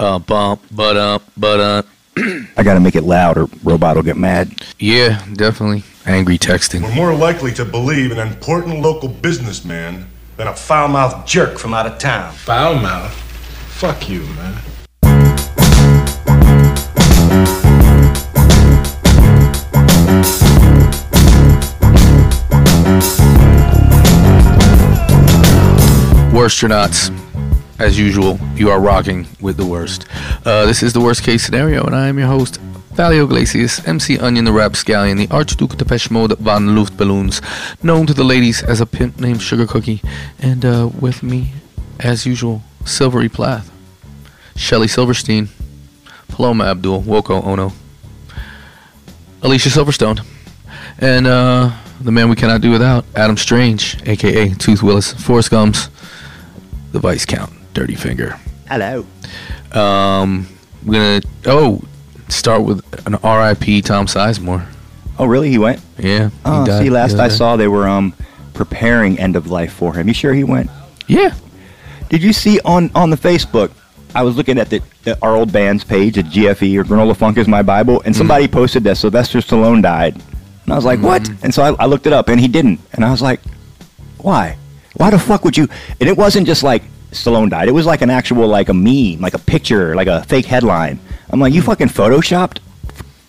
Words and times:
Uh, 0.00 0.18
bump, 0.18 0.62
but 0.72 0.96
up, 0.96 1.22
but 1.36 1.60
up. 1.60 1.86
I 2.16 2.62
gotta 2.62 2.80
make 2.80 2.96
it 2.96 3.02
loud 3.02 3.36
or 3.36 3.50
Robot 3.62 3.96
will 3.96 4.02
get 4.02 4.16
mad. 4.16 4.50
Yeah, 4.78 5.22
definitely. 5.34 5.84
Angry 6.06 6.38
texting. 6.38 6.80
We're 6.82 6.94
more 6.94 7.14
likely 7.14 7.52
to 7.52 7.66
believe 7.66 8.10
an 8.10 8.18
important 8.18 8.80
local 8.80 9.10
businessman 9.10 10.06
than 10.38 10.48
a 10.48 10.56
foul-mouthed 10.56 11.28
jerk 11.28 11.58
from 11.58 11.74
out 11.74 11.86
of 11.86 11.98
town. 11.98 12.32
Foul 12.32 12.76
mouth. 12.76 13.12
Fuck 13.12 14.08
you, 14.08 14.20
man. 14.20 14.58
Worstronauts. 26.32 27.29
As 27.80 27.98
usual, 27.98 28.38
you 28.56 28.70
are 28.70 28.78
rocking 28.78 29.26
with 29.40 29.56
the 29.56 29.64
worst. 29.64 30.04
Uh, 30.44 30.66
this 30.66 30.82
is 30.82 30.92
the 30.92 31.00
worst 31.00 31.22
case 31.22 31.42
scenario, 31.42 31.82
and 31.82 31.96
I 31.96 32.08
am 32.08 32.18
your 32.18 32.28
host, 32.28 32.60
Valio 32.92 33.24
Iglesias, 33.24 33.80
MC 33.88 34.18
Onion 34.18 34.44
the 34.44 34.52
Rapscallion, 34.52 35.16
the 35.16 35.28
Archduke 35.30 35.78
Depeche 35.78 36.10
Mode 36.10 36.36
Von 36.38 36.66
Luftballons, 36.76 37.40
known 37.82 38.06
to 38.06 38.12
the 38.12 38.22
ladies 38.22 38.62
as 38.62 38.82
a 38.82 38.86
pimp 38.86 39.18
named 39.18 39.40
Sugar 39.40 39.66
Cookie, 39.66 40.02
and 40.38 40.62
uh, 40.62 40.90
with 41.00 41.22
me, 41.22 41.54
as 41.98 42.26
usual, 42.26 42.60
Silvery 42.84 43.30
Plath, 43.30 43.72
Shelly 44.56 44.86
Silverstein, 44.86 45.48
Paloma 46.28 46.64
Abdul, 46.64 47.00
Woko 47.00 47.42
Ono, 47.46 47.72
Alicia 49.40 49.70
Silverstone, 49.70 50.22
and 50.98 51.26
uh, 51.26 51.70
the 52.02 52.12
man 52.12 52.28
we 52.28 52.36
cannot 52.36 52.60
do 52.60 52.70
without, 52.70 53.06
Adam 53.16 53.38
Strange, 53.38 53.96
aka 54.06 54.52
Tooth 54.52 54.82
Willis, 54.82 55.14
Forrest 55.14 55.50
Gums, 55.50 55.88
the 56.92 56.98
Vice 56.98 57.24
Count, 57.24 57.50
Dirty 57.74 57.94
Finger. 57.94 58.38
Hello. 58.68 59.04
Um, 59.72 60.46
we're 60.84 61.20
gonna 61.20 61.22
oh 61.46 61.82
start 62.28 62.62
with 62.62 62.82
an 63.06 63.14
R.I.P. 63.16 63.82
Tom 63.82 64.06
Sizemore. 64.06 64.66
Oh, 65.18 65.26
really? 65.26 65.50
He 65.50 65.58
went? 65.58 65.80
Yeah. 65.98 66.28
he 66.30 66.34
Oh, 66.44 66.64
died 66.66 66.82
see, 66.82 66.90
last 66.90 67.16
I 67.16 67.28
saw 67.28 67.56
they 67.56 67.68
were 67.68 67.86
um 67.88 68.14
preparing 68.54 69.18
end 69.18 69.36
of 69.36 69.48
life 69.50 69.72
for 69.72 69.94
him. 69.94 70.08
You 70.08 70.14
sure 70.14 70.32
he 70.34 70.44
went? 70.44 70.70
Yeah. 71.06 71.34
Did 72.08 72.22
you 72.22 72.32
see 72.32 72.60
on 72.64 72.90
on 72.94 73.10
the 73.10 73.16
Facebook? 73.16 73.70
I 74.14 74.24
was 74.24 74.36
looking 74.36 74.58
at 74.58 74.70
the, 74.70 74.82
the 75.04 75.16
our 75.22 75.36
old 75.36 75.52
band's 75.52 75.84
page 75.84 76.18
at 76.18 76.24
GFE 76.26 76.76
or 76.80 76.84
Granola 76.84 77.16
Funk 77.16 77.38
is 77.38 77.46
my 77.46 77.62
Bible, 77.62 78.02
and 78.04 78.14
somebody 78.16 78.48
posted 78.48 78.82
that 78.84 78.96
Sylvester 78.96 79.38
Stallone 79.38 79.82
died, 79.82 80.14
and 80.64 80.72
I 80.72 80.74
was 80.76 80.84
like, 80.84 81.00
what? 81.00 81.28
And 81.44 81.54
so 81.54 81.62
I, 81.62 81.84
I 81.84 81.86
looked 81.86 82.06
it 82.08 82.12
up, 82.12 82.28
and 82.28 82.40
he 82.40 82.48
didn't, 82.48 82.80
and 82.92 83.04
I 83.04 83.10
was 83.12 83.22
like, 83.22 83.40
why? 84.18 84.56
Why 84.94 85.10
the 85.10 85.18
fuck 85.18 85.44
would 85.44 85.56
you? 85.56 85.68
And 86.00 86.08
it 86.08 86.16
wasn't 86.16 86.48
just 86.48 86.64
like 86.64 86.82
Stallone 87.10 87.50
died; 87.50 87.68
it 87.68 87.72
was 87.72 87.86
like 87.86 88.02
an 88.02 88.10
actual 88.10 88.46
like 88.46 88.68
a 88.68 88.74
meme, 88.74 89.20
like 89.20 89.34
a 89.34 89.38
picture, 89.38 89.94
like 89.94 90.06
a 90.08 90.22
fake 90.24 90.46
headline. 90.46 90.98
I'm 91.30 91.40
like, 91.40 91.52
you 91.52 91.62
fucking 91.62 91.88
photoshopped 91.88 92.58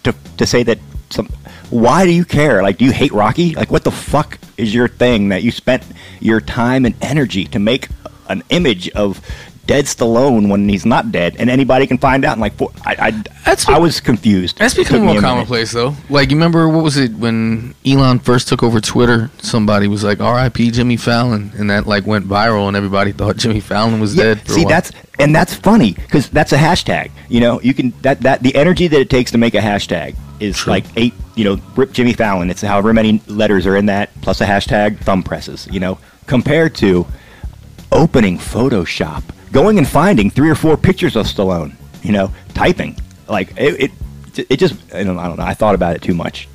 to 0.04 0.14
to 0.38 0.46
say 0.46 0.64
that 0.64 0.80
some. 1.10 1.28
Why 1.70 2.06
do 2.06 2.12
you 2.12 2.26
care? 2.26 2.62
Like, 2.62 2.78
do 2.78 2.86
you 2.86 2.92
hate 2.92 3.14
Rocky? 3.14 3.56
Like, 3.56 3.72
what 3.72 3.86
the 3.86 3.92
fuck 3.92 4.38
is 4.58 4.74
your 4.74 4.90
thing 4.90 5.30
that 5.30 5.42
you 5.42 5.52
spent 5.52 5.84
your 6.20 6.42
time 6.42 6.86
and 6.86 6.96
energy 7.02 7.46
to 7.46 7.60
make 7.60 7.88
an 8.28 8.44
image 8.50 8.90
of 8.90 9.22
dead 9.68 9.86
Stallone 9.86 10.50
when 10.50 10.68
he's 10.68 10.86
not 10.86 11.12
dead, 11.12 11.36
and 11.40 11.50
anybody 11.50 11.88
can 11.88 11.98
find 11.98 12.26
out? 12.26 12.34
And 12.34 12.42
like, 12.42 12.60
I, 12.86 12.96
I, 13.08 13.12
That's 13.46 13.68
I 13.70 13.78
was 13.78 14.00
confused. 14.02 14.58
That's 14.58 14.74
becoming 14.74 15.06
more 15.06 15.22
commonplace 15.22 15.72
though. 15.72 15.96
Like 16.10 16.30
you 16.32 16.36
remember 16.38 16.68
what 16.68 16.84
was 16.84 16.98
it 16.98 17.14
when 17.14 17.74
Elon 17.86 18.20
first 18.20 18.48
took 18.48 18.64
over 18.64 18.82
Twitter? 18.82 19.30
Somebody 19.40 19.88
was 19.88 20.04
like 20.04 20.20
R.I.P. 20.20 20.72
Jimmy 20.72 20.98
Fallon, 20.98 21.52
and 21.58 21.70
that 21.70 21.88
like 21.88 22.06
went 22.06 22.28
viral, 22.28 22.68
and 22.68 22.76
everybody 22.76 23.12
thought 23.20 23.38
Jimmy 23.38 23.60
Fallon 23.60 24.00
was 24.00 24.16
Yeah, 24.16 24.36
dead. 24.36 24.48
See, 24.48 24.66
that's 24.66 24.92
and 25.20 25.36
that's 25.36 25.54
funny 25.54 25.94
because 25.94 26.30
that's 26.30 26.52
a 26.54 26.58
hashtag. 26.58 27.12
You 27.30 27.40
know, 27.42 27.62
you 27.62 27.74
can 27.74 27.92
that 28.02 28.22
that 28.22 28.44
the 28.44 28.56
energy 28.56 28.88
that 28.88 29.00
it 29.00 29.10
takes 29.10 29.32
to 29.32 29.38
make 29.38 29.54
a 29.54 29.60
hashtag 29.62 30.16
is 30.40 30.58
True. 30.58 30.72
like 30.72 30.86
eight. 30.98 31.14
You 31.36 31.46
know, 31.46 31.62
rip 31.78 31.94
Jimmy 31.94 32.14
Fallon. 32.14 32.50
It's 32.50 32.62
however 32.62 32.94
many 32.94 33.22
letters 33.28 33.66
are 33.66 33.78
in 33.78 33.86
that 33.86 34.10
plus 34.22 34.42
a 34.42 34.46
hashtag 34.46 34.98
thumb 35.00 35.24
presses. 35.24 35.68
You 35.72 35.80
know, 35.80 35.98
compared 36.28 36.76
to 36.76 37.08
opening 37.92 38.38
Photoshop, 38.38 39.24
going 39.52 39.78
and 39.78 39.88
finding 39.88 40.30
three 40.30 40.50
or 40.50 40.56
four 40.56 40.78
pictures 40.78 41.16
of 41.16 41.26
Stallone. 41.26 41.74
You 42.04 42.14
know, 42.14 42.34
typing 42.54 42.98
like 43.28 43.54
it. 43.58 43.80
It, 43.80 43.92
it 44.50 44.58
just 44.58 44.76
I 44.94 45.04
don't, 45.04 45.20
I 45.20 45.28
don't 45.28 45.38
know. 45.38 45.44
I 45.44 45.54
thought 45.54 45.76
about 45.76 45.96
it 45.96 46.02
too 46.02 46.14
much. 46.14 46.48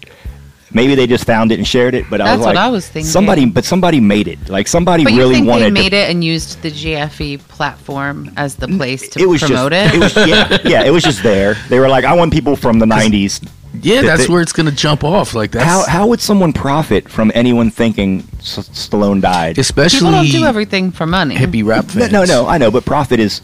Maybe 0.72 0.94
they 0.94 1.06
just 1.06 1.24
found 1.24 1.52
it 1.52 1.58
and 1.58 1.66
shared 1.66 1.94
it, 1.94 2.04
but 2.10 2.20
I 2.20 2.24
That's 2.24 2.38
was 2.38 2.46
what 2.46 2.54
like, 2.56 2.66
I 2.66 2.68
was 2.68 2.88
thinking. 2.88 3.08
Somebody, 3.08 3.46
but 3.46 3.64
somebody 3.64 4.00
made 4.00 4.28
it. 4.28 4.48
Like 4.48 4.66
somebody 4.66 5.04
But 5.04 5.12
really 5.14 5.36
think 5.36 5.46
wanted 5.46 5.64
they 5.64 5.68
to 5.68 5.72
made 5.72 5.92
it 5.92 6.10
and 6.10 6.24
used 6.24 6.60
the 6.60 6.70
GFE 6.70 7.38
platform 7.48 8.32
as 8.36 8.56
the 8.56 8.66
place 8.68 9.08
to 9.10 9.20
it 9.20 9.26
was 9.26 9.42
promote 9.42 9.72
just, 9.72 9.94
it? 9.94 10.00
was 10.00 10.28
yeah, 10.28 10.58
yeah, 10.64 10.84
it 10.84 10.90
was 10.90 11.04
just 11.04 11.22
there. 11.22 11.54
They 11.68 11.78
were 11.78 11.88
like, 11.88 12.04
I 12.04 12.14
want 12.14 12.32
people 12.32 12.56
from 12.56 12.78
the 12.78 12.86
'90s. 12.96 13.48
Yeah, 13.82 13.94
Th- 14.00 14.04
that's 14.06 14.20
th- 14.22 14.30
where 14.30 14.40
it's 14.42 14.52
gonna 14.52 14.70
jump 14.70 15.04
off. 15.04 15.34
Like 15.34 15.50
that. 15.52 15.64
How 15.66 15.86
how 15.86 16.06
would 16.08 16.20
someone 16.20 16.52
profit 16.52 17.08
from 17.08 17.30
anyone 17.34 17.70
thinking 17.70 18.26
S- 18.38 18.68
Stallone 18.72 19.20
died? 19.20 19.58
especially 19.58 19.98
People 20.00 20.12
don't 20.12 20.30
do 20.30 20.44
everything 20.44 20.90
for 20.92 21.06
money. 21.06 21.34
hippie 21.36 21.64
rap 21.64 21.86
No, 21.94 22.00
fans. 22.00 22.12
no, 22.12 22.24
no, 22.24 22.46
I 22.46 22.58
know, 22.58 22.70
but 22.70 22.84
profit 22.84 23.20
is 23.20 23.40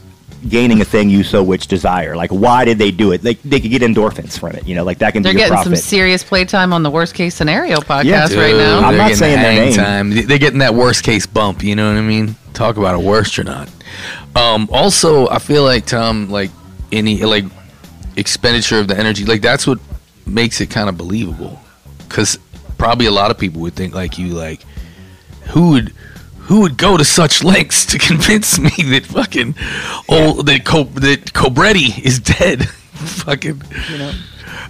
gaining 0.48 0.80
a 0.80 0.84
thing 0.84 1.08
you 1.08 1.22
so 1.22 1.40
which 1.40 1.68
desire. 1.68 2.16
Like, 2.16 2.30
why 2.30 2.64
did 2.64 2.76
they 2.76 2.90
do 2.90 3.12
it? 3.12 3.22
Like, 3.22 3.40
they 3.44 3.60
could 3.60 3.70
get 3.70 3.80
endorphins 3.82 4.36
from 4.36 4.50
it. 4.56 4.66
You 4.66 4.74
know, 4.74 4.82
like 4.82 4.98
that 4.98 5.12
can 5.12 5.22
They're 5.22 5.32
be 5.32 5.38
your 5.38 5.48
getting 5.50 5.62
some 5.62 5.76
serious 5.76 6.24
playtime 6.24 6.72
on 6.72 6.82
the 6.82 6.90
worst 6.90 7.14
case 7.14 7.34
scenario 7.36 7.76
podcast 7.76 8.04
Yeah, 8.34 8.40
right 8.40 8.56
now. 8.56 8.80
I'm 8.80 8.96
not 8.96 9.12
saying 9.12 9.40
their 9.40 9.52
hang 9.52 9.64
name. 9.68 9.74
time. 9.76 10.10
They're 10.26 10.38
getting 10.38 10.58
that 10.58 10.74
worst 10.74 11.04
case 11.04 11.26
bump. 11.26 11.62
You 11.62 11.76
know 11.76 11.88
what 11.92 11.96
I 11.98 12.02
mean? 12.02 12.34
Talk 12.54 12.76
about 12.76 12.96
a 12.96 12.98
worst 12.98 13.38
or 13.38 13.44
not. 13.44 13.68
Um, 14.34 14.68
also, 14.72 15.28
I 15.28 15.38
feel 15.38 15.62
like 15.62 15.86
Tom, 15.86 16.28
like 16.28 16.50
any 16.90 17.22
like 17.22 17.44
expenditure 18.16 18.78
of 18.80 18.88
the 18.88 18.98
energy, 18.98 19.24
like 19.24 19.42
that's 19.42 19.66
what 19.66 19.78
makes 20.32 20.60
it 20.60 20.70
kind 20.70 20.88
of 20.88 20.96
believable. 20.96 21.60
Because 22.08 22.38
probably 22.78 23.06
a 23.06 23.12
lot 23.12 23.30
of 23.30 23.38
people 23.38 23.60
would 23.62 23.74
think 23.74 23.94
like 23.94 24.18
you, 24.18 24.28
like 24.28 24.62
who 25.48 25.70
would 25.70 25.88
who 26.38 26.60
would 26.60 26.76
go 26.76 26.96
to 26.96 27.04
such 27.04 27.44
lengths 27.52 27.86
to 27.86 27.98
convince 27.98 28.58
me 28.58 28.70
that 28.70 29.06
fucking 29.06 29.54
old 30.08 30.46
that 30.46 30.64
Co- 30.64 30.84
that 30.84 31.32
Cobretti 31.32 31.98
is 32.04 32.18
dead? 32.18 32.68
fucking 33.02 33.62
you 33.90 33.98
know, 33.98 34.12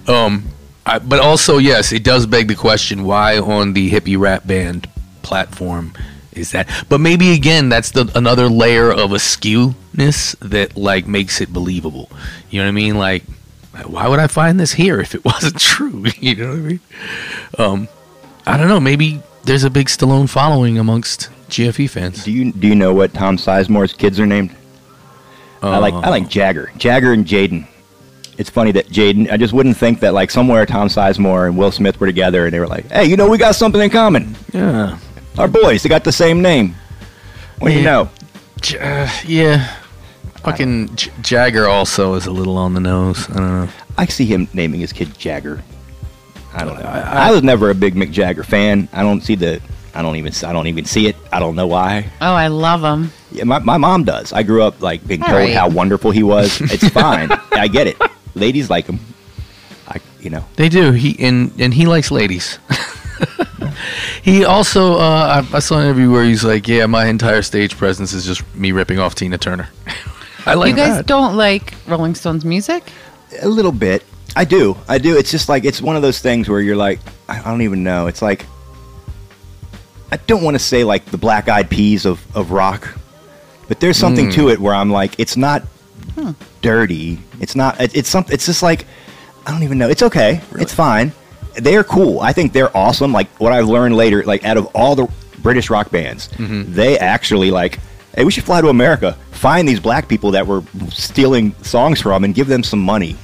um, 0.08 0.44
I, 0.84 0.98
but 0.98 1.20
also, 1.20 1.58
yes, 1.58 1.92
it 1.92 2.02
does 2.02 2.26
beg 2.26 2.48
the 2.48 2.54
question: 2.54 3.04
Why 3.04 3.38
on 3.38 3.72
the 3.72 3.90
hippie 3.90 4.18
rap 4.18 4.46
band 4.46 4.88
platform 5.22 5.92
is 6.32 6.50
that? 6.52 6.68
But 6.88 7.00
maybe 7.00 7.32
again, 7.32 7.68
that's 7.68 7.90
the 7.92 8.10
another 8.14 8.48
layer 8.48 8.90
of 8.90 9.10
askewness 9.10 10.36
that 10.40 10.76
like 10.76 11.06
makes 11.06 11.40
it 11.40 11.52
believable. 11.52 12.10
You 12.50 12.60
know 12.60 12.64
what 12.66 12.70
I 12.70 12.72
mean? 12.72 12.98
Like, 12.98 13.24
why 13.86 14.08
would 14.08 14.18
I 14.18 14.26
find 14.26 14.60
this 14.60 14.72
here 14.72 15.00
if 15.00 15.14
it 15.14 15.24
wasn't 15.24 15.58
true? 15.58 16.04
you 16.20 16.36
know 16.36 16.48
what 16.48 16.56
I 16.56 16.60
mean? 16.60 16.80
Um, 17.58 17.88
I 18.46 18.56
don't 18.56 18.68
know. 18.68 18.80
Maybe 18.80 19.20
there's 19.44 19.64
a 19.64 19.70
big 19.70 19.86
Stallone 19.88 20.28
following 20.28 20.78
amongst 20.78 21.30
GFE 21.48 21.88
fans. 21.90 22.24
do 22.24 22.32
you 22.32 22.52
do 22.52 22.66
you 22.66 22.74
know 22.74 22.94
what 22.94 23.12
Tom 23.12 23.36
Sizemore's 23.36 23.92
kids 23.92 24.18
are 24.20 24.26
named? 24.26 24.54
I 25.62 25.78
like 25.78 25.94
I 25.94 26.08
like 26.08 26.28
Jagger, 26.28 26.72
Jagger 26.76 27.12
and 27.12 27.24
Jaden. 27.24 27.66
It's 28.38 28.50
funny 28.50 28.72
that 28.72 28.88
Jaden. 28.88 29.30
I 29.30 29.36
just 29.36 29.52
wouldn't 29.52 29.76
think 29.76 30.00
that 30.00 30.12
like 30.14 30.30
somewhere 30.30 30.66
Tom 30.66 30.88
Sizemore 30.88 31.46
and 31.46 31.56
Will 31.56 31.70
Smith 31.70 32.00
were 32.00 32.06
together 32.06 32.46
and 32.46 32.52
they 32.54 32.58
were 32.58 32.66
like, 32.66 32.90
hey, 32.90 33.04
you 33.04 33.16
know, 33.16 33.28
we 33.28 33.38
got 33.38 33.54
something 33.54 33.80
in 33.80 33.90
common. 33.90 34.34
Yeah. 34.52 34.98
Our 35.38 35.48
boys, 35.48 35.82
they 35.82 35.88
got 35.88 36.02
the 36.04 36.12
same 36.12 36.42
name. 36.42 36.74
What 37.58 37.68
do 37.68 37.74
you 37.76 37.84
know? 37.84 38.10
Uh, 38.80 39.08
yeah. 39.24 39.76
Fucking 40.44 40.96
J- 40.96 41.10
Jagger 41.22 41.68
also 41.68 42.14
is 42.14 42.26
a 42.26 42.30
little 42.32 42.56
on 42.56 42.74
the 42.74 42.80
nose. 42.80 43.28
I 43.30 43.34
don't 43.34 43.66
know. 43.66 43.68
I 43.96 44.06
see 44.06 44.24
him 44.26 44.48
naming 44.52 44.80
his 44.80 44.92
kid 44.92 45.16
Jagger. 45.18 45.62
I 46.54 46.64
don't 46.64 46.78
know. 46.78 46.86
I, 46.86 47.28
I 47.28 47.30
was 47.30 47.42
never 47.42 47.70
a 47.70 47.74
big 47.74 47.94
Mick 47.94 48.10
Jagger 48.10 48.42
fan. 48.42 48.88
I 48.92 49.02
don't 49.02 49.20
see 49.22 49.36
the. 49.36 49.60
I 49.94 50.02
don't 50.02 50.16
even. 50.16 50.32
I 50.44 50.52
don't 50.52 50.66
even 50.66 50.84
see 50.84 51.06
it. 51.06 51.16
I 51.32 51.38
don't 51.38 51.54
know 51.54 51.66
why. 51.66 52.10
oh, 52.20 52.34
I 52.34 52.48
love 52.48 52.82
him. 52.82 53.12
Yeah, 53.30 53.44
my, 53.44 53.58
my 53.60 53.76
mom 53.76 54.04
does. 54.04 54.32
I 54.32 54.42
grew 54.42 54.62
up 54.62 54.80
like 54.82 55.06
being 55.06 55.22
All 55.22 55.28
told 55.28 55.40
right. 55.40 55.54
how 55.54 55.68
wonderful 55.68 56.10
he 56.10 56.22
was. 56.22 56.60
It's 56.60 56.88
fine. 56.88 57.30
I 57.52 57.68
get 57.68 57.86
it. 57.86 57.96
Ladies 58.34 58.68
like 58.68 58.86
him. 58.86 58.98
I 59.88 60.00
you 60.20 60.30
know. 60.30 60.44
They 60.56 60.68
do. 60.68 60.92
He 60.92 61.16
and 61.24 61.52
and 61.60 61.72
he 61.72 61.86
likes 61.86 62.10
ladies. 62.10 62.58
he 64.22 64.44
also, 64.44 64.94
uh, 64.94 65.44
I, 65.52 65.56
I 65.56 65.58
saw 65.60 65.78
an 65.78 65.84
interview 65.84 66.10
where 66.10 66.24
he's 66.24 66.44
like, 66.44 66.66
"Yeah, 66.68 66.86
my 66.86 67.06
entire 67.06 67.42
stage 67.42 67.76
presence 67.76 68.12
is 68.12 68.24
just 68.26 68.42
me 68.54 68.72
ripping 68.72 68.98
off 68.98 69.14
Tina 69.14 69.38
Turner." 69.38 69.68
I 70.46 70.54
like 70.54 70.70
you 70.70 70.76
guys 70.76 70.96
that. 70.96 71.06
don't 71.06 71.36
like 71.36 71.74
Rolling 71.86 72.14
Stones 72.14 72.44
music? 72.44 72.84
A 73.40 73.48
little 73.48 73.72
bit. 73.72 74.04
I 74.34 74.44
do. 74.44 74.76
I 74.88 74.98
do. 74.98 75.16
It's 75.16 75.30
just 75.30 75.48
like 75.48 75.64
it's 75.64 75.80
one 75.80 75.96
of 75.96 76.02
those 76.02 76.20
things 76.20 76.48
where 76.48 76.60
you're 76.60 76.76
like, 76.76 77.00
I 77.28 77.40
I 77.40 77.44
don't 77.44 77.62
even 77.62 77.82
know. 77.82 78.06
It's 78.06 78.22
like 78.22 78.46
I 80.10 80.16
don't 80.16 80.42
want 80.42 80.54
to 80.54 80.58
say 80.58 80.84
like 80.84 81.04
the 81.06 81.18
Black 81.18 81.48
Eyed 81.48 81.70
Peas 81.70 82.06
of 82.06 82.24
of 82.36 82.50
rock, 82.50 82.96
but 83.68 83.80
there's 83.80 83.96
something 83.96 84.30
to 84.30 84.42
hmm. 84.42 84.48
it 84.48 84.58
where 84.58 84.74
I'm 84.74 84.90
like, 84.90 85.18
it's 85.18 85.36
not 85.36 85.62
dirty. 86.60 87.18
It's 87.40 87.54
not. 87.54 87.80
It, 87.80 87.94
it's 87.96 88.08
something. 88.08 88.32
It's 88.32 88.46
just 88.46 88.62
like 88.62 88.86
I 89.46 89.50
don't 89.50 89.62
even 89.62 89.78
know. 89.78 89.88
It's 89.88 90.02
okay. 90.02 90.40
It's 90.52 90.74
fine. 90.74 91.12
They're 91.56 91.84
cool. 91.84 92.20
I 92.20 92.32
think 92.32 92.52
they're 92.52 92.74
awesome. 92.76 93.12
Like 93.12 93.28
what 93.40 93.52
I've 93.52 93.68
learned 93.68 93.96
later, 93.96 94.22
like 94.24 94.44
out 94.44 94.56
of 94.56 94.66
all 94.74 94.94
the 94.94 95.08
British 95.38 95.68
rock 95.70 95.90
bands, 95.90 96.28
mm-hmm. 96.28 96.72
they 96.72 96.98
actually 96.98 97.50
like 97.50 97.78
Hey, 98.14 98.24
we 98.24 98.30
should 98.30 98.44
fly 98.44 98.60
to 98.60 98.68
America, 98.68 99.12
find 99.30 99.66
these 99.66 99.80
black 99.80 100.06
people 100.08 100.32
that 100.32 100.46
were 100.46 100.62
stealing 100.90 101.54
songs 101.62 102.00
from, 102.00 102.24
and 102.24 102.34
give 102.34 102.46
them 102.46 102.62
some 102.62 102.80
money. 102.80 103.16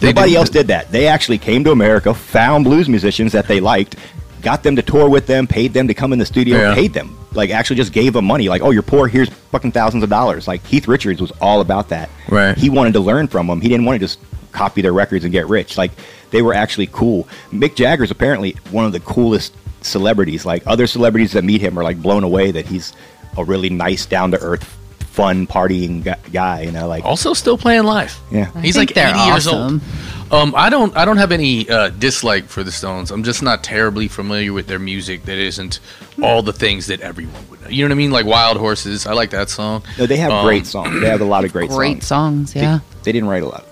They 0.00 0.08
Nobody 0.08 0.30
did- 0.30 0.36
else 0.38 0.48
did 0.48 0.66
that. 0.68 0.90
They 0.90 1.06
actually 1.06 1.38
came 1.38 1.62
to 1.64 1.70
America, 1.70 2.12
found 2.14 2.64
blues 2.64 2.88
musicians 2.88 3.32
that 3.32 3.46
they 3.46 3.60
liked, 3.60 3.96
got 4.40 4.62
them 4.62 4.74
to 4.76 4.82
tour 4.82 5.08
with 5.08 5.26
them, 5.26 5.46
paid 5.46 5.72
them 5.74 5.86
to 5.88 5.94
come 5.94 6.12
in 6.12 6.18
the 6.18 6.26
studio, 6.26 6.58
Yeah. 6.58 6.74
paid 6.74 6.92
them. 6.92 7.16
Like 7.34 7.50
actually 7.50 7.76
just 7.76 7.92
gave 7.92 8.12
them 8.12 8.24
money. 8.24 8.48
Like, 8.48 8.60
oh, 8.62 8.70
you're 8.72 8.82
poor. 8.82 9.06
Here's 9.08 9.28
fucking 9.52 9.72
thousands 9.72 10.02
of 10.02 10.10
dollars. 10.10 10.46
Like 10.48 10.62
Keith 10.64 10.88
Richards 10.88 11.20
was 11.20 11.30
all 11.40 11.60
about 11.60 11.88
that. 11.90 12.10
Right. 12.28 12.56
He 12.58 12.68
wanted 12.68 12.92
to 12.94 13.00
learn 13.00 13.28
from 13.28 13.46
them. 13.46 13.60
He 13.60 13.68
didn't 13.68 13.86
want 13.86 13.96
to 14.00 14.04
just 14.04 14.18
copy 14.50 14.82
their 14.82 14.92
records 14.92 15.24
and 15.24 15.32
get 15.32 15.46
rich. 15.48 15.78
Like 15.78 15.92
they 16.30 16.42
were 16.42 16.52
actually 16.52 16.88
cool. 16.92 17.26
Mick 17.52 17.74
Jagger's 17.76 18.10
apparently 18.10 18.56
one 18.70 18.84
of 18.84 18.92
the 18.92 19.00
coolest 19.00 19.54
celebrities. 19.80 20.44
Like 20.44 20.62
other 20.66 20.86
celebrities 20.86 21.32
that 21.32 21.44
meet 21.44 21.60
him 21.62 21.78
are 21.78 21.84
like 21.84 22.02
blown 22.02 22.22
away 22.24 22.50
that 22.50 22.66
he's 22.66 22.92
a 23.36 23.44
really 23.44 23.70
nice, 23.70 24.06
down 24.06 24.30
to 24.32 24.38
earth, 24.40 24.64
fun 25.10 25.46
partying 25.46 26.02
guy. 26.32 26.62
You 26.62 26.72
know, 26.72 26.86
like 26.88 27.04
Also, 27.04 27.32
still 27.34 27.58
playing 27.58 27.84
live. 27.84 28.18
Yeah. 28.30 28.50
I 28.54 28.60
he's 28.60 28.76
like 28.76 28.94
they're 28.94 29.08
eighty 29.10 29.18
years 29.26 29.46
awesome. 29.46 29.74
old. 29.74 29.80
Um, 30.32 30.54
I 30.56 30.70
don't, 30.70 30.96
I 30.96 31.04
don't 31.04 31.18
have 31.18 31.30
any 31.30 31.68
uh, 31.68 31.90
dislike 31.90 32.46
for 32.46 32.64
the 32.64 32.72
Stones. 32.72 33.10
I'm 33.10 33.22
just 33.22 33.42
not 33.42 33.62
terribly 33.62 34.08
familiar 34.08 34.54
with 34.54 34.66
their 34.66 34.78
music. 34.78 35.24
That 35.24 35.36
isn't 35.36 35.78
all 36.22 36.40
the 36.42 36.54
things 36.54 36.86
that 36.86 37.02
everyone 37.02 37.34
would 37.50 37.60
know. 37.60 37.68
You 37.68 37.84
know 37.84 37.88
what 37.88 37.92
I 37.92 37.96
mean? 37.98 38.10
Like 38.12 38.24
Wild 38.24 38.56
Horses. 38.56 39.06
I 39.06 39.12
like 39.12 39.28
that 39.30 39.50
song. 39.50 39.82
no, 39.98 40.06
they 40.06 40.16
have 40.16 40.32
Um, 40.32 40.46
great 40.46 40.64
songs. 40.66 40.98
They 41.02 41.08
have 41.10 41.20
a 41.20 41.26
lot 41.26 41.44
of 41.44 41.52
great, 41.52 41.68
songs. 41.68 41.76
Great 41.76 42.02
songs. 42.02 42.52
songs, 42.52 42.56
yeah. 42.56 42.78
They, 42.78 42.96
they 43.04 43.12
didn't 43.12 43.28
write 43.28 43.42
a 43.42 43.46
lot. 43.48 43.66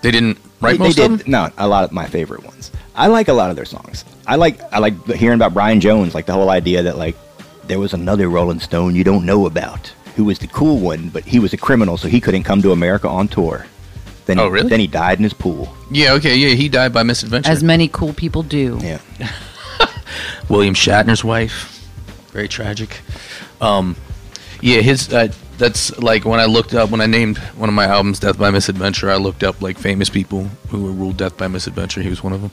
They 0.00 0.10
didn't 0.10 0.38
write 0.62 0.78
they, 0.78 0.84
most 0.84 0.96
they 0.96 1.04
of 1.04 1.18
them. 1.18 1.30
no 1.30 1.50
a 1.58 1.68
lot 1.68 1.84
of 1.84 1.92
my 1.92 2.06
favorite 2.06 2.44
ones. 2.46 2.70
I 2.94 3.08
like 3.08 3.28
a 3.28 3.34
lot 3.34 3.50
of 3.50 3.56
their 3.56 3.66
songs. 3.66 4.06
I 4.26 4.36
like 4.36 4.60
I 4.72 4.78
like 4.78 5.04
hearing 5.06 5.36
about 5.36 5.52
Brian 5.52 5.80
Jones, 5.80 6.14
like 6.14 6.24
the 6.24 6.32
whole 6.32 6.48
idea 6.48 6.84
that 6.84 6.96
like 6.96 7.16
there 7.68 7.78
was 7.78 7.92
another 7.92 8.28
Rolling 8.28 8.60
Stone 8.60 8.94
you 8.96 9.04
don't 9.04 9.24
know 9.24 9.46
about 9.46 9.88
who 10.16 10.24
was 10.24 10.38
the 10.40 10.46
cool 10.48 10.78
one, 10.78 11.10
but 11.10 11.24
he 11.24 11.38
was 11.38 11.52
a 11.52 11.56
criminal, 11.56 11.96
so 11.96 12.08
he 12.08 12.20
couldn't 12.20 12.42
come 12.42 12.60
to 12.62 12.72
America 12.72 13.08
on 13.08 13.28
tour. 13.28 13.66
Then, 14.26 14.38
Oh, 14.40 14.44
he, 14.46 14.50
really? 14.50 14.68
Then 14.68 14.80
he 14.80 14.86
died 14.86 15.18
in 15.18 15.24
his 15.24 15.32
pool. 15.32 15.72
Yeah. 15.90 16.12
Okay. 16.14 16.36
Yeah. 16.36 16.54
He 16.54 16.68
died 16.68 16.92
by 16.92 17.02
misadventure. 17.02 17.50
As 17.50 17.62
many 17.62 17.88
cool 17.88 18.12
people 18.12 18.42
do. 18.42 18.78
Yeah, 18.82 18.98
William 20.48 20.74
Shatner's 20.74 21.24
wife. 21.24 21.74
Very 22.32 22.48
tragic. 22.48 23.00
Um, 23.60 23.96
yeah, 24.60 24.80
his. 24.80 25.12
Uh, 25.12 25.28
that's 25.56 25.96
like 25.98 26.24
when 26.24 26.38
I 26.40 26.44
looked 26.44 26.72
up 26.74 26.90
when 26.90 27.00
I 27.00 27.06
named 27.06 27.38
one 27.56 27.68
of 27.68 27.74
my 27.74 27.86
albums 27.86 28.20
"Death 28.20 28.38
by 28.38 28.50
Misadventure." 28.50 29.10
I 29.10 29.16
looked 29.16 29.42
up 29.42 29.60
like 29.62 29.78
famous 29.78 30.08
people 30.08 30.44
who 30.68 30.82
were 30.84 30.92
ruled 30.92 31.16
death 31.16 31.36
by 31.36 31.48
misadventure. 31.48 32.00
He 32.02 32.08
was 32.10 32.22
one 32.22 32.32
of 32.32 32.42
them. 32.42 32.50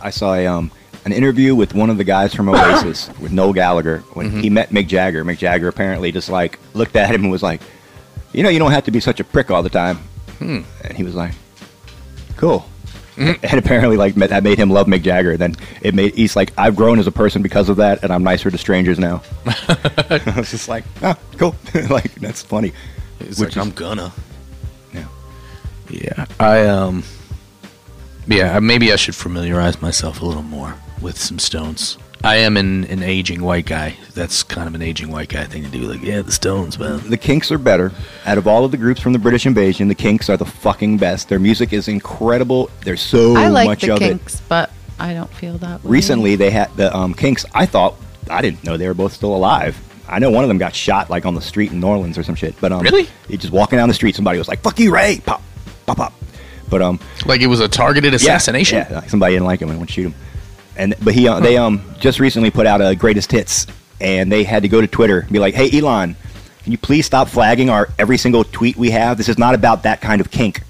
I 0.00 0.10
saw 0.10 0.34
a, 0.34 0.46
um, 0.46 0.70
an 1.04 1.12
interview 1.12 1.54
with 1.54 1.74
one 1.74 1.90
of 1.90 1.98
the 1.98 2.04
guys 2.04 2.34
from 2.34 2.48
Oasis 2.48 3.08
with 3.20 3.32
Noel 3.32 3.52
Gallagher 3.52 3.98
when 4.14 4.28
Mm-hmm. 4.28 4.40
he 4.40 4.50
met 4.50 4.70
Mick 4.70 4.86
Jagger. 4.86 5.24
Mick 5.24 5.38
Jagger 5.38 5.68
apparently 5.68 6.12
just 6.12 6.28
like 6.28 6.58
looked 6.74 6.96
at 6.96 7.10
him 7.14 7.22
and 7.22 7.30
was 7.30 7.42
like, 7.42 7.60
"You 8.32 8.42
know, 8.42 8.48
you 8.48 8.58
don't 8.58 8.72
have 8.72 8.84
to 8.84 8.90
be 8.90 9.00
such 9.00 9.18
a 9.20 9.24
prick 9.24 9.50
all 9.50 9.62
the 9.62 9.70
time." 9.70 9.96
Hmm. 10.38 10.60
And 10.84 10.96
he 10.96 11.02
was 11.04 11.14
like, 11.14 11.32
"Cool." 12.36 12.60
Mm-hmm. 12.60 12.68
And 13.44 13.58
apparently, 13.58 13.96
like 13.98 14.14
that 14.16 14.42
made 14.42 14.56
him 14.58 14.70
love 14.70 14.86
Mick 14.86 15.02
Jagger. 15.02 15.36
Then 15.36 15.54
it 15.82 15.94
made 15.94 16.14
he's 16.14 16.34
like, 16.34 16.52
"I've 16.56 16.74
grown 16.76 16.98
as 16.98 17.06
a 17.06 17.12
person 17.12 17.42
because 17.42 17.68
of 17.68 17.76
that, 17.76 18.02
and 18.02 18.10
I'm 18.12 18.22
nicer 18.24 18.50
to 18.50 18.56
strangers 18.58 18.98
now." 18.98 19.22
I 19.46 20.34
was 20.36 20.50
just 20.50 20.68
like, 20.68 20.84
"Oh, 21.02 21.14
cool." 21.36 21.54
like 21.90 22.14
that's 22.16 22.42
funny. 22.42 22.72
He's 23.18 23.38
Which 23.38 23.56
like, 23.56 23.66
is- 23.66 23.68
I'm 23.68 23.70
gonna. 23.72 24.12
Yeah. 24.94 25.06
Yeah, 25.90 26.24
I 26.40 26.66
um, 26.66 27.02
yeah, 28.26 28.58
maybe 28.60 28.92
I 28.92 28.96
should 28.96 29.14
familiarize 29.14 29.82
myself 29.82 30.22
a 30.22 30.24
little 30.24 30.42
more 30.42 30.74
with 31.02 31.18
some 31.18 31.38
Stones. 31.38 31.98
I 32.24 32.36
am 32.36 32.56
an, 32.56 32.84
an 32.84 33.02
aging 33.02 33.42
white 33.42 33.66
guy. 33.66 33.96
That's 34.14 34.44
kind 34.44 34.68
of 34.68 34.76
an 34.76 34.82
aging 34.82 35.10
white 35.10 35.28
guy 35.28 35.42
thing 35.44 35.64
to 35.64 35.68
do. 35.68 35.80
Like, 35.80 36.02
yeah, 36.02 36.22
the 36.22 36.30
Stones, 36.30 36.78
man. 36.78 37.00
The 37.10 37.16
Kinks 37.16 37.50
are 37.50 37.58
better. 37.58 37.90
Out 38.24 38.38
of 38.38 38.46
all 38.46 38.64
of 38.64 38.70
the 38.70 38.76
groups 38.76 39.00
from 39.00 39.12
the 39.12 39.18
British 39.18 39.44
Invasion, 39.44 39.88
the 39.88 39.94
Kinks 39.96 40.30
are 40.30 40.36
the 40.36 40.44
fucking 40.46 40.98
best. 40.98 41.28
Their 41.28 41.40
music 41.40 41.72
is 41.72 41.88
incredible. 41.88 42.70
There's 42.84 43.00
so 43.00 43.34
I 43.36 43.48
like 43.48 43.66
much 43.66 43.80
the 43.80 43.90
of 43.96 44.02
it. 44.02 44.08
Kinks, 44.08 44.40
but 44.42 44.70
I 45.00 45.14
don't 45.14 45.32
feel 45.34 45.58
that 45.58 45.82
way. 45.82 45.90
recently 45.90 46.36
they 46.36 46.50
had 46.50 46.74
the 46.76 46.96
um, 46.96 47.12
Kinks. 47.12 47.44
I 47.54 47.66
thought 47.66 47.96
I 48.30 48.40
didn't 48.40 48.62
know 48.62 48.76
they 48.76 48.86
were 48.86 48.94
both 48.94 49.12
still 49.14 49.34
alive. 49.34 49.76
I 50.08 50.20
know 50.20 50.30
one 50.30 50.44
of 50.44 50.48
them 50.48 50.58
got 50.58 50.76
shot 50.76 51.10
like 51.10 51.26
on 51.26 51.34
the 51.34 51.40
street 51.40 51.72
in 51.72 51.80
New 51.80 51.88
Orleans 51.88 52.18
or 52.18 52.22
some 52.22 52.36
shit. 52.36 52.54
But 52.60 52.70
um, 52.70 52.82
Really? 52.82 53.08
He 53.26 53.36
just 53.36 53.52
walking 53.52 53.78
down 53.78 53.88
the 53.88 53.94
street, 53.94 54.14
somebody 54.14 54.38
was 54.38 54.46
like, 54.46 54.60
"Fuck 54.60 54.78
you, 54.78 54.94
Ray!" 54.94 55.20
Pop, 55.26 55.42
pop, 55.86 55.96
pop. 55.96 56.12
But 56.70 56.82
um, 56.82 57.00
Like 57.26 57.40
it 57.40 57.48
was 57.48 57.58
a 57.58 57.66
targeted 57.68 58.12
yeah, 58.12 58.16
assassination. 58.16 58.78
Yeah, 58.88 59.00
like 59.00 59.10
somebody 59.10 59.34
didn't 59.34 59.46
like 59.46 59.60
him 59.60 59.70
and 59.70 59.78
went 59.78 59.88
to 59.88 59.94
shoot 59.94 60.06
him. 60.06 60.14
And 60.76 60.94
but 61.02 61.14
he 61.14 61.28
uh, 61.28 61.40
they 61.40 61.56
um 61.56 61.82
just 61.98 62.20
recently 62.20 62.50
put 62.50 62.66
out 62.66 62.80
a 62.80 62.94
greatest 62.94 63.30
hits, 63.30 63.66
and 64.00 64.30
they 64.30 64.44
had 64.44 64.62
to 64.62 64.68
go 64.68 64.80
to 64.80 64.86
Twitter 64.86 65.20
and 65.20 65.30
be 65.30 65.38
like, 65.38 65.54
"Hey 65.54 65.70
Elon, 65.78 66.16
can 66.62 66.72
you 66.72 66.78
please 66.78 67.06
stop 67.06 67.28
flagging 67.28 67.70
our 67.70 67.88
every 67.98 68.16
single 68.16 68.44
tweet 68.44 68.76
we 68.76 68.90
have? 68.90 69.16
This 69.18 69.28
is 69.28 69.38
not 69.38 69.54
about 69.54 69.82
that 69.82 70.00
kind 70.00 70.20
of 70.20 70.30
kink." 70.30 70.62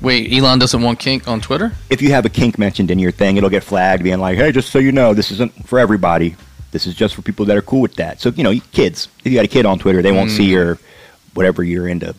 Wait, 0.00 0.32
Elon 0.32 0.58
doesn't 0.58 0.82
want 0.82 0.98
kink 0.98 1.26
on 1.26 1.40
Twitter? 1.40 1.72
if 1.88 2.02
you 2.02 2.10
have 2.10 2.26
a 2.26 2.28
kink 2.28 2.58
mentioned 2.58 2.90
in 2.90 2.98
your 2.98 3.12
thing, 3.12 3.38
it'll 3.38 3.48
get 3.48 3.64
flagged, 3.64 4.02
being 4.02 4.18
like, 4.18 4.36
"Hey, 4.36 4.52
just 4.52 4.70
so 4.70 4.78
you 4.78 4.92
know, 4.92 5.14
this 5.14 5.30
isn't 5.30 5.66
for 5.66 5.78
everybody. 5.78 6.36
This 6.72 6.86
is 6.86 6.94
just 6.94 7.14
for 7.14 7.22
people 7.22 7.46
that 7.46 7.56
are 7.56 7.62
cool 7.62 7.80
with 7.80 7.94
that." 7.96 8.20
So 8.20 8.30
you 8.30 8.42
know, 8.42 8.54
kids, 8.72 9.08
if 9.24 9.32
you 9.32 9.38
got 9.38 9.44
a 9.44 9.48
kid 9.48 9.66
on 9.66 9.78
Twitter, 9.78 10.02
they 10.02 10.12
won't 10.12 10.30
see 10.30 10.44
your 10.44 10.78
whatever 11.34 11.62
you're 11.62 11.88
into 11.88 12.14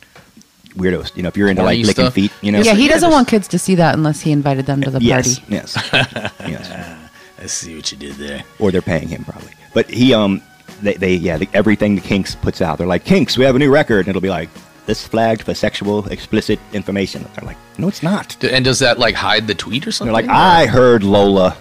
weirdos. 0.77 1.15
You 1.15 1.23
know, 1.23 1.29
if 1.29 1.37
you're 1.37 1.49
into 1.49 1.63
like 1.63 1.77
licking 1.79 1.93
stuff. 1.93 2.13
feet, 2.13 2.31
you 2.41 2.51
know, 2.51 2.59
Yeah, 2.61 2.75
he 2.75 2.87
doesn't 2.87 3.09
want 3.11 3.27
kids 3.27 3.47
to 3.49 3.59
see 3.59 3.75
that 3.75 3.95
unless 3.95 4.21
he 4.21 4.31
invited 4.31 4.65
them 4.65 4.81
to 4.81 4.89
the 4.91 5.01
yes, 5.01 5.39
party. 5.39 5.53
yes, 5.53 5.89
yes, 6.39 6.97
I 7.41 7.45
see 7.47 7.75
what 7.75 7.91
you 7.91 7.97
did 7.97 8.13
there. 8.15 8.43
or 8.59 8.71
they're 8.71 8.81
paying 8.81 9.07
him 9.07 9.23
probably. 9.23 9.51
But 9.73 9.89
he, 9.89 10.13
um, 10.13 10.41
they, 10.81 10.93
they 10.93 11.13
yeah, 11.15 11.37
the, 11.37 11.47
everything 11.53 11.95
the 11.95 12.01
Kinks 12.01 12.35
puts 12.35 12.61
out, 12.61 12.77
they're 12.77 12.87
like, 12.87 13.05
"Kinks, 13.05 13.37
we 13.37 13.45
have 13.45 13.55
a 13.55 13.59
new 13.59 13.71
record," 13.71 13.99
and 13.99 14.09
it'll 14.09 14.21
be 14.21 14.29
like. 14.29 14.49
This 14.87 15.07
flagged 15.07 15.41
for 15.41 15.55
sexual 15.55 16.05
explicit 16.09 16.59
information. 16.71 17.25
They're 17.35 17.43
like, 17.47 17.57
no, 17.79 17.87
it's 17.87 18.03
not. 18.03 18.43
And 18.43 18.63
does 18.63 18.77
that 18.77 18.99
like 18.99 19.15
hide 19.15 19.47
the 19.47 19.55
tweet 19.55 19.87
or 19.87 19.91
something? 19.91 20.13
They're 20.13 20.21
like, 20.21 20.29
Or- 20.29 20.35
I 20.39 20.67
heard 20.67 21.01
Lola. 21.01 21.57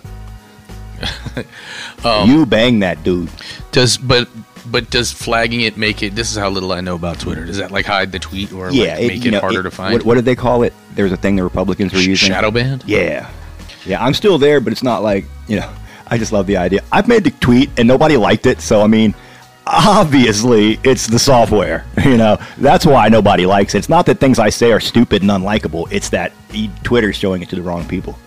Um, 2.05 2.29
you 2.29 2.45
bang 2.45 2.81
that 2.81 3.03
dude. 3.03 3.31
Does 3.73 3.97
but 3.97 4.29
but 4.67 4.91
does 4.91 5.13
flagging 5.13 5.63
it 5.63 5.77
make 5.77 6.03
it? 6.03 6.15
This 6.15 6.31
is 6.31 6.37
how 6.37 6.49
little 6.49 6.73
I 6.73 6.81
know 6.81 6.95
about 6.95 7.21
Twitter. 7.21 7.45
Does 7.45 7.59
that 7.59 7.71
like 7.71 7.87
hide 7.87 8.13
the 8.13 8.19
tweet 8.19 8.53
or 8.53 8.71
yeah, 8.71 8.97
like, 8.97 9.07
make 9.09 9.25
it, 9.25 9.31
know, 9.31 9.41
harder 9.41 9.63
to 9.63 9.71
find? 9.71 9.95
What, 9.95 10.05
what 10.05 10.15
did 10.15 10.25
they 10.25 10.37
call 10.37 10.63
it? 10.63 10.73
There 10.95 11.05
was 11.05 11.13
a 11.13 11.17
thing 11.17 11.37
the 11.37 11.45
Republicans 11.45 11.93
were 11.93 11.99
using. 11.99 12.29
shadow 12.29 12.51
banned? 12.51 12.85
Yeah, 12.87 13.31
yeah. 13.85 14.05
I'm 14.05 14.15
still 14.15 14.39
there, 14.39 14.61
but 14.61 14.73
it's 14.73 14.83
not 14.83 15.03
like 15.03 15.25
you 15.49 15.61
know. 15.61 15.73
I 16.07 16.19
just 16.19 16.33
love 16.33 16.47
the 16.47 16.59
idea. 16.59 16.83
I've 16.93 17.09
made 17.09 17.25
the 17.25 17.31
tweet 17.31 17.71
and 17.79 17.89
nobody 17.89 18.19
liked 18.19 18.45
it, 18.45 18.61
so 18.61 18.83
I 18.83 18.87
mean, 18.87 19.15
obviously 19.67 20.79
it's 20.85 21.07
the 21.07 21.19
software. 21.19 21.85
You 22.05 22.19
know, 22.19 22.37
that's 22.59 22.85
why 22.85 23.09
nobody 23.09 23.47
likes 23.47 23.75
it. 23.75 23.79
It's 23.79 23.89
not 23.89 24.05
that 24.07 24.21
things 24.21 24.39
I 24.39 24.51
say 24.51 24.73
are 24.73 24.81
stupid 24.81 25.23
and 25.23 25.31
unlikable. 25.31 25.91
It's 25.91 26.11
that 26.11 26.33
Twitter's 26.83 27.17
showing 27.17 27.41
it 27.41 27.49
to 27.49 27.56
the 27.56 27.63
wrong 27.63 27.89
people. 27.89 28.19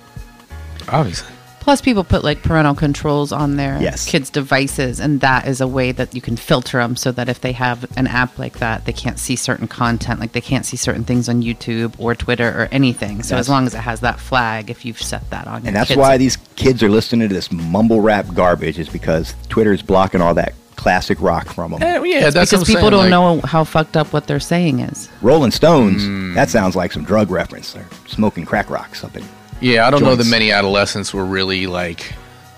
Obviously. 0.89 1.32
Plus, 1.67 1.81
people 1.81 2.05
put 2.05 2.24
like 2.24 2.41
parental 2.43 2.74
controls 2.74 3.33
on 3.33 3.57
their 3.57 3.77
Yes. 3.81 4.05
kids' 4.05 4.29
devices, 4.29 5.01
and 5.01 5.19
that 5.19 5.45
is 5.50 5.59
a 5.59 5.67
way 5.67 5.91
that 5.91 6.15
you 6.15 6.21
can 6.21 6.38
filter 6.38 6.77
them 6.77 6.95
so 6.95 7.12
that 7.12 7.27
if 7.27 7.41
they 7.41 7.51
have 7.51 7.86
an 7.97 8.07
app 8.07 8.39
like 8.39 8.59
that, 8.59 8.86
they 8.86 8.93
can't 8.93 9.19
see 9.19 9.36
certain 9.36 9.67
content, 9.67 10.21
like 10.21 10.31
they 10.31 10.39
can't 10.39 10.65
see 10.65 10.77
certain 10.77 11.03
things 11.03 11.27
on 11.27 11.43
YouTube 11.43 11.91
or 11.97 12.15
Twitter 12.15 12.47
or 12.47 12.69
anything. 12.71 13.21
So 13.21 13.31
That's- 13.36 13.47
as 13.47 13.50
long 13.50 13.67
as 13.67 13.74
it 13.75 13.79
has 13.79 14.00
that 14.00 14.17
flag, 14.17 14.69
if 14.69 14.86
you've 14.86 15.01
set 15.01 15.29
that 15.31 15.45
on, 15.45 15.63
your 15.63 15.67
And 15.67 15.75
that's 15.75 15.89
kids' 15.89 15.97
why 15.97 16.15
these 16.15 16.38
kids 16.55 16.81
are 16.81 16.89
listening 16.89 17.27
to 17.27 17.36
this 17.36 17.51
mumble 17.51 18.00
rap 18.00 18.27
garbage 18.33 18.79
is 18.79 18.88
because 18.88 19.33
Twitter 19.50 19.74
is 19.74 19.81
blocking 19.81 20.21
all 20.21 20.36
that 20.36 20.53
classic 20.77 21.17
rock 21.21 21.50
from 21.53 21.71
them. 21.71 21.83
Eh, 21.83 22.01
yeah, 22.05 22.29
that's 22.29 22.33
because 22.33 22.51
what 22.53 22.59
I'm 22.59 22.65
people 22.65 22.81
saying, 22.81 22.91
don't 22.91 23.00
like- 23.01 23.41
know 23.41 23.41
how 23.45 23.65
fucked 23.65 23.97
up 23.97 24.13
what 24.13 24.25
they're 24.27 24.39
saying 24.39 24.79
is. 24.79 25.09
Rolling 25.21 25.51
Stones, 25.51 26.01
Hmm. 26.05 26.33
that 26.33 26.50
sounds 26.50 26.77
like 26.77 26.93
some 26.93 27.03
drug 27.03 27.29
reference. 27.29 27.74
They're 27.74 27.83
smoking 28.07 28.45
crack 28.45 28.69
rock 28.69 28.95
something. 28.95 29.25
Yeah, 29.61 29.87
I 29.87 29.89
don't 29.91 30.03
know 30.03 30.15
that 30.15 30.27
many 30.27 30.51
adolescents 30.51 31.13
were 31.13 31.25
really 31.25 31.65
like 31.67 32.13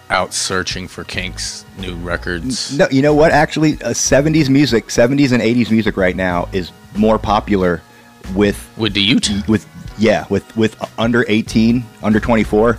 out 0.10 0.34
searching 0.34 0.88
for 0.88 1.04
Kink's 1.04 1.66
new 1.78 1.96
records. 1.96 2.78
No, 2.78 2.88
you 2.92 3.02
know 3.02 3.14
what? 3.14 3.32
Actually, 3.32 3.74
uh, 3.84 3.90
70s 3.92 4.50
music, 4.50 4.88
70s 4.88 5.32
and 5.32 5.42
80s 5.42 5.72
music 5.72 5.96
right 5.98 6.16
now 6.16 6.50
is 6.52 6.72
more 6.96 7.18
popular 7.20 7.82
with 8.36 8.70
With 8.78 8.94
the 8.94 9.08
YouTube. 9.08 9.48
with 9.48 9.66
yeah, 9.98 10.26
with 10.30 10.56
with 10.58 10.76
under 11.00 11.26
18, 11.28 11.84
under 12.04 12.20
24 12.20 12.78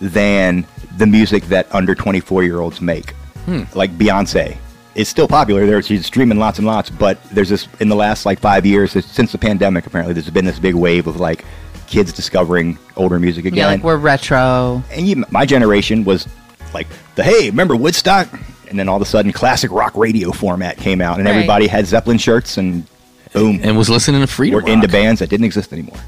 than 0.00 0.66
the 0.98 1.06
music 1.06 1.44
that 1.44 1.72
under 1.74 1.94
24 1.94 2.42
year 2.44 2.60
olds 2.60 2.80
make. 2.80 3.10
Hmm. 3.46 3.62
Like 3.74 3.90
Beyonce. 3.96 4.56
is 4.94 5.08
still 5.08 5.28
popular. 5.28 5.64
There, 5.66 5.80
she's 5.82 6.04
streaming 6.06 6.38
lots 6.38 6.58
and 6.58 6.66
lots. 6.66 6.90
But 6.90 7.22
there's 7.30 7.48
this 7.48 7.68
in 7.80 7.88
the 7.88 7.96
last 7.96 8.26
like 8.26 8.38
five 8.40 8.66
years, 8.66 8.92
since 8.92 9.32
the 9.32 9.38
pandemic. 9.38 9.86
Apparently, 9.86 10.12
there's 10.14 10.28
been 10.30 10.44
this 10.44 10.58
big 10.58 10.74
wave 10.74 11.06
of 11.06 11.18
like 11.20 11.44
kids 11.92 12.12
discovering 12.12 12.78
older 12.96 13.18
music 13.20 13.44
again. 13.44 13.58
Yeah, 13.58 13.66
like 13.66 13.82
we're 13.84 13.96
retro. 13.98 14.82
and 14.90 15.06
you, 15.06 15.24
my 15.30 15.44
generation 15.46 16.04
was 16.04 16.26
like 16.74 16.86
the 17.14 17.22
hey, 17.22 17.50
remember 17.50 17.76
Woodstock? 17.76 18.28
And 18.70 18.78
then 18.78 18.88
all 18.88 18.96
of 18.96 19.02
a 19.02 19.04
sudden, 19.04 19.32
classic 19.32 19.70
rock 19.70 19.94
radio 19.94 20.32
format 20.32 20.78
came 20.78 21.02
out, 21.02 21.18
and 21.18 21.26
Right. 21.26 21.34
everybody 21.34 21.66
had 21.66 21.86
Zeppelin 21.86 22.16
shirts, 22.16 22.56
and 22.56 22.86
boom, 23.34 23.60
And 23.62 23.76
was 23.76 23.90
listening 23.90 24.22
to 24.22 24.26
Freedom 24.26 24.62
we're 24.64 24.70
into 24.70 24.88
bands 24.88 25.20
that 25.20 25.28
didn't 25.28 25.44
exist 25.44 25.72
anymore. 25.74 25.98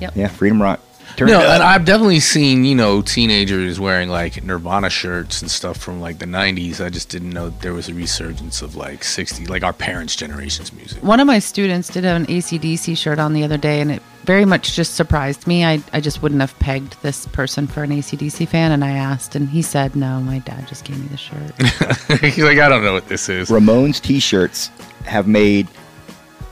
Yep. 0.00 0.12
Yeah, 0.16 0.28
Freedom 0.28 0.60
Rock. 0.62 0.80
Turn 1.16 1.28
no, 1.28 1.38
up. 1.38 1.46
and 1.46 1.62
I've 1.62 1.86
definitely 1.86 2.20
seen 2.20 2.64
you 2.64 2.74
know 2.74 3.00
teenagers 3.00 3.80
wearing 3.80 4.10
like 4.10 4.42
Nirvana 4.44 4.90
shirts 4.90 5.40
and 5.40 5.50
stuff 5.50 5.78
from 5.78 6.00
like 6.00 6.18
the 6.18 6.26
'90s. 6.26 6.84
I 6.84 6.90
just 6.90 7.08
didn't 7.08 7.30
know 7.30 7.50
there 7.50 7.72
was 7.72 7.88
a 7.88 7.94
resurgence 7.94 8.60
of 8.60 8.76
like 8.76 9.02
'60, 9.02 9.46
like 9.46 9.62
our 9.62 9.72
parents' 9.72 10.14
generation's 10.14 10.72
music. 10.74 11.02
One 11.02 11.18
of 11.18 11.26
my 11.26 11.38
students 11.38 11.88
did 11.88 12.04
have 12.04 12.16
an 12.16 12.26
ACDC 12.26 12.98
shirt 12.98 13.18
on 13.18 13.32
the 13.32 13.44
other 13.44 13.56
day, 13.56 13.80
and 13.80 13.90
it 13.90 14.02
very 14.26 14.44
much 14.44 14.74
just 14.74 14.94
surprised 14.96 15.46
me. 15.46 15.64
I, 15.64 15.80
I 15.92 16.00
just 16.00 16.20
wouldn't 16.20 16.40
have 16.40 16.58
pegged 16.58 17.00
this 17.00 17.26
person 17.26 17.66
for 17.66 17.82
an 17.84 17.90
ACDC 17.90 18.48
fan, 18.48 18.72
and 18.72 18.84
I 18.84 18.90
asked, 18.90 19.36
and 19.36 19.48
he 19.48 19.62
said, 19.62 19.96
no, 19.96 20.20
my 20.20 20.40
dad 20.40 20.68
just 20.68 20.84
gave 20.84 21.00
me 21.00 21.06
the 21.06 21.16
shirt. 21.16 22.20
He's 22.20 22.44
like, 22.44 22.58
I 22.58 22.68
don't 22.68 22.82
know 22.82 22.92
what 22.92 23.08
this 23.08 23.28
is. 23.28 23.48
Ramones 23.48 24.02
T-shirts 24.02 24.68
have 25.04 25.28
made 25.28 25.68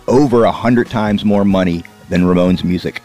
over 0.06 0.44
a 0.44 0.52
hundred 0.52 0.88
times 0.88 1.24
more 1.24 1.44
money 1.44 1.84
than 2.08 2.22
Ramones 2.22 2.62
music. 2.64 3.02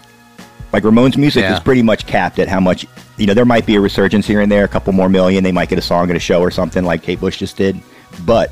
Like 0.71 0.83
Ramones 0.83 1.17
music 1.17 1.41
Yeah. 1.43 1.53
is 1.55 1.59
pretty 1.59 1.81
much 1.81 2.05
capped 2.05 2.39
at 2.39 2.47
how 2.47 2.59
much. 2.59 2.85
You 3.17 3.25
know, 3.25 3.33
there 3.33 3.45
might 3.45 3.65
be 3.65 3.75
a 3.75 3.81
resurgence 3.81 4.25
here 4.27 4.39
and 4.41 4.51
there, 4.51 4.63
a 4.63 4.67
couple 4.67 4.93
more 4.93 5.09
million. 5.09 5.43
They 5.43 5.51
might 5.51 5.67
get 5.69 5.77
a 5.77 5.81
song 5.81 6.09
at 6.09 6.15
a 6.15 6.19
show 6.19 6.41
or 6.41 6.51
something 6.51 6.85
like 6.85 7.03
Kate 7.03 7.19
Bush 7.19 7.37
just 7.39 7.57
did. 7.57 7.81
But 8.25 8.51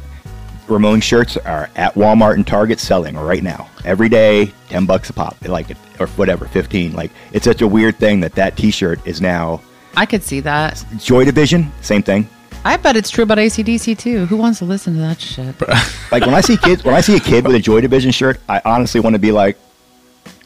Ramones 0.68 1.04
shirts 1.04 1.38
are 1.38 1.70
at 1.76 1.94
Walmart 1.96 2.34
and 2.34 2.46
Target 2.46 2.80
selling 2.80 3.16
right 3.16 3.42
now. 3.44 3.70
Every 3.86 4.10
day, 4.10 4.52
ten 4.70 4.86
bucks 4.86 5.10
a 5.10 5.14
pop. 5.14 5.38
Like 5.48 5.68
or 6.00 6.08
whatever, 6.08 6.46
fifteen. 6.48 6.94
Like 6.94 7.12
it's 7.34 7.46
such 7.46 7.62
a 7.62 7.68
weird 7.68 7.98
thing 7.98 8.20
that 8.22 8.34
that 8.36 8.58
T-shirt 8.58 9.00
is 9.08 9.22
now 9.22 9.62
I 9.96 10.06
could 10.06 10.22
see 10.24 10.42
that. 10.42 10.84
Joy 10.98 11.24
Division. 11.26 11.72
Same 11.82 12.04
thing. 12.04 12.28
I 12.66 12.76
bet 12.76 12.98
it's 12.98 13.10
true 13.10 13.24
about 13.24 13.38
ACDC 13.38 13.98
too. 13.98 14.26
Who 14.26 14.36
wants 14.36 14.60
to 14.60 14.66
listen 14.66 14.94
to 14.96 15.00
that 15.00 15.22
shit? 15.22 15.56
Like 16.12 16.26
when 16.26 16.34
I 16.36 16.42
see 16.42 16.58
kids, 16.58 16.84
when 16.84 16.94
I 16.96 17.02
see 17.02 17.16
a 17.16 17.20
kid 17.20 17.46
with 17.48 17.56
a 17.56 17.60
Joy 17.60 17.80
Division 17.82 18.12
shirt, 18.12 18.40
I 18.50 18.62
honestly 18.66 19.00
want 19.00 19.14
to 19.14 19.20
be 19.20 19.32
like, 19.32 19.58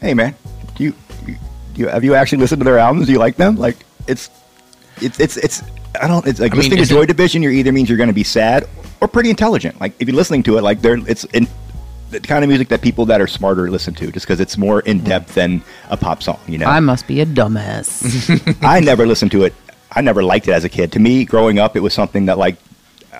"Hey, 0.00 0.14
man, 0.14 0.34
do 0.34 0.40
you, 0.44 0.51
you, 1.74 1.84
you 1.84 1.88
have 1.88 2.04
you 2.04 2.14
actually 2.14 2.38
listened 2.38 2.60
to 2.60 2.64
their 2.64 2.78
albums? 2.78 3.06
Do 3.06 3.12
you 3.12 3.18
like 3.18 3.36
them? 3.36 3.56
Like, 3.56 3.76
it's, 4.06 4.30
it's, 5.00 5.18
it's, 5.20 5.36
it's. 5.36 5.62
I 6.00 6.08
don't. 6.08 6.26
It's 6.26 6.40
like 6.40 6.52
I 6.52 6.54
mean, 6.54 6.58
listening 6.58 6.76
to 6.78 6.82
isn't- 6.82 6.96
Joy 6.96 7.06
Division. 7.06 7.42
You're 7.42 7.52
either 7.52 7.72
means 7.72 7.88
you're 7.88 7.98
going 7.98 8.08
to 8.08 8.14
be 8.14 8.24
sad 8.24 8.68
or 9.00 9.08
pretty 9.08 9.30
intelligent. 9.30 9.80
Like 9.80 9.94
if 10.00 10.08
you're 10.08 10.16
listening 10.16 10.42
to 10.44 10.56
it, 10.56 10.62
like 10.62 10.80
they're 10.80 10.96
it's 11.08 11.24
in 11.24 11.46
the 12.10 12.20
kind 12.20 12.44
of 12.44 12.48
music 12.48 12.68
that 12.68 12.80
people 12.80 13.04
that 13.06 13.20
are 13.20 13.26
smarter 13.26 13.70
listen 13.70 13.94
to, 13.94 14.10
just 14.12 14.26
because 14.26 14.40
it's 14.40 14.56
more 14.56 14.80
in 14.80 14.98
mm-hmm. 14.98 15.08
depth 15.08 15.34
than 15.34 15.62
a 15.90 15.96
pop 15.96 16.22
song. 16.22 16.38
You 16.46 16.58
know, 16.58 16.66
I 16.66 16.80
must 16.80 17.06
be 17.06 17.20
a 17.20 17.26
dumbass. 17.26 18.56
I 18.62 18.80
never 18.80 19.06
listened 19.06 19.32
to 19.32 19.44
it. 19.44 19.54
I 19.90 20.00
never 20.00 20.22
liked 20.22 20.48
it 20.48 20.52
as 20.52 20.64
a 20.64 20.68
kid. 20.68 20.92
To 20.92 20.98
me, 21.00 21.24
growing 21.24 21.58
up, 21.58 21.76
it 21.76 21.80
was 21.80 21.92
something 21.92 22.26
that 22.26 22.38
like 22.38 22.56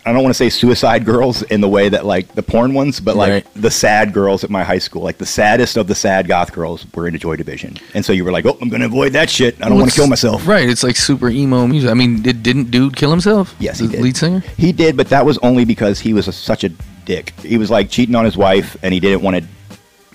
I 0.06 0.12
don't 0.12 0.22
want 0.22 0.30
to 0.30 0.38
say 0.38 0.48
suicide 0.48 1.04
girls 1.04 1.42
in 1.42 1.60
the 1.60 1.68
way 1.68 1.88
that 1.90 2.06
like 2.06 2.28
the 2.34 2.42
porn 2.42 2.72
ones, 2.72 2.98
but 2.98 3.14
like 3.14 3.30
Right. 3.30 3.46
the 3.54 3.70
sad 3.70 4.12
girls 4.14 4.42
at 4.42 4.48
my 4.48 4.64
high 4.64 4.78
school, 4.78 5.02
like 5.02 5.18
the 5.18 5.26
saddest 5.26 5.76
of 5.76 5.86
the 5.86 5.94
sad 5.94 6.26
goth 6.26 6.50
girls 6.52 6.86
were 6.94 7.06
into 7.06 7.18
Joy 7.18 7.36
Division, 7.36 7.76
and 7.94 8.02
so 8.04 8.12
you 8.14 8.24
were 8.24 8.32
like, 8.32 8.46
oh, 8.46 8.56
I'm 8.62 8.70
going 8.70 8.80
to 8.80 8.86
avoid 8.86 9.12
that 9.12 9.28
shit. 9.28 9.56
I 9.62 9.68
don't 9.68 9.78
want 9.78 9.90
to 9.90 9.94
kill 9.96 10.06
myself. 10.06 10.46
Right, 10.48 10.68
it's 10.68 10.82
like 10.82 10.96
super 10.96 11.28
emo 11.28 11.66
music. 11.66 11.90
I 11.90 11.94
mean, 11.94 12.22
did, 12.22 12.42
didn't 12.42 12.70
dude 12.70 12.96
kill 12.96 13.10
himself? 13.10 13.54
Yes, 13.58 13.78
he 13.80 13.86
the 13.86 13.92
did. 13.92 14.02
lead 14.02 14.16
singer. 14.16 14.40
He 14.56 14.72
did, 14.72 14.96
but 14.96 15.08
that 15.10 15.26
was 15.26 15.36
only 15.38 15.64
because 15.66 16.00
he 16.00 16.14
was 16.14 16.26
a, 16.26 16.32
such 16.32 16.64
a 16.64 16.70
dick. 17.04 17.34
He 17.40 17.58
was 17.58 17.70
like 17.70 17.90
cheating 17.90 18.14
on 18.14 18.24
his 18.24 18.36
wife, 18.36 18.76
and 18.82 18.94
he 18.94 19.00
didn't 19.00 19.20
want 19.22 19.36
to. 19.36 19.42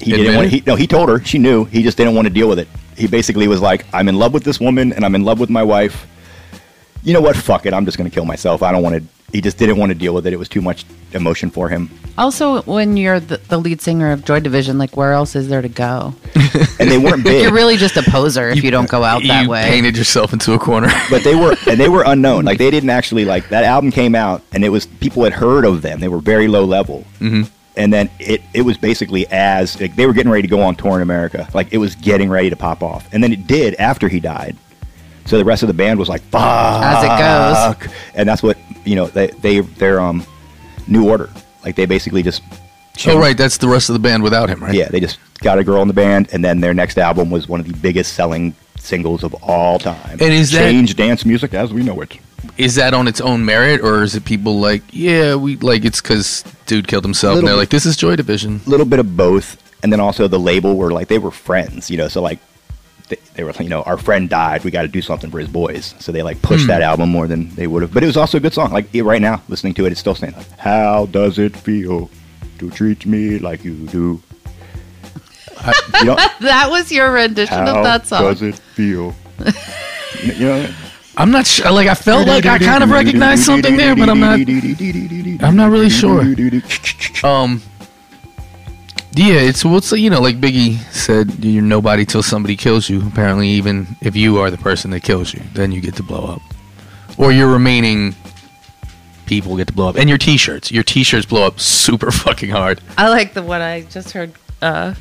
He 0.04 0.12
Admit 0.14 0.18
didn't 0.26 0.36
want. 0.36 0.48
it? 0.48 0.50
He, 0.54 0.64
no, 0.66 0.76
he 0.76 0.88
told 0.88 1.08
her. 1.10 1.24
She 1.24 1.38
knew. 1.38 1.66
He 1.66 1.84
just 1.84 1.98
didn't 1.98 2.16
want 2.16 2.28
to 2.28 2.34
deal 2.34 2.50
with 2.50 2.58
it. 2.60 2.68
He 2.96 3.06
basically 3.08 3.48
was 3.48 3.62
like, 3.62 3.86
"I'm 3.94 4.10
in 4.10 4.18
love 4.18 4.34
with 4.34 4.44
this 4.44 4.60
woman, 4.60 4.92
and 4.94 5.06
I'm 5.06 5.14
in 5.16 5.24
love 5.24 5.40
with 5.40 5.50
my 5.52 5.62
wife. 5.64 6.08
You 7.08 7.14
know 7.14 7.22
what? 7.22 7.38
Fuck 7.38 7.66
it. 7.66 7.74
I'm 7.74 7.86
just 7.86 7.98
going 7.98 8.10
to 8.10 8.14
kill 8.14 8.26
myself. 8.26 8.62
I 8.62 8.72
don't 8.72 8.84
want 8.84 8.96
to." 8.96 9.04
He 9.32 9.42
just 9.42 9.58
didn't 9.58 9.78
want 9.78 9.92
to 9.92 9.98
deal 9.98 10.14
with 10.14 10.26
it. 10.26 10.32
It 10.32 10.40
was 10.40 10.48
too 10.48 10.62
much 10.62 10.86
emotion 11.14 11.50
for 11.50 11.68
him. 11.70 11.90
also, 12.18 12.62
when 12.64 12.96
you're 12.98 13.20
the, 13.20 13.38
the 13.38 13.58
lead 13.58 13.82
singer 13.82 14.12
of 14.12 14.24
Joy 14.24 14.40
Division, 14.40 14.78
like 14.78 14.96
where 14.96 15.12
else 15.12 15.36
is 15.36 15.50
there 15.50 15.62
to 15.62 15.70
go? 15.70 16.16
And 16.80 16.92
they 16.92 16.98
weren't 16.98 17.24
big. 17.24 17.44
You're 17.44 17.54
really 17.54 17.78
just 17.78 17.98
a 17.98 18.04
poser 18.04 18.50
if 18.50 18.64
you, 18.64 18.72
don't 18.72 18.90
go 18.90 19.04
out 19.04 19.24
that 19.24 19.44
you 19.44 19.50
way. 19.50 19.64
painted 19.64 19.98
yourself 19.98 20.32
into 20.34 20.54
a 20.54 20.60
corner. 20.60 20.90
but 21.10 21.24
they 21.24 21.36
were 21.36 21.56
and 21.68 21.80
they 21.80 21.90
were 21.90 22.04
unknown. 22.06 22.46
Like 22.46 22.58
they 22.58 22.70
didn't 22.70 22.90
actually 22.90 23.26
like 23.26 23.50
that 23.50 23.64
album 23.64 23.92
came 23.92 24.14
out 24.16 24.44
and 24.52 24.64
it 24.64 24.70
was 24.70 24.86
people 24.86 25.24
had 25.24 25.34
heard 25.34 25.66
of 25.66 25.82
them. 25.82 26.00
They 26.00 26.08
were 26.08 26.20
very 26.20 26.48
low 26.48 26.66
level. 26.66 27.06
Mm-hmm. 27.20 27.44
And 27.78 27.94
then 27.94 28.10
it 28.20 28.42
it 28.54 28.62
was 28.62 28.78
basically 28.78 29.26
as 29.32 29.80
like, 29.80 29.96
they 29.96 30.06
were 30.06 30.14
getting 30.14 30.32
ready 30.32 30.44
to 30.44 30.48
go 30.48 30.62
on 30.62 30.76
tour 30.76 30.96
in 30.96 31.02
America. 31.02 31.48
Like 31.54 31.74
it 31.74 31.78
was 31.78 31.96
getting 31.96 32.30
ready 32.30 32.50
to 32.50 32.56
pop 32.56 32.84
off. 32.84 33.12
And 33.12 33.24
then 33.24 33.34
it 33.34 33.48
did 33.48 33.76
after 33.76 34.08
he 34.08 34.20
died. 34.20 34.56
So 35.28 35.38
the 35.38 35.46
rest 35.46 35.62
of 35.62 35.68
the 35.68 35.74
band 35.74 36.00
was 36.00 36.10
like, 36.10 36.22
"Fuck," 36.24 36.42
As 36.84 37.04
it 37.04 37.84
goes. 37.84 37.94
and 38.16 38.28
that's 38.28 38.42
what 38.42 38.58
you 38.86 38.96
know. 38.96 39.08
They 39.08 39.28
they 39.28 39.60
they're 39.60 40.00
um 40.00 40.26
New 40.88 41.10
Order. 41.10 41.30
Like 41.64 41.76
they 41.76 41.86
basically 41.86 42.24
just 42.24 42.42
oh, 43.06 43.20
right, 43.20 43.38
that's 43.38 43.58
the 43.58 43.68
rest 43.68 43.90
of 43.90 43.94
the 43.94 44.00
band 44.00 44.24
without 44.24 44.50
him, 44.50 44.64
right? 44.64 44.74
yeah 44.74 44.88
they 44.88 45.00
just 45.00 45.20
got 45.40 45.60
a 45.60 45.64
girl 45.64 45.82
in 45.82 45.88
the 45.88 45.94
band, 45.94 46.30
and 46.32 46.44
then 46.44 46.62
their 46.62 46.74
next 46.74 46.98
album 46.98 47.30
was 47.30 47.48
one 47.48 47.60
of 47.60 47.68
the 47.68 47.78
biggest 47.78 48.14
selling 48.14 48.56
singles 48.80 49.24
of 49.24 49.34
all 49.44 49.78
time. 49.80 50.12
And 50.12 50.22
is 50.34 50.52
that- 50.52 50.60
change 50.60 50.96
dance 50.96 51.26
music 51.26 51.54
as 51.54 51.74
we 51.74 51.84
know 51.84 52.00
it? 52.02 52.18
Is 52.58 52.76
that 52.76 52.94
on 52.94 53.08
its 53.08 53.20
own 53.20 53.44
merit, 53.46 53.82
or 53.82 54.04
is 54.04 54.16
it 54.16 54.24
people 54.24 54.60
like, 54.60 54.82
yeah, 54.92 55.36
we 55.36 55.58
like 55.58 55.84
it's 55.84 56.02
because 56.02 56.44
dude 56.68 56.88
killed 56.88 57.04
himself, 57.04 57.40
and 57.40 57.48
they're 57.48 57.56
bit. 57.56 57.60
like, 57.60 57.70
this 57.70 57.86
is 57.86 57.98
Joy 57.98 58.16
Division. 58.16 58.62
A 58.66 58.70
little 58.70 58.86
bit 58.86 59.00
of 59.00 59.18
both, 59.18 59.62
and 59.84 59.92
then 59.92 60.00
also 60.00 60.28
the 60.28 60.40
label 60.40 60.78
were 60.78 60.92
like 60.92 61.08
they 61.08 61.20
were 61.20 61.32
friends, 61.32 61.90
you 61.92 61.98
know. 61.98 62.08
So 62.08 62.22
like 62.22 62.40
they, 63.10 63.18
they 63.36 63.44
were, 63.44 63.54
you 63.60 63.70
know, 63.70 63.84
our 63.84 63.98
friend 63.98 64.30
died, 64.30 64.64
we 64.64 64.72
got 64.72 64.82
to 64.82 64.88
do 64.88 65.02
something 65.02 65.32
for 65.32 65.40
his 65.40 65.48
boys. 65.48 65.96
So 66.00 66.12
they 66.12 66.24
like 66.24 66.42
pushed 66.42 66.68
that 66.68 66.82
album 66.82 67.10
more 67.10 67.28
than 67.28 67.50
they 67.56 67.68
would 67.68 67.82
have. 67.82 67.94
But 67.94 68.04
it 68.04 68.08
was 68.08 68.18
also 68.18 68.38
a 68.38 68.42
good 68.42 68.54
song. 68.54 68.72
Like 68.72 68.94
yeah, 68.94 69.04
right 69.04 69.22
now, 69.22 69.42
listening 69.48 69.74
to 69.76 69.86
it, 69.86 69.92
it's 69.92 70.00
still 70.00 70.16
saying 70.16 70.34
like, 70.34 70.50
"How 70.60 71.06
does 71.08 71.40
it 71.40 71.56
feel 71.56 72.10
to 72.60 72.70
treat 72.72 73.06
me 73.06 73.40
like 73.40 73.64
you 73.64 73.76
do?" 73.88 74.22
you 76.00 76.06
know, 76.06 76.16
that 76.42 76.68
was 76.70 76.92
your 76.92 77.12
rendition 77.12 77.56
how 77.56 77.78
of 77.78 77.84
that 77.84 78.08
song. 78.08 78.24
How 78.24 78.30
does 78.30 78.42
it 78.42 78.56
feel? 78.56 79.16
you 80.24 80.40
know, 80.40 80.74
I'm 81.18 81.32
not 81.32 81.48
sure. 81.48 81.72
Like 81.72 81.88
I 81.88 81.96
felt 81.96 82.28
like 82.28 82.46
I 82.46 82.60
kind 82.60 82.84
of 82.84 82.90
recognized 82.92 83.44
something 83.44 83.78
there, 83.78 83.96
but 83.96 84.10
I'm 84.10 84.20
not. 84.20 84.40
I'm 85.44 85.56
not 85.56 85.72
really 85.72 85.90
sure. 85.90 86.24
Um. 87.24 87.64
Yeah, 89.14 89.40
it's 89.40 89.66
what's 89.66 89.92
you 89.92 90.10
know, 90.10 90.22
like 90.22 90.40
Biggie 90.40 90.78
said, 90.92 91.44
you're 91.44 91.64
nobody 91.64 92.06
till 92.06 92.22
somebody 92.22 92.56
kills 92.56 92.90
you. 92.90 93.06
Apparently, 93.08 93.48
even 93.50 93.88
if 94.02 94.16
you 94.16 94.38
are 94.38 94.52
the 94.52 94.58
person 94.58 94.92
that 94.92 95.02
kills 95.02 95.34
you, 95.34 95.42
then 95.54 95.72
you 95.72 95.82
get 95.82 95.96
to 95.96 96.04
blow 96.04 96.26
up, 96.26 96.42
or 97.18 97.32
your 97.32 97.52
remaining 97.52 98.16
people 99.26 99.58
get 99.58 99.68
to 99.68 99.74
blow 99.74 99.90
up, 99.90 99.96
and 99.96 100.08
your 100.08 100.18
T-shirts, 100.18 100.72
your 100.72 100.84
T-shirts 100.84 101.26
blow 101.26 101.46
up 101.48 101.60
super 101.60 102.12
fucking 102.24 102.50
hard. 102.50 102.80
I 102.98 103.10
like 103.10 103.34
the 103.34 103.42
what 103.42 103.62
I 103.62 103.82
just 103.84 104.12
heard 104.12 104.34
uh, 104.62 104.94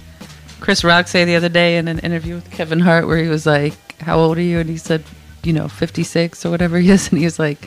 Chris 0.60 0.82
Rock 0.82 1.08
say 1.08 1.24
the 1.24 1.36
other 1.36 1.48
day 1.50 1.76
in 1.76 1.86
an 1.88 1.98
interview 1.98 2.36
with 2.36 2.50
Kevin 2.50 2.80
Hart, 2.80 3.06
where 3.06 3.18
he 3.18 3.28
was 3.28 3.44
like, 3.44 3.74
"How 4.00 4.18
old 4.18 4.38
are 4.38 4.42
you?" 4.42 4.60
And 4.60 4.70
he 4.70 4.78
said, 4.78 5.04
"You 5.44 5.52
know, 5.52 5.68
56 5.68 6.46
or 6.46 6.50
whatever 6.50 6.78
he 6.78 6.90
is," 6.90 7.10
and 7.10 7.18
he 7.18 7.24
was 7.24 7.38
like, 7.38 7.66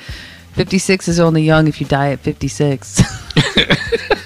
"56 0.54 1.08
is 1.08 1.20
only 1.20 1.44
young 1.44 1.68
if 1.68 1.80
you 1.80 1.86
die 1.86 2.12
at 2.12 2.20
56." 2.22 3.02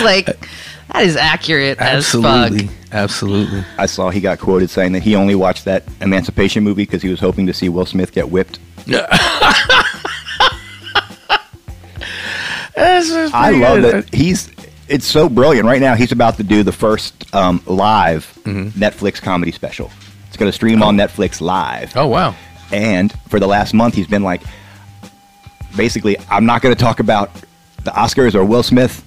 like 0.04 0.26
that 0.26 1.02
is 1.02 1.16
accurate 1.16 1.78
as 1.78 2.04
Absolutely, 2.14 2.66
fuck. 2.68 2.76
absolutely. 2.92 3.64
I 3.78 3.86
saw 3.86 4.10
he 4.10 4.20
got 4.20 4.38
quoted 4.38 4.70
saying 4.70 4.92
that 4.92 5.02
he 5.02 5.14
only 5.16 5.34
watched 5.34 5.64
that 5.64 5.84
Emancipation 6.00 6.62
movie 6.64 6.82
because 6.84 7.02
he 7.02 7.08
was 7.08 7.20
hoping 7.20 7.46
to 7.46 7.52
see 7.52 7.68
Will 7.68 7.86
Smith 7.86 8.12
get 8.12 8.30
whipped. 8.30 8.58
I 12.76 13.50
love 13.52 13.82
that 13.82 14.14
he's. 14.14 14.50
It's 14.88 15.06
so 15.06 15.28
brilliant. 15.28 15.66
Right 15.66 15.80
now, 15.80 15.96
he's 15.96 16.12
about 16.12 16.36
to 16.36 16.44
do 16.44 16.62
the 16.62 16.72
first 16.72 17.34
um, 17.34 17.60
live 17.66 18.32
Mm-hmm. 18.44 18.80
Netflix 18.80 19.20
comedy 19.20 19.50
special. 19.50 19.90
It's 20.28 20.36
going 20.36 20.48
to 20.48 20.52
stream 20.52 20.80
on 20.82 20.96
Netflix 20.96 21.40
live. 21.40 21.96
Oh 21.96 22.06
wow. 22.06 22.36
And 22.70 23.12
for 23.28 23.40
the 23.40 23.46
last 23.48 23.74
month, 23.74 23.94
he's 23.94 24.06
been 24.06 24.22
like, 24.22 24.42
basically, 25.76 26.16
I'm 26.30 26.46
not 26.46 26.62
going 26.62 26.72
to 26.74 26.80
talk 26.80 27.00
about 27.00 27.32
the 27.84 27.90
Oscars 27.90 28.34
or 28.36 28.44
Will 28.44 28.62
Smith 28.62 29.04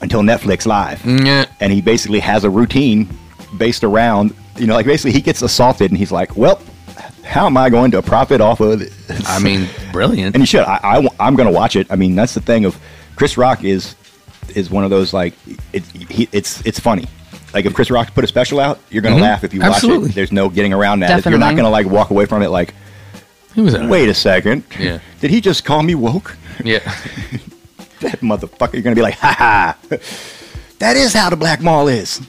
until 0.00 0.22
Netflix 0.22 0.66
live. 0.66 1.04
Yeah. 1.04 1.46
And 1.60 1.72
he 1.72 1.80
basically 1.80 2.20
has 2.20 2.44
a 2.44 2.50
routine 2.50 3.08
based 3.58 3.84
around, 3.84 4.34
you 4.56 4.66
know, 4.66 4.74
like 4.74 4.86
basically 4.86 5.12
he 5.12 5.20
gets 5.20 5.42
assaulted 5.42 5.90
and 5.90 5.98
he's 5.98 6.12
like, 6.12 6.36
well, 6.36 6.60
how 7.24 7.46
am 7.46 7.56
I 7.56 7.70
going 7.70 7.90
to 7.92 8.02
profit 8.02 8.40
off 8.40 8.60
of 8.60 8.78
this? 8.80 9.22
I 9.28 9.38
mean, 9.38 9.68
brilliant. 9.92 10.34
and 10.34 10.42
you 10.42 10.46
should. 10.46 10.60
I, 10.62 11.06
I 11.18 11.26
am 11.28 11.36
going 11.36 11.48
to 11.48 11.54
watch 11.54 11.76
it. 11.76 11.86
I 11.90 11.96
mean, 11.96 12.14
that's 12.14 12.34
the 12.34 12.40
thing 12.40 12.64
of 12.64 12.78
Chris 13.16 13.36
Rock 13.36 13.62
is 13.64 13.94
is 14.54 14.68
one 14.70 14.82
of 14.82 14.90
those 14.90 15.12
like 15.12 15.34
it, 15.72 15.84
he, 15.84 16.28
it's 16.32 16.64
it's 16.66 16.80
funny. 16.80 17.06
Like 17.54 17.66
if 17.66 17.74
Chris 17.74 17.90
Rock 17.90 18.14
put 18.14 18.24
a 18.24 18.26
special 18.26 18.58
out, 18.58 18.80
you're 18.90 19.02
going 19.02 19.14
to 19.14 19.20
Mhm. 19.20 19.24
laugh 19.24 19.44
if 19.44 19.52
you 19.54 19.62
Absolutely. 19.62 20.02
watch 20.04 20.10
it. 20.10 20.14
There's 20.14 20.32
no 20.32 20.48
getting 20.48 20.72
around 20.72 21.00
that. 21.00 21.08
You're 21.08 21.16
not 21.16 21.22
Definitely. 21.24 21.54
going 21.56 21.64
to 21.64 21.70
like 21.70 21.86
walk 21.86 22.10
away 22.10 22.24
from 22.26 22.42
it 22.42 22.48
like, 22.48 22.74
was 23.56 23.76
wait 23.78 24.08
a 24.08 24.14
second, 24.14 24.64
Yeah. 24.78 24.98
did 25.20 25.30
he 25.30 25.40
just 25.40 25.64
call 25.64 25.82
me 25.82 25.94
woke? 25.94 26.36
Yeah. 26.64 26.80
That 28.00 28.20
motherfucker. 28.20 28.74
You're 28.74 28.82
going 28.82 28.94
to 28.94 28.98
be 28.98 29.02
like, 29.02 29.14
ha 29.14 29.34
ha. 29.38 29.98
That 30.78 30.96
is 30.96 31.12
how 31.12 31.30
the 31.30 31.36
black 31.36 31.60
mall 31.60 31.88
is. 31.88 32.20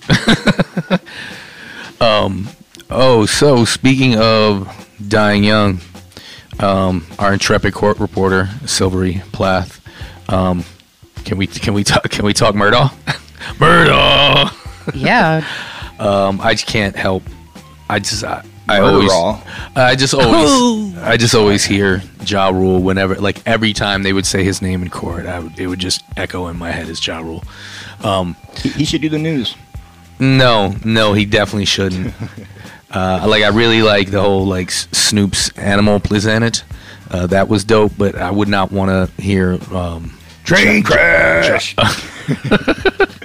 um, 2.01 2.49
Oh, 2.93 3.25
so 3.25 3.63
speaking 3.63 4.17
of 4.19 4.67
dying 5.07 5.45
young, 5.45 5.79
um, 6.59 7.05
our 7.17 7.31
intrepid 7.31 7.73
court 7.73 7.99
reporter 7.99 8.49
Silvery 8.65 9.21
Plath. 9.31 9.79
Um, 10.29 10.65
can 11.23 11.37
we 11.37 11.47
can 11.47 11.73
we 11.73 11.85
talk 11.85 12.09
can 12.09 12.25
we 12.25 12.33
talk 12.33 12.53
Murdaugh? 12.53 12.89
Murdaugh. 13.57 14.53
Yeah, 14.93 15.45
Um, 15.99 16.41
I 16.41 16.53
just 16.53 16.65
can't 16.67 16.95
help. 16.95 17.23
I 17.89 17.99
just 17.99 18.25
I, 18.25 18.43
I 18.67 18.79
always, 18.79 19.09
Raw. 19.09 19.41
I 19.75 19.95
just 19.95 20.13
always, 20.13 20.97
I 21.03 21.17
just 21.17 21.35
always 21.35 21.65
hear 21.65 22.01
Ja 22.25 22.49
Rule 22.49 22.81
whenever, 22.81 23.15
like 23.15 23.45
every 23.45 23.73
time 23.73 24.03
they 24.03 24.13
would 24.13 24.25
say 24.25 24.43
his 24.43 24.61
name 24.61 24.81
in 24.81 24.89
court, 24.89 25.25
I 25.25 25.39
would, 25.39 25.59
it 25.59 25.67
would 25.67 25.79
just 25.79 26.03
echo 26.15 26.47
in 26.47 26.57
my 26.57 26.71
head 26.71 26.87
as 26.87 27.05
Ja 27.05 27.19
Rule. 27.19 27.43
He, 28.57 28.69
he 28.69 28.85
should 28.85 29.01
do 29.01 29.09
the 29.09 29.19
news. 29.19 29.55
No, 30.21 30.75
no, 30.85 31.13
he 31.13 31.25
definitely 31.25 31.65
shouldn't. 31.65 32.13
uh, 32.91 33.25
like 33.27 33.43
I 33.43 33.47
really 33.47 33.81
like 33.81 34.11
the 34.11 34.21
whole 34.21 34.45
like 34.45 34.69
Snoop's 34.69 35.49
Animal 35.57 35.99
Planet. 35.99 36.63
Uh, 37.09 37.27
that 37.27 37.49
was 37.49 37.63
dope, 37.63 37.93
but 37.97 38.15
I 38.15 38.29
would 38.29 38.47
not 38.47 38.71
want 38.71 38.89
to 38.89 39.21
hear. 39.21 39.57
Um, 39.73 40.17
Train 40.43 40.83
crash. 40.83 41.75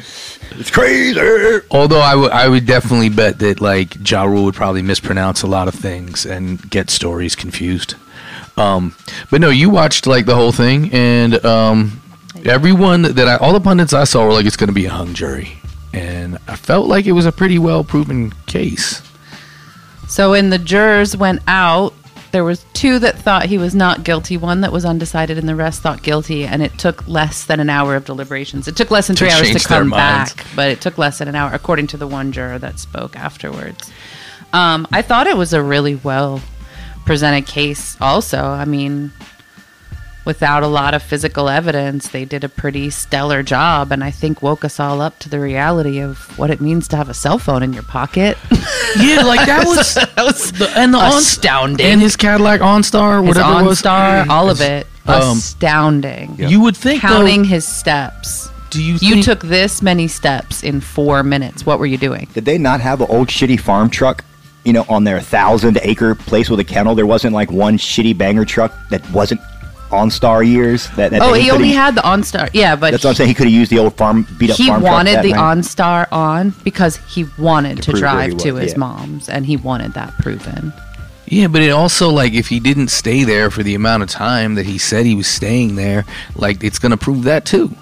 it's 0.59 0.71
crazy. 0.71 1.21
although 1.71 2.01
I 2.01 2.15
would, 2.15 2.31
I 2.33 2.49
would 2.49 2.67
definitely 2.67 3.09
bet 3.09 3.39
that 3.41 3.61
like 3.61 4.09
Ja 4.09 4.25
Rule 4.25 4.45
would 4.45 4.55
probably 4.55 4.83
mispronounce 4.83 5.43
a 5.43 5.47
lot 5.47 5.69
of 5.69 5.75
things 5.75 6.27
and 6.27 6.69
get 6.71 6.91
stories 6.91 7.35
confused. 7.35 7.95
Um, 8.57 8.95
but 9.31 9.41
no, 9.41 9.51
you 9.51 9.69
watched 9.71 10.07
like 10.07 10.27
the 10.27 10.35
whole 10.35 10.53
thing, 10.53 10.91
and 10.93 11.45
um, 11.45 12.01
everyone 12.45 13.03
that 13.03 13.29
I, 13.29 13.37
all 13.37 13.53
the 13.53 13.61
pundits 13.61 13.93
I 13.93 14.05
saw 14.05 14.25
were 14.25 14.33
like, 14.33 14.47
it's 14.47 14.57
going 14.57 14.69
to 14.69 14.75
be 14.75 14.87
a 14.87 14.91
hung 14.91 15.13
jury, 15.13 15.59
and 15.93 16.39
I 16.49 16.57
felt 16.57 16.87
like 16.87 17.07
it 17.07 17.13
was 17.13 17.27
a 17.27 17.33
pretty 17.33 17.59
well 17.59 17.85
proven 17.85 18.33
case. 18.47 19.03
So 20.09 20.31
when 20.31 20.51
the 20.51 20.59
jurors 20.59 21.17
went 21.17 21.43
out, 21.47 21.93
there 22.37 22.45
was 22.45 22.67
two 22.75 22.99
that 22.99 23.17
thought 23.17 23.47
he 23.47 23.57
was 23.57 23.75
not 23.75 24.05
guilty, 24.05 24.37
one 24.37 24.61
that 24.61 24.71
was 24.71 24.85
undecided, 24.85 25.39
and 25.39 25.49
the 25.49 25.57
rest 25.57 25.81
thought 25.81 26.03
guilty. 26.03 26.45
And 26.45 26.63
it 26.63 26.79
took 26.79 27.09
less 27.09 27.47
than 27.47 27.61
an 27.61 27.71
hour 27.71 27.97
of 27.97 28.05
deliberations. 28.05 28.69
It 28.69 28.77
took 28.77 28.91
less 28.91 29.07
than 29.07 29.17
To 29.17 29.21
three 29.21 29.31
hours 29.31 29.51
to 29.53 29.67
come 29.67 29.89
back, 29.89 30.45
but 30.55 30.69
it 30.71 30.83
took 30.83 30.99
less 30.99 31.17
than 31.17 31.29
an 31.29 31.35
hour, 31.35 31.51
according 31.55 31.87
to 31.87 31.97
the 31.97 32.07
one 32.07 32.33
juror 32.33 32.59
that 32.59 32.79
spoke 32.79 33.17
afterwards. 33.17 33.91
Um, 34.53 34.87
I 34.93 35.01
thought 35.01 35.27
it 35.27 35.39
was 35.39 35.55
a 35.55 35.63
really 35.63 35.95
well 35.95 36.43
presented 37.07 37.47
case. 37.47 37.97
Also, 38.03 38.43
I 38.43 38.67
mean, 38.67 39.13
without 40.27 40.63
a 40.63 40.67
lot 40.67 40.93
of 40.93 41.03
physical 41.03 41.49
evidence, 41.49 42.09
they 42.09 42.27
did 42.27 42.45
a 42.45 42.49
pretty 42.51 42.91
stellar 42.91 43.43
job, 43.43 43.91
and 43.93 44.05
I 44.05 44.11
think 44.11 44.43
woke 44.43 44.65
us 44.65 44.79
all 44.79 45.01
up 45.01 45.19
to 45.21 45.31
the 45.31 45.41
reality 45.41 46.01
of 46.01 46.37
what 46.39 46.51
it 46.51 46.61
means 46.61 46.89
to 46.89 46.97
have 46.97 47.09
a 47.09 47.15
cell 47.15 47.39
phone 47.39 47.63
in 47.63 47.73
your 47.73 47.85
pocket. 47.85 48.37
Yeah, 48.99 49.23
like 49.25 49.45
that 49.47 49.67
was, 49.67 49.95
that 49.95 50.15
was 50.17 50.53
the, 50.53 50.71
and 50.71 50.95
the 50.95 50.99
on- 50.99 51.19
astounding. 51.19 51.85
and 51.87 52.01
his 52.01 52.17
Cadillac 52.17 52.61
OnStar, 52.61 53.19
his 53.21 53.29
whatever 53.37 53.61
it 53.61 53.65
was. 53.67 53.83
OnStar, 53.83 54.29
all 54.29 54.49
of 54.49 54.61
it, 54.63 54.87
Um, 55.07 55.37
astounding. 55.37 56.37
You 56.39 56.61
would 56.61 56.77
think 56.77 57.03
though- 57.03 57.09
Counting 57.09 57.45
his 57.45 57.67
steps. 57.67 58.49
Do 58.71 58.83
you? 58.83 58.97
You 59.01 59.23
took 59.23 59.41
this 59.41 59.83
many 59.83 60.09
steps 60.09 60.63
in 60.63 60.81
four 60.81 61.23
minutes. 61.23 61.67
What 61.67 61.79
were 61.79 61.87
you 61.87 61.99
doing? 61.99 62.29
Did 62.33 62.45
they 62.47 62.57
not 62.59 62.81
have 62.81 63.01
an 63.03 63.09
old 63.11 63.29
shitty 63.29 63.61
farm 63.61 63.91
truck? 63.91 64.25
You 64.65 64.73
know, 64.73 64.87
on 64.89 65.05
their 65.05 65.21
thousand 65.21 65.79
acre 65.83 66.15
place 66.15 66.49
with 66.49 66.61
a 66.61 66.65
kennel, 66.65 66.95
there 66.95 67.07
wasn't 67.07 67.35
like 67.35 67.51
one 67.53 67.77
shitty 67.79 68.17
banger 68.17 68.45
truck 68.45 68.73
that 68.91 69.09
wasn't 69.11 69.41
on 69.91 70.11
Star 70.11 70.43
years. 70.43 70.89
That, 70.97 71.11
that 71.13 71.23
Oh, 71.23 71.33
they 71.33 71.43
he 71.43 71.51
only 71.51 71.71
had 71.73 71.95
the 71.95 72.01
OnStar. 72.03 72.51
Yeah, 72.53 72.77
but 72.77 72.91
That's 72.93 73.05
what 73.05 73.11
I'm 73.11 73.17
saying. 73.17 73.29
He 73.29 73.35
could 73.35 73.47
have 73.47 73.53
used 73.55 73.71
the 73.71 73.79
old 73.79 73.95
farm 73.97 74.27
beat 74.39 74.51
up 74.51 74.57
he 74.57 74.67
farm 74.69 74.81
truck 74.83 74.93
wanted 74.93 75.17
that 75.17 75.23
the 75.23 75.33
night. 75.33 75.59
OnStar 75.59 76.09
on 76.13 76.51
because 76.65 76.97
he 77.09 77.27
wanted 77.39 77.83
to 77.83 77.91
prove 77.93 77.95
where 77.95 78.01
drive 78.01 78.37
to 78.39 78.53
was, 78.53 78.63
his 78.63 78.73
yeah. 78.73 78.79
mom's, 78.79 79.29
and 79.29 79.47
he 79.47 79.57
wanted 79.57 79.93
that 79.95 80.13
proven. 80.19 80.73
Yeah, 81.27 81.49
but 81.49 81.61
it 81.63 81.71
also 81.71 82.11
like 82.11 82.35
if 82.35 82.49
he 82.49 82.61
didn't 82.61 82.89
stay 82.89 83.25
there 83.25 83.51
for 83.51 83.63
the 83.65 83.75
amount 83.75 84.03
of 84.05 84.09
time 84.11 84.55
that 84.55 84.67
he 84.67 84.79
said 84.79 85.07
he 85.07 85.15
was 85.17 85.27
staying 85.27 85.75
there, 85.77 86.05
like 86.37 86.63
it's 86.63 86.79
going 86.79 86.91
to 86.91 86.97
prove 86.97 87.25
that 87.25 87.45
too. 87.45 87.75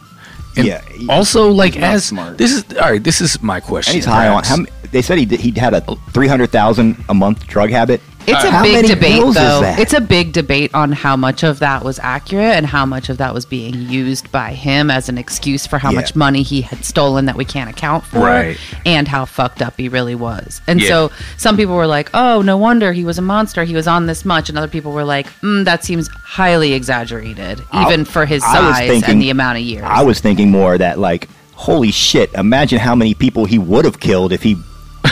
And 0.56 0.66
Yeah, 0.66 0.80
he- 0.82 1.08
Also, 1.11 1.50
like 1.50 1.75
not 1.75 1.94
as 1.94 2.04
smart. 2.06 2.38
this 2.38 2.52
is 2.52 2.64
all 2.78 2.90
right. 2.90 3.02
This 3.02 3.20
is 3.20 3.42
my 3.42 3.61
question. 3.61 3.90
And 3.92 3.96
he's 3.96 4.04
high 4.04 4.28
on. 4.28 4.44
How, 4.44 4.56
they 4.92 5.02
said 5.02 5.18
he 5.18 5.26
did, 5.26 5.40
he 5.40 5.50
had 5.50 5.75
a 5.75 5.80
three 6.12 6.28
hundred 6.28 6.50
thousand 6.50 6.96
a 7.08 7.14
month 7.14 7.46
drug 7.46 7.68
habit. 7.70 8.00
It's 8.26 8.42
a 8.44 8.50
How 8.50 8.62
big 8.62 8.86
debate, 8.86 9.22
though. 9.34 9.74
It's 9.78 9.92
a 9.92 10.00
big 10.00 10.32
debate 10.32 10.74
on 10.74 10.92
how 10.92 11.14
much 11.16 11.42
of 11.42 11.58
that 11.58 11.84
was 11.84 11.98
accurate 12.02 12.54
and 12.56 12.64
how 12.66 12.86
much 12.86 13.08
of 13.08 13.18
that 13.18 13.34
was 13.34 13.44
being 13.44 13.74
used 13.90 14.32
by 14.32 14.52
him 14.54 14.90
as 14.90 15.08
an 15.10 15.18
excuse 15.18 15.66
for 15.66 15.78
how 15.78 15.90
Yeah. 15.90 15.96
much 16.00 16.16
money 16.16 16.42
he 16.42 16.62
had 16.62 16.84
stolen 16.84 17.26
that 17.26 17.36
we 17.36 17.44
can't 17.44 17.68
account 17.68 18.04
for, 18.04 18.20
Right. 18.20 18.56
and 18.86 19.06
how 19.08 19.26
fucked 19.26 19.60
up 19.60 19.74
he 19.76 19.88
really 19.88 20.14
was. 20.14 20.60
And 20.66 20.80
Yeah. 20.80 20.88
so 20.88 21.10
some 21.36 21.56
people 21.56 21.74
were 21.76 21.86
like, 21.86 22.08
"Oh, 22.14 22.40
no 22.40 22.56
wonder 22.56 22.92
he 22.92 23.04
was 23.04 23.18
a 23.18 23.22
monster. 23.22 23.64
He 23.64 23.74
was 23.74 23.86
on 23.86 24.06
this 24.06 24.24
much," 24.24 24.48
and 24.48 24.56
other 24.56 24.68
people 24.68 24.92
were 24.92 25.04
like, 25.04 25.26
mm, 25.42 25.64
"That 25.64 25.84
seems 25.84 26.08
highly 26.24 26.72
exaggerated, 26.72 27.60
even 27.74 28.04
for 28.06 28.24
his 28.24 28.42
size 28.42 28.88
thinking- 28.88 29.10
and 29.10 29.22
the 29.22 29.30
amount 29.30 29.58
of 29.58 29.64
years." 29.64 29.84
I 29.87 30.02
was 30.02 30.20
thinking 30.20 30.50
more 30.50 30.78
that 30.78 30.98
like, 30.98 31.28
holy 31.56 31.90
shit! 31.90 32.30
Imagine 32.34 32.78
how 32.78 32.94
many 32.94 33.12
people 33.14 33.44
he 33.44 33.58
would 33.58 33.84
have 33.84 34.00
killed 34.00 34.32
if 34.32 34.42
he 34.42 34.56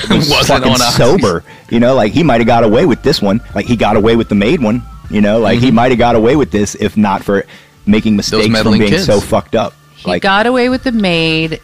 was 0.09 0.31
Wasn't 0.31 0.65
fucking 0.65 0.73
on 0.73 0.79
sober. 0.79 1.45
You 1.71 1.81
know, 1.81 1.95
like 1.95 2.13
he 2.13 2.23
might 2.23 2.41
have 2.41 2.47
got 2.47 2.65
away 2.65 2.87
with 2.87 3.03
this 3.03 3.21
one. 3.23 3.41
Like 3.55 3.67
he 3.67 3.77
got 3.77 3.97
away 3.97 4.17
with 4.17 4.29
the 4.29 4.35
maid 4.35 4.63
one. 4.63 4.83
You 5.11 5.21
know, 5.21 5.41
like 5.41 5.59
he 5.59 5.67
mm-hmm. 5.67 5.77
might 5.77 5.91
have 5.91 5.99
got 5.99 6.15
away 6.17 6.37
with 6.37 6.51
this 6.51 6.75
if 6.77 6.97
not 6.97 7.23
for 7.23 7.45
making 7.87 8.17
mistakes 8.17 8.61
from 8.61 8.79
being 8.79 8.91
kids. 8.91 9.07
so 9.07 9.21
fucked 9.21 9.55
up. 9.55 9.75
He 9.97 10.09
like 10.09 10.23
got 10.23 10.47
away 10.47 10.69
with 10.69 10.85
the 10.85 10.93
maid. 10.93 11.61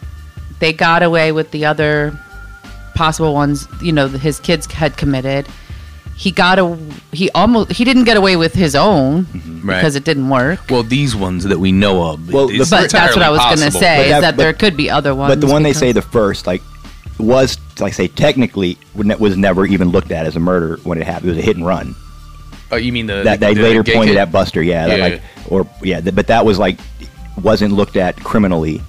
They 0.59 0.73
got 0.73 1.03
away 1.03 1.31
with 1.31 1.51
the 1.51 1.65
other 1.65 2.19
possible 2.95 3.33
ones. 3.33 3.67
You 3.81 3.91
know, 3.91 4.07
his 4.07 4.39
kids 4.39 4.71
had 4.71 4.97
committed. 4.97 5.47
He 6.15 6.31
got 6.31 6.59
a. 6.59 6.77
He 7.13 7.31
almost. 7.31 7.71
He 7.71 7.85
didn't 7.85 8.03
get 8.03 8.17
away 8.17 8.35
with 8.35 8.53
his 8.53 8.75
own 8.75 9.23
mm-hmm. 9.23 9.67
Right. 9.67 9.77
because 9.77 9.95
it 9.95 10.03
didn't 10.03 10.29
work. 10.29 10.59
well, 10.69 10.83
these 10.83 11.15
ones 11.15 11.45
that 11.45 11.59
we 11.59 11.71
know 11.71 12.03
of. 12.11 12.31
Well, 12.31 12.47
But 12.47 12.91
that's 12.91 12.93
what 13.15 13.23
I 13.23 13.29
was 13.29 13.39
going 13.39 13.71
to 13.71 13.71
say 13.71 13.97
But 13.97 14.05
is 14.05 14.11
that- 14.11 14.21
that, 14.21 14.35
but- 14.35 14.43
there 14.43 14.53
could 14.53 14.75
be 14.75 14.89
other 14.89 15.15
ones. 15.15 15.31
But 15.31 15.41
the 15.41 15.47
one 15.47 15.63
they 15.63 15.73
say 15.73 15.91
the 15.93 16.01
first, 16.01 16.45
like, 16.45 16.61
was 17.19 17.57
like 17.79 17.93
say 17.93 18.07
technically 18.07 18.77
was 18.95 19.37
never 19.37 19.65
even 19.65 19.89
looked 19.89 20.11
at 20.11 20.25
as 20.25 20.35
a 20.35 20.39
murder 20.39 20.77
when 20.83 20.99
it 21.01 21.05
happened. 21.05 21.27
It 21.31 21.35
was 21.35 21.37
a 21.39 21.41
hit 21.45 21.57
and 21.57 21.65
run. 21.65 21.95
Oh, 22.71 22.75
you 22.75 22.91
mean 22.93 23.07
the 23.07 23.23
That 23.23 23.39
the, 23.39 23.47
they 23.47 23.53
the 23.55 23.61
later 23.63 23.83
pointed 23.83 24.13
kid? 24.13 24.17
at 24.17 24.31
Buster. 24.31 24.61
Yeah, 24.61 24.87
that, 24.87 24.97
Yeah, 24.97 25.03
like 25.05 25.21
or 25.49 25.67
yeah, 25.81 26.01
but 26.01 26.27
that 26.27 26.45
was 26.45 26.59
like 26.59 26.79
wasn't 27.41 27.73
looked 27.73 27.97
at 27.97 28.15
criminally. 28.17 28.81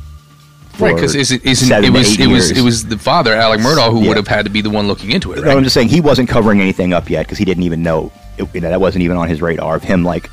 right? 0.78 0.94
Because 0.94 1.14
isn't 1.14 1.44
it 1.44 1.90
was 1.92 2.18
it 2.18 2.26
was 2.26 2.50
it 2.50 2.60
was 2.62 2.86
the 2.86 2.98
father 2.98 3.34
Alec 3.34 3.60
Murdaugh 3.60 3.90
who 3.90 4.02
Yeah. 4.02 4.08
would 4.08 4.16
have 4.16 4.28
had 4.28 4.44
to 4.44 4.50
be 4.50 4.60
the 4.60 4.70
one 4.70 4.86
looking 4.86 5.10
into 5.12 5.32
it, 5.32 5.42
No, 5.44 5.50
I'm 5.56 5.62
just 5.64 5.74
saying 5.74 5.88
he 5.88 6.00
wasn't 6.00 6.28
covering 6.28 6.60
anything 6.60 6.92
up 6.92 7.08
yet 7.10 7.26
because 7.26 7.38
he 7.38 7.44
didn't 7.44 7.64
even 7.64 7.82
know. 7.82 8.12
It, 8.38 8.48
you 8.54 8.60
know, 8.60 8.68
that 8.70 8.80
wasn't 8.80 9.02
even 9.04 9.16
on 9.16 9.28
his 9.28 9.40
radar 9.42 9.76
of 9.76 9.82
him 9.82 10.04
like 10.04 10.30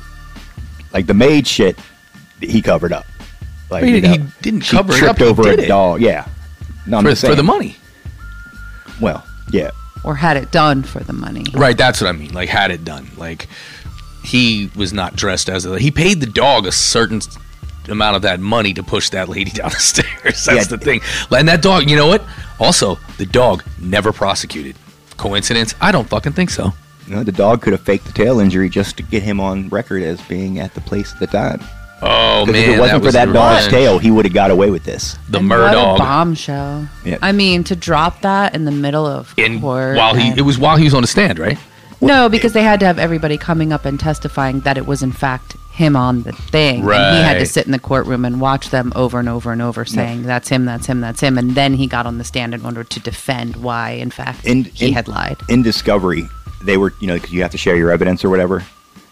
like 0.92 1.06
the 1.06 1.14
maid 1.14 1.46
shit. 1.46 1.78
He 2.40 2.62
covered 2.62 2.92
up. 2.92 3.04
Like 3.70 3.84
He- 3.84 3.96
you 3.96 4.00
know, 4.02 4.10
he 4.12 4.18
didn't 4.42 4.60
cover 4.62 4.92
it 4.94 4.98
tripped 4.98 5.10
up, 5.10 5.18
he 5.18 5.24
over 5.24 5.42
a 5.48 5.52
it. 5.54 5.66
dog. 5.68 6.00
Yeah, 6.00 6.26
no, 6.86 6.98
I'm 6.98 7.04
for, 7.04 7.14
for 7.14 7.34
the 7.34 7.42
money, 7.42 7.76
Well, 9.00 9.24
yeah, 9.50 9.70
or 10.04 10.14
had 10.14 10.36
it 10.36 10.50
done 10.50 10.82
for 10.82 11.00
the 11.00 11.12
money. 11.12 11.44
right? 11.54 11.76
That's 11.76 12.00
what 12.00 12.08
I 12.08 12.12
mean. 12.12 12.32
Like 12.34 12.48
had 12.48 12.70
it 12.70 12.84
done, 12.84 13.08
like 13.16 13.48
he 14.24 14.70
was 14.76 14.92
not 14.92 15.16
dressed 15.16 15.48
as 15.48 15.64
a. 15.66 15.78
He 15.78 15.90
paid 15.90 16.20
the 16.20 16.26
dog 16.26 16.66
a 16.66 16.72
certain 16.72 17.20
amount 17.88 18.16
of 18.16 18.22
that 18.22 18.38
money 18.40 18.74
to 18.74 18.82
push 18.82 19.08
that 19.10 19.28
lady 19.28 19.50
down 19.60 19.70
the 19.70 19.76
stairs. 19.76 20.44
That's 20.44 20.46
Yeah. 20.46 20.62
the 20.64 20.78
thing. 20.78 21.00
And 21.30 21.48
that 21.48 21.62
dog, 21.62 21.88
you 21.88 21.96
know 21.96 22.06
what? 22.08 22.22
Also, 22.60 22.98
the 23.16 23.24
dog 23.26 23.64
never 23.80 24.12
prosecuted. 24.12 24.76
Coincidence? 25.16 25.74
I 25.80 25.90
don't 25.90 26.08
fucking 26.08 26.32
think 26.32 26.50
so. 26.50 26.72
you 27.06 27.14
know, 27.16 27.24
the 27.24 27.32
dog 27.32 27.62
could 27.62 27.72
have 27.72 27.80
faked 27.80 28.04
the 28.04 28.12
tail 28.12 28.38
injury 28.40 28.68
just 28.68 28.96
to 28.98 29.02
get 29.02 29.22
him 29.22 29.40
on 29.40 29.68
record 29.70 30.02
as 30.02 30.20
being 30.22 30.58
at 30.58 30.74
the 30.74 30.80
place 30.82 31.12
at 31.14 31.18
the 31.20 31.26
time. 31.26 31.60
Oh 32.00 32.46
man, 32.46 32.54
if 32.54 32.68
it 32.76 32.78
wasn't 32.80 33.00
for 33.00 33.06
was 33.06 33.14
that 33.14 33.32
dog's 33.32 33.66
revenge. 33.66 33.70
tail, 33.70 33.98
he 33.98 34.10
would 34.10 34.24
have 34.24 34.34
got 34.34 34.50
away 34.50 34.70
with 34.70 34.84
this. 34.84 35.16
the 35.28 35.38
And 35.38 35.48
what 35.50 35.74
a 35.74 35.98
bombshell. 35.98 36.88
Yeah. 37.04 37.18
I 37.22 37.32
mean, 37.32 37.64
to 37.64 37.76
drop 37.76 38.20
that 38.22 38.54
in 38.54 38.64
the 38.64 38.70
middle 38.70 39.06
of 39.06 39.34
In 39.36 39.60
court. 39.60 39.96
while 39.96 40.14
he, 40.14 40.28
and- 40.30 40.38
it 40.38 40.42
was 40.42 40.58
while 40.58 40.76
he 40.76 40.84
was 40.84 40.94
on 40.94 41.02
the 41.02 41.08
stand, 41.08 41.38
right? 41.38 41.58
No, 42.00 42.28
because 42.28 42.52
they 42.52 42.62
had 42.62 42.78
to 42.80 42.86
have 42.86 42.98
everybody 43.00 43.36
coming 43.36 43.72
up 43.72 43.84
and 43.84 43.98
testifying 43.98 44.60
that 44.60 44.78
it 44.78 44.86
was 44.86 45.02
in 45.02 45.10
fact 45.10 45.56
him 45.72 45.96
on 45.96 46.22
the 46.22 46.30
thing. 46.32 46.80
And 46.88 47.16
he 47.16 47.22
had 47.22 47.38
to 47.40 47.46
sit 47.46 47.66
in 47.66 47.72
the 47.72 47.78
courtroom 47.80 48.24
and 48.24 48.40
watch 48.40 48.70
them 48.70 48.92
over 48.94 49.18
and 49.18 49.28
over 49.28 49.50
and 49.50 49.60
over 49.60 49.84
saying, 49.84 50.22
That's 50.22 50.48
him, 50.48 50.64
that's 50.64 50.86
him, 50.86 51.00
that's 51.00 51.20
him. 51.20 51.36
And 51.38 51.52
then 51.56 51.74
he 51.74 51.88
got 51.88 52.06
on 52.06 52.18
the 52.18 52.24
stand 52.24 52.54
in 52.54 52.64
order 52.64 52.84
to 52.84 53.00
defend 53.00 53.56
why, 53.56 53.90
in 53.90 54.10
fact, 54.10 54.44
In- 54.44 54.64
he 54.64 54.88
in- 54.88 54.92
had 54.94 55.08
lied. 55.08 55.38
In 55.48 55.62
discovery, 55.62 56.28
they 56.62 56.76
were, 56.76 56.92
you 57.00 57.08
know, 57.08 57.14
because 57.14 57.32
you 57.32 57.42
have 57.42 57.50
to 57.52 57.58
share 57.58 57.74
your 57.76 57.90
evidence 57.90 58.24
or 58.24 58.30
whatever. 58.30 58.64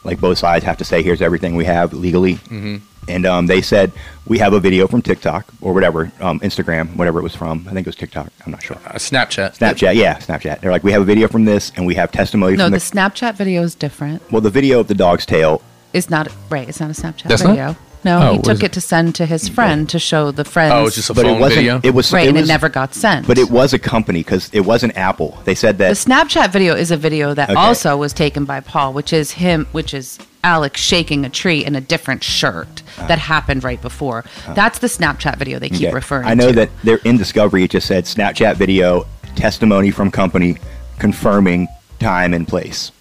Like 0.07 0.21
both 0.21 0.39
sides 0.39 0.65
have 0.65 0.79
to 0.79 0.85
say, 0.85 1.03
"Here's 1.03 1.21
everything 1.21 1.57
we 1.57 1.65
have 1.65 1.93
legally." 1.93 2.35
Mm-hmm. 2.37 2.77
And 3.09 3.25
um, 3.25 3.47
they 3.47 3.63
said 3.63 3.93
we 4.27 4.39
have 4.39 4.53
a 4.53 4.59
video 4.59 4.89
from 4.89 5.01
TikTok 5.01 5.47
or 5.61 5.73
whatever, 5.73 6.11
um, 6.21 6.41
Instagram, 6.41 6.97
whatever 6.97 7.21
it 7.21 7.23
was 7.23 7.37
from. 7.37 7.65
I 7.69 7.73
think 7.73 7.87
it 7.87 7.91
was 7.91 7.95
TikTok. 7.95 8.33
I'm 8.45 8.51
not 8.51 8.63
sure. 8.65 8.77
Uh, 8.79 8.95
Snapchat. 8.95 9.57
Snapchat, 9.59 9.95
yeah, 9.95 10.19
Snapchat. 10.19 10.61
They're 10.61 10.73
like, 10.73 10.83
we 10.83 10.91
have 10.91 11.03
a 11.03 11.05
video 11.05 11.29
from 11.29 11.45
this, 11.45 11.71
and 11.77 11.87
we 11.87 11.95
have 11.95 12.11
testimony 12.11 12.57
No, 12.57 12.65
from 12.65 12.73
the 12.73 12.79
the. 12.79 12.85
Snapchat 12.85 13.35
video 13.37 13.63
is 13.63 13.77
different. 13.77 14.29
well, 14.33 14.41
the 14.41 14.51
video 14.51 14.81
of 14.81 14.89
the 14.89 14.95
dog's 14.95 15.25
tail. 15.25 15.63
It's 15.93 16.11
not, 16.11 16.29
right, 16.51 16.69
it's 16.69 16.81
not 16.81 16.91
a 16.91 16.95
Snapchat 16.95 17.29
That's 17.29 17.45
not? 17.45 17.77
Video. 18.07 18.19
No, 18.21 18.29
Oh, 18.29 18.33
he 18.33 18.37
what 18.39 18.45
took 18.45 18.63
it 18.63 18.67
it? 18.67 18.73
to 18.75 18.81
send 18.81 19.15
to 19.17 19.27
his 19.27 19.49
friend 19.49 19.89
to 19.91 19.99
show 19.99 20.31
the 20.31 20.45
friends. 20.45 20.73
Oh, 20.75 20.87
it's 20.87 20.97
just 20.97 21.11
a 21.11 21.15
But 21.15 21.25
phone 21.27 21.37
it 21.37 21.41
wasn't. 21.41 21.59
video. 21.61 21.81
It 21.83 21.95
was 21.95 22.13
right, 22.13 22.25
it 22.25 22.29
and 22.29 22.39
was, 22.39 22.49
it 22.49 22.53
never 22.53 22.69
got 22.69 22.95
sent. 22.95 23.27
But 23.27 23.39
it 23.39 23.51
was 23.51 23.73
a 23.73 23.79
company 23.79 24.21
because 24.21 24.51
it 24.53 24.61
wasn't 24.61 24.97
Apple. 24.97 25.39
They 25.45 25.55
said 25.55 25.79
that. 25.79 25.89
The. 25.89 25.95
Snapchat 26.11 26.51
video 26.53 26.75
is 26.75 26.91
a 26.91 26.97
video 26.97 27.35
that 27.35 27.51
Okay. 27.51 27.59
also 27.59 27.97
was 27.97 28.13
taken 28.13 28.45
by 28.45 28.61
Paul, 28.61 28.93
which 28.93 29.13
is 29.13 29.33
him, 29.33 29.67
which 29.73 29.93
is 29.95 30.19
Alex 30.45 30.81
shaking 30.81 31.25
a 31.25 31.29
tree 31.29 31.65
in 31.65 31.75
a 31.75 31.81
different 31.81 32.23
shirt 32.23 32.83
ah. 32.99 33.07
that 33.09 33.19
happened 33.19 33.65
right 33.65 33.81
before. 33.83 34.25
Ah. 34.47 34.55
That's 34.55 34.79
the 34.79 34.87
Snapchat 34.87 35.37
video 35.39 35.59
they 35.59 35.69
keep 35.69 35.89
Okay. 35.89 35.95
referring 35.95 36.27
I 36.29 36.35
know 36.35 36.49
to. 36.49 36.53
that 36.55 36.71
they're 36.85 37.01
in 37.05 37.17
Discovery. 37.17 37.65
It 37.65 37.71
just 37.73 37.87
said 37.89 38.05
Snapchat 38.05 38.55
video 38.57 39.07
testimony 39.35 39.91
from 39.91 40.11
company 40.11 40.57
confirming 40.99 41.69
time 41.99 42.33
and 42.33 42.47
place. 42.47 42.93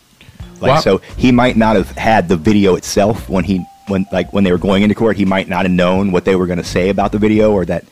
Like 0.62 0.72
Wow. 0.76 0.80
so, 0.80 1.02
he 1.18 1.32
might 1.32 1.56
not 1.58 1.76
have 1.76 1.91
had 1.91 2.28
the 2.30 2.38
video 2.38 2.76
itself 2.76 3.30
when 3.30 3.44
he 3.44 3.63
when 3.88 4.06
like 4.12 4.32
when 4.34 4.43
they 4.43 4.52
were 4.52 4.58
going 4.58 4.84
into 4.84 4.95
court. 4.95 5.17
He 5.17 5.26
might 5.26 5.48
not 5.48 5.63
have 5.65 5.71
known 5.71 6.12
what 6.12 6.26
they 6.26 6.36
were 6.36 6.48
going 6.48 6.58
to 6.58 6.63
say 6.63 6.89
about 6.89 7.12
the 7.12 7.17
video 7.19 7.52
or 7.52 7.65
that 7.65 7.86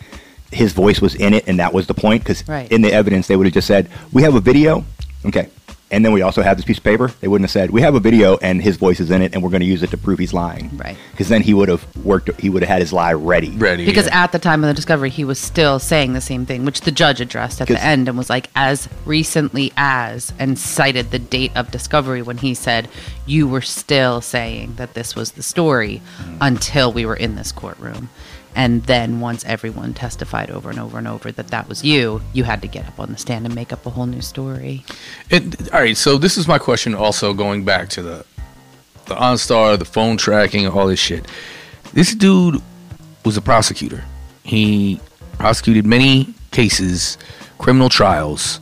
his 0.51 0.73
voice 0.73 1.01
was 1.01 1.15
in 1.15 1.34
it 1.34 1.47
and 1.47 1.60
that 1.60 1.73
was 1.73 1.88
the 1.88 1.93
point. 1.93 2.23
Because 2.23 2.47
Right. 2.47 2.71
in 2.71 2.82
the 2.82 2.91
evidence, 2.93 3.27
they 3.27 3.36
would 3.36 3.47
have 3.47 3.53
just 3.53 3.67
said, 3.67 3.89
"We 4.12 4.23
have 4.23 4.36
a 4.36 4.39
video." 4.41 4.86
Okay. 5.25 5.47
And 5.93 6.03
then 6.03 6.12
we 6.12 6.23
also 6.23 6.41
have 6.41 6.58
this 6.58 6.65
piece 6.65 6.79
of 6.79 6.84
paper. 6.84 7.12
They 7.21 7.27
wouldn't 7.27 7.45
have 7.45 7.51
said, 7.51 7.69
"We 7.69 7.82
have 7.82 7.93
a 7.93 7.99
video 7.99 8.38
and 8.38 8.62
his 8.62 8.77
voice 8.77 8.99
is 8.99 9.12
in 9.12 9.21
it, 9.21 9.34
and 9.34 9.43
we're 9.43 9.51
going 9.51 9.62
to 9.62 9.67
use 9.67 9.84
it 9.84 9.91
to 9.91 9.97
prove 9.97 10.17
he's 10.19 10.34
lying." 10.34 10.71
Right. 10.75 10.97
Because 11.12 11.29
then 11.29 11.43
he 11.43 11.53
would 11.53 11.69
have 11.69 11.86
worked. 12.03 12.29
He 12.41 12.49
would 12.49 12.63
have 12.63 12.69
had 12.69 12.82
his 12.82 12.91
lie 12.91 13.13
ready. 13.13 13.51
Ready. 13.51 13.86
Because 13.86 14.08
yeah. 14.08 14.23
at 14.23 14.32
the 14.32 14.39
time 14.39 14.63
of 14.63 14.67
the 14.67 14.73
discovery, 14.73 15.12
he 15.12 15.23
was 15.23 15.38
still 15.38 15.77
saying 15.77 16.13
the 16.13 16.21
same 16.21 16.45
thing, 16.45 16.65
which 16.65 16.82
the 16.82 16.91
judge 16.91 17.21
addressed 17.21 17.62
at 17.62 17.67
the 17.67 17.82
end 17.82 18.08
and 18.10 18.17
was 18.17 18.29
like, 18.29 18.49
as 18.56 18.89
recently 19.06 19.71
as, 19.77 20.34
and 20.39 20.58
cited 20.58 21.12
the 21.12 21.19
date 21.19 21.51
of 21.56 21.69
discovery 21.69 22.23
when 22.23 22.39
he 22.39 22.53
said, 22.56 22.89
You 23.27 23.47
were 23.47 23.62
still 23.62 24.19
saying 24.19 24.75
that 24.77 24.95
this 24.95 25.15
was 25.15 25.32
the 25.34 25.43
story 25.43 26.01
Mm. 26.23 26.38
until 26.41 26.91
we 26.91 27.06
were 27.06 27.15
in 27.15 27.36
this 27.36 27.51
courtroom. 27.51 28.10
And 28.55 28.83
then 28.83 29.19
once 29.19 29.43
everyone 29.45 29.93
testified 29.93 30.51
over 30.51 30.69
and 30.69 30.79
over 30.79 30.97
and 30.97 31.07
over 31.07 31.31
that 31.31 31.47
that 31.47 31.67
was 31.67 31.83
you, 31.83 32.21
you 32.33 32.43
had 32.43 32.61
to 32.61 32.67
get 32.67 32.87
up 32.87 32.99
on 32.99 33.11
the 33.11 33.17
stand 33.17 33.45
and 33.45 33.55
make 33.55 33.73
up 33.73 33.85
a 33.85 33.89
whole 33.89 34.05
new 34.05 34.21
story. 34.21 34.83
All 35.31 35.39
right, 35.73 35.97
so 35.97 36.17
this 36.17 36.37
is 36.37 36.47
my 36.47 36.59
question. 36.59 36.93
Also, 36.93 37.33
going 37.33 37.65
back 37.65 37.89
to 37.89 38.01
the 38.01 38.25
the 39.05 39.15
OnStar, 39.15 39.77
the 39.77 39.85
phone 39.85 40.17
tracking, 40.17 40.67
all 40.67 40.87
this 40.87 40.99
shit. 40.99 41.27
This 41.93 42.15
dude 42.15 42.61
was 43.25 43.37
a 43.37 43.41
prosecutor. 43.41 44.03
He 44.43 44.99
prosecuted 45.37 45.85
many 45.85 46.33
cases, 46.51 47.17
criminal 47.57 47.89
trials. 47.89 48.59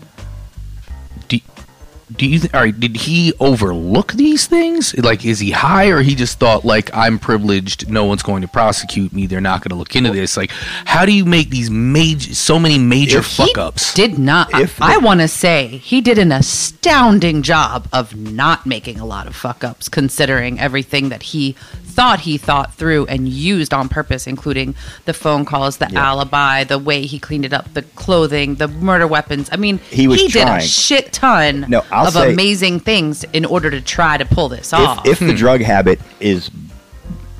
Do, 2.11 2.17
do 2.17 2.25
you 2.27 2.39
th- 2.39 2.53
all 2.53 2.61
right? 2.61 2.77
Did 2.79 2.95
he 2.97 3.33
overlook 3.39 4.13
these 4.13 4.47
things? 4.47 4.95
Like, 4.97 5.25
is 5.25 5.39
he 5.39 5.51
high, 5.51 5.87
or 5.89 6.01
he 6.01 6.15
just 6.15 6.39
thought 6.39 6.65
like 6.65 6.89
I'm 6.93 7.19
privileged? 7.19 7.89
No 7.89 8.05
one's 8.05 8.23
going 8.23 8.41
to 8.41 8.47
prosecute 8.47 9.13
me. 9.13 9.25
They're 9.27 9.41
not 9.41 9.61
going 9.61 9.69
to 9.69 9.75
look 9.75 9.95
into 9.95 10.11
this. 10.11 10.37
Like, 10.37 10.51
how 10.85 11.05
do 11.05 11.11
you 11.13 11.25
make 11.25 11.49
these 11.49 11.69
major, 11.69 12.33
so 12.33 12.59
many 12.59 12.77
major 12.77 13.19
If 13.19 13.25
fuck 13.27 13.47
he 13.49 13.55
ups? 13.55 13.93
Did 13.93 14.17
not. 14.17 14.49
If 14.59 14.81
I, 14.81 14.95
the- 14.99 15.05
want 15.05 15.19
to 15.21 15.27
say 15.27 15.67
he 15.67 16.01
did 16.01 16.17
an 16.17 16.31
astounding 16.31 17.41
job 17.41 17.87
of 17.93 18.15
not 18.15 18.65
making 18.65 18.99
a 18.99 19.05
lot 19.05 19.27
of 19.27 19.35
fuck 19.35 19.63
ups, 19.63 19.89
considering 19.89 20.59
everything 20.59 21.09
that 21.09 21.23
he 21.23 21.53
thought 21.83 22.21
he 22.21 22.37
thought 22.37 22.73
through 22.75 23.05
and 23.07 23.27
used 23.27 23.73
on 23.73 23.89
purpose, 23.89 24.25
including 24.25 24.73
the 25.05 25.13
phone 25.13 25.43
calls, 25.43 25.77
the 25.77 25.89
Yeah. 25.91 26.07
alibi, 26.07 26.63
the 26.63 26.79
way 26.79 27.05
he 27.05 27.19
cleaned 27.19 27.43
it 27.43 27.51
up, 27.53 27.73
the 27.73 27.81
clothing, 27.81 28.55
the 28.55 28.69
murder 28.69 29.05
weapons. 29.07 29.49
I 29.51 29.57
mean, 29.57 29.77
He 29.89 30.07
was 30.07 30.21
did 30.31 30.47
a 30.47 30.61
shit 30.61 31.11
ton 31.11 31.65
No, 31.67 31.83
I'll 31.91 32.00
of 32.07 32.13
say- 32.13 32.33
amazing 32.33 32.79
things 32.79 33.23
in 33.33 33.45
order 33.45 33.69
to 33.71 33.81
try 33.81 34.17
to 34.17 34.25
pull 34.25 34.49
this 34.49 34.73
off. 34.73 35.05
if, 35.05 35.21
if 35.21 35.27
the 35.27 35.33
drug 35.33 35.61
habit 35.61 35.99
is 36.19 36.49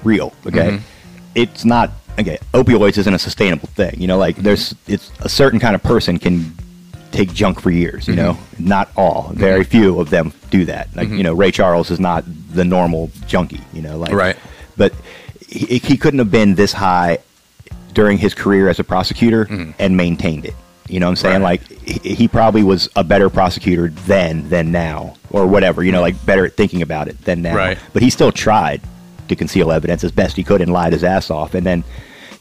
real, 0.04 0.34
okay, 0.48 0.72
Mm-hmm. 0.72 0.84
it's 1.36 1.66
not 1.66 1.92
okay. 2.20 2.38
Opioids 2.54 2.98
isn't 2.98 3.14
a 3.14 3.20
sustainable 3.20 3.68
thing. 3.68 4.00
You 4.00 4.08
know, 4.08 4.18
like 4.18 4.36
Mm-hmm. 4.36 4.44
there's 4.46 4.76
it's 4.88 5.12
a 5.22 5.30
certain 5.30 5.60
kind 5.60 5.76
of 5.76 5.84
person 5.84 6.18
can 6.20 6.54
take 7.12 7.34
junk 7.34 7.60
for 7.62 7.72
years. 7.72 8.08
You 8.08 8.16
know, 8.16 8.34
Mm-hmm. 8.34 8.68
not 8.68 8.90
all. 8.96 9.32
Very 9.34 9.64
few 9.64 10.00
of 10.00 10.10
them 10.10 10.34
do 10.50 10.66
that. 10.66 10.90
Like 10.96 11.10
you 11.10 11.24
know, 11.24 11.34
Ray 11.34 11.52
Charles 11.52 11.92
is 11.92 12.00
not 12.00 12.24
the 12.54 12.66
normal 12.66 13.12
junkie. 13.28 13.62
You 13.74 13.82
know, 13.82 13.98
like 13.98 14.14
Right. 14.14 14.38
But 14.78 14.94
he, 15.48 15.78
he 15.78 15.98
couldn't 15.98 16.20
have 16.20 16.32
been 16.32 16.56
this 16.56 16.74
high 16.74 17.20
during 17.94 18.18
his 18.18 18.34
career 18.34 18.70
as 18.70 18.80
a 18.80 18.84
prosecutor 18.86 19.48
and 19.78 19.98
maintained 19.98 20.46
it. 20.46 20.56
You 20.92 21.00
know 21.00 21.06
what 21.06 21.12
I'm 21.12 21.16
saying? 21.16 21.42
Right. 21.42 21.62
Like 21.70 21.82
he, 21.84 22.16
he 22.16 22.28
probably 22.28 22.64
was 22.64 22.90
a 22.98 23.04
better 23.04 23.30
prosecutor 23.30 23.88
then 23.90 24.50
than 24.50 24.72
now, 24.72 25.16
or 25.30 25.48
whatever. 25.48 25.84
You 25.84 25.92
know, 25.94 26.02
like 26.02 26.24
better 26.26 26.46
at 26.46 26.58
thinking 26.58 26.82
about 26.82 27.08
it 27.08 27.24
than 27.24 27.42
now. 27.42 27.56
Right. 27.56 27.78
But 27.94 28.02
he 28.02 28.10
still 28.10 28.32
tried 28.32 28.82
to 29.30 29.36
conceal 29.36 29.72
evidence 29.72 30.04
as 30.04 30.12
best 30.12 30.36
he 30.36 30.44
could 30.44 30.62
and 30.62 30.74
lied 30.74 30.92
his 30.92 31.04
ass 31.04 31.30
off. 31.30 31.54
And 31.54 31.66
then 31.66 31.86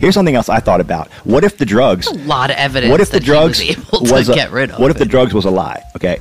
here's 0.01 0.15
something 0.15 0.35
else 0.35 0.49
I 0.49 0.59
thought 0.59 0.81
about: 0.81 1.09
What 1.25 1.45
if 1.45 1.59
the 1.59 1.65
drugs? 1.67 2.09
a 2.09 2.15
lot 2.15 2.51
of 2.51 2.57
evidence. 2.57 2.91
What 2.91 3.01
if 3.01 3.11
the 3.11 3.21
drugs 3.21 3.61
he 3.61 3.77
was 3.93 4.11
able 4.11 4.25
to 4.25 4.33
a- 4.33 4.35
get 4.35 4.51
rid 4.51 4.71
of? 4.73 4.81
What 4.81 4.91
if 4.91 4.99
the 4.99 5.07
drugs 5.07 5.33
was 5.33 5.45
a 5.45 5.51
lie? 5.51 5.83
Okay, 5.95 6.19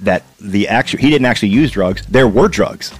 that 0.00 0.24
the 0.40 0.66
actual 0.66 0.98
he 0.98 1.10
didn't 1.10 1.26
actually 1.26 1.50
use 1.50 1.70
drugs. 1.70 2.04
There 2.06 2.26
were 2.26 2.48
drugs. 2.48 2.92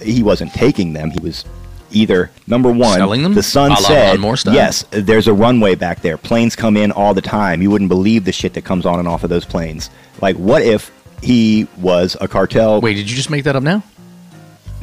He 0.00 0.22
wasn't 0.22 0.52
taking 0.54 0.92
them. 0.92 1.10
He 1.10 1.18
was 1.18 1.44
either 1.92 2.30
number 2.46 2.70
one. 2.70 2.96
Selling 2.98 3.22
them? 3.22 3.34
The 3.34 3.42
sun 3.42 3.76
said 3.76 4.12
Ron 4.12 4.20
Moore 4.20 4.36
style? 4.36 4.54
yes. 4.54 4.84
There's 4.90 5.26
a 5.28 5.32
runway 5.34 5.74
back 5.74 6.00
there. 6.02 6.16
Planes 6.16 6.56
come 6.56 6.76
in 6.76 6.90
all 6.92 7.14
the 7.14 7.22
time. 7.22 7.62
You 7.62 7.70
wouldn't 7.70 7.88
believe 7.88 8.24
the 8.24 8.32
shit 8.32 8.54
that 8.54 8.64
comes 8.64 8.86
on 8.86 8.98
and 8.98 9.06
off 9.08 9.24
of 9.24 9.30
those 9.30 9.44
planes. 9.44 9.90
Like, 10.20 10.36
what 10.36 10.62
if 10.62 10.90
he 11.22 11.68
was 11.78 12.16
a 12.20 12.28
cartel? 12.28 12.80
Wait, 12.80 12.94
did 12.94 13.08
you 13.10 13.16
just 13.16 13.30
make 13.30 13.44
that 13.44 13.54
up 13.56 13.62
now? 13.62 13.82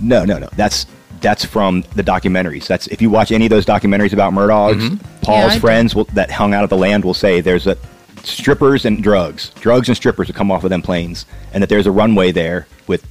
No, 0.02 0.24
no, 0.26 0.38
no. 0.40 0.48
That's 0.56 0.86
that's 1.22 1.44
from 1.44 1.82
the 1.96 2.04
documentaries. 2.04 2.66
That's 2.68 2.88
if 2.88 3.02
you 3.02 3.10
watch 3.10 3.32
any 3.34 3.46
of 3.46 3.50
those 3.50 3.66
documentaries 3.66 4.14
about 4.14 4.32
Murdaugh's, 4.34 4.78
Mm-hmm. 4.78 5.22
Paul's 5.22 5.52
Yeah, 5.52 5.58
I 5.58 5.60
friends 5.60 5.94
will, 5.96 6.06
that 6.14 6.32
hung 6.32 6.54
out 6.54 6.64
at 6.64 6.70
the 6.70 6.78
land 6.78 7.04
will 7.04 7.14
say 7.14 7.42
there's 7.42 7.68
a 7.68 7.78
strippers 8.24 8.86
and 8.86 9.04
drugs, 9.04 9.50
drugs 9.60 9.88
and 9.90 9.98
strippers 9.98 10.28
that 10.28 10.36
come 10.36 10.50
off 10.52 10.64
of 10.64 10.70
them 10.70 10.82
planes, 10.82 11.26
and 11.54 11.62
that 11.62 11.68
there's 11.70 11.88
a 11.88 11.92
runway 11.92 12.32
there 12.32 12.68
with, 12.88 13.06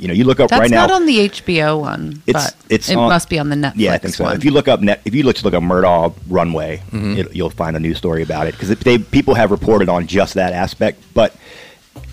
you 0.00 0.08
know, 0.08 0.14
you 0.14 0.24
look 0.24 0.40
up 0.40 0.50
That's 0.50 0.60
right 0.60 0.70
now. 0.70 0.86
That's 0.86 0.90
not 0.92 1.00
on 1.02 1.06
the 1.06 1.18
HBO 1.30 1.80
one, 1.80 2.22
It's- 2.26 2.52
but 2.52 2.54
it's 2.68 2.88
it 2.88 2.96
on- 2.96 3.08
must 3.08 3.28
be 3.28 3.38
on 3.38 3.48
the 3.50 3.56
Netflix 3.56 3.72
yeah, 3.76 3.92
I 3.92 3.98
think 3.98 4.14
so. 4.14 4.24
one. 4.24 4.36
If 4.36 4.44
you 4.44 4.50
look 4.50 4.66
up 4.68 4.80
net, 4.80 5.00
if 5.04 5.14
you 5.14 5.22
look 5.22 5.36
to 5.36 5.44
look 5.44 5.54
up 5.54 5.62
Murdaugh 5.62 6.14
runway, 6.28 6.82
Mm-hmm. 6.92 7.18
it, 7.18 7.34
you'll 7.36 7.50
find 7.50 7.76
a 7.76 7.80
news 7.80 7.98
story 7.98 8.22
about 8.22 8.46
it 8.46 8.52
because 8.58 8.68
they 8.78 8.98
people 8.98 9.34
have 9.34 9.50
reported 9.50 9.88
on 9.88 10.06
just 10.06 10.34
that 10.34 10.52
aspect, 10.52 11.02
but. 11.14 11.34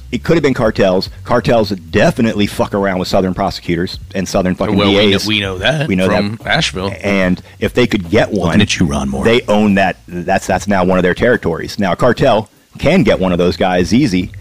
It 0.09 0.23
could 0.23 0.37
have 0.37 0.41
been 0.43 0.53
cartels. 0.53 1.09
Cartels 1.25 1.71
definitely 1.71 2.47
fuck 2.47 2.73
around 2.73 2.99
with 2.99 3.09
Southern 3.09 3.33
prosecutors 3.33 3.99
and 4.15 4.25
Southern 4.25 4.55
fucking 4.55 4.77
well, 4.77 4.87
we 4.87 4.93
know, 4.95 5.11
DAs. 5.11 5.27
we 5.27 5.41
know 5.41 5.57
that 5.57 5.89
We 5.89 5.95
know 5.97 6.07
from 6.07 6.37
that. 6.37 6.47
Asheville. 6.47 6.93
and 7.03 7.41
if 7.59 7.73
they 7.73 7.87
could 7.87 8.09
get 8.09 8.31
one, 8.31 8.47
Looking 8.47 8.61
at 8.61 8.79
you, 8.79 8.85
Ron 8.85 9.09
Moore. 9.09 9.25
they 9.25 9.41
own 9.49 9.73
that. 9.75 9.97
That's 10.07 10.47
that's 10.47 10.65
now 10.65 10.85
one 10.85 10.97
of 10.97 11.03
their 11.03 11.13
territories. 11.13 11.77
Now 11.77 11.91
a 11.91 11.97
cartel 11.97 12.49
can 12.79 13.03
get 13.03 13.19
one 13.19 13.33
of 13.33 13.37
those 13.37 13.57
guys 13.57 13.93
easy. 13.93 14.31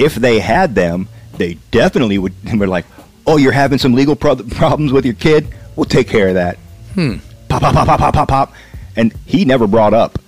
If 0.00 0.16
they 0.16 0.40
had 0.40 0.74
them, 0.74 1.08
they 1.38 1.54
definitely 1.70 2.18
would. 2.18 2.32
We're 2.58 2.66
like, 2.66 2.86
oh, 3.26 3.36
you're 3.36 3.52
having 3.52 3.78
some 3.78 3.94
legal 3.94 4.16
pro- 4.16 4.36
problems 4.60 4.92
with 4.92 5.04
your 5.04 5.14
kid. 5.14 5.48
We'll 5.76 5.84
take 5.86 6.08
care 6.08 6.28
of 6.28 6.34
that. 6.34 6.56
Hmm. 6.94 7.16
Pop, 7.48 7.62
pop, 7.62 7.74
pop, 7.74 7.86
pop, 7.86 7.98
pop, 8.00 8.14
pop, 8.14 8.28
pop. 8.28 8.52
And 8.96 9.12
he 9.26 9.44
never 9.44 9.66
brought 9.66 9.92
up 9.94 10.18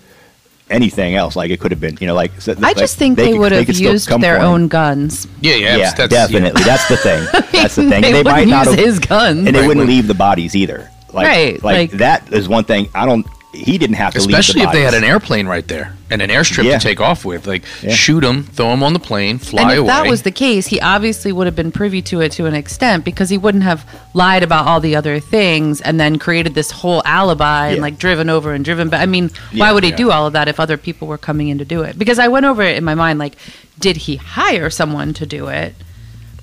anything 0.68 1.14
else. 1.14 1.36
Like 1.36 1.50
it 1.50 1.60
could 1.60 1.70
have 1.70 1.80
been, 1.80 1.96
you 2.00 2.06
know, 2.06 2.14
like. 2.14 2.40
so- 2.40 2.52
I 2.52 2.56
like, 2.56 2.76
just 2.76 2.96
think 2.96 3.16
they, 3.16 3.30
could- 3.32 3.38
would 3.38 3.52
have 3.52 3.66
could 3.66 3.78
used 3.78 4.08
their 4.08 4.36
for 4.36 4.40
him. 4.40 4.44
own 4.46 4.68
guns. 4.68 5.26
yeah, 5.40 5.54
yeah, 5.54 5.76
Yeah, 5.76 5.94
that's, 5.94 6.10
definitely. 6.12 6.62
That's 6.64 6.88
the 6.88 6.96
thing. 6.96 7.26
That's 7.52 7.76
the 7.76 7.88
thing. 7.88 8.02
They 8.02 8.12
And 8.18 8.24
wouldn't 8.26 8.46
use 8.48 8.66
have- 8.66 8.74
his 8.74 8.98
guns. 8.98 9.46
and 9.46 9.54
they 9.54 9.60
Right, 9.60 9.66
wouldn't 9.68 9.86
when- 9.86 9.94
leave 9.96 10.06
the 10.08 10.14
bodies 10.14 10.54
either. 10.56 10.90
Like, 11.12 11.26
Right, 11.28 11.62
like, 11.62 11.90
like- 11.92 11.98
that 12.00 12.32
is 12.32 12.48
one 12.48 12.64
thing. 12.64 12.88
I 12.94 13.06
don't. 13.06 13.26
He 13.56 13.78
didn't 13.78 13.96
have 13.96 14.12
to 14.12 14.18
Especially 14.18 14.60
leave 14.60 14.68
if 14.68 14.72
the 14.72 14.78
they 14.78 14.84
had 14.84 14.94
an 14.94 15.04
airplane 15.04 15.46
right 15.46 15.66
there 15.66 15.94
and 16.10 16.22
an 16.22 16.30
airstrip 16.30 16.64
Yeah. 16.64 16.78
to 16.78 16.82
take 16.88 17.00
off 17.00 17.24
with. 17.24 17.46
Like, 17.46 17.64
Yeah. 17.82 17.92
shoot 17.94 18.22
him 18.22 18.44
throw 18.44 18.72
him 18.72 18.82
on 18.82 18.92
the 18.92 18.98
plane, 18.98 19.38
fly 19.38 19.62
and 19.62 19.70
if 19.72 19.78
away. 19.78 19.86
that 19.88 20.06
was 20.06 20.22
the 20.22 20.30
case, 20.30 20.66
he 20.68 20.80
obviously 20.80 21.32
would 21.32 21.46
have 21.46 21.56
been 21.56 21.72
privy 21.72 22.00
to 22.02 22.20
it 22.20 22.32
to 22.32 22.46
an 22.46 22.54
extent 22.54 23.04
because 23.04 23.28
he 23.30 23.38
wouldn't 23.38 23.64
have 23.64 23.84
lied 24.14 24.42
about 24.42 24.66
all 24.66 24.78
the 24.80 24.94
other 24.94 25.18
things 25.18 25.80
and 25.80 25.98
then 25.98 26.18
created 26.18 26.54
this 26.54 26.70
whole 26.70 27.02
alibi 27.04 27.68
and 27.68 27.80
like 27.82 27.98
driven 27.98 28.28
over 28.28 28.52
and 28.52 28.64
driven 28.64 28.88
back. 28.88 29.00
I 29.00 29.06
mean, 29.06 29.30
why 29.52 29.68
Yeah, 29.68 29.72
would 29.72 29.84
he 29.84 29.90
yeah. 29.90 29.96
do 29.96 30.10
all 30.12 30.26
of 30.26 30.32
that 30.34 30.48
if 30.48 30.60
other 30.60 30.76
people 30.76 31.08
were 31.08 31.18
coming 31.18 31.48
in 31.48 31.58
to 31.58 31.64
do 31.64 31.82
it? 31.82 31.98
Because 31.98 32.18
I 32.18 32.28
went 32.28 32.46
over 32.46 32.62
it 32.62 32.76
in 32.76 32.84
my 32.84 32.94
mind 32.94 33.18
like, 33.18 33.34
did 33.80 33.96
he 33.96 34.16
hire 34.16 34.70
someone 34.70 35.12
to 35.14 35.26
do 35.26 35.48
it? 35.48 35.74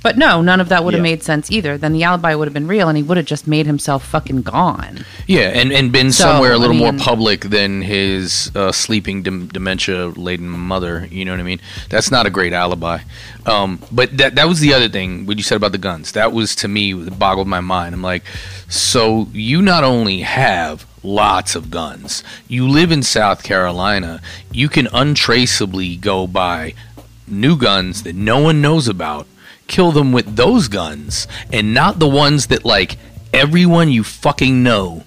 But 0.04 0.18
no, 0.18 0.42
none 0.42 0.60
of 0.60 0.68
that 0.70 0.84
would 0.84 0.94
have 0.94 1.00
Yeah. 1.00 1.12
made 1.12 1.24
sense 1.24 1.50
either. 1.50 1.78
Then 1.78 1.94
the 1.94 2.04
alibi 2.04 2.36
would 2.36 2.46
have 2.48 2.54
been 2.54 2.68
real 2.68 2.90
and 2.90 2.98
he 2.98 3.04
would 3.04 3.16
have 3.18 3.26
just 3.26 3.48
made 3.48 3.66
himself 3.66 4.06
fucking 4.06 4.42
gone. 4.44 5.06
yeah, 5.28 5.48
and, 5.60 5.72
and 5.72 5.92
been 5.92 6.12
So, 6.12 6.26
somewhere 6.26 6.52
a 6.52 6.58
little 6.58 6.76
more 6.76 6.92
mean- 6.92 7.00
public 7.02 7.42
than 7.46 7.82
his 7.82 8.52
uh, 8.54 8.72
sleeping 8.74 9.24
dem- 9.24 9.48
dementia 9.48 10.08
laden 10.08 10.50
mother. 10.50 11.08
You 11.10 11.24
know 11.26 11.32
what 11.32 11.40
I 11.40 11.44
mean? 11.44 11.62
That's 11.90 12.12
not 12.12 12.26
a 12.26 12.30
great 12.30 12.52
alibi. 12.54 13.00
Um, 13.46 13.80
but 13.92 14.18
that 14.18 14.36
that 14.36 14.48
was 14.48 14.60
the 14.60 14.74
other 14.74 14.90
thing. 14.90 15.26
What 15.26 15.38
you 15.38 15.44
said 15.44 15.56
about 15.56 15.72
the 15.72 15.78
guns. 15.78 16.12
That 16.12 16.32
was 16.34 16.54
to 16.58 16.68
me 16.68 16.94
boggled 16.94 17.48
my 17.48 17.62
mind. 17.62 17.96
I'm 17.96 18.02
like, 18.02 18.24
so 18.68 19.28
you 19.34 19.62
not 19.62 19.84
only 19.84 20.20
have 20.22 20.86
lots 21.04 21.56
of 21.56 21.70
guns, 21.72 22.24
you 22.48 22.68
live 22.68 22.92
in 22.92 23.04
South 23.04 23.44
Carolina. 23.44 24.22
You 24.52 24.68
can 24.70 24.88
untraceably 24.94 25.96
go 25.96 26.28
buy 26.28 26.74
new 27.28 27.56
guns 27.58 28.04
that 28.04 28.16
no 28.16 28.40
one 28.40 28.62
knows 28.62 28.88
about, 28.88 29.26
kill 29.68 29.92
them 29.92 30.12
with 30.12 30.36
those 30.36 30.68
guns, 30.68 31.28
and 31.52 31.74
not 31.74 32.00
the 32.00 32.08
ones 32.08 32.48
that 32.48 32.66
like 32.66 32.98
everyone 33.34 33.92
you 33.92 34.04
fucking 34.04 34.62
know 34.64 35.04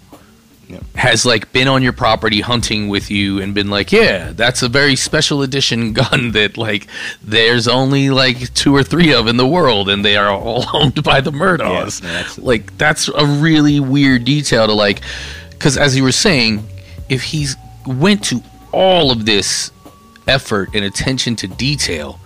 has 0.97 1.25
like 1.25 1.53
been 1.53 1.69
on 1.69 1.83
your 1.83 1.93
property 1.93 2.41
hunting 2.41 2.89
with 2.89 3.11
you 3.11 3.41
and 3.41 3.55
been 3.55 3.71
like, 3.71 3.93
yeah, 3.93 4.33
that's 4.33 4.63
a 4.63 4.69
very 4.69 4.97
special 4.97 5.43
edition 5.43 5.93
gun 5.93 6.33
that 6.33 6.57
like 6.57 6.87
there's 7.23 7.69
only 7.69 8.11
like 8.11 8.53
two 8.55 8.75
or 8.75 8.83
three 8.83 9.13
of 9.13 9.27
in 9.27 9.37
the 9.37 9.47
world, 9.47 9.89
and 9.89 10.05
they 10.05 10.17
are 10.17 10.31
all 10.31 10.65
owned 10.75 11.03
by 11.03 11.21
the 11.21 11.31
Murdaughs. 11.31 12.03
Yeah, 12.03 12.27
like 12.43 12.77
that's 12.79 13.09
a 13.09 13.27
really 13.27 13.81
weird 13.81 14.25
detail 14.25 14.67
to 14.67 14.73
like, 14.73 15.01
because 15.51 15.77
as 15.77 15.97
you 15.97 16.03
were 16.03 16.13
saying, 16.13 16.67
if 17.09 17.23
he's 17.23 17.57
went 17.87 18.25
to 18.25 18.43
all 18.73 19.11
of 19.11 19.25
this 19.27 19.71
effort 20.27 20.71
and 20.75 20.85
attention 20.85 21.37
to 21.37 21.47
detail, 21.47 22.19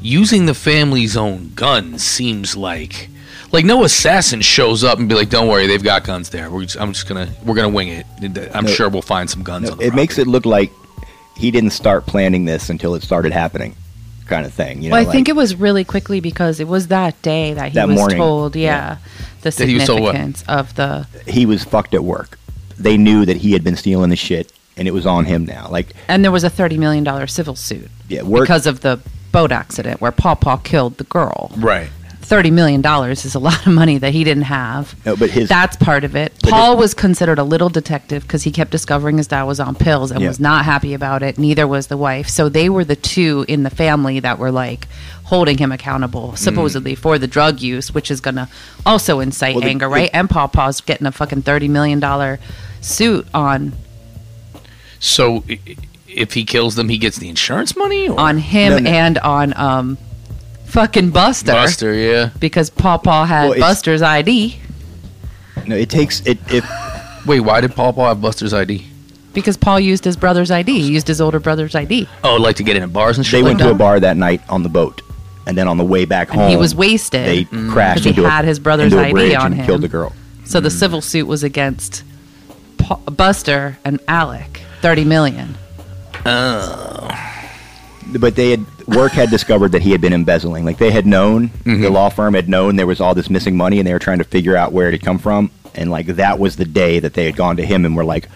using 0.00 0.46
the 0.46 0.54
family's 0.54 1.16
own 1.16 1.52
guns 1.54 2.02
seems 2.02 2.56
like 2.56 3.08
like 3.52 3.64
no 3.64 3.82
assassin 3.84 4.40
shows 4.40 4.84
up 4.84 4.98
and 4.98 5.08
be 5.08 5.14
like, 5.14 5.28
"Don't 5.28 5.48
worry, 5.48 5.66
they've 5.66 5.82
got 5.82 6.04
guns 6.04 6.30
there. 6.30 6.50
We're 6.50 6.62
just, 6.62 6.80
I'm 6.80 6.92
just 6.92 7.08
gonna 7.08 7.28
we're 7.44 7.54
gonna 7.56 7.68
wing 7.68 7.88
it. 7.88 8.06
Uh, 8.22 8.48
I'm 8.54 8.64
No. 8.64 8.70
sure 8.70 8.88
we'll 8.88 9.02
find 9.02 9.28
some 9.28 9.42
guns 9.42 9.66
No, 9.66 9.72
on 9.72 9.78
the 9.78 9.86
it 9.86 9.94
makes 9.94 10.18
it 10.18 10.26
look 10.26 10.46
like 10.46 10.70
he 11.36 11.50
didn't 11.50 11.70
start 11.70 12.06
planning 12.06 12.44
this 12.44 12.70
until 12.70 12.94
it 12.94 13.02
started 13.02 13.32
happening, 13.32 13.74
kind 14.26 14.46
of 14.46 14.52
thing. 14.52 14.82
You 14.82 14.90
know, 14.90 14.96
Well, 14.96 15.08
I 15.08 15.10
think 15.10 15.28
it 15.28 15.34
was 15.34 15.54
really 15.56 15.84
quickly 15.84 16.20
because 16.20 16.60
it 16.60 16.68
was 16.68 16.88
that 16.88 17.20
day 17.22 17.54
that 17.54 17.68
he 17.70 17.74
That 17.74 17.88
was 17.88 17.96
morning. 17.96 18.18
told, 18.18 18.54
yeah, 18.56 18.98
the 19.42 19.50
That 19.50 19.66
he 19.68 19.74
was 19.74 19.86
told 19.86 20.00
what? 20.02 20.12
significance 20.14 20.44
of 20.46 20.74
the. 20.76 21.06
he 21.26 21.44
was 21.46 21.64
fucked 21.64 21.94
at 21.94 22.04
work. 22.04 22.38
They 22.78 22.96
knew 22.96 23.24
that 23.26 23.38
he 23.38 23.52
had 23.52 23.64
been 23.64 23.76
stealing 23.76 24.10
the 24.10 24.16
shit, 24.16 24.52
and 24.76 24.86
it 24.86 24.92
was 24.92 25.06
on 25.06 25.24
him 25.24 25.44
now. 25.44 25.68
Like, 25.70 25.94
And 26.08 26.22
there 26.22 26.30
was 26.32 26.44
a 26.44 26.50
$30 26.50 26.78
million 26.78 27.26
civil 27.26 27.56
suit 27.56 27.90
yeah, 28.08 28.22
work. 28.22 28.42
because 28.42 28.66
of 28.66 28.80
the 28.82 29.00
boat 29.32 29.52
accident 29.52 30.00
where 30.00 30.12
Paw 30.12 30.34
Paw 30.34 30.56
killed 30.58 30.96
the 30.98 31.04
girl. 31.04 31.50
right. 31.56 31.90
$30 32.22 32.52
million 32.52 32.80
is 33.10 33.34
a 33.34 33.40
lot 33.40 33.66
of 33.66 33.72
money 33.72 33.98
that 33.98 34.12
he 34.12 34.22
didn't 34.22 34.44
have. 34.44 34.94
no, 35.04 35.16
but 35.16 35.30
his 35.30 35.48
That's 35.48 35.76
part 35.76 36.04
of 36.04 36.14
it. 36.14 36.32
Paul 36.44 36.74
it- 36.74 36.78
was 36.78 36.94
considered 36.94 37.40
a 37.40 37.42
little 37.42 37.68
detective 37.70 38.22
because 38.22 38.44
he 38.44 38.52
kept 38.52 38.70
discovering 38.70 39.16
his 39.18 39.26
dad 39.26 39.42
was 39.44 39.58
on 39.58 39.74
pills 39.74 40.12
and 40.12 40.20
Yeah. 40.20 40.28
was 40.28 40.38
not 40.38 40.64
happy 40.64 40.94
about 40.94 41.24
it. 41.24 41.38
Neither 41.38 41.66
was 41.66 41.88
the 41.88 41.96
wife. 41.96 42.28
So 42.28 42.48
they 42.48 42.68
were 42.68 42.84
the 42.84 42.94
two 42.94 43.44
in 43.48 43.64
the 43.64 43.70
family 43.70 44.20
that 44.20 44.38
were 44.38 44.52
like 44.52 44.86
holding 45.24 45.58
him 45.58 45.72
accountable, 45.72 46.30
hmm. 46.30 46.36
supposedly 46.36 46.94
for 46.94 47.18
the 47.18 47.26
drug 47.26 47.60
use, 47.60 47.92
which 47.92 48.12
is 48.12 48.20
going 48.20 48.36
to 48.36 48.48
also 48.86 49.18
incite 49.18 49.56
Well, 49.56 49.62
the- 49.64 49.70
anger, 49.70 49.86
the- 49.86 49.94
right? 49.94 50.10
and 50.12 50.30
Paw 50.30 50.46
Paw's 50.46 50.80
getting 50.80 51.08
a 51.08 51.12
fucking 51.12 51.42
$30 51.42 51.68
million 51.68 52.38
suit 52.80 53.26
on 53.34 53.72
So 55.00 55.42
i- 55.48 55.58
i- 55.66 55.76
if 56.14 56.34
he 56.34 56.44
kills 56.44 56.74
them, 56.74 56.88
he 56.88 56.98
gets 56.98 57.16
the 57.18 57.28
insurance 57.28 57.76
money 57.76 58.08
or 58.08 58.18
on 58.20 58.38
him 58.38 58.72
No, 58.72 58.78
no. 58.78 58.90
and 58.90 59.18
on 59.18 59.56
um 59.56 59.98
fucking 60.66 61.10
Buster, 61.10 61.52
Buster, 61.52 61.94
yeah. 61.94 62.30
because 62.38 62.70
Paw 62.70 62.98
Paw 62.98 63.24
had 63.24 63.50
Well, 63.50 63.58
Buster's 63.58 64.02
ID 64.02 64.58
no, 65.66 65.76
it 65.76 65.90
takes 65.90 66.20
it. 66.26 66.38
If 66.52 66.64
Wait, 67.26 67.40
why 67.40 67.60
did 67.60 67.74
Paul 67.74 67.92
Paul 67.92 68.08
have 68.08 68.20
Buster's 68.20 68.54
ID? 68.54 68.86
because 69.32 69.56
Paul 69.56 69.78
used 69.78 70.04
his 70.04 70.16
brother's 70.16 70.50
ID. 70.50 70.80
He 70.80 70.90
used 70.92 71.06
his 71.06 71.20
older 71.20 71.38
brother's 71.38 71.74
ID. 71.76 72.08
Oh, 72.24 72.34
like 72.36 72.56
to 72.56 72.64
get 72.64 72.76
in 72.76 72.90
bars 72.90 73.16
and 73.16 73.24
shit. 73.24 73.32
they 73.38 73.42
like 73.42 73.50
went 73.50 73.58
to 73.60 73.70
a 73.70 73.74
bar 73.74 74.00
that 74.00 74.16
night 74.16 74.40
on 74.48 74.64
the 74.64 74.68
boat, 74.68 75.02
and 75.46 75.56
then 75.56 75.68
on 75.68 75.76
the 75.76 75.84
way 75.84 76.04
back 76.04 76.30
And 76.30 76.40
home, 76.40 76.50
he 76.50 76.56
was 76.56 76.74
wasted. 76.74 77.26
They 77.26 77.44
Mm. 77.44 77.70
crashed 77.70 77.98
'Cause 77.98 78.04
he 78.04 78.10
into 78.10 78.24
a, 78.24 78.30
had 78.30 78.44
his 78.44 78.58
brother's 78.58 78.92
ID 78.92 79.12
bridge 79.12 79.34
on 79.36 79.46
and 79.52 79.54
him. 79.56 79.66
killed 79.66 79.82
the 79.82 79.88
girl. 79.88 80.12
So 80.44 80.58
Mm. 80.58 80.62
the 80.64 80.70
civil 80.70 81.00
suit 81.00 81.28
was 81.28 81.44
against 81.44 82.02
Pa- 82.78 82.96
Buster 82.96 83.78
and 83.84 84.00
Alec, 84.08 84.62
thirty 84.82 85.04
million. 85.04 85.54
But 88.12 88.34
they 88.34 88.50
had 88.50 88.66
work 88.88 89.12
had 89.12 89.30
discovered 89.30 89.72
that 89.72 89.82
he 89.82 89.92
had 89.92 90.00
been 90.00 90.12
embezzling. 90.12 90.64
Like 90.64 90.78
they 90.78 90.90
had 90.90 91.06
known, 91.06 91.48
Mm-hmm. 91.48 91.82
the 91.82 91.90
law 91.90 92.08
firm 92.08 92.34
had 92.34 92.48
known 92.48 92.76
there 92.76 92.86
was 92.86 93.00
all 93.00 93.14
this 93.14 93.30
missing 93.30 93.56
money, 93.56 93.78
and 93.78 93.86
they 93.86 93.92
were 93.92 93.98
trying 94.00 94.18
to 94.18 94.24
figure 94.24 94.56
out 94.56 94.72
where 94.72 94.88
it 94.88 94.92
had 94.92 95.02
come 95.02 95.18
from. 95.18 95.50
And 95.74 95.90
like 95.90 96.06
that 96.06 96.38
was 96.40 96.56
the 96.56 96.64
day 96.64 96.98
that 96.98 97.14
they 97.14 97.24
had 97.26 97.36
gone 97.36 97.56
to 97.58 97.64
him 97.64 97.84
and 97.84 97.96
were 97.96 98.04
like, 98.04 98.28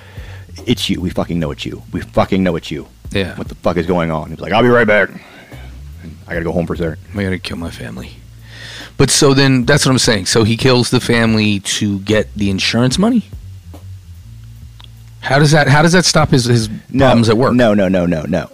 "It's 0.67 0.89
you. 0.89 1.01
We 1.01 1.11
fucking 1.11 1.41
know 1.41 1.51
it's 1.51 1.67
you. 1.67 1.83
We 1.93 2.01
fucking 2.03 2.43
know 2.45 2.55
it's 2.57 2.71
you. 2.71 2.87
Yeah. 3.11 3.37
What 3.37 3.49
the 3.49 3.57
fuck 3.57 3.77
is 3.77 3.87
going 3.87 4.13
on?" 4.13 4.27
He 4.29 4.31
was 4.33 4.41
like, 4.41 4.53
"I'll 4.53 4.63
be 4.63 4.69
right 4.69 4.87
back. 4.87 5.11
I 6.29 6.33
gotta 6.35 6.45
go 6.45 6.53
home 6.53 6.67
for 6.67 6.75
a 6.75 6.77
second. 6.77 6.99
I 7.19 7.23
gotta 7.25 7.39
kill 7.41 7.57
my 7.57 7.71
family. 7.71 8.11
But 8.97 9.11
so 9.11 9.35
then 9.35 9.65
that's 9.65 9.85
what 9.85 9.91
I'm 9.91 9.99
saying. 9.99 10.27
So 10.27 10.45
he 10.45 10.57
kills 10.57 10.91
the 10.91 11.01
family 11.01 11.59
to 11.61 11.99
get 12.01 12.33
the 12.35 12.49
insurance 12.51 12.97
money. 12.99 13.25
How 15.25 15.39
does 15.39 15.51
that? 15.53 15.69
How 15.69 15.83
does 15.83 15.93
that 15.93 16.05
stop 16.05 16.29
his 16.31 16.45
his 16.45 16.69
No, 16.91 17.07
problems 17.07 17.29
at 17.31 17.37
work? 17.37 17.55
No, 17.55 17.73
no, 17.75 17.89
no, 17.89 18.05
no, 18.07 18.23
no. 18.23 18.51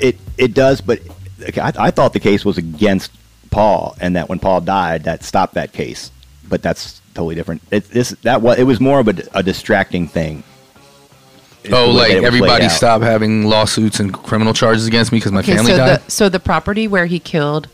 It 0.00 0.18
it 0.36 0.52
does, 0.52 0.80
but 0.80 1.00
okay, 1.48 1.60
I, 1.60 1.72
I 1.78 1.90
thought 1.90 2.12
the 2.12 2.20
case 2.20 2.44
was 2.44 2.58
against 2.58 3.12
Paul, 3.50 3.96
and 4.00 4.16
that 4.16 4.28
when 4.28 4.38
Paul 4.40 4.60
died, 4.62 5.04
that 5.04 5.22
stopped 5.22 5.54
that 5.54 5.72
case. 5.72 6.10
But 6.48 6.60
that's 6.62 7.00
totally 7.14 7.34
different. 7.36 7.62
It, 7.70 7.84
this 7.90 8.10
that 8.22 8.42
was 8.42 8.58
it 8.58 8.64
was 8.64 8.80
more 8.80 8.98
of 8.98 9.08
a, 9.08 9.14
a 9.32 9.42
distracting 9.42 10.08
thing. 10.08 10.42
Is 11.62 11.70
the 11.70 11.76
Oh, 11.76 11.90
like 11.92 12.08
that 12.08 12.16
it 12.16 12.20
was 12.20 12.26
everybody 12.26 12.52
laid 12.52 12.62
out. 12.64 12.70
stop 12.72 13.02
having 13.02 13.44
lawsuits 13.44 14.00
and 14.00 14.12
criminal 14.12 14.52
charges 14.52 14.86
against 14.88 15.12
me 15.12 15.18
because 15.18 15.30
my 15.30 15.38
Okay, 15.40 15.54
family 15.56 15.70
so 15.70 15.76
died. 15.76 16.00
the 16.00 16.10
so 16.10 16.28
the 16.28 16.40
property 16.40 16.88
where 16.88 17.06
he 17.06 17.20
killed 17.20 17.68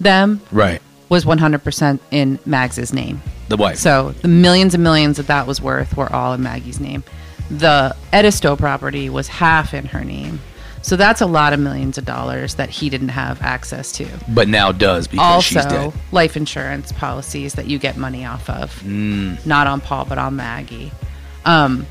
them 0.00 0.40
right. 0.50 0.82
was 1.08 1.24
one 1.24 1.38
hundred 1.38 1.62
percent 1.62 2.02
in 2.10 2.40
Mags's 2.44 2.92
name. 2.92 3.22
The 3.48 3.56
wife. 3.56 3.78
So 3.78 4.10
the 4.22 4.28
millions 4.28 4.74
and 4.74 4.82
millions 4.82 5.18
that 5.18 5.28
that 5.28 5.46
was 5.46 5.60
worth 5.62 5.96
were 5.96 6.12
all 6.12 6.32
in 6.34 6.42
Maggie's 6.42 6.80
name. 6.80 7.04
The 7.50 7.94
Edisto 8.12 8.56
property 8.56 9.10
was 9.10 9.28
half 9.28 9.74
in 9.74 9.86
her 9.86 10.04
name. 10.04 10.40
So 10.84 10.96
that's 10.96 11.20
a 11.20 11.26
lot 11.26 11.52
of 11.52 11.60
millions 11.60 11.96
of 11.96 12.04
dollars 12.04 12.56
that 12.56 12.68
he 12.68 12.90
didn't 12.90 13.10
have 13.10 13.40
access 13.40 13.92
to. 13.92 14.06
but 14.28 14.48
now 14.48 14.72
does 14.72 15.06
because 15.06 15.44
she's 15.44 15.64
dead. 15.64 15.72
also 15.72 15.98
life 16.10 16.36
insurance 16.36 16.90
policies 16.92 17.54
that 17.54 17.66
you 17.66 17.78
get 17.78 17.96
money 17.96 18.24
off 18.24 18.50
of 18.50 18.74
Mm. 18.82 19.44
not 19.46 19.66
on 19.68 19.80
paul 19.80 20.04
but 20.06 20.18
on 20.18 20.34
maggie 20.34 20.90
um, 21.44 21.86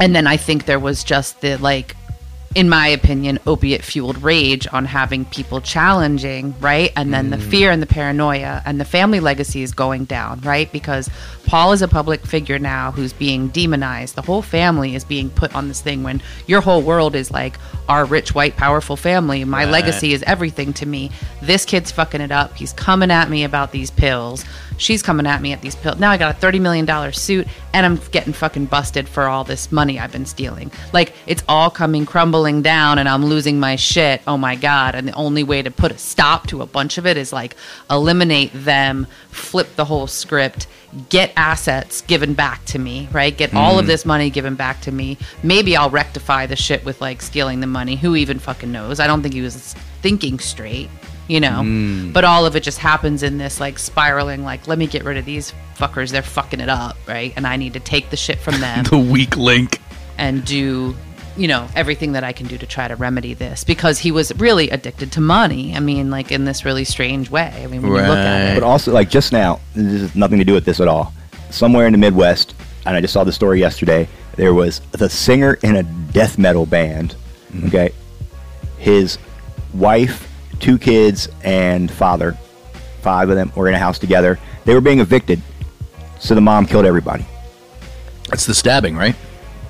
and 0.00 0.16
then 0.16 0.26
i 0.26 0.36
think 0.36 0.64
there 0.64 0.80
was 0.80 1.04
just 1.04 1.40
the 1.42 1.56
like 1.58 1.94
in 2.56 2.68
my 2.68 2.88
opinion 2.88 3.38
opiate 3.46 3.84
fueled 3.84 4.20
rage 4.20 4.66
on 4.72 4.84
having 4.84 5.24
people 5.26 5.60
challenging 5.60 6.54
right 6.60 6.92
and 6.96 7.14
then 7.14 7.26
Mm. 7.28 7.30
the 7.30 7.38
fear 7.38 7.70
and 7.70 7.80
the 7.80 7.86
paranoia 7.86 8.62
and 8.66 8.80
the 8.80 8.84
family 8.84 9.20
legacy 9.20 9.62
is 9.62 9.72
going 9.72 10.06
down 10.06 10.40
right 10.40 10.70
because 10.72 11.08
paul 11.48 11.72
is 11.72 11.80
a 11.82 11.88
public 11.88 12.24
figure 12.26 12.58
now 12.58 12.90
who's 12.92 13.12
being 13.14 13.48
demonized 13.48 14.14
the 14.14 14.22
whole 14.22 14.42
family 14.42 14.94
is 14.94 15.04
being 15.04 15.30
put 15.30 15.54
on 15.54 15.66
this 15.68 15.80
thing 15.80 16.02
when 16.02 16.20
your 16.46 16.60
whole 16.60 16.82
world 16.82 17.14
is 17.14 17.30
like 17.30 17.58
our 17.88 18.04
rich 18.04 18.34
white 18.34 18.54
powerful 18.56 18.96
family 18.96 19.44
my 19.44 19.64
Right. 19.64 19.70
legacy 19.72 20.12
is 20.12 20.22
everything 20.24 20.72
to 20.74 20.86
me. 20.86 21.10
This 21.40 21.64
kid's 21.64 21.90
fucking 21.90 22.20
it 22.20 22.30
up. 22.30 22.54
He's 22.54 22.72
coming 22.74 23.10
at 23.10 23.30
me 23.30 23.44
about 23.44 23.72
these 23.72 23.90
pills. 23.90 24.44
She's 24.76 25.02
coming 25.02 25.26
at 25.26 25.40
me 25.40 25.52
at 25.52 25.62
these 25.62 25.74
pills. 25.74 25.98
Now 25.98 26.10
I 26.10 26.18
got 26.18 26.36
a 26.36 26.38
$30 26.46 26.60
million 26.60 27.12
suit 27.12 27.48
and 27.72 27.86
I'm 27.86 27.96
getting 28.12 28.32
fucking 28.34 28.66
busted 28.66 29.08
for 29.08 29.24
all 29.24 29.42
this 29.42 29.72
money 29.72 29.98
I've 29.98 30.12
been 30.12 30.26
stealing. 30.26 30.70
Like, 30.92 31.14
it's 31.26 31.42
all 31.48 31.70
coming 31.70 32.04
crumbling 32.06 32.60
down 32.62 32.98
and 32.98 33.08
I'm 33.08 33.24
losing 33.24 33.58
my 33.58 33.76
shit. 33.76 34.20
Oh 34.26 34.36
my 34.36 34.54
God. 34.54 34.94
And 34.94 35.08
the 35.08 35.14
only 35.14 35.42
way 35.42 35.62
to 35.62 35.70
put 35.70 35.90
a 35.90 35.98
stop 35.98 36.46
to 36.48 36.60
a 36.62 36.66
bunch 36.66 36.98
of 36.98 37.06
it 37.06 37.16
is 37.16 37.32
like 37.32 37.56
eliminate 37.90 38.50
them, 38.54 39.06
flip 39.30 39.74
the 39.76 39.86
whole 39.86 40.06
script, 40.06 40.66
get 41.08 41.32
assets 41.36 42.00
given 42.02 42.34
back 42.34 42.64
to 42.66 42.78
me, 42.78 43.08
right? 43.12 43.36
Get 43.36 43.54
all 43.54 43.78
of 43.78 43.84
mm. 43.84 43.88
this 43.88 44.04
money 44.04 44.30
given 44.30 44.54
back 44.54 44.80
to 44.82 44.92
me. 44.92 45.18
Maybe 45.42 45.76
I'll 45.76 45.90
rectify 45.90 46.46
the 46.46 46.56
shit 46.56 46.84
with 46.84 47.00
like 47.00 47.22
stealing 47.22 47.60
the 47.60 47.66
money. 47.66 47.96
Who 47.96 48.16
even 48.16 48.38
fucking 48.38 48.70
knows? 48.72 49.00
I 49.00 49.06
don't 49.06 49.22
think 49.22 49.34
he 49.34 49.42
was 49.42 49.74
thinking 50.00 50.38
straight, 50.38 50.88
you 51.26 51.40
know? 51.40 51.60
Mm. 51.62 52.12
But 52.12 52.24
all 52.24 52.46
of 52.46 52.56
it 52.56 52.62
just 52.62 52.78
happens 52.78 53.22
in 53.22 53.38
this 53.38 53.60
like 53.60 53.78
spiraling, 53.78 54.44
like, 54.44 54.66
let 54.66 54.78
me 54.78 54.86
get 54.86 55.04
rid 55.04 55.16
of 55.18 55.24
these 55.24 55.52
fuckers. 55.76 56.10
They're 56.10 56.22
fucking 56.22 56.60
it 56.60 56.68
up, 56.68 56.96
right? 57.06 57.32
And 57.36 57.46
I 57.46 57.56
need 57.56 57.74
to 57.74 57.80
take 57.80 58.10
the 58.10 58.16
shit 58.16 58.38
from 58.38 58.60
them 58.60 58.84
the 58.90 58.98
weak 58.98 59.36
link. 59.36 59.80
and 60.16 60.44
do 60.44 60.96
you 61.38 61.46
know 61.48 61.66
everything 61.74 62.12
that 62.12 62.24
i 62.24 62.32
can 62.32 62.46
do 62.46 62.58
to 62.58 62.66
try 62.66 62.88
to 62.88 62.96
remedy 62.96 63.32
this 63.32 63.62
because 63.64 63.98
he 63.98 64.10
was 64.10 64.34
really 64.36 64.68
addicted 64.70 65.12
to 65.12 65.20
money 65.20 65.74
i 65.76 65.80
mean 65.80 66.10
like 66.10 66.32
in 66.32 66.44
this 66.44 66.64
really 66.64 66.84
strange 66.84 67.30
way 67.30 67.52
i 67.56 67.66
mean 67.66 67.80
when 67.80 67.92
you 67.92 68.08
look 68.08 68.18
at 68.18 68.50
it 68.52 68.60
But 68.60 68.66
also, 68.66 68.92
like 68.92 69.08
just 69.08 69.32
now, 69.32 69.60
this 69.74 70.00
has 70.00 70.14
nothing 70.16 70.38
to 70.38 70.44
do 70.44 70.52
with 70.52 70.64
this 70.64 70.80
at 70.80 70.88
all. 70.88 71.12
Somewhere 71.50 71.86
in 71.86 71.92
the 71.92 71.98
Midwest, 71.98 72.54
and 72.84 72.96
I 72.96 73.00
just 73.00 73.12
saw 73.12 73.24
the 73.24 73.32
story 73.32 73.60
yesterday. 73.60 74.08
There 74.36 74.52
was 74.52 74.80
the 74.92 75.08
singer 75.08 75.58
in 75.62 75.76
a 75.76 75.82
death 76.12 76.38
metal 76.38 76.66
band. 76.66 77.14
Mm-hmm. 77.52 77.68
Okay, 77.68 77.90
his 78.78 79.18
wife, 79.74 80.28
two 80.58 80.76
kids, 80.78 81.28
and 81.44 81.90
father, 81.90 82.36
five 83.02 83.30
of 83.30 83.36
them 83.36 83.52
were 83.54 83.68
in 83.68 83.74
a 83.74 83.78
house 83.78 83.98
together. 83.98 84.38
They 84.64 84.74
were 84.74 84.80
being 84.80 85.00
evicted, 85.00 85.40
so 86.18 86.34
the 86.34 86.40
mom 86.40 86.66
killed 86.66 86.84
everybody. 86.84 87.24
That's 88.28 88.44
the 88.46 88.54
stabbing, 88.54 88.96
right? 88.96 89.14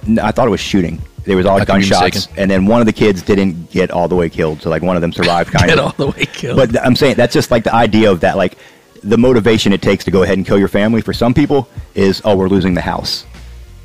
No, 0.06 0.22
I 0.24 0.32
thought 0.32 0.46
it 0.46 0.50
was 0.50 0.60
shooting. 0.60 1.00
There 1.28 1.36
was 1.36 1.44
all 1.44 1.56
I 1.56 1.66
could 1.66 1.74
be 1.74 1.86
gunshots, 1.86 2.26
and 2.38 2.50
then 2.50 2.64
one 2.64 2.80
of 2.80 2.86
the 2.86 2.92
kids 2.94 3.20
didn't 3.20 3.70
get 3.70 3.90
all 3.90 4.08
the 4.08 4.16
way 4.16 4.30
killed. 4.30 4.62
So 4.62 4.70
like 4.70 4.80
one 4.80 4.96
of 4.96 5.02
them 5.02 5.12
survived, 5.12 5.52
kind 5.52 5.68
Get 5.68 5.78
of. 5.78 5.84
all 5.84 6.06
the 6.06 6.18
way 6.18 6.24
killed. 6.24 6.56
But 6.56 6.82
I'm 6.82 6.96
saying 6.96 7.16
that's 7.16 7.34
just 7.34 7.50
like 7.50 7.64
the 7.64 7.74
idea 7.74 8.10
of 8.10 8.20
that, 8.20 8.38
like 8.38 8.56
the 9.04 9.18
motivation 9.18 9.74
it 9.74 9.82
takes 9.82 10.06
to 10.06 10.10
go 10.10 10.22
ahead 10.22 10.38
and 10.38 10.46
kill 10.46 10.58
your 10.58 10.68
family. 10.68 11.02
For 11.02 11.12
some 11.12 11.34
people, 11.34 11.68
is 11.94 12.22
oh, 12.24 12.34
we're 12.34 12.48
losing 12.48 12.72
the 12.72 12.80
house, 12.80 13.26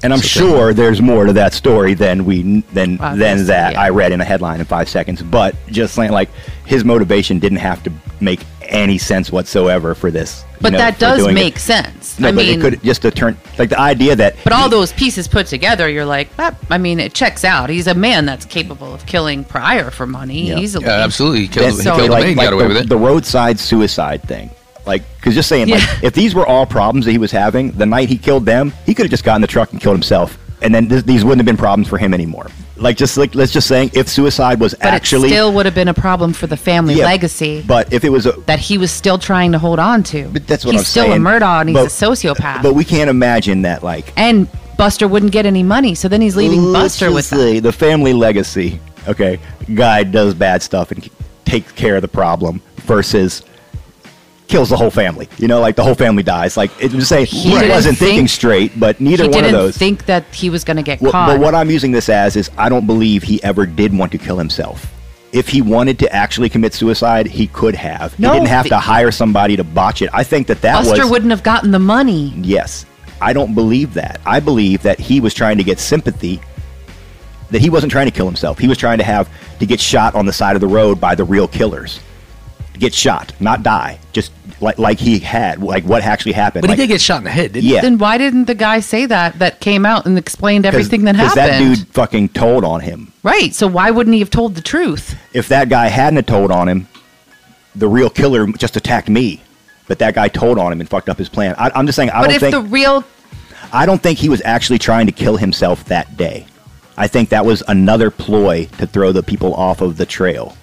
and 0.03 0.13
I'm 0.13 0.19
So 0.19 0.39
sure 0.39 0.73
there's 0.73 1.01
more 1.01 1.25
to 1.25 1.34
that 1.34 1.53
story 1.53 1.93
than 1.95 2.23
we 2.23 2.62
than 2.71 2.95
than 2.95 3.45
that 3.47 3.73
yeah. 3.73 3.82
I 3.82 3.89
read 3.89 4.13
in 4.13 4.21
a 4.21 4.25
headline 4.25 4.62
in 4.62 4.65
five 4.65 4.88
seconds. 4.88 5.21
But 5.21 5.53
just 5.67 5.95
saying, 5.95 6.12
like 6.12 6.29
his 6.65 6.86
motivation 6.86 7.39
didn't 7.39 7.58
have 7.60 7.84
to 7.84 7.91
make 8.21 8.39
any 8.69 8.97
sense 8.97 9.32
whatsoever 9.32 9.93
for 9.95 10.12
this. 10.12 10.43
but 10.62 10.71
know, 10.71 10.78
that 10.78 10.97
does 10.99 11.17
doing 11.19 11.32
it. 11.32 11.34
make 11.34 11.60
sense 11.60 12.19
No, 12.19 12.30
i 12.30 12.32
but 12.32 12.45
mean 12.45 12.60
it 12.60 12.62
could 12.62 12.82
just 12.84 13.02
to 13.04 13.12
turn 13.12 13.38
like 13.60 13.69
the 13.69 13.80
idea 13.80 14.15
that. 14.15 14.36
but 14.43 14.54
all 14.54 14.69
those 14.69 14.91
pieces 14.93 15.28
put 15.28 15.45
together 15.47 15.89
you're 15.89 16.06
like 16.06 16.34
that, 16.38 16.56
i 16.69 16.78
mean 16.78 16.99
it 16.99 17.13
checks 17.13 17.43
out 17.43 17.69
he's 17.69 17.88
a 17.88 17.93
man 17.93 18.26
that's 18.26 18.45
capable 18.45 18.93
of 18.93 19.06
killing 19.06 19.43
prior 19.43 19.91
for 19.91 20.06
money 20.08 20.47
Yeah. 20.49 20.58
easily 20.60 20.86
yeah, 20.86 21.04
absolutely. 21.04 21.41
He 21.41 21.47
killed, 21.47 21.65
That's 21.67 21.78
he 21.78 21.84
so- 21.84 21.95
killed 21.97 22.10
like, 22.10 22.23
the 22.23 22.28
man. 22.30 22.38
like 22.38 22.45
got 22.47 22.54
away 22.54 22.63
the, 22.63 22.67
with 22.69 22.78
it. 22.78 22.89
the 22.89 22.97
roadside 22.97 23.60
suicide 23.60 24.23
thing. 24.23 24.49
Like, 24.86 25.04
because 25.15 25.34
just 25.34 25.47
saying, 25.47 25.69
Yeah. 25.69 25.76
like, 25.78 26.04
if 26.04 26.13
these 26.13 26.36
were 26.36 26.45
all 26.45 26.65
problems 26.65 27.06
that 27.06 27.12
he 27.12 27.17
was 27.17 27.32
having, 27.32 27.71
the 27.71 27.86
night 27.86 28.10
he 28.10 28.17
killed 28.17 28.45
them, 28.45 28.73
he 28.86 28.93
could 28.93 29.06
have 29.06 29.12
just 29.12 29.23
gotten 29.23 29.41
the 29.41 29.47
truck 29.47 29.71
and 29.71 29.80
killed 29.80 29.95
himself, 29.95 30.38
and 30.62 30.76
then 30.76 30.89
th- 30.89 31.06
these 31.06 31.23
wouldn't 31.23 31.39
have 31.39 31.45
been 31.45 31.56
problems 31.58 31.88
for 31.88 31.97
him 31.97 32.13
anymore. 32.13 32.47
Like 32.75 32.97
just 32.97 33.17
like 33.17 33.36
let's 33.36 33.51
just 33.51 33.67
saying 33.67 33.91
if 33.93 34.07
suicide 34.09 34.59
was 34.59 34.73
But 34.73 34.86
actually 34.88 35.27
it 35.27 35.31
still 35.31 35.53
would 35.53 35.65
have 35.67 35.75
been 35.75 35.89
a 35.89 35.93
problem 35.93 36.33
for 36.33 36.47
the 36.47 36.57
family 36.57 36.95
Yeah, 36.95 37.05
legacy 37.05 37.63
But 37.67 37.93
if 37.93 38.03
it 38.03 38.09
was 38.09 38.25
a 38.25 38.31
that 38.47 38.59
he 38.59 38.77
was 38.79 38.91
still 38.91 39.19
trying 39.19 39.51
to 39.51 39.59
hold 39.59 39.77
on 39.79 40.01
to. 40.03 40.27
but 40.29 40.47
that's 40.47 40.65
what 40.65 40.71
he's 40.73 40.81
I'm 40.81 40.86
still 40.86 41.05
saying. 41.05 41.21
a 41.21 41.23
Murdaugh 41.23 41.62
and 41.62 41.69
he's 41.69 41.77
But- 41.77 41.86
a 41.86 41.89
sociopath. 41.89 42.63
But 42.63 42.73
we 42.73 42.83
can't 42.83 43.09
imagine 43.12 43.62
that 43.62 43.83
like 43.83 44.12
and 44.17 44.47
Buster 44.75 45.07
wouldn't 45.07 45.31
get 45.31 45.45
any 45.45 45.62
money, 45.62 45.93
so 45.93 46.07
then 46.07 46.19
he's 46.19 46.36
leaving 46.36 46.63
let's 46.63 46.99
Buster 46.99 47.12
with 47.13 47.29
the 47.29 47.71
family 47.71 48.12
legacy. 48.12 48.79
Okay, 49.07 49.38
guy 49.75 50.03
does 50.03 50.33
bad 50.33 50.63
stuff 50.63 50.89
and 50.91 51.07
takes 51.45 51.71
care 51.73 51.95
of 51.95 52.01
the 52.01 52.07
problem 52.07 52.59
versus 52.77 53.43
kills 54.53 54.69
the 54.69 54.77
whole 54.77 54.91
family. 54.91 55.27
You 55.39 55.47
know, 55.47 55.59
like 55.59 55.75
the 55.75 55.83
whole 55.83 55.95
family 55.95 56.21
dies. 56.21 56.55
Like 56.55 56.69
it 56.79 56.93
was 56.93 57.07
saying 57.07 57.25
he, 57.25 57.51
wasn't 57.69 57.97
think- 57.97 58.09
thinking 58.11 58.27
straight, 58.27 58.79
but 58.79 59.01
neither 59.01 59.23
one 59.23 59.29
of 59.29 59.35
didn't 59.45 59.51
those. 59.53 59.75
think 59.77 60.05
that 60.05 60.23
he 60.31 60.51
was 60.51 60.63
going 60.63 60.77
to 60.77 60.83
get 60.83 61.01
Well, 61.01 61.11
caught. 61.11 61.27
but 61.27 61.39
what 61.39 61.55
I'm 61.55 61.71
using 61.71 61.91
this 61.91 62.07
as 62.07 62.35
is 62.35 62.51
I 62.55 62.69
don't 62.69 62.85
believe 62.85 63.23
he 63.23 63.41
ever 63.43 63.65
did 63.65 63.97
want 63.97 64.11
to 64.11 64.19
kill 64.19 64.37
himself. 64.37 64.93
If 65.31 65.49
he 65.49 65.63
wanted 65.63 65.97
to 65.99 66.13
actually 66.13 66.49
commit 66.49 66.75
suicide, 66.75 67.25
he 67.25 67.47
could 67.47 67.73
have. 67.73 68.17
No, 68.19 68.33
he 68.33 68.39
didn't 68.39 68.49
have 68.49 68.67
to 68.67 68.77
hire 68.77 69.09
somebody 69.11 69.55
to 69.55 69.63
botch 69.63 70.03
it. 70.03 70.11
I 70.13 70.23
think 70.23 70.45
that 70.47 70.61
that 70.61 70.75
Buster 70.85 71.01
was 71.01 71.09
wouldn't 71.09 71.31
have 71.31 71.41
gotten 71.41 71.71
the 71.71 71.79
money. 71.79 72.31
yes. 72.37 72.85
I 73.19 73.33
don't 73.33 73.55
believe 73.55 73.95
that. 73.95 74.19
I 74.25 74.39
believe 74.39 74.83
that 74.83 74.99
he 74.99 75.19
was 75.19 75.33
trying 75.33 75.57
to 75.57 75.63
get 75.63 75.79
sympathy. 75.79 76.39
That 77.49 77.61
he 77.61 77.69
wasn't 77.71 77.91
trying 77.91 78.05
to 78.05 78.11
kill 78.11 78.25
himself. 78.27 78.59
He 78.59 78.67
was 78.67 78.77
trying 78.77 78.97
to 78.99 79.03
have 79.03 79.27
to 79.59 79.65
get 79.65 79.79
shot 79.79 80.13
on 80.13 80.25
the 80.25 80.33
side 80.33 80.55
of 80.55 80.61
the 80.61 80.67
road 80.67 80.99
by 81.01 81.15
the 81.15 81.23
real 81.23 81.47
killers. 81.47 81.99
To 82.73 82.79
get 82.79 82.93
shot, 82.93 83.33
not 83.39 83.62
die. 83.63 83.99
Just 84.13 84.31
like 84.59 84.79
like 84.79 84.99
he 84.99 85.19
had, 85.19 85.62
like 85.62 85.83
what 85.83 86.01
actually 86.03 86.31
happened. 86.31 86.63
But 86.63 86.69
like, 86.69 86.79
he 86.79 86.83
did 86.88 86.93
get 86.93 87.01
shot 87.01 87.19
in 87.19 87.23
the 87.25 87.29
head, 87.29 87.53
didn't 87.53 87.65
he? 87.65 87.73
Yeah. 87.75 87.81
Then 87.81 87.97
why 87.97 88.17
didn't 88.17 88.45
the 88.45 88.55
guy 88.55 88.79
say 88.79 89.05
that? 89.05 89.38
That 89.39 89.59
came 89.59 89.86
out 89.86 90.05
and 90.05 90.17
explained 90.17 90.65
everything 90.65 91.03
that 91.03 91.15
happened. 91.15 91.36
Because 91.36 91.49
that 91.49 91.75
dude 91.86 91.88
fucking 91.89 92.29
told 92.29 92.63
on 92.63 92.81
him. 92.81 93.13
right. 93.23 93.53
So 93.53 93.67
why 93.67 93.91
wouldn't 93.91 94.13
he 94.13 94.19
have 94.19 94.29
told 94.31 94.55
the 94.55 94.62
truth? 94.62 95.15
if 95.33 95.47
that 95.49 95.69
guy 95.69 95.88
hadn't 95.88 96.17
have 96.17 96.25
told 96.25 96.51
on 96.51 96.67
him, 96.67 96.88
the 97.75 97.88
real 97.88 98.09
killer 98.09 98.47
just 98.47 98.75
attacked 98.75 99.09
me. 99.09 99.41
But 99.88 99.99
that 99.99 100.15
guy 100.15 100.29
told 100.29 100.57
on 100.57 100.71
him 100.71 100.79
and 100.79 100.89
fucked 100.89 101.09
up 101.09 101.17
his 101.17 101.29
plan. 101.29 101.55
I, 101.57 101.69
I'm 101.75 101.86
just 101.86 101.95
saying. 101.95 102.09
I 102.09 102.21
but 102.21 102.27
don't 102.27 102.36
if 102.36 102.41
think. 102.41 102.51
the 102.53 102.62
real 102.62 103.03
I 103.71 103.86
don't 103.86 104.01
think 104.01 104.19
he 104.19 104.29
was 104.29 104.41
actually 104.45 104.79
trying 104.79 105.05
to 105.07 105.12
kill 105.12 105.38
himself 105.38 105.86
that 105.86 106.15
day. 106.17 106.45
I 106.95 107.07
think 107.07 107.29
that 107.29 107.43
was 107.45 107.63
another 107.67 108.12
ploy 108.12 108.65
to 108.77 108.86
throw 108.88 109.12
the 109.12 109.23
people 109.23 109.53
off 109.55 109.81
of 109.81 109.97
the 109.97 110.05
trail. 110.05 110.55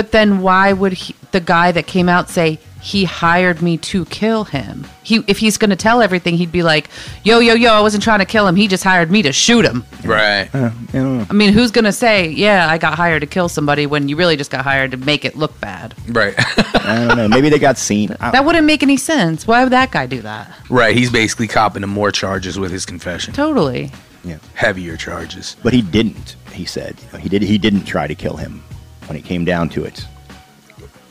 But 0.00 0.12
then 0.12 0.40
why 0.40 0.72
would 0.72 0.94
he, 0.94 1.14
the 1.32 1.40
guy 1.40 1.72
that 1.72 1.86
came 1.86 2.08
out 2.08 2.30
say 2.30 2.58
he 2.80 3.04
hired 3.04 3.60
me 3.60 3.76
to 3.76 4.06
kill 4.06 4.44
him? 4.44 4.86
He 5.02 5.22
if 5.26 5.36
he's 5.36 5.58
going 5.58 5.68
to 5.68 5.76
tell 5.76 6.00
everything, 6.00 6.38
he'd 6.38 6.50
be 6.50 6.62
like, 6.62 6.88
"Yo, 7.22 7.38
yo, 7.38 7.52
yo, 7.52 7.74
I 7.74 7.82
wasn't 7.82 8.02
trying 8.02 8.20
to 8.20 8.24
kill 8.24 8.48
him. 8.48 8.56
He 8.56 8.66
just 8.66 8.82
hired 8.82 9.10
me 9.10 9.20
to 9.20 9.30
shoot 9.30 9.66
him." 9.66 9.84
he? 10.00 10.08
Right. 10.08 10.48
I 10.54 11.32
mean, 11.34 11.52
who's 11.52 11.70
going 11.70 11.84
to 11.84 11.92
say, 11.92 12.30
"Yeah, 12.30 12.66
I 12.70 12.78
got 12.78 12.94
hired 12.94 13.20
to 13.20 13.26
kill 13.26 13.50
somebody" 13.50 13.84
when 13.84 14.08
you 14.08 14.16
really 14.16 14.38
just 14.38 14.50
got 14.50 14.64
hired 14.64 14.92
to 14.92 14.96
make 14.96 15.26
it 15.26 15.36
look 15.36 15.60
bad? 15.60 15.94
Right. 16.08 16.34
I 16.76 17.04
don't 17.06 17.18
know. 17.18 17.28
Maybe 17.28 17.50
they 17.50 17.58
got 17.58 17.76
seen. 17.76 18.16
I- 18.18 18.30
That 18.30 18.46
wouldn't 18.46 18.64
make 18.66 18.82
any 18.82 18.96
sense. 18.96 19.46
Why 19.46 19.62
would 19.64 19.72
that 19.74 19.90
guy 19.90 20.06
do 20.06 20.22
that? 20.22 20.50
right. 20.70 20.96
He's 20.96 21.10
basically 21.10 21.46
copping 21.48 21.82
to 21.82 21.86
more 21.86 22.10
charges 22.10 22.58
with 22.58 22.72
his 22.72 22.86
confession. 22.86 23.34
Totally. 23.34 23.92
yeah. 24.24 24.38
Heavier 24.54 24.96
charges. 24.96 25.56
But 25.62 25.74
he 25.74 25.82
didn't. 25.82 26.36
He 26.54 26.64
said 26.64 26.96
he 27.20 27.28
did. 27.28 27.42
He 27.42 27.58
didn't 27.58 27.84
try 27.84 28.06
to 28.06 28.14
kill 28.14 28.36
him 28.38 28.62
when 29.10 29.18
it 29.18 29.24
came 29.24 29.44
down 29.44 29.68
to 29.70 29.84
it. 29.84 30.06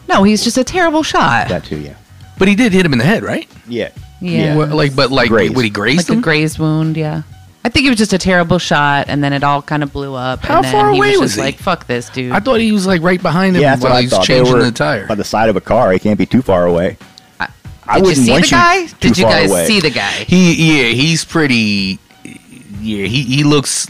No, 0.08 0.24
he's 0.24 0.42
just 0.44 0.58
a 0.58 0.64
terrible 0.64 1.04
shot. 1.04 1.50
That 1.50 1.66
too. 1.66 1.78
Yeah. 1.80 1.96
But 2.40 2.48
he 2.48 2.56
did 2.56 2.72
hit 2.72 2.86
him 2.86 2.94
in 2.94 3.00
the 3.00 3.06
head, 3.06 3.24
right? 3.24 3.48
Yeah. 3.68 3.90
Yeah. 4.22 4.56
What, 4.56 4.70
like, 4.70 4.96
but 4.96 5.12
like, 5.12 5.28
Grazed. 5.30 5.54
what 5.54 5.66
he 5.66 5.70
grazed 5.70 6.08
like 6.10 6.16
him? 6.16 6.20
a 6.20 6.22
grazed 6.22 6.58
wound, 6.60 6.96
yeah. 6.96 7.24
I 7.66 7.68
think 7.70 7.86
it 7.86 7.90
was 7.90 7.98
just 7.98 8.14
a 8.14 8.18
terrible 8.18 8.58
shot, 8.58 9.10
and 9.10 9.22
then 9.22 9.34
it 9.34 9.44
all 9.44 9.62
kind 9.62 9.84
of 9.84 9.92
blew 9.92 10.16
up. 10.16 10.40
How 10.40 10.56
and 10.58 10.64
then 10.66 10.72
far 10.72 10.92
he 10.92 10.98
away 10.98 11.12
was, 11.12 11.20
was 11.20 11.30
just 11.32 11.36
he? 11.40 11.42
like, 11.44 11.58
"Fuck 11.58 11.88
this, 11.88 12.10
dude." 12.10 12.32
I 12.32 12.40
thought 12.40 12.62
he 12.62 12.72
was 12.72 12.88
like 12.88 13.02
right 13.02 13.22
behind 13.22 13.58
him 13.58 13.62
Yeah, 13.62 13.72
that's 13.72 13.82
what 13.84 13.90
while 13.90 13.98
I 13.98 14.02
he's 14.04 14.10
thought. 14.12 14.22
They 14.28 14.36
changing 14.38 14.54
were 14.54 14.64
the 14.64 14.72
tire. 14.72 15.06
by 15.08 15.16
the 15.16 15.26
side 15.26 15.50
of 15.50 15.58
a 15.58 15.62
car. 15.62 15.92
He 15.92 16.00
can't 16.00 16.18
be 16.18 16.26
too 16.26 16.42
far 16.42 16.66
away. 16.66 16.98
I 17.38 17.48
Did 17.48 17.98
you 17.98 18.02
wouldn't 18.04 18.26
see 18.26 18.32
want 18.32 18.44
the 18.46 18.50
guy? 18.52 18.86
too 18.86 18.96
Did 19.02 19.18
you 19.18 19.24
far 19.26 19.32
guys 19.34 19.52
away. 19.52 19.66
see 19.68 19.80
the 19.82 19.90
guy? 19.90 20.12
He 20.12 20.84
yeah, 20.84 20.94
he's 20.94 21.26
pretty. 21.26 22.00
Yeah, 22.24 23.06
he 23.08 23.24
he 23.24 23.44
looks 23.44 23.88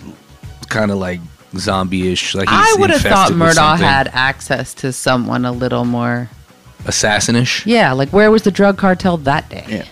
kind 0.67 0.89
of 0.89 0.97
like 0.97 1.19
zombie-ish. 1.57 2.35
Like 2.35 2.49
he's 2.49 2.57
I 2.57 2.75
would 2.79 2.89
have 2.89 3.01
thought 3.01 3.31
infested 3.31 3.57
Murdaugh 3.61 3.77
had 3.77 4.09
access 4.13 4.73
to 4.75 4.91
someone 4.93 5.45
a 5.45 5.51
little 5.51 5.85
more. 5.85 6.29
assassin-ish. 6.85 7.65
Yeah, 7.65 7.91
like 7.93 8.09
where 8.09 8.29
was 8.31 8.43
the 8.43 8.51
drug 8.51 8.77
cartel 8.77 9.17
that 9.17 9.49
day? 9.49 9.65
Yeah. 9.67 9.85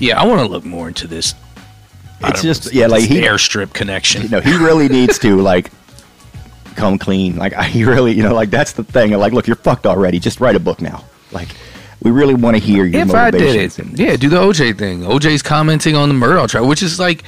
Yeah, 0.00 0.20
I 0.20 0.24
want 0.26 0.40
to 0.40 0.46
look 0.46 0.64
more 0.64 0.86
into 0.88 1.08
this. 1.08 1.34
It's 1.34 2.20
don't 2.20 2.34
know, 2.36 2.40
just 2.42 2.72
yeah, 2.72 2.86
like 2.86 3.00
this 3.02 3.10
he 3.10 3.20
airstrip 3.22 3.72
connection. 3.72 4.22
you 4.22 4.28
know, 4.28 4.40
he 4.40 4.56
really 4.56 4.88
needs 4.98 5.18
to 5.20 5.36
like 5.40 5.70
come 6.76 6.98
clean. 6.98 7.36
Like 7.36 7.52
I 7.54 7.64
he 7.64 7.84
really, 7.84 8.12
you 8.12 8.22
know, 8.22 8.34
like 8.34 8.50
that's 8.50 8.72
the 8.72 8.84
thing. 8.84 9.10
Like, 9.12 9.32
look, 9.32 9.46
you're 9.46 9.56
fucked 9.56 9.86
already. 9.86 10.18
Just 10.20 10.40
write 10.40 10.54
a 10.56 10.60
book 10.60 10.80
now. 10.80 11.04
Like 11.32 11.48
we 12.00 12.10
really 12.12 12.34
want 12.34 12.56
to 12.56 12.62
hear 12.62 12.84
your 12.84 13.02
if 13.02 13.12
I 13.12 13.30
did 13.32 13.40
motivations. 13.40 13.98
it, 13.98 14.06
yeah, 14.06 14.16
do 14.16 14.28
the 14.28 14.36
OJ 14.36 14.78
thing. 14.78 15.00
OJ's 15.00 15.42
commenting 15.42 15.96
on 15.96 16.08
the 16.08 16.14
Murdaugh 16.14 16.48
trial, 16.48 16.68
which 16.68 16.82
is 16.82 17.00
like, 17.00 17.24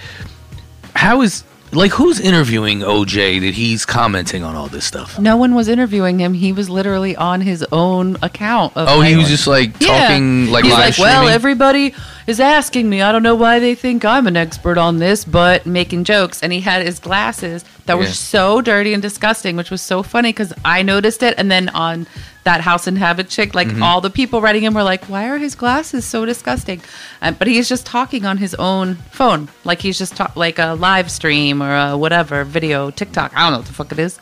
how 0.94 1.22
is 1.22 1.42
like 1.72 1.92
who's 1.92 2.18
interviewing 2.20 2.80
OJ 2.80 3.40
that 3.40 3.54
he's 3.54 3.84
commenting 3.86 4.42
on 4.42 4.54
all 4.56 4.68
this 4.68 4.84
stuff? 4.84 5.18
No 5.18 5.36
one 5.36 5.54
was 5.54 5.68
interviewing 5.68 6.18
him. 6.18 6.34
He 6.34 6.52
was 6.52 6.68
literally 6.68 7.14
on 7.16 7.40
his 7.40 7.64
own 7.72 8.16
account. 8.22 8.76
Of 8.76 8.88
Oh, 8.88 9.00
he 9.00 9.16
was 9.16 9.28
just 9.28 9.46
like 9.46 9.80
Yeah. 9.80 9.88
talking 10.08 10.50
like 10.50 10.64
He's 10.64 10.72
live 10.72 10.80
like, 10.80 10.98
well, 10.98 11.14
streaming? 11.20 11.34
everybody 11.34 11.94
is 12.30 12.40
asking 12.40 12.88
me. 12.88 13.02
I 13.02 13.12
don't 13.12 13.22
know 13.22 13.34
why 13.34 13.58
they 13.58 13.74
think 13.74 14.04
I'm 14.04 14.26
an 14.26 14.36
expert 14.36 14.78
on 14.78 14.98
this, 14.98 15.24
but 15.24 15.66
making 15.66 16.04
jokes. 16.04 16.42
And 16.42 16.52
he 16.52 16.60
had 16.60 16.82
his 16.86 16.98
glasses 16.98 17.64
that 17.86 17.98
were 17.98 18.04
Yeah. 18.04 18.10
so 18.12 18.60
dirty 18.62 18.94
and 18.94 19.02
disgusting, 19.02 19.56
which 19.56 19.70
was 19.70 19.82
so 19.82 20.02
funny 20.02 20.30
because 20.30 20.52
I 20.64 20.82
noticed 20.82 21.22
it. 21.22 21.34
And 21.36 21.50
then 21.50 21.68
on 21.70 22.06
that 22.44 22.62
House 22.62 22.86
and 22.86 22.96
Habit 22.96 23.28
chick, 23.28 23.54
like 23.54 23.68
Mm-hmm. 23.68 23.82
all 23.82 24.00
the 24.00 24.08
people 24.08 24.40
writing 24.40 24.62
him 24.62 24.72
were 24.72 24.82
like, 24.82 25.04
why 25.10 25.28
are 25.28 25.36
his 25.36 25.54
glasses 25.54 26.04
so 26.06 26.24
disgusting? 26.24 26.80
Um, 27.20 27.34
but 27.38 27.48
he's 27.48 27.68
just 27.68 27.84
talking 27.84 28.24
on 28.24 28.38
his 28.38 28.54
own 28.54 28.94
phone, 29.10 29.48
like 29.64 29.80
he's 29.82 29.98
just 29.98 30.16
ta- 30.16 30.32
like 30.36 30.58
a 30.58 30.74
live 30.74 31.10
stream 31.10 31.62
or 31.62 31.74
a 31.76 31.96
whatever 31.98 32.44
video, 32.44 32.90
TikTok. 32.90 33.32
I 33.36 33.40
don't 33.42 33.52
know 33.52 33.58
what 33.58 33.66
the 33.66 33.74
fuck 33.74 33.92
it 33.92 33.98
is. 33.98 34.18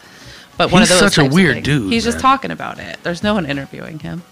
But 0.57 0.73
one 0.73 0.83
He's 0.83 0.91
of 0.91 0.99
those 0.99 1.15
such 1.15 1.25
a 1.25 1.29
weird 1.33 1.63
dude, 1.63 1.93
He's 1.93 2.03
just 2.05 2.19
talking 2.19 2.51
about 2.51 2.81
it. 2.81 2.99
There's 3.05 3.23
no 3.23 3.35
one 3.35 3.47
interviewing 3.47 4.01
him. 4.01 4.23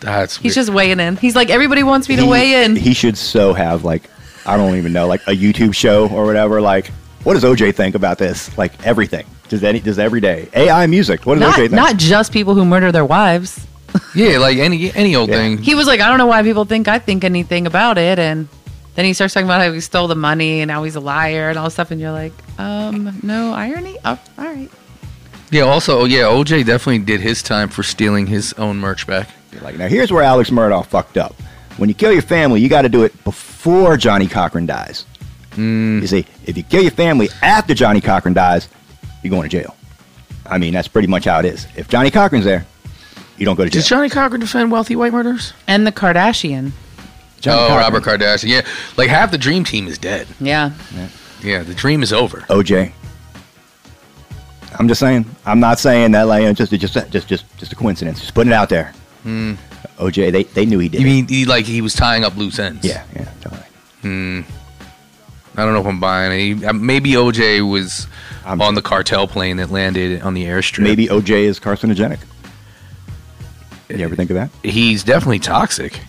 That's 0.00 0.36
He's 0.36 0.50
weird. 0.56 0.66
just 0.66 0.70
weighing 0.70 1.00
in. 1.00 1.16
He's 1.16 1.34
like, 1.34 1.50
everybody 1.50 1.82
wants 1.82 2.08
me 2.08 2.16
to 2.16 2.22
he, 2.22 2.28
weigh 2.28 2.64
in. 2.64 2.76
He 2.76 2.94
should 2.94 3.16
so 3.16 3.54
have 3.54 3.84
like 3.84 4.02
I 4.44 4.56
don't 4.56 4.76
even 4.76 4.92
know, 4.92 5.06
like 5.08 5.22
a 5.26 5.32
YouTube 5.32 5.74
show 5.74 6.08
or 6.08 6.24
whatever. 6.24 6.60
Like, 6.60 6.88
what 7.24 7.34
does 7.34 7.42
OJ 7.42 7.74
think 7.74 7.94
about 7.94 8.18
this? 8.18 8.56
Like 8.56 8.72
everything. 8.86 9.26
Does 9.48 9.64
any 9.64 9.80
does 9.80 9.98
every 9.98 10.20
day 10.20 10.48
AI 10.54 10.86
music? 10.86 11.24
What 11.26 11.38
does 11.38 11.42
OJ 11.42 11.46
not, 11.46 11.56
think? 11.56 11.72
not 11.72 11.96
just 11.96 12.32
people 12.32 12.54
who 12.54 12.64
murder 12.64 12.92
their 12.92 13.04
wives. 13.04 13.66
yeah, 14.14 14.38
like 14.38 14.58
any 14.58 14.92
any 14.92 15.16
old 15.16 15.28
Yeah. 15.30 15.36
thing. 15.36 15.58
He 15.58 15.74
was 15.74 15.86
like, 15.86 16.00
I 16.00 16.08
don't 16.08 16.18
know 16.18 16.26
why 16.26 16.42
people 16.42 16.64
think 16.64 16.88
I 16.88 16.98
think 16.98 17.24
anything 17.24 17.66
about 17.66 17.96
it. 17.98 18.18
And 18.18 18.48
then 18.94 19.04
he 19.04 19.12
starts 19.14 19.34
talking 19.34 19.46
about 19.46 19.60
how 19.62 19.72
he 19.72 19.80
stole 19.80 20.08
the 20.08 20.14
money 20.14 20.60
and 20.60 20.68
now 20.68 20.82
he's 20.82 20.96
a 20.96 21.00
liar 21.00 21.48
and 21.48 21.58
all 21.58 21.64
this 21.64 21.74
stuff. 21.74 21.90
And 21.90 22.00
you're 22.00 22.12
like, 22.12 22.32
um, 22.58 23.18
no 23.22 23.52
irony? 23.52 23.96
Oh, 24.04 24.18
all 24.38 24.44
right. 24.44 24.70
Yeah. 25.50 25.62
Also, 25.62 26.04
yeah, 26.04 26.22
OJ 26.24 26.64
definitely 26.66 26.98
did 27.00 27.20
his 27.20 27.42
time 27.42 27.68
for 27.68 27.82
stealing 27.82 28.26
his 28.26 28.52
own 28.54 28.78
merch 28.78 29.06
back. 29.06 29.30
Like 29.62 29.76
now, 29.76 29.88
here's 29.88 30.12
where 30.12 30.22
Alex 30.22 30.50
Murdaugh 30.50 30.86
fucked 30.86 31.16
up. 31.16 31.34
When 31.76 31.88
you 31.88 31.94
kill 31.94 32.12
your 32.12 32.22
family, 32.22 32.60
you 32.60 32.68
got 32.68 32.82
to 32.82 32.88
do 32.88 33.04
it 33.04 33.24
before 33.24 33.96
Johnnie 33.96 34.28
Cochran 34.28 34.66
dies. 34.66 35.04
Mm. 35.52 36.00
You 36.00 36.06
see, 36.06 36.26
if 36.44 36.56
you 36.56 36.62
kill 36.62 36.82
your 36.82 36.90
family 36.90 37.28
after 37.42 37.74
Johnnie 37.74 38.00
Cochran 38.00 38.34
dies, 38.34 38.68
you're 39.22 39.30
going 39.30 39.48
to 39.48 39.48
jail. 39.48 39.76
I 40.46 40.58
mean, 40.58 40.72
that's 40.72 40.88
pretty 40.88 41.08
much 41.08 41.24
how 41.24 41.38
it 41.40 41.44
is. 41.44 41.66
If 41.76 41.88
Johnnie 41.88 42.10
Cochran's 42.10 42.44
there, 42.44 42.66
you 43.36 43.44
don't 43.44 43.56
go 43.56 43.64
to 43.64 43.70
jail. 43.70 43.80
Does 43.80 43.88
Johnnie 43.88 44.08
Cochran 44.08 44.40
defend 44.40 44.70
wealthy 44.70 44.96
white 44.96 45.12
murderers? 45.12 45.52
And 45.66 45.86
the 45.86 45.92
Kardashian. 45.92 46.72
Johnnie 47.40 47.60
oh, 47.60 47.68
Cochran. 47.68 47.78
Robert 47.78 48.02
Kardashian. 48.04 48.48
Yeah, 48.48 48.66
like 48.96 49.08
half 49.08 49.30
the 49.30 49.38
dream 49.38 49.64
team 49.64 49.86
is 49.86 49.98
dead. 49.98 50.26
Yeah. 50.40 50.72
Yeah, 51.42 51.62
the 51.62 51.74
dream 51.74 52.02
is 52.02 52.12
over. 52.12 52.40
OJ. 52.48 52.92
I'm 54.78 54.88
just 54.88 55.00
saying. 55.00 55.24
I'm 55.44 55.60
not 55.60 55.78
saying 55.78 56.12
that 56.12 56.22
like 56.22 56.56
just 56.56 56.72
just 56.72 56.94
just 57.10 57.28
just 57.28 57.58
just 57.58 57.72
a 57.72 57.76
coincidence. 57.76 58.20
Just 58.20 58.34
putting 58.34 58.52
it 58.52 58.54
out 58.54 58.68
there. 58.68 58.92
OJ, 59.26 60.32
they 60.32 60.42
they 60.44 60.64
knew 60.66 60.78
he 60.78 60.88
did. 60.88 61.00
You 61.00 61.06
it. 61.06 61.10
mean 61.10 61.28
he, 61.28 61.44
like 61.44 61.64
he 61.64 61.80
was 61.80 61.94
tying 61.94 62.24
up 62.24 62.36
loose 62.36 62.58
ends? 62.58 62.84
Yeah, 62.86 63.02
yeah, 63.14 63.28
totally. 63.40 63.62
I 65.58 65.64
don't 65.64 65.72
know 65.72 65.80
if 65.80 65.86
I'm 65.86 66.00
buying 66.00 66.58
it. 66.60 66.64
Uh, 66.64 66.72
Maybe 66.74 67.12
OJ 67.12 67.68
was 67.68 68.06
I'm- 68.44 68.60
on 68.60 68.74
the 68.74 68.82
cartel 68.82 69.26
plane 69.26 69.56
that 69.56 69.70
landed 69.70 70.22
on 70.22 70.34
the 70.34 70.44
airstrip. 70.44 70.82
Maybe 70.82 71.08
OJ 71.08 71.44
is 71.44 71.58
carcinogenic. 71.58 72.18
You 73.88 73.98
ever 74.04 74.16
think 74.16 74.30
of 74.30 74.34
that? 74.34 74.50
he's 74.62 75.02
definitely 75.04 75.38
toxic. 75.38 76.00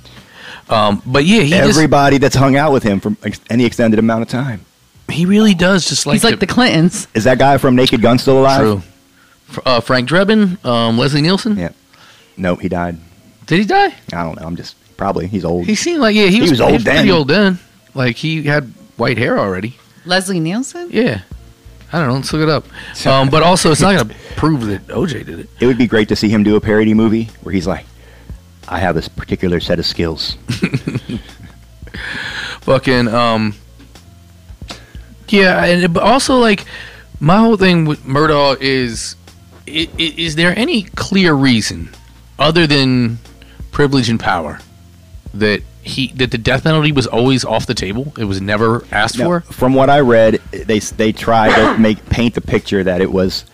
Um, 0.69 1.01
but 1.05 1.23
yeah, 1.25 1.41
he 1.41 1.51
just, 1.51 1.69
Everybody 1.69 2.17
that's 2.17 2.35
hung 2.35 2.55
out 2.57 2.73
with 2.73 2.83
him 2.83 2.99
for 2.99 3.15
ex- 3.23 3.39
any 3.49 3.63
extended 3.65 3.99
amount 3.99 4.23
of 4.23 4.27
time. 4.27 4.65
he 5.09 5.25
really 5.25 5.53
does 5.53 5.87
just 5.87 6.05
like 6.05 6.15
he's 6.15 6.23
like 6.25 6.39
the 6.39 6.47
Clintons. 6.47 7.07
Is 7.13 7.23
that 7.23 7.37
guy 7.39 7.57
from 7.57 7.75
Naked 7.75 8.01
Gun 8.01 8.17
still 8.19 8.39
alive? 8.39 8.59
true. 8.61 9.61
Uh, 9.65 9.79
Frank 9.79 10.09
Drebin, 10.09 10.63
um, 10.65 10.97
Leslie 10.97 11.21
Nielsen. 11.21 11.55
Yeah. 11.57 11.69
No, 12.35 12.55
he 12.55 12.67
died. 12.67 12.97
Did 13.47 13.59
he 13.59 13.65
die? 13.65 13.93
I 14.13 14.23
don't 14.23 14.39
know. 14.39 14.45
I'm 14.45 14.55
just 14.55 14.75
probably 14.97 15.27
he's 15.27 15.43
old. 15.45 15.65
He 15.65 15.75
seemed 15.75 15.99
like 16.01 16.15
yeah, 16.15 16.27
he, 16.27 16.41
was, 16.41 16.51
was 16.51 16.59
he 16.59 16.63
old 16.65 16.73
was 16.73 16.83
pretty 16.83 16.99
then. 16.99 17.11
old 17.11 17.27
then. 17.27 17.59
Like 17.95 18.15
he 18.17 18.43
had 18.43 18.65
white 18.97 19.17
hair 19.17 19.39
already. 19.39 19.75
Leslie 20.05 20.39
Nielsen? 20.39 20.89
Yeah, 20.91 21.21
I 21.91 21.99
don't 21.99 22.07
know. 22.07 22.15
Let's 22.15 22.31
look 22.31 22.41
it 22.43 22.49
up. 22.49 22.65
Um, 23.05 23.29
but 23.29 23.43
also, 23.43 23.71
it's 23.71 23.81
not 23.81 23.95
going 23.95 24.07
to 24.09 24.15
prove 24.35 24.65
that 24.67 24.87
OJ 24.87 25.25
did 25.25 25.39
it. 25.39 25.49
It 25.59 25.65
would 25.65 25.77
be 25.77 25.87
great 25.87 26.07
to 26.09 26.15
see 26.15 26.29
him 26.29 26.43
do 26.43 26.55
a 26.55 26.61
parody 26.61 26.93
movie 26.93 27.25
where 27.41 27.53
he's 27.53 27.67
like, 27.67 27.85
I 28.67 28.79
have 28.79 28.95
this 28.95 29.07
particular 29.07 29.59
set 29.59 29.79
of 29.79 29.85
skills. 29.85 30.37
Fucking 32.61 33.07
um. 33.07 33.55
Yeah, 35.29 35.63
and 35.65 35.93
but 35.93 36.03
also 36.03 36.37
like 36.37 36.65
my 37.19 37.37
whole 37.37 37.57
thing 37.57 37.85
with 37.85 38.03
Murdaugh 38.03 38.57
is, 38.61 39.15
i- 39.67 39.89
i- 39.99 40.13
is 40.17 40.35
there 40.35 40.57
any 40.57 40.83
clear 40.83 41.33
reason 41.33 41.89
other 42.39 42.65
than 42.67 43.17
privilege 43.77 44.09
and 44.09 44.19
power 44.19 44.59
that 45.35 45.61
he 45.83 46.07
that 46.13 46.31
the 46.31 46.37
death 46.39 46.63
penalty 46.63 46.91
was 46.91 47.05
always 47.05 47.45
off 47.45 47.67
the 47.67 47.75
table? 47.75 48.11
It 48.17 48.23
was 48.23 48.41
never 48.41 48.83
asked 48.91 49.19
Now, 49.19 49.25
for. 49.25 49.41
from 49.41 49.75
what 49.75 49.87
I 49.89 49.99
read, 49.99 50.41
they 50.51 50.79
they 50.79 51.11
tried 51.11 51.53
to 51.55 51.77
make 51.87 52.03
paint 52.09 52.33
the 52.33 52.41
picture 52.41 52.83
that 52.83 53.01
it 53.01 53.11
was 53.11 53.45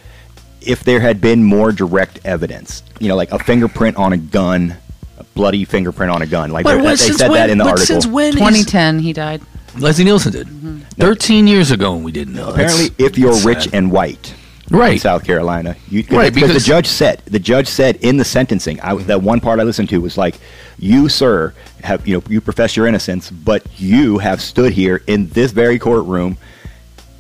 if 0.61 0.85
there 0.85 1.01
had 1.01 1.19
been 1.19 1.43
more 1.43 1.73
direct 1.73 2.19
evidence, 2.23 2.83
you 3.01 3.09
know, 3.09 3.17
like 3.17 3.31
a 3.33 3.39
fingerprint 3.39 3.97
on 3.97 4.13
a 4.13 4.17
gun, 4.17 4.77
a 5.17 5.25
bloody 5.35 5.65
fingerprint 5.65 6.09
on 6.09 6.21
a 6.21 6.25
gun, 6.25 6.51
like 6.51 6.63
But 6.63 6.77
they, 6.77 6.83
they 6.83 6.95
said 6.95 7.29
when- 7.29 7.39
that 7.41 7.49
in 7.49 7.57
the 7.57 7.65
but 7.65 7.71
article. 7.71 7.85
since 7.87 8.07
when 8.07 8.31
2010, 8.31 8.99
he 8.99 9.11
died. 9.11 9.41
Leslie 9.77 10.05
Nielsen 10.05 10.31
did. 10.31 10.47
Mm-hmm. 10.47 10.77
Thirteen 11.01 11.47
years 11.47 11.69
ago, 11.71 11.95
and 11.95 12.05
we 12.05 12.11
didn't 12.13 12.35
know. 12.35 12.49
Apparently, 12.51 12.89
That's- 12.89 13.11
if 13.11 13.17
you're 13.17 13.35
rich 13.41 13.63
sad. 13.65 13.73
and 13.73 13.91
white, 13.91 14.25
in 14.29 14.42
right, 14.71 14.99
South 14.99 15.23
Carolina, 15.25 15.75
you 15.89 16.03
Right, 16.09 16.33
because, 16.33 16.53
the 16.53 16.59
judge 16.59 16.87
said 16.87 17.21
the 17.25 17.39
judge 17.39 17.67
said 17.67 17.97
in 17.97 18.17
the 18.17 18.25
sentencing. 18.25 18.79
I, 18.81 18.95
that 19.03 19.21
one 19.21 19.39
part 19.39 19.59
I 19.59 19.63
listened 19.63 19.89
to 19.89 19.99
was 20.01 20.17
like, 20.17 20.35
"You, 20.79 21.09
sir, 21.09 21.53
have 21.83 22.07
you 22.07 22.17
know 22.17 22.23
you 22.29 22.41
profess 22.41 22.75
your 22.77 22.87
innocence, 22.87 23.29
but 23.29 23.63
you 23.77 24.17
have 24.19 24.41
stood 24.41 24.73
here 24.73 25.01
in 25.07 25.27
this 25.29 25.51
very 25.51 25.77
courtroom 25.79 26.37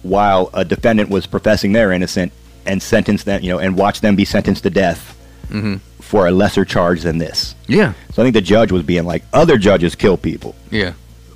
while 0.03 0.49
a 0.53 0.65
defendant 0.65 1.09
was 1.09 1.25
professing 1.25 1.71
their 1.71 1.91
innocence 1.91 2.33
and 2.65 2.81
sentenced 2.81 3.25
them, 3.25 3.41
you 3.43 3.49
know, 3.49 3.59
and 3.59 3.77
watched 3.77 4.01
them 4.01 4.15
be 4.15 4.25
sentenced 4.25 4.63
to 4.63 4.69
death 4.69 5.17
Mhm. 5.51 5.79
for 6.01 6.27
a 6.27 6.31
lesser 6.31 6.65
charge 6.65 7.01
than 7.01 7.17
this." 7.17 7.55
yeah, 7.67 7.93
So 8.13 8.21
I 8.21 8.25
think 8.25 8.33
the 8.33 8.41
judge 8.41 8.71
was 8.71 8.83
being 8.83 9.05
like, 9.05 9.23
"Other 9.33 9.57
judges 9.57 9.95
kill 9.95 10.17
people, 10.17 10.55
yeah. 10.71 10.91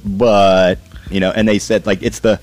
but 0.05 0.80
you 1.10 1.20
know," 1.20 1.32
and 1.32 1.47
they 1.47 1.60
said 1.60 1.86
like 1.86 1.99
it's 2.01 2.20
the 2.20 2.39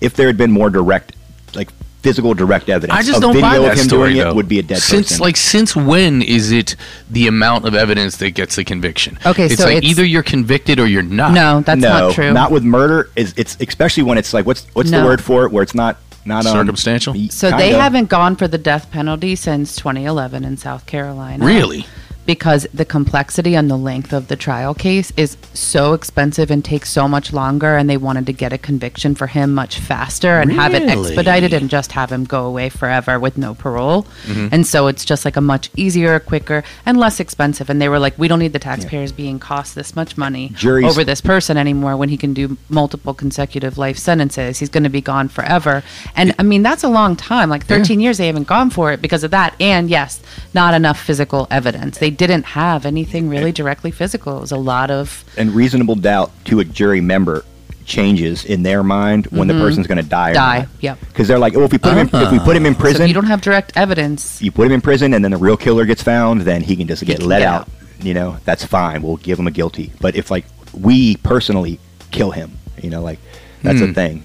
if 0.00 0.14
there 0.14 0.26
had 0.26 0.36
been 0.36 0.50
more 0.52 0.68
direct, 0.70 1.12
like 1.54 1.70
physical 2.06 2.34
direct 2.34 2.68
evidence. 2.68 2.98
I 2.98 3.02
just 3.02 3.18
a 3.18 3.20
don't 3.20 3.32
video 3.34 3.48
buy 3.50 3.56
of 3.56 3.62
that 3.64 3.78
him 3.78 3.84
story 3.84 4.12
doing 4.14 4.24
though. 4.24 4.30
it 4.30 4.36
would 4.36 4.48
be 4.48 4.58
a 4.58 4.62
dead 4.62 4.78
since 4.78 5.08
person. 5.08 5.22
like 5.22 5.36
since 5.36 5.74
when 5.74 6.22
is 6.22 6.52
it 6.52 6.76
the 7.10 7.26
amount 7.26 7.64
of 7.66 7.74
evidence 7.74 8.16
that 8.18 8.30
gets 8.32 8.56
the 8.56 8.64
conviction? 8.64 9.18
Okay, 9.26 9.46
it's 9.46 9.56
so 9.56 9.64
like 9.64 9.78
it's- 9.78 9.90
either 9.90 10.04
you're 10.04 10.22
convicted 10.22 10.78
or 10.78 10.86
you're 10.86 11.02
not. 11.02 11.32
No, 11.32 11.60
that's 11.60 11.80
no, 11.80 11.88
not 12.06 12.14
true. 12.14 12.32
Not 12.32 12.50
with 12.50 12.62
murder. 12.64 13.10
Is 13.16 13.34
it's 13.36 13.56
especially 13.60 14.04
when 14.04 14.18
it's 14.18 14.32
like 14.32 14.46
what's 14.46 14.64
what's 14.74 14.90
the 14.90 15.02
word 15.04 15.22
for 15.22 15.44
it? 15.44 15.52
Where 15.52 15.62
it's 15.62 15.74
not 15.74 15.98
not 16.24 16.44
um, 16.46 16.52
Circumstantial? 16.56 17.14
y- 17.14 17.28
so 17.30 17.50
they 17.52 17.68
kinda. 17.70 17.80
haven't 17.80 18.08
gone 18.08 18.34
for 18.36 18.48
the 18.48 18.58
death 18.58 18.90
penalty 18.90 19.36
since 19.36 19.76
2011 19.76 20.44
in 20.44 20.56
South 20.56 20.84
Carolina. 20.86 21.44
really. 21.44 21.86
Because 22.26 22.66
the 22.74 22.84
complexity 22.84 23.54
and 23.54 23.70
the 23.70 23.76
length 23.76 24.12
of 24.12 24.28
the 24.28 24.36
trial 24.36 24.74
case 24.74 25.12
is 25.16 25.36
so 25.54 25.92
expensive 25.92 26.50
and 26.50 26.64
takes 26.64 26.90
so 26.90 27.06
much 27.08 27.32
longer 27.32 27.76
and 27.76 27.88
they 27.88 27.96
wanted 27.96 28.26
to 28.26 28.32
get 28.32 28.52
a 28.52 28.58
conviction 28.58 29.14
for 29.14 29.26
him 29.28 29.54
much 29.54 29.78
faster 29.78 30.40
and 30.40 30.52
have 30.52 30.74
it 30.74 30.88
expedited 30.88 31.52
and 31.52 31.70
just 31.70 31.92
have 31.92 32.10
him 32.10 32.24
go 32.24 32.44
away 32.44 32.68
forever 32.68 33.18
with 33.18 33.38
no 33.38 33.54
parole. 33.54 34.02
Mm-hmm. 34.26 34.48
and 34.52 34.66
so 34.66 34.88
it's 34.88 35.04
just 35.04 35.24
like 35.24 35.36
a 35.36 35.40
much 35.40 35.70
easier 35.76 36.18
quicker 36.18 36.64
and 36.84 36.98
less 36.98 37.20
expensive. 37.20 37.70
And 37.70 37.80
they 37.80 37.88
were 37.88 37.98
like 37.98 38.18
we 38.18 38.28
don't 38.28 38.38
need 38.40 38.52
the 38.52 38.58
taxpayers 38.58 39.12
being 39.12 39.38
cost 39.38 39.74
this 39.74 39.94
much 39.94 40.16
money 40.16 40.50
Juries- 40.54 40.86
over 40.90 41.04
this 41.04 41.20
person 41.20 41.56
anymore 41.56 41.96
when 41.96 42.08
he 42.08 42.16
can 42.16 42.34
do 42.34 42.56
multiple 42.68 43.14
consecutive 43.14 43.78
life 43.78 43.98
sentences. 43.98 44.58
He's 44.58 44.68
going 44.68 44.84
to 44.84 44.90
be 44.90 45.00
gone 45.00 45.28
forever. 45.28 45.82
And 46.16 46.34
i 46.38 46.42
mean 46.42 46.62
that's 46.62 46.82
a 46.84 46.88
long 46.88 47.16
time. 47.16 47.48
Like 47.48 47.66
13 47.66 48.00
years 48.00 48.18
they 48.18 48.26
haven't 48.26 48.48
gone 48.48 48.70
for 48.70 48.92
it 48.92 49.00
because 49.00 49.22
of 49.22 49.30
that. 49.30 49.54
And 49.60 49.88
yes 49.88 50.20
not 50.54 50.74
enough 50.74 50.98
physical 50.98 51.46
evidence. 51.50 51.98
They 51.98 52.10
didn't 52.16 52.44
have 52.44 52.84
anything 52.86 53.28
really 53.28 53.52
directly 53.52 53.90
physical 53.90 54.38
it 54.38 54.40
was 54.40 54.52
a 54.52 54.56
lot 54.56 54.90
of 54.90 55.24
and 55.36 55.52
reasonable 55.54 55.94
doubt 55.94 56.30
to 56.46 56.60
a 56.60 56.64
jury 56.64 57.00
member 57.00 57.44
changes 57.84 58.44
in 58.44 58.64
their 58.64 58.82
mind 58.82 59.26
when 59.26 59.46
the 59.46 59.54
person's 59.54 59.86
going 59.86 60.02
to 60.02 60.08
die. 60.08 60.30
Mm-hmm. 60.32 60.34
Die, 60.34 60.58
Or 60.62 60.68
yep. 60.80 60.98
Because 61.06 61.28
they're 61.28 61.38
like, 61.38 61.54
oh, 61.54 61.62
if 61.62 61.70
we 61.70 61.78
put 61.78 61.92
him 61.92 62.08
in, 62.08 62.10
if 62.12 62.32
we 62.32 62.40
put 62.40 62.56
him 62.56 62.66
in 62.66 62.74
so 62.74 62.80
prison, 62.80 63.02
if 63.02 63.08
you 63.08 63.14
don't 63.14 63.26
have 63.26 63.40
direct 63.40 63.72
evidence 63.76 64.42
you 64.42 64.50
put 64.50 64.66
him 64.66 64.72
in 64.72 64.80
prison, 64.80 65.14
and 65.14 65.22
then 65.24 65.30
the 65.30 65.36
real 65.36 65.56
killer 65.56 65.84
gets 65.84 66.02
found, 66.02 66.40
then 66.40 66.62
he 66.62 66.74
can 66.74 66.88
just 66.88 67.04
get 67.04 67.18
can 67.20 67.28
let 67.28 67.38
get 67.38 67.46
out. 67.48 67.60
out. 67.62 67.68
You 68.02 68.12
know, 68.12 68.38
that's 68.44 68.64
fine. 68.64 69.02
We'll 69.02 69.18
give 69.18 69.38
him 69.38 69.46
a 69.46 69.52
guilty. 69.52 69.92
But 70.00 70.16
if 70.16 70.32
like 70.32 70.46
we 70.72 71.16
personally 71.18 71.78
kill 72.10 72.32
him, 72.32 72.58
you 72.82 72.90
know, 72.90 73.02
like 73.02 73.20
that's 73.62 73.78
Hmm. 73.78 73.90
a 73.90 73.92
thing. 73.94 74.24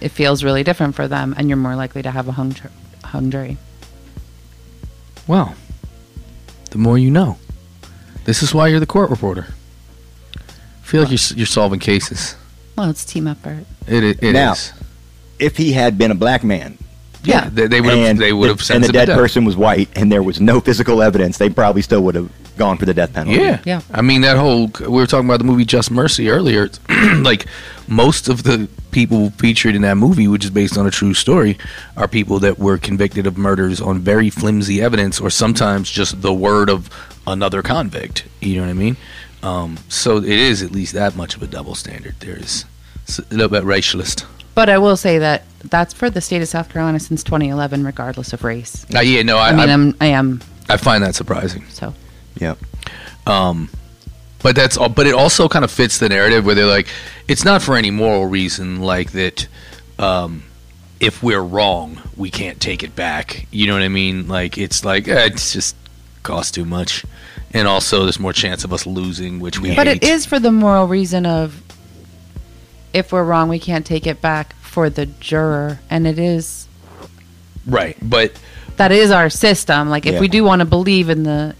it 0.00 0.08
feels 0.08 0.42
really 0.42 0.64
different 0.64 0.94
for 0.94 1.06
them 1.06 1.34
and 1.36 1.48
you're 1.48 1.56
more 1.58 1.76
likely 1.76 2.00
to 2.02 2.10
have 2.10 2.26
a 2.26 2.32
hung, 2.32 2.52
ju- 2.52 2.68
hung 3.04 3.30
jury 3.30 3.56
Well, 5.26 5.54
the 6.74 6.78
more 6.80 6.98
you 6.98 7.08
know. 7.10 7.38
This 8.24 8.42
is 8.42 8.52
why 8.52 8.66
you're 8.66 8.80
the 8.80 8.86
court 8.86 9.10
reporter. 9.10 9.46
I 10.36 10.40
feel 10.82 11.02
like 11.02 11.10
you're, 11.12 11.36
you're 11.38 11.46
solving 11.46 11.78
cases. 11.78 12.34
well 12.76 12.90
it's 12.90 13.04
team 13.04 13.26
effort 13.28 13.64
It, 13.86 14.02
it, 14.04 14.22
it 14.22 14.32
Now, 14.32 14.52
is. 14.52 14.72
If 15.38 15.56
he 15.56 15.72
had 15.72 15.96
been 15.96 16.10
a 16.10 16.14
black 16.16 16.42
man, 16.42 16.76
Yeah, 17.22 17.48
they, 17.48 17.68
they 17.68 17.80
would 17.80 17.90
have. 17.96 18.08
and 18.10 18.18
They 18.18 18.32
would 18.32 18.48
have 18.48 18.58
the, 18.66 18.74
and 18.74 18.82
the 18.84 18.92
dead 18.92 19.08
person 19.08 19.44
was 19.44 19.56
white, 19.56 19.88
and 19.96 20.10
there 20.10 20.22
was 20.22 20.40
no 20.40 20.60
physical 20.60 21.00
evidence, 21.00 21.38
they 21.38 21.48
probably 21.48 21.82
still 21.82 22.02
would 22.02 22.16
have 22.16 22.30
gone 22.56 22.76
for 22.76 22.86
the 22.86 22.94
death 22.94 23.12
penalty. 23.12 23.40
Yeah, 23.40 23.60
Yeah. 23.64 23.80
I 23.92 24.02
mean 24.02 24.22
that 24.22 24.36
whole 24.36 24.66
we 24.80 24.88
were 24.88 25.06
talking 25.06 25.28
about 25.28 25.38
the 25.38 25.44
movie 25.44 25.64
Just 25.64 25.90
Mercy 25.92 26.28
earlier. 26.28 26.64
It's 26.64 26.80
like 27.22 27.46
most 27.86 28.28
of 28.28 28.42
the 28.42 28.68
people 28.94 29.30
featured 29.30 29.74
in 29.74 29.82
that 29.82 29.96
movie, 29.96 30.28
which 30.28 30.44
is 30.44 30.50
based 30.50 30.78
on 30.78 30.86
a 30.86 30.90
true 30.90 31.12
story, 31.12 31.58
are 31.96 32.08
people 32.08 32.38
that 32.38 32.58
were 32.58 32.78
convicted 32.78 33.26
of 33.26 33.36
murders 33.36 33.80
on 33.80 33.98
very 33.98 34.30
flimsy 34.30 34.80
evidence, 34.80 35.20
or 35.20 35.28
sometimes 35.28 35.90
just 35.90 36.22
the 36.22 36.32
word 36.32 36.70
of 36.70 36.88
another 37.26 37.60
convict. 37.62 38.24
You 38.40 38.56
know 38.56 38.62
what 38.62 38.70
I 38.70 38.74
mean? 38.74 38.96
Um, 39.42 39.76
so 39.88 40.18
it 40.18 40.24
is 40.24 40.62
at 40.62 40.70
least 40.70 40.94
that 40.94 41.16
much 41.16 41.34
of 41.36 41.42
a 41.42 41.46
double 41.46 41.74
standard. 41.74 42.14
There's 42.20 42.64
a 43.18 43.22
little 43.34 43.48
bit 43.50 43.64
racialist. 43.64 44.24
but 44.54 44.68
i 44.70 44.78
will 44.78 44.96
say 44.96 45.18
that 45.18 45.42
that's 45.64 45.92
for 45.92 46.08
the 46.08 46.20
state 46.20 46.40
of 46.40 46.48
south 46.48 46.68
carolina 46.72 46.98
since 47.00 47.22
2011 47.24 47.84
regardless 47.84 48.32
of 48.32 48.42
race 48.44 48.86
Uh, 48.94 49.00
yeah, 49.00 49.20
no, 49.22 49.36
I, 49.36 49.48
i 49.48 49.52
mean 49.52 49.68
I, 49.68 49.72
i'm 49.74 49.94
i 50.00 50.06
am 50.06 50.40
I 50.70 50.76
find 50.78 51.02
that 51.04 51.14
surprising. 51.14 51.64
so 51.68 51.92
yeah. 52.40 52.54
Um, 53.26 53.68
but 54.44 54.54
that's 54.54 54.76
all. 54.76 54.90
But 54.90 55.06
it 55.06 55.14
also 55.14 55.48
kind 55.48 55.64
of 55.64 55.70
fits 55.70 55.98
the 55.98 56.08
narrative 56.10 56.44
where 56.44 56.54
they're 56.54 56.66
like, 56.66 56.86
it's 57.26 57.46
not 57.46 57.62
for 57.62 57.76
any 57.76 57.90
moral 57.90 58.26
reason, 58.26 58.80
like 58.80 59.12
that. 59.12 59.48
Um, 59.98 60.42
if 61.00 61.22
we're 61.22 61.42
wrong, 61.42 61.98
we 62.16 62.30
can't 62.30 62.60
take 62.60 62.82
it 62.82 62.94
back. 62.94 63.46
You 63.50 63.66
know 63.66 63.72
what 63.72 63.82
I 63.82 63.88
mean? 63.88 64.28
Like 64.28 64.58
it's 64.58 64.84
like 64.84 65.08
eh, 65.08 65.24
it's 65.26 65.52
just 65.54 65.74
costs 66.22 66.52
too 66.52 66.66
much, 66.66 67.04
and 67.52 67.66
also 67.66 68.02
there's 68.02 68.20
more 68.20 68.34
chance 68.34 68.64
of 68.64 68.72
us 68.72 68.86
losing, 68.86 69.40
which 69.40 69.58
we. 69.58 69.74
But 69.74 69.86
hate. 69.86 70.02
it 70.02 70.08
is 70.08 70.26
for 70.26 70.38
the 70.38 70.52
moral 70.52 70.86
reason 70.86 71.24
of 71.24 71.62
if 72.92 73.12
we're 73.12 73.24
wrong, 73.24 73.48
we 73.48 73.58
can't 73.58 73.86
take 73.86 74.06
it 74.06 74.20
back 74.20 74.54
for 74.56 74.90
the 74.90 75.06
juror, 75.06 75.80
and 75.88 76.06
it 76.06 76.18
is 76.18 76.68
right. 77.66 77.96
But 78.02 78.38
that 78.76 78.92
is 78.92 79.10
our 79.10 79.30
system. 79.30 79.88
Like 79.88 80.04
if 80.04 80.14
Yeah. 80.14 80.20
we 80.20 80.28
do 80.28 80.44
want 80.44 80.60
to 80.60 80.66
believe 80.66 81.08
in 81.08 81.22
the, 81.22 81.54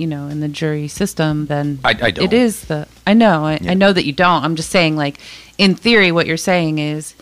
you 0.00 0.06
know, 0.06 0.26
in 0.28 0.40
the 0.40 0.48
jury 0.48 0.88
system, 0.88 1.46
then 1.46 1.78
I- 1.84 1.90
I 2.00 2.10
don't. 2.10 2.24
It 2.24 2.32
is 2.32 2.62
the. 2.64 2.88
I 3.06 3.14
know. 3.14 3.44
I, 3.44 3.58
Yeah. 3.60 3.72
I 3.72 3.74
know 3.74 3.92
that 3.92 4.04
you 4.06 4.12
don't. 4.12 4.42
I'm 4.44 4.56
just 4.56 4.70
saying, 4.70 4.96
like 4.96 5.18
in 5.58 5.74
theory, 5.74 6.10
what 6.12 6.26
you're 6.26 6.36
saying 6.36 6.78
is. 6.78 7.14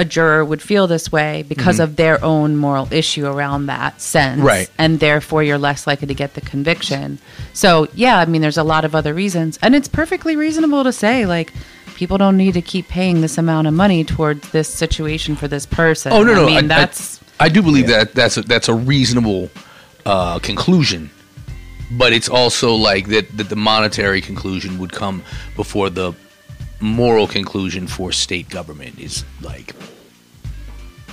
A 0.00 0.04
juror 0.04 0.44
would 0.44 0.62
feel 0.62 0.86
this 0.86 1.10
way 1.10 1.44
because 1.48 1.80
of 1.80 1.96
their 1.96 2.24
own 2.24 2.54
moral 2.56 2.86
issue 2.92 3.26
around 3.26 3.66
that 3.66 4.00
sense. 4.00 4.38
Mm-hmm. 4.38 4.46
Right. 4.46 4.70
And 4.78 5.00
therefore, 5.00 5.42
you're 5.42 5.58
less 5.58 5.88
likely 5.88 6.06
to 6.06 6.14
get 6.14 6.34
the 6.34 6.40
conviction. 6.40 7.18
So, 7.52 7.88
yeah, 7.94 8.18
I 8.18 8.26
mean, 8.26 8.40
there's 8.40 8.58
a 8.58 8.62
lot 8.62 8.84
of 8.84 8.94
other 8.94 9.12
reasons. 9.12 9.58
And 9.60 9.74
it's 9.74 9.88
perfectly 9.88 10.36
reasonable 10.36 10.84
to 10.84 10.92
say, 10.92 11.26
like, 11.26 11.52
people 11.96 12.16
don't 12.16 12.36
need 12.36 12.54
to 12.54 12.62
keep 12.62 12.86
paying 12.86 13.22
this 13.22 13.38
amount 13.38 13.66
of 13.66 13.74
money 13.74 14.04
towards 14.04 14.48
this 14.50 14.68
situation 14.72 15.34
for 15.34 15.48
this 15.48 15.66
person. 15.66 16.12
oh 16.12 16.22
no, 16.22 16.32
no, 16.32 16.44
I 16.44 16.60
mean, 16.60 16.68
that's. 16.68 17.18
I, 17.40 17.48
do 17.48 17.60
believe 17.60 17.88
that 17.88 18.14
that's 18.14 18.36
a, 18.36 18.42
that's 18.42 18.68
a 18.68 18.74
reasonable 18.74 19.50
uh, 20.06 20.38
conclusion. 20.38 21.10
But 21.90 22.12
it's 22.12 22.28
also 22.28 22.74
like 22.74 23.06
that, 23.08 23.36
that 23.36 23.48
the 23.48 23.56
monetary 23.56 24.20
conclusion 24.20 24.78
would 24.78 24.92
come 24.92 25.22
before 25.56 25.88
the 25.90 26.12
moral 26.80 27.26
conclusion 27.26 27.86
for 27.86 28.12
state 28.12 28.48
government 28.50 28.98
is 29.00 29.24
like 29.42 29.74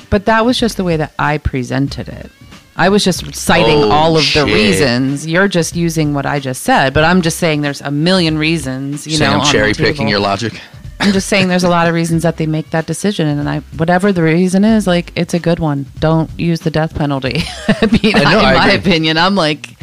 But 0.10 0.26
that 0.26 0.46
was 0.46 0.60
just 0.60 0.78
the 0.78 0.84
way 0.84 0.98
that 0.98 1.14
I 1.18 1.38
presented 1.38 2.08
it. 2.10 2.30
I 2.78 2.90
was 2.90 3.04
just 3.06 3.34
citing 3.34 3.84
Oh, 3.84 3.90
all 3.90 4.18
of 4.18 4.24
shit. 4.24 4.46
the 4.46 4.54
reasons. 4.54 5.26
You're 5.26 5.48
just 5.48 5.76
using 5.78 6.14
what 6.14 6.26
I 6.26 6.40
just 6.40 6.64
said, 6.64 6.94
but 6.94 7.06
I'm 7.06 7.22
just 7.22 7.38
saying 7.40 7.62
there's 7.62 7.80
a 7.82 7.90
million 7.90 8.38
reasons. 8.38 9.08
You 9.08 9.16
saying 9.16 9.32
know, 9.32 9.40
I'm 9.40 9.46
cherry 9.52 9.74
picking 9.74 10.10
your 10.10 10.20
logic. 10.20 10.60
I'm 11.00 11.14
just 11.14 11.28
saying 11.30 11.48
there's 11.48 11.64
a 11.64 11.70
lot 11.70 11.88
of 11.88 11.94
reasons 11.94 12.24
that 12.24 12.36
they 12.38 12.46
make 12.46 12.72
that 12.72 12.86
decision, 12.86 13.28
and 13.28 13.50
I 13.50 13.60
whatever 13.78 14.12
the 14.12 14.24
reason 14.24 14.64
is, 14.66 14.88
like 14.88 15.14
it's 15.16 15.34
a 15.34 15.40
good 15.40 15.60
one. 15.60 15.86
Don't 16.00 16.30
use 16.38 16.62
the 16.62 16.72
death 16.72 16.96
penalty. 16.96 17.44
I 17.70 17.86
mean, 17.88 18.16
I 18.16 18.24
know, 18.32 18.40
in 18.40 18.46
I 18.46 18.54
my 18.56 18.68
agree. 18.72 18.92
opinion, 18.92 19.18
I'm 19.18 19.36
like, 19.36 19.75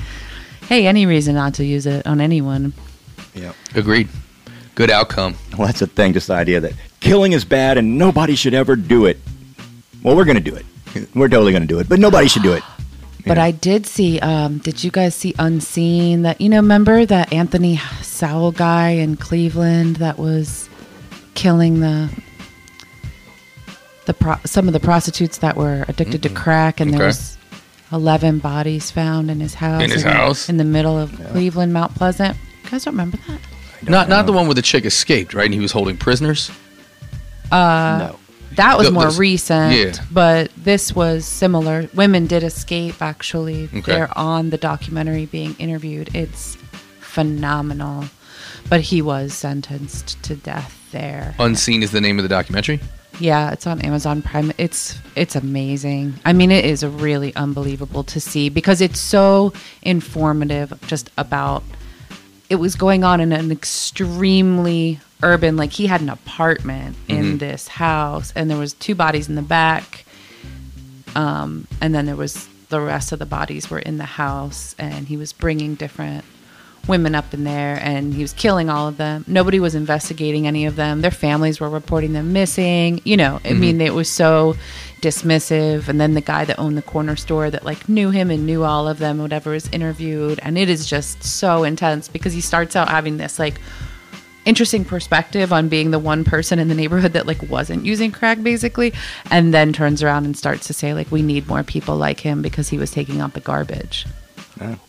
hey, 0.69 0.87
any 0.87 1.07
reason 1.07 1.35
not 1.35 1.55
to 1.55 1.65
use 1.65 1.87
it 1.87 2.07
on 2.07 2.21
anyone. 2.21 2.73
Yeah. 3.35 3.53
Agreed. 3.75 4.09
Good 4.75 4.91
outcome. 4.91 5.37
Well, 5.57 5.67
that's 5.67 5.81
the 5.81 5.87
thing, 5.87 6.13
just 6.15 6.29
the 6.29 6.35
idea 6.35 6.61
that 6.61 6.73
killing 7.01 7.33
is 7.33 7.45
bad 7.45 7.77
and 7.79 7.99
nobody 7.99 8.35
should 8.35 8.55
ever 8.55 8.75
do 8.77 9.07
it. 9.07 9.19
Well, 10.03 10.17
we're 10.17 10.25
going 10.25 10.43
to 10.43 10.51
do 10.51 10.55
it. 10.57 10.65
We're 11.15 11.29
totally 11.29 11.53
going 11.53 11.63
to 11.63 11.69
do 11.69 11.79
it, 11.79 11.89
but 11.89 11.99
nobody 11.99 12.29
should 12.29 12.43
do 12.43 12.53
it. 12.53 12.63
But 13.25 13.37
Yeah. 13.37 13.45
I 13.45 13.51
did 13.53 13.87
see. 13.87 14.19
Um, 14.19 14.59
did 14.59 14.83
you 14.83 14.91
guys 14.91 15.15
see 15.15 15.33
Unseen? 15.39 16.23
That 16.23 16.41
you 16.41 16.49
know, 16.49 16.57
remember 16.57 17.07
that 17.07 17.33
Anthony 17.33 17.77
Sowell 18.03 18.51
guy 18.51 18.89
in 18.91 19.15
Cleveland 19.17 19.97
that 19.97 20.19
was 20.19 20.69
killing 21.35 21.79
the 21.79 22.11
the 24.07 24.15
pro- 24.15 24.41
some 24.45 24.67
of 24.67 24.73
the 24.73 24.81
prostitutes 24.81 25.39
that 25.39 25.57
were 25.57 25.85
addicted 25.87 26.23
to 26.25 26.29
crack, 26.31 26.81
and 26.81 26.91
Okay. 26.91 26.99
there 26.99 27.07
was 27.07 27.39
eleven 27.93 28.39
bodies 28.39 28.91
found 28.91 29.31
in 29.31 29.41
his 29.41 29.55
house. 29.55 29.83
In 29.83 29.91
his 29.91 30.03
the- 30.05 30.11
house? 30.13 30.49
in 30.49 30.57
the 30.57 30.65
middle 30.65 30.99
of 30.99 31.13
Cleveland, 31.31 31.73
Mount 31.73 31.95
Pleasant. 31.95 32.37
You 32.65 32.71
guys 32.71 32.85
don't 32.85 32.95
remember 32.95 33.19
that? 33.29 33.41
Not 33.89 34.09
not 34.09 34.27
the 34.27 34.33
one 34.33 34.47
where 34.47 34.55
the 34.55 34.63
chick 34.63 34.85
escaped, 34.85 35.35
right? 35.35 35.47
And 35.47 35.55
he 35.55 35.61
was 35.61 35.73
holding 35.73 35.97
prisoners. 35.97 36.51
Uh, 37.51 37.99
no. 38.13 38.19
That 38.57 38.77
was 38.77 38.87
The- 38.89 38.93
more 38.93 39.05
those- 39.05 39.19
recent, 39.19 39.75
yeah. 39.75 39.93
but 40.11 40.51
this 40.57 40.95
was 40.95 41.25
similar. 41.25 41.89
Women 41.95 42.27
did 42.27 42.43
escape, 42.43 43.01
actually. 43.01 43.65
Okay. 43.75 43.81
They're 43.93 44.19
on 44.19 44.51
the 44.51 44.59
documentary 44.59 45.25
being 45.27 45.57
interviewed. 45.59 46.11
It's 46.15 46.57
phenomenal. 47.01 48.05
But 48.69 48.83
he 48.83 49.03
was 49.03 49.33
sentenced 49.35 50.23
to 50.25 50.35
death 50.37 50.79
there. 50.93 51.35
Unseen 51.39 51.83
is 51.83 51.91
the 51.93 52.01
name 52.01 52.19
of 52.19 52.23
the 52.23 52.29
documentary. 52.29 52.81
Yeah, 53.23 53.53
it's 53.53 53.69
on 53.69 53.81
Amazon 53.83 54.21
Prime. 54.21 54.53
It's 54.59 54.99
it's 55.15 55.37
amazing. 55.37 56.15
I 56.25 56.33
mean, 56.33 56.51
it 56.51 56.65
is 56.65 56.85
really 56.85 57.33
unbelievable 57.37 58.03
to 58.03 58.21
see 58.21 58.49
because 58.49 58.81
it's 58.81 58.99
so 58.99 59.53
informative 59.81 60.77
just 60.89 61.09
about 61.17 61.63
it 62.51 62.57
was 62.57 62.75
going 62.75 63.05
on 63.05 63.21
in 63.21 63.31
an 63.31 63.53
extremely 63.53 64.99
urban 65.23 65.57
like 65.57 65.71
he 65.71 65.87
had 65.87 66.01
an 66.01 66.09
apartment 66.09 66.97
in 67.07 67.39
this 67.39 67.69
house 67.69 68.33
and 68.35 68.51
there 68.51 68.59
was 68.59 68.73
two 68.75 68.97
bodies 68.97 69.29
in 69.29 69.37
the 69.37 69.43
back 69.43 70.05
um, 71.15 71.69
and 71.81 71.95
then 71.95 72.07
there 72.07 72.17
was 72.17 72.49
the 72.71 72.81
rest 72.81 73.13
of 73.13 73.21
the 73.21 73.27
bodies 73.27 73.71
were 73.71 73.79
in 73.79 73.99
the 73.99 74.05
house 74.05 74.75
and 74.81 75.07
he 75.07 75.17
was 75.17 75.33
bringing 75.33 75.77
different 75.77 76.25
women 76.89 77.15
up 77.15 77.33
in 77.33 77.45
there 77.45 77.79
and 77.81 78.13
he 78.13 78.23
was 78.23 78.33
killing 78.33 78.69
all 78.69 78.89
of 78.89 78.97
them. 78.97 79.25
Nobody 79.27 79.61
was 79.61 79.75
investigating 79.75 80.47
any 80.47 80.67
of 80.67 80.77
them. 80.77 81.01
Their 81.01 81.11
families 81.11 81.61
were 81.61 81.71
reporting 81.71 82.13
them 82.13 82.33
missing 82.33 83.01
you 83.05 83.17
know. 83.17 83.41
I 83.45 83.53
mean 83.53 83.77
mm-hmm. 83.77 83.83
it 83.83 83.95
was 83.95 84.11
so 84.11 84.57
dismissive. 85.03 85.89
And 85.89 86.01
then 86.01 86.15
the 86.15 86.21
guy 86.21 86.45
that 86.47 86.59
owned 86.59 86.79
the 86.79 86.83
corner 86.83 87.17
store 87.17 87.51
that 87.51 87.65
like 87.65 87.89
knew 87.89 88.11
him 88.11 88.31
and 88.31 88.47
knew 88.47 88.63
all 88.63 88.89
of 88.89 88.99
them 88.99 89.19
whatever 89.19 89.51
was 89.51 89.69
interviewed. 89.69 90.39
And 90.43 90.57
it 90.57 90.71
is 90.71 90.87
just 90.87 91.23
so 91.23 91.65
intense 91.65 92.09
because 92.09 92.33
he 92.33 92.41
starts 92.41 92.75
out 92.77 92.89
having 92.89 93.19
this 93.19 93.39
like 93.39 93.61
interesting 94.45 94.85
perspective 94.85 95.53
on 95.53 95.69
being 95.69 95.91
the 95.91 95.99
one 95.99 96.25
person 96.25 96.59
in 96.59 96.69
the 96.69 96.75
neighborhood 96.75 97.13
that 97.13 97.27
like 97.27 97.43
wasn't 97.49 97.85
using 97.85 98.11
crack 98.11 98.43
basically 98.43 98.93
and 99.31 99.55
then 99.55 99.73
turns 99.73 100.03
around 100.03 100.25
and 100.25 100.37
starts 100.37 100.67
to 100.67 100.73
say 100.73 100.95
like 100.95 101.11
we 101.13 101.23
need 101.23 101.47
more 101.47 101.63
people 101.63 101.97
like 101.97 102.19
him 102.19 102.43
because 102.43 102.69
he 102.69 102.77
was 102.77 102.91
taking 102.91 103.21
out 103.21 103.35
the 103.35 103.41
garbage 103.41 104.05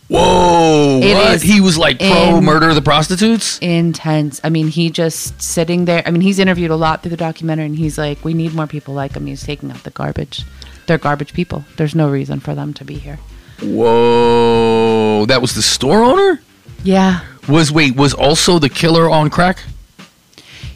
Whoa! 0.08 1.00
It 1.02 1.14
what? 1.14 1.42
He 1.42 1.60
was 1.60 1.76
like 1.78 1.98
pro 1.98 2.36
in- 2.38 2.44
murder 2.44 2.68
of 2.68 2.74
the 2.74 2.82
prostitutes. 2.82 3.58
intense 3.60 4.40
i 4.44 4.48
mean 4.50 4.68
he 4.68 4.90
just 4.90 5.40
sitting 5.40 5.84
there 5.86 6.02
i 6.06 6.10
mean 6.10 6.20
he's 6.20 6.38
interviewed 6.38 6.70
a 6.70 6.76
lot 6.76 7.02
through 7.02 7.10
the 7.10 7.16
documentary 7.16 7.66
and 7.66 7.76
he's 7.76 7.96
like 7.98 8.22
we 8.24 8.34
need 8.34 8.52
more 8.54 8.66
people 8.66 8.94
like 8.94 9.12
him 9.16 9.26
he's 9.26 9.42
taking 9.42 9.70
out 9.70 9.82
the 9.84 9.90
garbage 9.90 10.44
they're 10.86 10.98
garbage 10.98 11.32
people 11.32 11.64
there's 11.76 11.94
no 11.94 12.10
reason 12.10 12.40
for 12.40 12.54
them 12.54 12.72
to 12.74 12.84
be 12.84 12.94
here 12.94 13.18
Whoa! 13.62 15.26
That 15.26 15.40
was 15.40 15.54
the 15.54 15.62
store 15.62 16.02
owner. 16.04 16.40
yeah 16.82 17.20
Was 17.48 17.72
wait 17.72 17.96
was 17.96 18.12
also 18.14 18.58
the 18.58 18.68
killer 18.68 19.08
on 19.08 19.30
crack? 19.30 19.62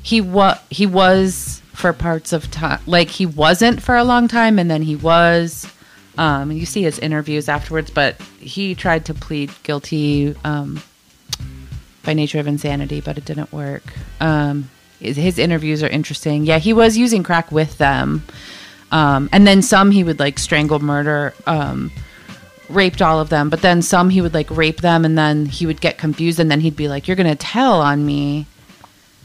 he 0.03 0.20
was 0.20 0.59
he 0.70 0.86
was 0.86 1.61
for 1.74 1.93
parts 1.93 2.32
of 2.32 2.51
time 2.51 2.80
like 2.86 3.09
he 3.11 3.26
wasn't 3.26 3.82
for 3.82 3.97
a 3.97 4.05
long 4.05 4.26
time 4.28 4.59
and 4.59 4.70
then 4.70 4.82
he 4.82 4.97
was 4.97 5.66
um 6.18 6.52
you 6.52 6.66
see 6.66 6.82
his 6.82 6.98
interviews 6.98 7.48
afterwards 7.48 7.90
but 7.90 8.20
he 8.38 8.74
tried 8.74 9.06
to 9.06 9.14
plead 9.14 9.50
guilty 9.62 10.34
um 10.44 10.82
by 12.04 12.12
nature 12.12 12.38
of 12.38 12.46
insanity 12.46 13.00
but 13.00 13.16
it 13.16 13.24
didn't 13.24 13.52
work. 13.52 13.84
Um 14.20 14.68
his, 15.00 15.16
his 15.16 15.38
interviews 15.38 15.82
are 15.82 15.88
interesting. 15.88 16.44
Yeah 16.44 16.58
he 16.58 16.72
was 16.72 16.98
using 16.98 17.22
crack 17.22 17.50
with 17.50 17.78
them. 17.78 18.22
Um 18.90 19.28
and 19.32 19.46
then 19.46 19.62
some 19.62 19.90
he 19.90 20.04
would 20.04 20.18
like 20.18 20.38
strangle 20.38 20.80
murder 20.80 21.32
um 21.46 21.90
raped 22.68 23.00
all 23.00 23.18
of 23.18 23.30
them 23.30 23.48
but 23.48 23.62
then 23.62 23.80
some 23.80 24.10
he 24.10 24.20
would 24.20 24.34
like 24.34 24.50
rape 24.50 24.82
them 24.82 25.04
and 25.04 25.16
then 25.16 25.46
he 25.46 25.64
would 25.64 25.80
get 25.80 25.96
confused 25.96 26.38
and 26.38 26.50
then 26.50 26.60
he'd 26.60 26.76
be 26.76 26.88
like 26.88 27.08
you're 27.08 27.16
gonna 27.16 27.34
tell 27.34 27.80
on 27.80 28.04
me 28.04 28.46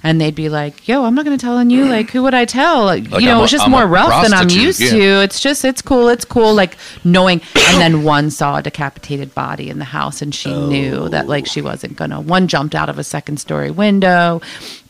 and 0.04 0.20
they'd 0.20 0.36
be 0.36 0.50
like, 0.50 0.88
"Yo, 0.88 1.06
I'm 1.06 1.16
not 1.16 1.24
going 1.24 1.38
to 1.38 1.42
tell 1.42 1.58
on 1.58 1.70
you. 1.70 1.86
Like, 1.86 2.12
who 2.12 2.24
would 2.24 2.34
I 2.34 2.44
tell? 2.44 2.84
Like, 2.84 3.10
you 3.10 3.22
know, 3.22 3.40
a- 3.40 3.44
it's 3.44 3.52
just 3.52 3.66
I'm 3.66 3.72
more 3.72 3.88
rough 3.88 4.22
than 4.24 4.34
I'm 4.34 4.50
used 4.50 4.82
yeah. 4.82 4.90
to. 4.92 5.22
It's 5.24 5.40
just, 5.40 5.64
it's 5.64 5.82
cool, 5.82 6.10
it's 6.10 6.26
cool. 6.26 6.54
Like 6.54 6.78
knowing." 7.04 7.42
And 7.74 7.82
then 7.82 8.04
one 8.04 8.30
saw 8.30 8.58
a 8.58 8.62
decapitated 8.62 9.34
body 9.34 9.68
in 9.68 9.80
the 9.80 9.86
house, 9.86 10.22
and 10.22 10.36
she 10.36 10.54
knew 10.54 11.10
that 11.10 11.28
like 11.28 11.48
she 11.48 11.60
wasn't 11.60 11.96
gonna. 11.96 12.22
One 12.22 12.48
jumped 12.48 12.76
out 12.76 12.88
of 12.88 13.00
a 13.00 13.04
second 13.04 13.38
story 13.38 13.72
window, 13.72 14.42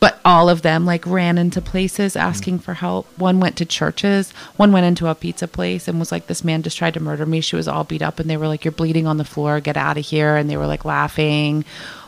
but 0.02 0.20
all 0.26 0.50
of 0.50 0.64
them 0.64 0.86
like 0.86 1.06
ran 1.06 1.38
into 1.38 1.62
places 1.62 2.18
asking 2.18 2.60
for 2.60 2.74
help. 2.74 3.08
One 3.18 3.40
went 3.40 3.56
to 3.58 3.66
churches. 3.66 4.32
One 4.58 4.74
went 4.74 4.86
into 4.86 5.08
a 5.08 5.16
pizza 5.16 5.48
place 5.48 5.88
and 5.88 5.98
was 5.98 6.12
like, 6.12 6.28
"This 6.28 6.44
man 6.44 6.62
just 6.62 6.78
tried 6.78 6.96
to 6.96 7.00
murder 7.00 7.26
me." 7.26 7.40
She 7.40 7.56
was 7.56 7.70
all 7.70 7.86
beat 7.86 8.02
up, 8.02 8.20
and 8.20 8.30
they 8.30 8.36
were 8.36 8.48
like, 8.48 8.66
"You're 8.66 8.74
bleeding 8.74 9.08
on 9.08 9.18
the 9.18 9.24
floor. 9.24 9.62
Get 9.62 9.78
out 9.78 9.98
of 9.98 10.06
here!" 10.06 10.36
And 10.36 10.50
they 10.50 10.58
were 10.58 10.68
like 10.68 10.84
laughing. 10.84 11.64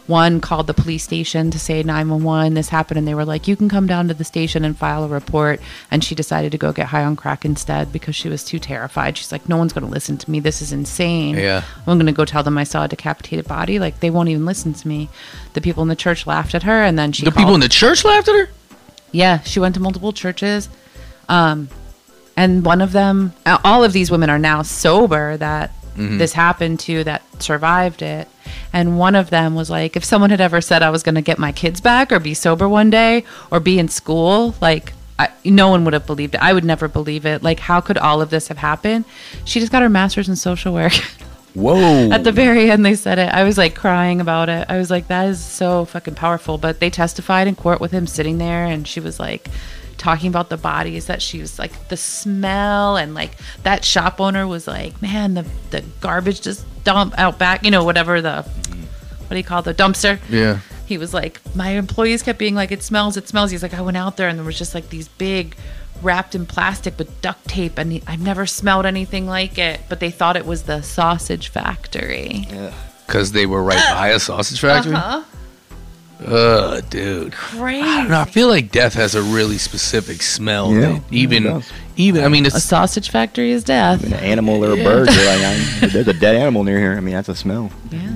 One 0.07 0.39
called 0.39 0.67
the 0.67 0.73
police 0.75 1.03
station 1.03 1.49
to 1.49 1.57
say 1.57 1.81
911. 1.81 2.53
This 2.53 2.69
happened, 2.69 2.99
and 2.99 3.07
they 3.07 3.15
were 3.15 3.25
like, 3.25 3.47
"You 3.47 3.55
can 3.55 3.67
come 3.69 3.87
down 3.87 4.07
to 4.07 4.13
the 4.13 4.23
station 4.23 4.63
and 4.63 4.77
file 4.77 5.03
a 5.03 5.07
report." 5.07 5.59
And 5.89 6.03
she 6.03 6.13
decided 6.13 6.51
to 6.51 6.59
go 6.59 6.71
get 6.71 6.87
high 6.87 7.03
on 7.03 7.15
crack 7.15 7.43
instead 7.43 7.91
because 7.91 8.15
she 8.15 8.29
was 8.29 8.43
too 8.43 8.59
terrified. 8.59 9.17
She's 9.17 9.31
like, 9.31 9.49
"No 9.49 9.57
one's 9.57 9.73
going 9.73 9.85
to 9.85 9.91
listen 9.91 10.17
to 10.19 10.29
me. 10.29 10.39
This 10.39 10.61
is 10.61 10.71
insane. 10.71 11.35
Yeah. 11.35 11.63
I'm 11.87 11.97
going 11.97 12.05
to 12.05 12.11
go 12.11 12.23
tell 12.23 12.43
them 12.43 12.55
I 12.57 12.65
saw 12.65 12.83
a 12.83 12.87
decapitated 12.87 13.47
body. 13.47 13.79
Like 13.79 13.99
they 13.99 14.11
won't 14.11 14.29
even 14.29 14.45
listen 14.45 14.73
to 14.75 14.87
me." 14.87 15.09
The 15.53 15.61
people 15.61 15.81
in 15.81 15.89
the 15.89 15.95
church 15.95 16.27
laughed 16.27 16.53
at 16.53 16.63
her, 16.63 16.83
and 16.83 16.99
then 16.99 17.11
she 17.11 17.25
The 17.25 17.31
called- 17.31 17.41
people 17.41 17.55
in 17.55 17.61
the 17.61 17.69
church 17.69 18.05
laughed 18.05 18.27
at 18.27 18.35
her. 18.35 18.49
yeah, 19.11 19.39
she 19.41 19.59
went 19.59 19.73
to 19.75 19.81
multiple 19.81 20.13
churches. 20.13 20.69
Um, 21.29 21.69
and 22.37 22.63
one 22.63 22.81
of 22.81 22.91
them, 22.91 23.33
all 23.63 23.83
of 23.83 23.91
these 23.93 24.11
women 24.11 24.29
are 24.29 24.37
now 24.37 24.61
sober 24.61 25.37
that 25.37 25.71
this 25.97 26.33
happened 26.33 26.79
to 26.81 27.03
that 27.05 27.23
survived 27.41 28.01
it. 28.03 28.27
And 28.75 28.99
one 28.99 29.15
of 29.15 29.29
them 29.29 29.55
was 29.55 29.69
like, 29.69 29.95
if 29.95 30.03
someone 30.03 30.31
had 30.31 30.41
ever 30.41 30.59
said 30.59 30.83
I 30.83 30.89
was 30.89 31.01
going 31.01 31.15
to 31.15 31.21
get 31.21 31.39
my 31.39 31.53
kids 31.53 31.79
back 31.79 32.11
or 32.11 32.19
be 32.19 32.33
sober 32.33 32.67
one 32.67 32.89
day 32.89 33.23
or 33.49 33.61
be 33.61 33.79
in 33.79 33.87
school, 33.87 34.53
like, 34.59 34.91
I, 35.17 35.29
no 35.45 35.69
one 35.69 35.85
would 35.85 35.93
have 35.93 36.05
believed 36.05 36.35
it. 36.35 36.41
I 36.41 36.51
would 36.51 36.65
never 36.65 36.89
believe 36.89 37.25
it. 37.25 37.41
Like, 37.41 37.61
how 37.61 37.79
could 37.79 37.97
all 37.97 38.21
of 38.21 38.31
this 38.31 38.49
have 38.49 38.57
happened? 38.57 39.05
She 39.45 39.61
just 39.61 39.71
got 39.71 39.81
her 39.81 39.87
master's 39.87 40.27
in 40.27 40.35
social 40.35 40.73
work. 40.73 40.91
Whoa! 41.53 42.09
At 42.11 42.25
the 42.25 42.33
very 42.33 42.69
end, 42.69 42.85
they 42.85 42.95
said 42.95 43.17
it. 43.17 43.29
I 43.29 43.45
was 43.45 43.57
like 43.57 43.75
crying 43.75 44.19
about 44.19 44.49
it. 44.49 44.65
I 44.67 44.77
was 44.77 44.91
like, 44.91 45.07
that 45.07 45.29
is 45.29 45.41
so 45.41 45.85
fucking 45.85 46.15
powerful. 46.15 46.57
But 46.57 46.81
they 46.81 46.89
testified 46.89 47.47
in 47.47 47.55
court 47.55 47.79
with 47.79 47.91
him 47.91 48.07
sitting 48.07 48.39
there, 48.39 48.65
and 48.65 48.85
she 48.85 48.99
was 48.99 49.21
like 49.21 49.47
talking 50.05 50.29
about 50.29 50.49
the 50.49 50.57
bodies 50.57 51.07
that 51.07 51.19
she 51.19 51.41
was 51.41 51.57
like 51.57 51.87
the 51.87 51.97
smell 51.97 52.95
and 52.95 53.15
like 53.15 53.31
that 53.63 53.83
shop 53.83 54.21
owner 54.21 54.45
was 54.47 54.67
like, 54.67 55.01
man, 55.01 55.33
the 55.33 55.45
the 55.71 55.83
garbage 55.99 56.41
just 56.41 56.63
dump 56.83 57.15
out 57.17 57.39
back, 57.39 57.65
you 57.65 57.71
know, 57.71 57.83
whatever 57.83 58.21
the 58.21 58.43
what 58.43 59.29
do 59.31 59.37
you 59.37 59.43
call 59.43 59.59
it, 59.61 59.65
the 59.65 59.73
dumpster. 59.73 60.19
yeah. 60.29 60.59
He 60.85 60.99
was 60.99 61.11
like, 61.11 61.41
my 61.55 61.69
employees 61.69 62.21
kept 62.21 62.37
being 62.37 62.53
like, 62.53 62.71
it 62.71 62.83
smells, 62.83 63.17
it 63.17 63.27
smells. 63.27 63.49
He's 63.49 63.63
like, 63.63 63.73
I 63.73 63.81
went 63.81 63.97
out 63.97 64.17
there 64.17 64.29
and 64.29 64.37
there 64.37 64.45
was 64.45 64.59
just 64.59 64.75
like 64.75 64.89
these 64.89 65.07
big 65.07 65.55
wrapped 66.03 66.35
in 66.35 66.45
plastic 66.45 66.99
with 66.99 67.09
duct 67.21 67.47
tape, 67.47 67.79
and 67.79 67.91
he, 67.91 68.03
I've 68.05 68.21
never 68.21 68.45
smelled 68.45 68.85
anything 68.85 69.25
like 69.25 69.57
it. 69.57 69.79
But 69.89 69.99
they 69.99 70.11
thought 70.11 70.35
it 70.37 70.45
was 70.45 70.63
the 70.63 70.83
sausage 70.83 71.47
factory. 71.47 72.45
Yeah. 72.51 72.71
Because 73.07 73.31
they 73.31 73.47
were 73.47 73.63
right 73.63 73.83
by 73.95 74.09
a 74.09 74.19
sausage 74.19 74.59
factory. 74.61 74.93
Huh? 74.93 75.23
Ugh, 76.25 76.83
dude. 76.89 77.33
Crazy. 77.33 77.81
I 77.81 77.97
don't 77.97 78.09
know. 78.09 78.21
I 78.21 78.25
feel 78.25 78.47
like 78.47 78.71
death 78.71 78.93
has 78.93 79.15
a 79.15 79.21
really 79.21 79.57
specific 79.57 80.21
smell. 80.21 80.73
Yeah, 80.73 80.79
that 80.93 81.03
even, 81.11 81.45
it 81.45 81.71
even. 81.97 82.23
I 82.23 82.29
mean, 82.29 82.45
A 82.45 82.51
sausage 82.51 83.09
factory 83.09 83.51
is 83.51 83.63
death. 83.63 84.03
An 84.03 84.13
animal 84.13 84.63
or 84.63 84.71
a 84.79 84.83
bird. 84.83 85.09
You're 85.11 85.25
like, 85.25 85.41
I, 85.83 85.87
there's 85.87 86.07
a 86.07 86.13
dead 86.13 86.35
animal 86.35 86.63
near 86.63 86.79
here. 86.79 86.93
I 86.93 86.99
mean, 87.01 87.15
that's 87.15 87.29
a 87.29 87.35
smell. 87.35 87.71
Yeah. 87.91 88.11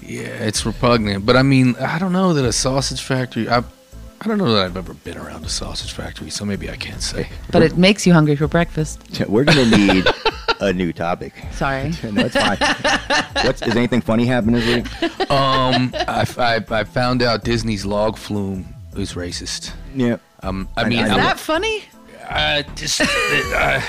yeah, 0.00 0.20
it's 0.20 0.64
repugnant. 0.64 1.26
But 1.26 1.36
I 1.36 1.42
mean, 1.42 1.76
I 1.76 1.98
don't 1.98 2.12
know 2.12 2.32
that 2.34 2.44
a 2.44 2.52
sausage 2.52 3.02
factory. 3.02 3.48
I, 3.48 3.58
I 3.58 4.28
don't 4.28 4.38
know 4.38 4.52
that 4.54 4.64
I've 4.64 4.76
ever 4.76 4.94
been 4.94 5.18
around 5.18 5.44
a 5.44 5.48
sausage 5.48 5.92
factory, 5.92 6.30
so 6.30 6.44
maybe 6.44 6.70
I 6.70 6.76
can't 6.76 7.02
say. 7.02 7.28
But 7.50 7.62
it 7.62 7.76
makes 7.76 8.06
you 8.06 8.12
hungry 8.12 8.36
for 8.36 8.48
breakfast. 8.48 9.20
We're 9.28 9.44
gonna 9.44 9.66
need 9.76 10.06
a 10.62 10.72
new 10.72 10.92
topic. 10.92 11.32
Sorry. 11.52 11.92
No, 12.12 12.26
it's 12.26 12.36
fine. 12.36 12.56
What's, 13.46 13.62
is 13.62 13.76
anything 13.76 14.00
funny 14.00 14.26
happening 14.26 14.60
this 14.60 14.66
week? 15.00 15.30
Um, 15.30 15.92
I, 15.94 16.26
I, 16.38 16.64
I 16.80 16.84
found 16.84 17.22
out 17.22 17.44
Disney's 17.44 17.84
log 17.84 18.16
flume 18.16 18.66
is 18.96 19.14
racist. 19.14 19.72
Yeah. 19.94 20.16
Um, 20.42 20.68
I 20.76 20.82
I- 20.82 20.88
mean, 20.88 20.98
I 21.00 21.04
Is 21.04 21.10
I'm- 21.10 21.20
that 21.20 21.38
funny? 21.38 21.84
I 22.30 22.62
just, 22.76 23.00
uh, 23.00 23.80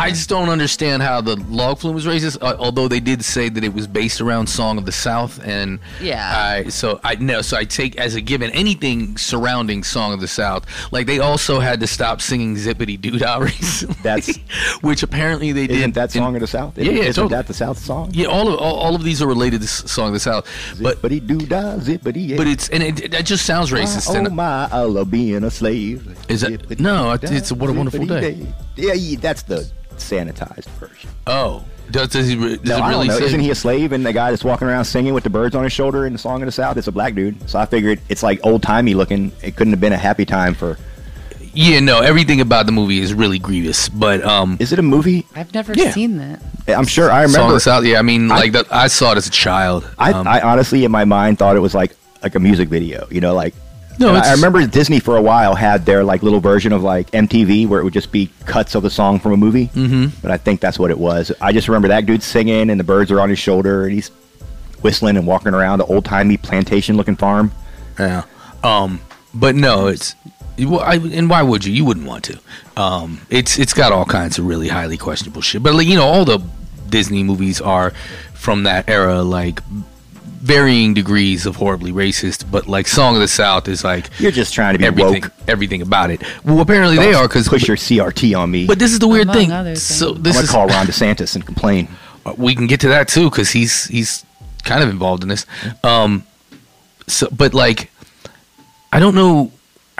I 0.00 0.10
just 0.10 0.28
don't 0.28 0.48
understand 0.48 1.02
how 1.02 1.20
the 1.20 1.36
log 1.36 1.78
flume 1.78 1.94
was 1.94 2.06
racist. 2.06 2.38
Uh, 2.40 2.56
although 2.58 2.88
they 2.88 3.00
did 3.00 3.24
say 3.24 3.48
that 3.50 3.62
it 3.62 3.72
was 3.74 3.86
based 3.86 4.20
around 4.20 4.46
"Song 4.48 4.78
of 4.78 4.86
the 4.86 4.92
South," 4.92 5.38
and 5.44 5.78
Yeah. 6.00 6.32
I, 6.64 6.68
so 6.68 7.00
I 7.04 7.16
no, 7.16 7.42
so 7.42 7.56
I 7.56 7.64
take 7.64 7.96
as 7.96 8.14
a 8.14 8.20
given 8.20 8.50
anything 8.52 9.16
surrounding 9.18 9.84
"Song 9.84 10.12
of 10.12 10.20
the 10.20 10.28
South." 10.28 10.64
Like 10.90 11.06
they 11.06 11.18
also 11.18 11.60
had 11.60 11.80
to 11.80 11.86
stop 11.86 12.20
singing 12.20 12.56
"Zippity 12.56 13.00
Doo 13.00 13.18
Dah" 13.18 13.38
recently, 13.50 13.96
That's- 14.02 14.36
which 14.80 15.02
apparently 15.02 15.52
they 15.52 15.66
did. 15.66 15.76
Isn't 15.78 15.94
that 15.94 16.14
in- 16.16 16.22
song 16.22 16.34
of 16.34 16.40
the 16.40 16.46
South? 16.46 16.78
Yeah, 16.78 16.84
yeah, 16.92 17.02
Isn't 17.02 17.14
totally. 17.24 17.36
that 17.36 17.46
the 17.46 17.54
South 17.54 17.78
song? 17.78 18.10
Yeah, 18.12 18.26
all 18.26 18.48
of 18.52 18.58
all, 18.58 18.76
all 18.76 18.94
of 18.94 19.04
these 19.04 19.20
are 19.22 19.26
related 19.28 19.60
to 19.60 19.66
s- 19.66 19.90
"Song 19.90 20.08
of 20.08 20.14
the 20.14 20.20
South," 20.20 20.46
but 20.80 21.00
Zippity 21.02 21.26
doo 21.26 21.38
dah, 21.46 21.76
zippity 21.76 22.28
yeah. 22.28 22.36
but 22.36 22.46
it's 22.46 22.68
and 22.70 22.82
it, 22.82 23.10
that 23.10 23.26
just 23.26 23.44
sounds 23.44 23.70
racist. 23.70 24.08
Oh 24.10 24.16
and 24.16 24.34
my, 24.34 24.68
I 24.72 24.80
love 24.80 25.10
being 25.10 25.44
a 25.44 25.50
slave. 25.50 26.16
Is 26.28 26.40
that- 26.40 26.52
Zippity 26.68 26.80
no, 26.80 27.16
doo 27.18 27.26
it's- 27.26 27.52
What 27.52 27.68
a 27.70 27.72
Wonderful 27.72 28.00
zippity 28.00 28.20
Day. 28.20 28.46
Yeah, 28.76 28.92
yeah, 28.94 29.18
that's 29.20 29.42
the 29.42 29.70
sanitized 30.00 30.66
version. 30.78 31.10
oh, 31.26 31.64
does, 31.90 32.08
does 32.08 32.28
he 32.28 32.36
re- 32.36 32.56
does 32.56 32.78
No, 32.78 32.84
it 32.86 32.88
really 32.88 33.08
say? 33.10 33.24
Isn't 33.24 33.40
he 33.40 33.50
a 33.50 33.54
slave 33.54 33.92
and 33.92 34.04
the 34.06 34.12
guy 34.12 34.30
that's 34.30 34.44
walking 34.44 34.68
around 34.68 34.84
singing 34.84 35.12
with 35.14 35.24
the 35.24 35.30
birds 35.30 35.54
on 35.56 35.64
his 35.64 35.72
shoulder 35.72 36.06
in 36.06 36.12
the 36.12 36.18
Song 36.18 36.40
of 36.42 36.46
the 36.46 36.52
South? 36.52 36.76
It's 36.76 36.86
a 36.86 36.92
black 36.92 37.14
dude. 37.14 37.48
So 37.50 37.58
I 37.58 37.66
figured 37.66 38.00
it's 38.08 38.22
like 38.22 38.38
old 38.44 38.62
timey 38.62 38.94
looking. 38.94 39.32
It 39.42 39.56
couldn't 39.56 39.72
have 39.72 39.80
been 39.80 39.92
a 39.92 39.96
happy 39.98 40.24
time 40.24 40.54
for. 40.54 40.78
yeah, 41.52 41.80
no, 41.80 42.00
everything 42.00 42.40
about 42.40 42.66
the 42.66 42.72
movie 42.72 43.00
is 43.00 43.12
really 43.12 43.40
grievous, 43.40 43.88
but 43.88 44.22
um, 44.24 44.56
Is 44.60 44.72
it 44.72 44.78
a 44.78 44.82
movie? 44.82 45.26
I've 45.34 45.52
never 45.52 45.72
Yeah. 45.74 45.90
seen 45.90 46.16
that. 46.18 46.40
I'm 46.68 46.86
sure. 46.86 47.10
I 47.10 47.24
Song 47.26 47.30
of 47.30 47.32
remember. 47.34 47.54
the 47.54 47.60
South. 47.60 47.84
Yeah, 47.84 47.98
I 47.98 48.02
mean, 48.02 48.30
I- 48.30 48.36
like 48.38 48.52
the, 48.52 48.64
I 48.70 48.86
saw 48.86 49.10
it 49.12 49.16
as 49.18 49.26
a 49.26 49.30
child. 49.30 49.88
I, 49.98 50.12
Um, 50.12 50.28
I 50.28 50.40
honestly, 50.42 50.84
in 50.84 50.92
my 50.92 51.04
mind, 51.04 51.38
thought 51.40 51.56
it 51.56 51.60
was 51.60 51.74
like 51.74 51.96
like 52.22 52.34
a 52.36 52.40
music 52.40 52.68
video. 52.68 53.08
You 53.10 53.20
know, 53.20 53.34
like. 53.34 53.54
No, 54.00 54.14
I 54.14 54.32
remember 54.32 54.66
Disney 54.66 54.98
for 54.98 55.18
a 55.18 55.22
while 55.22 55.54
had 55.54 55.84
their 55.84 56.02
like 56.02 56.22
little 56.22 56.40
version 56.40 56.72
of 56.72 56.82
like 56.82 57.10
MTV 57.10 57.68
where 57.68 57.80
it 57.80 57.84
would 57.84 57.92
just 57.92 58.10
be 58.10 58.30
cuts 58.46 58.74
of 58.74 58.82
the 58.82 58.88
song 58.88 59.18
from 59.18 59.32
a 59.32 59.36
movie. 59.36 59.66
Mm-hmm. 59.68 60.18
But 60.22 60.30
I 60.30 60.38
think 60.38 60.60
that's 60.60 60.78
what 60.78 60.90
it 60.90 60.98
was. 60.98 61.30
I 61.40 61.52
just 61.52 61.68
remember 61.68 61.88
that 61.88 62.06
dude 62.06 62.22
singing 62.22 62.70
and 62.70 62.80
the 62.80 62.84
birds 62.84 63.10
are 63.10 63.20
on 63.20 63.28
his 63.28 63.38
shoulder 63.38 63.84
and 63.84 63.92
he's 63.92 64.08
whistling 64.80 65.18
and 65.18 65.26
walking 65.26 65.52
around 65.52 65.80
the 65.80 65.84
old 65.84 66.06
timey 66.06 66.38
plantation 66.38 66.96
looking 66.96 67.14
farm. 67.14 67.52
Yeah. 67.98 68.24
Um, 68.64 69.00
but 69.34 69.54
no, 69.54 69.88
it's 69.88 70.14
well, 70.58 70.80
I, 70.80 70.96
and 70.96 71.28
why 71.28 71.42
would 71.42 71.64
you? 71.64 71.72
You 71.72 71.84
wouldn't 71.84 72.06
want 72.06 72.24
to. 72.24 72.38
Um, 72.76 73.20
it's 73.30 73.58
it's 73.58 73.74
got 73.74 73.92
all 73.92 74.04
kinds 74.04 74.38
of 74.38 74.46
really 74.46 74.68
highly 74.68 74.96
questionable 74.96 75.42
shit. 75.42 75.62
But 75.62 75.74
like 75.74 75.86
you 75.86 75.96
know, 75.96 76.06
all 76.06 76.24
the 76.24 76.42
Disney 76.88 77.22
movies 77.22 77.60
are 77.60 77.92
from 78.34 78.64
that 78.64 78.88
era, 78.88 79.22
like 79.22 79.60
varying 80.40 80.94
degrees 80.94 81.46
of 81.46 81.56
horribly 81.56 81.92
racist. 81.92 82.50
But 82.50 82.66
like 82.66 82.88
Song 82.88 83.14
of 83.14 83.20
the 83.20 83.28
South 83.28 83.68
is 83.68 83.84
like 83.84 84.08
You're 84.18 84.32
just 84.32 84.54
trying 84.54 84.74
to 84.74 84.78
be 84.78 84.86
everything, 84.86 85.22
woke. 85.22 85.32
everything 85.46 85.82
about 85.82 86.10
it. 86.10 86.22
Well, 86.44 86.60
apparently 86.60 86.96
they 86.96 87.14
are 87.14 87.28
because. 87.28 87.48
push 87.48 87.68
your 87.68 87.76
CRT 87.76 88.36
on 88.38 88.50
me. 88.50 88.66
But 88.66 88.78
this 88.78 88.92
is 88.92 88.98
the 88.98 89.08
weird 89.08 89.28
Among 89.28 89.64
thing. 89.64 89.76
So 89.76 90.12
this 90.12 90.36
I'm 90.36 90.44
is 90.44 90.50
gonna 90.50 90.68
call 90.68 90.76
Ron 90.76 90.86
DeSantis 90.86 91.34
and 91.34 91.44
complain. 91.44 91.88
Uh, 92.24 92.34
we 92.36 92.54
can 92.54 92.66
get 92.66 92.80
to 92.80 92.88
that 92.88 93.08
too 93.08 93.30
because 93.30 93.50
he's 93.50 93.84
he's 93.86 94.24
kind 94.64 94.82
of 94.82 94.88
involved 94.88 95.22
in 95.22 95.28
this. 95.28 95.46
Um, 95.84 96.24
so 97.06 97.28
but 97.30 97.54
like, 97.54 97.90
I 98.92 98.98
don't 98.98 99.14
know 99.14 99.52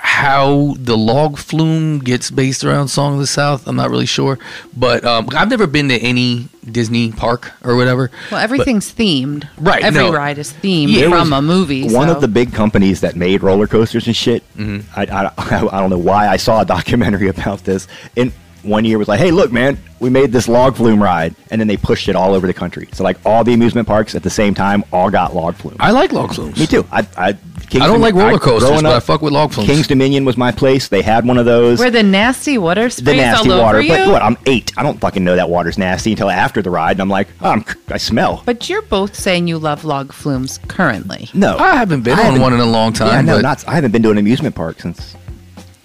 how 0.02 0.74
the 0.78 0.96
log 0.96 1.38
flume 1.38 1.98
gets 1.98 2.30
based 2.30 2.64
around 2.64 2.88
Song 2.88 3.14
of 3.14 3.20
the 3.20 3.26
South. 3.26 3.66
I'm 3.68 3.76
not 3.76 3.90
really 3.90 4.06
sure, 4.06 4.38
but 4.76 5.04
um, 5.04 5.28
I've 5.34 5.48
never 5.50 5.66
been 5.66 5.88
to 5.88 5.96
any 5.98 6.48
Disney 6.70 7.12
park 7.12 7.52
or 7.64 7.76
whatever. 7.76 8.10
Well, 8.30 8.40
everything's 8.40 8.92
themed. 8.92 9.48
Right, 9.58 9.82
Every 9.82 10.02
no. 10.02 10.12
ride 10.12 10.38
is 10.38 10.52
themed 10.52 10.88
Yeah, 10.92 11.08
from 11.10 11.32
a 11.32 11.42
movie. 11.42 11.84
One 11.92 12.08
so- 12.08 12.14
of 12.14 12.20
the 12.20 12.28
big 12.28 12.52
companies 12.52 13.00
that 13.02 13.16
made 13.16 13.42
roller 13.42 13.66
coasters 13.66 14.06
and 14.06 14.16
shit. 14.16 14.42
Mm-hmm. 14.56 14.88
I, 14.98 15.04
I, 15.04 15.66
I 15.72 15.80
don't 15.80 15.90
know 15.90 15.98
why 15.98 16.28
I 16.28 16.36
saw 16.36 16.60
a 16.62 16.64
documentary 16.64 17.28
about 17.36 17.64
this. 17.64 17.86
And 18.16 18.32
one 18.62 18.84
year 18.84 18.98
was 18.98 19.08
like, 19.08 19.18
"Hey, 19.20 19.30
look, 19.30 19.50
man, 19.50 19.78
we 20.00 20.10
made 20.10 20.32
this 20.32 20.46
log 20.46 20.76
flume 20.76 21.02
ride," 21.02 21.34
and 21.50 21.58
then 21.58 21.66
they 21.66 21.78
pushed 21.78 22.10
it 22.10 22.14
all 22.14 22.34
over 22.34 22.46
the 22.46 22.52
country. 22.52 22.90
So 22.92 23.02
like 23.02 23.16
all 23.24 23.42
the 23.42 23.54
amusement 23.54 23.88
parks 23.88 24.14
at 24.14 24.22
the 24.22 24.28
same 24.28 24.54
time 24.54 24.84
all 24.92 25.10
got 25.10 25.34
log 25.34 25.54
flume. 25.54 25.76
I 25.80 25.92
like 25.92 26.12
log 26.12 26.34
flumes. 26.34 26.58
Me 26.58 26.66
too. 26.66 26.86
I 26.92 27.06
I, 27.16 27.38
King's 27.70 27.84
I 27.84 27.86
don't 27.86 28.00
like 28.00 28.14
roller 28.14 28.34
I- 28.34 28.38
coasters, 28.38 28.68
growing 28.68 28.82
but 28.82 28.92
I 28.92 28.96
up, 28.96 29.02
fuck 29.04 29.22
with 29.22 29.32
log 29.32 29.52
flumes. 29.52 29.68
King's 29.70 29.86
Dominion 29.86 30.24
was 30.24 30.36
my 30.36 30.50
place. 30.50 30.88
They 30.88 31.02
had 31.02 31.24
one 31.24 31.38
of 31.38 31.44
those. 31.46 31.78
where 31.78 31.90
the 31.90 32.02
nasty 32.02 32.58
water 32.58 32.84
the 32.84 32.90
sprays 32.90 33.16
nasty 33.16 33.48
all 33.50 33.54
over 33.58 33.62
water. 33.64 33.80
you. 33.80 33.90
But 33.90 34.08
what? 34.08 34.22
I'm 34.22 34.36
eight. 34.46 34.72
I 34.76 34.82
don't 34.82 35.00
fucking 35.00 35.22
know 35.22 35.36
that 35.36 35.48
water's 35.48 35.78
nasty 35.78 36.10
until 36.10 36.30
after 36.30 36.62
the 36.62 36.70
ride, 36.70 36.92
and 36.92 37.00
I'm 37.00 37.08
like, 37.08 37.28
oh, 37.40 37.50
I'm, 37.50 37.64
I 37.88 37.96
smell. 37.98 38.42
But 38.44 38.68
you're 38.68 38.82
both 38.82 39.14
saying 39.14 39.46
you 39.46 39.56
love 39.58 39.84
log 39.84 40.12
flumes 40.12 40.58
currently. 40.68 41.28
No, 41.32 41.56
I 41.58 41.76
haven't 41.76 42.02
been 42.02 42.14
I 42.18 42.20
on 42.20 42.24
haven't- 42.26 42.42
one 42.42 42.52
in 42.54 42.60
a 42.60 42.66
long 42.66 42.92
time. 42.92 43.08
Yeah, 43.12 43.20
no, 43.32 43.36
but 43.38 43.42
not. 43.42 43.68
I 43.68 43.74
haven't 43.76 43.92
been 43.92 44.02
to 44.02 44.10
an 44.10 44.18
amusement 44.18 44.54
park 44.56 44.80
since. 44.80 45.14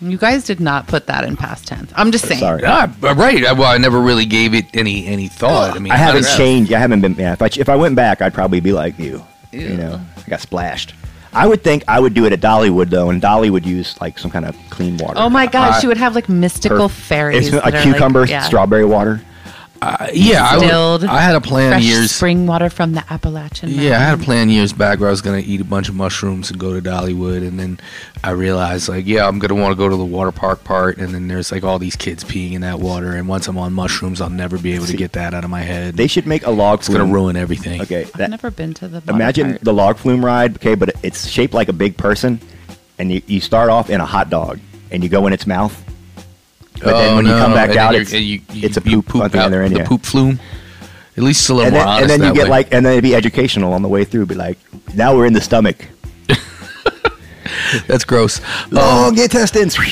You 0.02 0.18
guys 0.18 0.44
did 0.44 0.60
not 0.60 0.88
put 0.88 1.08
that 1.08 1.24
in 1.24 1.38
past 1.38 1.68
tense. 1.68 1.92
I'm 1.96 2.12
just 2.12 2.26
saying. 2.28 2.40
Sorry. 2.40 2.62
Ah, 2.66 2.94
right. 3.02 3.46
I- 3.46 3.54
Well, 3.54 3.72
I 3.72 3.78
never 3.78 4.00
really 4.02 4.26
gave 4.26 4.54
it 4.54 4.66
any 4.74 5.06
any 5.08 5.28
thought. 5.28 5.76
I 5.76 5.80
mean, 5.80 5.92
I 5.94 5.98
haven't 5.98 6.18
honestly- 6.26 6.38
changed. 6.38 6.74
I 6.74 6.80
haven't 6.80 7.02
been. 7.02 7.14
Yeah, 7.14 7.34
if 7.34 7.42
I 7.42 7.46
if 7.58 7.70
I 7.70 7.76
went 7.76 7.96
back, 7.96 8.22
I'd 8.22 8.34
probably 8.34 8.60
be 8.60 8.72
like 8.74 8.98
you. 9.00 9.24
You 9.52 9.70
know, 9.78 10.02
I 10.18 10.30
got 10.30 10.42
splashed. 10.42 10.94
I 11.36 11.46
would 11.48 11.64
think 11.64 11.84
I 11.88 12.00
would 12.00 12.14
do 12.14 12.26
it 12.26 12.34
at 12.34 12.40
Dollywood 12.42 12.90
though, 12.90 13.10
and 13.10 13.22
Dolly 13.22 13.50
would 13.50 13.66
use 13.66 14.00
like 14.02 14.18
some 14.18 14.32
kind 14.32 14.46
of 14.46 14.56
clean 14.70 14.98
water. 14.98 15.16
Oh 15.18 15.30
my 15.30 15.46
gosh, 15.48 15.76
I- 15.76 15.82
you 15.82 15.88
would 15.90 15.98
have 15.98 16.16
like 16.16 16.30
mystical 16.30 16.88
Her- 16.88 16.94
fairies. 16.94 17.54
It's 17.54 17.66
a 17.66 17.72
cucumber, 17.84 18.22
like, 18.22 18.30
yeah, 18.30 18.44
strawberry 18.44 18.86
water. 18.86 19.22
Uh, 19.86 20.10
yeah, 20.16 20.44
I, 20.44 20.58
would, 20.58 21.06
I 21.06 21.22
had 21.22 21.36
a 21.36 21.42
plan 21.42 21.74
fresh 21.74 21.84
years. 21.84 22.12
spring 22.12 22.48
water 22.48 22.72
from 22.72 22.94
the 22.94 23.04
Appalachian. 23.08 23.70
Yeah, 23.70 24.00
I 24.00 24.04
had 24.04 24.20
a 24.20 24.24
plan 24.24 24.50
years 24.50 24.74
back 24.74 25.00
where 25.00 25.10
I 25.10 25.12
was 25.12 25.22
gonna 25.22 25.44
eat 25.46 25.62
a 25.62 25.64
bunch 25.64 25.90
of 25.90 25.96
mushrooms 25.96 26.50
and 26.50 26.60
go 26.60 26.74
to 26.74 26.82
Dollywood, 26.82 27.48
and 27.48 27.60
then 27.60 27.80
I 28.24 28.32
realized 28.32 28.90
like, 28.90 29.06
yeah, 29.06 29.28
I'm 29.28 29.38
gonna 29.38 29.54
want 29.54 29.74
to 29.74 29.76
go 29.76 29.88
to 29.88 29.96
the 29.96 30.04
water 30.04 30.32
park 30.32 30.64
part, 30.64 30.98
and 30.98 31.14
then 31.14 31.28
there's 31.28 31.52
like 31.52 31.64
all 31.64 31.78
these 31.78 31.96
kids 31.96 32.24
peeing 32.24 32.54
in 32.54 32.62
that 32.62 32.80
water, 32.80 33.12
and 33.12 33.28
once 33.28 33.48
I'm 33.48 33.60
on 33.60 33.74
mushrooms, 33.74 34.22
I'll 34.22 34.30
never 34.32 34.58
be 34.58 34.74
able 34.74 34.88
to 34.88 34.98
get 34.98 35.12
that 35.12 35.36
out 35.36 35.44
of 35.44 35.52
my 35.52 35.62
head. 35.62 35.96
They 35.96 36.08
should 36.08 36.26
make 36.26 36.48
a 36.48 36.52
log 36.52 36.80
it's 36.80 36.90
gonna 36.90 37.06
ruin 37.06 37.36
everything. 37.36 37.82
Okay, 37.84 38.08
I've 38.16 38.30
never 38.32 38.50
been 38.50 38.74
to 38.76 38.88
the. 38.88 39.02
water 39.02 39.12
imagine 39.12 39.50
park. 39.52 39.62
the 39.62 39.74
log 39.74 39.98
flume 39.98 40.26
ride. 40.26 40.56
Okay, 40.56 40.74
but 40.74 40.96
it's 41.04 41.28
shaped 41.28 41.54
like 41.54 41.70
a 41.70 41.74
big 41.74 41.96
person, 41.96 42.40
and 42.98 43.12
you, 43.12 43.22
you 43.28 43.40
start 43.40 43.70
off 43.70 43.92
in 43.92 44.02
a 44.02 44.06
hot 44.06 44.32
dog, 44.32 44.60
and 44.90 45.04
you 45.04 45.10
go 45.10 45.28
in 45.28 45.34
its 45.34 45.46
mouth. 45.46 45.80
But 46.84 46.98
then 46.98 47.14
Oh, 47.14 47.16
when 47.18 47.26
you 47.26 47.32
come 47.32 47.54
back 47.54 47.70
and 47.70 47.78
out, 47.80 47.96
it's, 47.96 48.12
you, 48.14 48.20
you, 48.20 48.42
it's 48.52 48.78
a 48.78 48.82
you 48.86 49.02
poop, 49.02 49.24
at 49.24 49.32
the 49.32 49.40
other 49.40 49.62
end. 49.64 49.76
the 49.76 49.80
yeah. 49.80 49.88
poop 49.88 50.04
flume. 50.04 50.40
At 51.18 51.24
least 51.24 51.50
a 51.50 51.54
little 51.54 51.68
and 51.68 51.76
then, 51.76 51.88
honest. 51.88 52.02
and 52.02 52.22
then 52.22 52.28
you 52.30 52.36
get 52.36 52.44
way. 52.46 52.50
like, 52.50 52.74
and 52.74 52.86
then 52.86 52.92
it'd 52.94 53.04
be 53.04 53.16
educational 53.16 53.72
on 53.74 53.82
the 53.82 53.88
way 53.88 54.04
through. 54.04 54.26
Be 54.26 54.36
like, 54.36 54.58
now 54.94 55.16
we're 55.16 55.26
in 55.26 55.34
the 55.34 55.40
stomach. 55.42 55.88
that's 57.88 58.04
gross. 58.04 58.42
Long 58.72 59.18
intestines. 59.18 59.78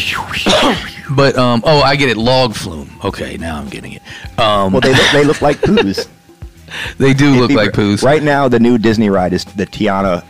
But 1.12 1.38
um, 1.38 1.62
oh, 1.66 1.82
I 1.82 1.98
get 1.98 2.08
it. 2.10 2.16
Log 2.16 2.56
flume. 2.56 2.90
Okay, 3.04 3.36
now 3.36 3.58
I'm 3.58 3.68
getting 3.68 3.92
it. 3.92 4.02
Um, 4.40 4.72
well, 4.72 4.80
they 4.80 4.94
look, 4.94 5.12
they 5.12 5.24
look 5.26 5.42
like 5.42 5.58
poos. 5.62 6.08
they 6.98 7.14
do 7.14 7.32
look 7.32 7.36
It'd 7.36 7.48
be- 7.50 7.56
like 7.56 7.72
poos. 7.72 8.02
Right 8.04 8.24
now, 8.24 8.48
the 8.48 8.58
new 8.60 8.78
Disney 8.78 9.10
ride 9.10 9.34
is 9.34 9.44
the 9.44 9.66
Tiana, 9.68 10.24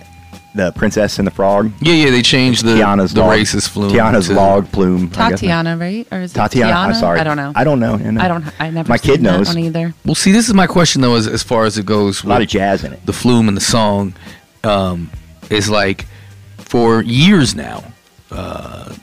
the 0.56 0.72
Princess 0.74 1.18
and 1.20 1.26
the 1.28 1.32
Frog. 1.32 1.72
Yeah, 1.82 1.94
yeah. 1.94 2.10
They 2.12 2.22
changed 2.22 2.64
the 2.64 2.76
Tiana's 2.76 3.14
the 3.14 3.22
log, 3.22 3.32
racist 3.32 3.70
flume. 3.70 3.92
Tiana's 3.92 4.28
to- 4.28 4.34
log 4.36 4.72
plume. 4.72 5.10
Tatiana, 5.10 5.78
right? 5.78 6.08
Or 6.12 6.20
is 6.22 6.32
it 6.32 6.36
Tatiana. 6.36 6.74
I'm 6.74 6.94
sorry. 6.94 7.20
I 7.20 7.24
don't 7.24 7.38
know. 7.38 7.52
I 7.56 7.64
don't 7.64 7.80
know. 7.80 7.98
you 7.98 8.12
know. 8.12 8.22
I 8.22 8.28
don't. 8.28 8.46
I 8.62 8.70
never. 8.70 8.90
My 8.90 8.98
kid 8.98 9.16
seen 9.16 9.24
that 9.24 9.38
knows. 9.38 9.48
one 9.48 9.60
either. 9.60 9.94
Well, 10.06 10.16
see, 10.16 10.32
this 10.32 10.48
is 10.48 10.54
my 10.54 10.68
question 10.68 11.02
though, 11.02 11.16
as, 11.16 11.28
as 11.28 11.44
far 11.44 11.66
as 11.66 11.78
it 11.78 11.86
goes. 11.86 12.24
A 12.24 12.28
lot 12.28 12.42
of 12.42 12.48
jazz 12.48 12.84
in 12.84 12.94
it. 12.94 13.06
the 13.06 13.14
flume 13.14 13.48
and 13.48 13.58
the 13.58 13.62
song 13.62 14.14
um, 14.64 15.10
is 15.50 15.70
like 15.70 16.06
for 16.58 17.02
years 17.02 17.56
now. 17.56 17.84
Uh, 18.32 18.94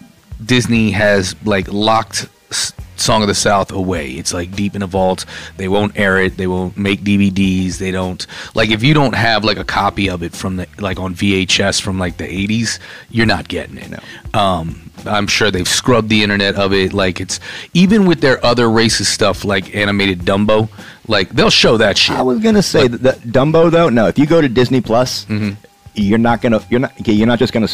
Disney 0.45 0.91
has 0.93 1.37
like 1.45 1.73
locked 1.73 2.29
S- 2.51 2.73
Song 3.01 3.23
of 3.23 3.29
the 3.29 3.35
South 3.35 3.73
away. 3.73 4.11
It's 4.13 4.33
like 4.33 4.55
deep 4.55 4.77
in 4.77 4.83
a 4.83 4.87
vault. 4.87 5.25
They 5.57 5.69
won't 5.69 5.99
air 5.99 6.19
it. 6.21 6.37
They 6.37 6.47
won't 6.47 6.77
make 6.77 7.01
DVDs. 7.01 7.79
They 7.79 7.91
don't 7.91 8.27
like 8.55 8.71
if 8.71 8.83
you 8.83 8.95
don't 8.95 9.15
have 9.15 9.45
like 9.45 9.57
a 9.59 9.65
copy 9.65 10.09
of 10.11 10.23
it 10.23 10.33
from 10.35 10.57
the 10.57 10.67
like 10.79 10.99
on 11.01 11.15
VHS 11.15 11.81
from 11.81 11.99
like 11.99 12.17
the 12.19 12.25
80s, 12.47 12.79
you're 13.11 13.27
not 13.27 13.49
getting 13.49 13.79
it. 13.79 13.99
Um, 14.35 14.91
I'm 15.07 15.27
sure 15.27 15.51
they've 15.51 15.67
scrubbed 15.69 16.09
the 16.11 16.23
internet 16.23 16.57
of 16.57 16.73
it. 16.73 16.93
Like 16.93 17.21
it's 17.21 17.41
even 17.75 18.07
with 18.07 18.21
their 18.21 18.45
other 18.45 18.67
racist 18.67 19.07
stuff 19.07 19.45
like 19.45 19.75
animated 19.75 20.21
Dumbo, 20.21 20.69
like 21.09 21.31
they'll 21.31 21.51
show 21.51 21.77
that 21.79 21.97
shit. 21.99 22.17
I 22.17 22.23
was 22.23 22.41
gonna 22.41 22.63
say 22.63 22.87
that, 22.87 23.03
that 23.03 23.19
Dumbo 23.21 23.71
though. 23.71 23.89
No, 23.89 24.07
if 24.09 24.19
you 24.19 24.27
go 24.27 24.41
to 24.41 24.49
Disney 24.49 24.81
Plus, 24.81 25.25
Mm-hmm. 25.25 25.53
you're 25.95 26.19
not 26.19 26.43
gonna. 26.43 26.63
You're 26.71 26.81
not. 26.81 26.93
You're 27.09 27.27
not 27.27 27.39
just 27.39 27.53
gonna 27.53 27.69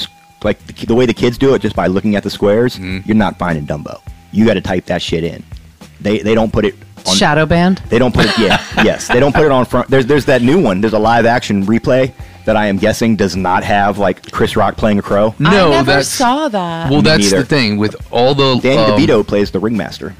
like 0.44 0.64
the, 0.66 0.86
the 0.86 0.94
way 0.94 1.06
the 1.06 1.14
kids 1.14 1.36
do 1.38 1.54
it 1.54 1.62
just 1.62 1.74
by 1.74 1.86
looking 1.88 2.14
at 2.14 2.22
the 2.22 2.30
squares. 2.30 2.76
Mm-hmm. 2.76 3.00
You're 3.08 3.16
not 3.16 3.38
finding 3.38 3.66
Dumbo. 3.66 4.00
You 4.36 4.44
got 4.46 4.54
to 4.54 4.60
type 4.60 4.84
that 4.86 5.00
shit 5.00 5.24
in. 5.24 5.42
They 6.00 6.18
they 6.18 6.34
don't 6.34 6.52
put 6.52 6.64
it. 6.64 6.74
on 7.06 7.16
Shadow 7.16 7.46
band. 7.46 7.78
They 7.88 7.98
don't 7.98 8.14
put 8.14 8.26
it. 8.26 8.38
Yeah, 8.38 8.62
yes, 8.84 9.08
they 9.08 9.18
don't 9.18 9.34
put 9.34 9.44
it 9.44 9.50
on 9.50 9.64
front. 9.64 9.88
There's 9.88 10.04
there's 10.06 10.26
that 10.26 10.42
new 10.42 10.62
one. 10.62 10.80
There's 10.82 10.92
a 10.92 10.98
live 10.98 11.24
action 11.24 11.64
replay 11.64 12.12
that 12.44 12.56
I 12.56 12.66
am 12.66 12.76
guessing 12.76 13.16
does 13.16 13.34
not 13.34 13.64
have 13.64 13.98
like 13.98 14.30
Chris 14.30 14.54
Rock 14.54 14.76
playing 14.76 14.98
a 14.98 15.02
crow. 15.02 15.34
no, 15.38 15.68
I 15.68 15.70
never 15.70 15.92
that's 15.92 16.08
saw 16.08 16.48
that. 16.48 16.90
well, 16.90 17.00
Me 17.00 17.08
that's 17.08 17.24
neither. 17.24 17.38
the 17.38 17.44
thing 17.46 17.78
with 17.78 17.96
all 18.12 18.34
the 18.34 18.60
Danny 18.60 18.92
um, 18.92 19.00
DeVito 19.00 19.26
plays 19.26 19.50
the 19.50 19.58
ringmaster. 19.58 20.14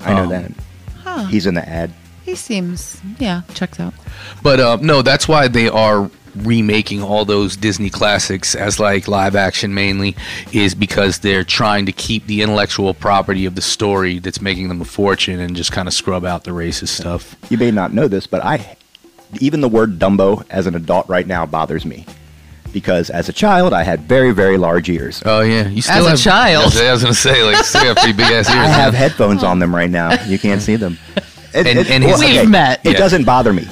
I 0.00 0.14
know 0.14 0.24
um, 0.24 0.28
that. 0.30 0.52
Huh. 1.02 1.24
He's 1.26 1.46
in 1.46 1.54
the 1.54 1.66
ad. 1.68 1.92
He 2.24 2.34
seems. 2.34 3.00
Yeah, 3.18 3.42
checks 3.54 3.78
out. 3.78 3.94
But 4.42 4.58
uh, 4.58 4.78
no, 4.82 5.02
that's 5.02 5.28
why 5.28 5.46
they 5.46 5.68
are 5.68 6.10
remaking 6.38 7.02
all 7.02 7.24
those 7.24 7.56
Disney 7.56 7.90
classics 7.90 8.54
as 8.54 8.78
like 8.78 9.08
live 9.08 9.34
action 9.36 9.72
mainly 9.74 10.16
is 10.52 10.74
because 10.74 11.18
they're 11.20 11.44
trying 11.44 11.86
to 11.86 11.92
keep 11.92 12.26
the 12.26 12.42
intellectual 12.42 12.94
property 12.94 13.46
of 13.46 13.54
the 13.54 13.62
story 13.62 14.18
that's 14.18 14.40
making 14.40 14.68
them 14.68 14.80
a 14.80 14.84
fortune 14.84 15.40
and 15.40 15.56
just 15.56 15.72
kind 15.72 15.88
of 15.88 15.94
scrub 15.94 16.24
out 16.24 16.44
the 16.44 16.50
racist 16.50 16.88
stuff. 16.88 17.36
You 17.48 17.58
may 17.58 17.70
not 17.70 17.92
know 17.92 18.08
this, 18.08 18.26
but 18.26 18.44
I 18.44 18.76
even 19.40 19.60
the 19.60 19.68
word 19.68 19.98
Dumbo 19.98 20.44
as 20.50 20.66
an 20.66 20.74
adult 20.74 21.08
right 21.08 21.26
now 21.26 21.46
bothers 21.46 21.84
me 21.84 22.06
because 22.72 23.10
as 23.10 23.28
a 23.28 23.32
child 23.32 23.72
I 23.72 23.82
had 23.82 24.00
very 24.02 24.32
very 24.32 24.58
large 24.58 24.88
ears. 24.88 25.22
Oh 25.24 25.40
yeah, 25.40 25.66
you 25.68 25.82
still 25.82 26.06
a 26.06 26.10
have, 26.10 26.18
child. 26.20 26.74
I 26.76 26.92
was 26.92 27.02
gonna 27.02 27.14
say 27.14 27.42
like 27.42 27.56
you 27.56 27.62
still 27.64 27.84
have 27.84 27.96
pretty 27.96 28.12
big 28.12 28.26
ass 28.26 28.48
ears. 28.50 28.56
I 28.58 28.66
have 28.68 28.94
headphones 28.94 29.42
on 29.42 29.58
them 29.58 29.74
right 29.74 29.90
now. 29.90 30.22
You 30.26 30.38
can't 30.38 30.60
see 30.62 30.76
them. 30.76 30.98
It, 31.54 31.66
And- 31.66 31.78
it- 31.78 31.90
and 31.90 32.04
his- 32.04 32.20
We've 32.20 32.48
met. 32.48 32.84
It 32.84 32.92
Yeah. 32.92 32.98
doesn't 32.98 33.24
bother 33.24 33.52
me 33.52 33.66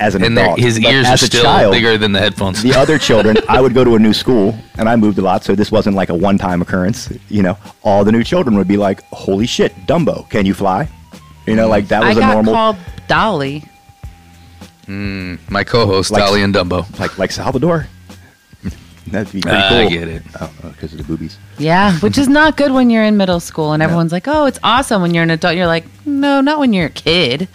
as 0.00 0.14
an 0.14 0.24
and 0.24 0.38
adult. 0.38 0.58
his 0.58 0.80
but 0.80 0.92
ears 0.92 1.06
are 1.06 1.12
as 1.12 1.22
a 1.22 1.26
still 1.26 1.42
child, 1.44 1.72
bigger 1.72 1.96
than 1.98 2.12
the 2.12 2.18
headphones. 2.18 2.62
the 2.62 2.74
other 2.74 2.98
children, 3.08 3.36
I 3.48 3.60
would 3.60 3.74
go 3.74 3.84
to 3.84 3.94
a 3.94 3.98
new 3.98 4.12
school, 4.14 4.56
and 4.78 4.88
I 4.88 4.96
moved 4.96 5.18
a 5.18 5.22
lot, 5.22 5.44
so 5.44 5.54
this 5.54 5.70
wasn't 5.70 5.94
like 5.96 6.08
a 6.08 6.14
one-time 6.14 6.62
occurrence. 6.62 7.12
You 7.28 7.42
know, 7.42 7.58
all 7.82 8.02
the 8.04 8.12
new 8.12 8.24
children 8.24 8.56
would 8.56 8.68
be 8.68 8.76
like, 8.76 9.02
"Holy 9.12 9.46
shit, 9.46 9.74
Dumbo, 9.86 10.28
can 10.30 10.46
you 10.46 10.54
fly?" 10.54 10.88
You 11.46 11.54
know, 11.56 11.68
like 11.68 11.88
that 11.88 12.02
was 12.02 12.16
a 12.16 12.20
got 12.20 12.32
normal, 12.34 12.54
called 12.54 12.76
Dolly. 13.08 13.64
My 14.88 15.62
co-host 15.64 16.10
Like- 16.10 16.22
Dolly 16.24 16.42
and 16.42 16.52
Dumbo. 16.54 16.84
like 16.98 17.16
like 17.18 17.30
Salvador. 17.30 17.86
That'd 19.06 19.32
be 19.32 19.40
pretty 19.40 19.56
Ah, 19.56 19.68
cool. 19.68 19.78
I 19.78 19.88
get 19.88 20.08
it. 20.08 20.22
Oh, 20.40 20.50
because 20.72 20.92
of 20.92 20.98
the 20.98 21.04
boobies. 21.04 21.38
Yeah, 21.58 21.96
which 22.00 22.18
is 22.18 22.28
not 22.28 22.56
good 22.56 22.72
when 22.72 22.90
you're 22.90 23.04
in 23.04 23.16
middle 23.16 23.40
school 23.40 23.72
and 23.72 23.82
everyone's 23.82 24.12
like, 24.12 24.26
"Oh, 24.26 24.46
it's 24.46 24.58
awesome." 24.64 25.00
When 25.02 25.14
you're 25.14 25.22
an 25.22 25.30
adult, 25.30 25.54
you're 25.56 25.66
like, 25.68 25.84
"No, 26.04 26.40
not 26.40 26.58
when 26.58 26.72
you're 26.72 26.86
a 26.86 26.90
kid." 26.90 27.48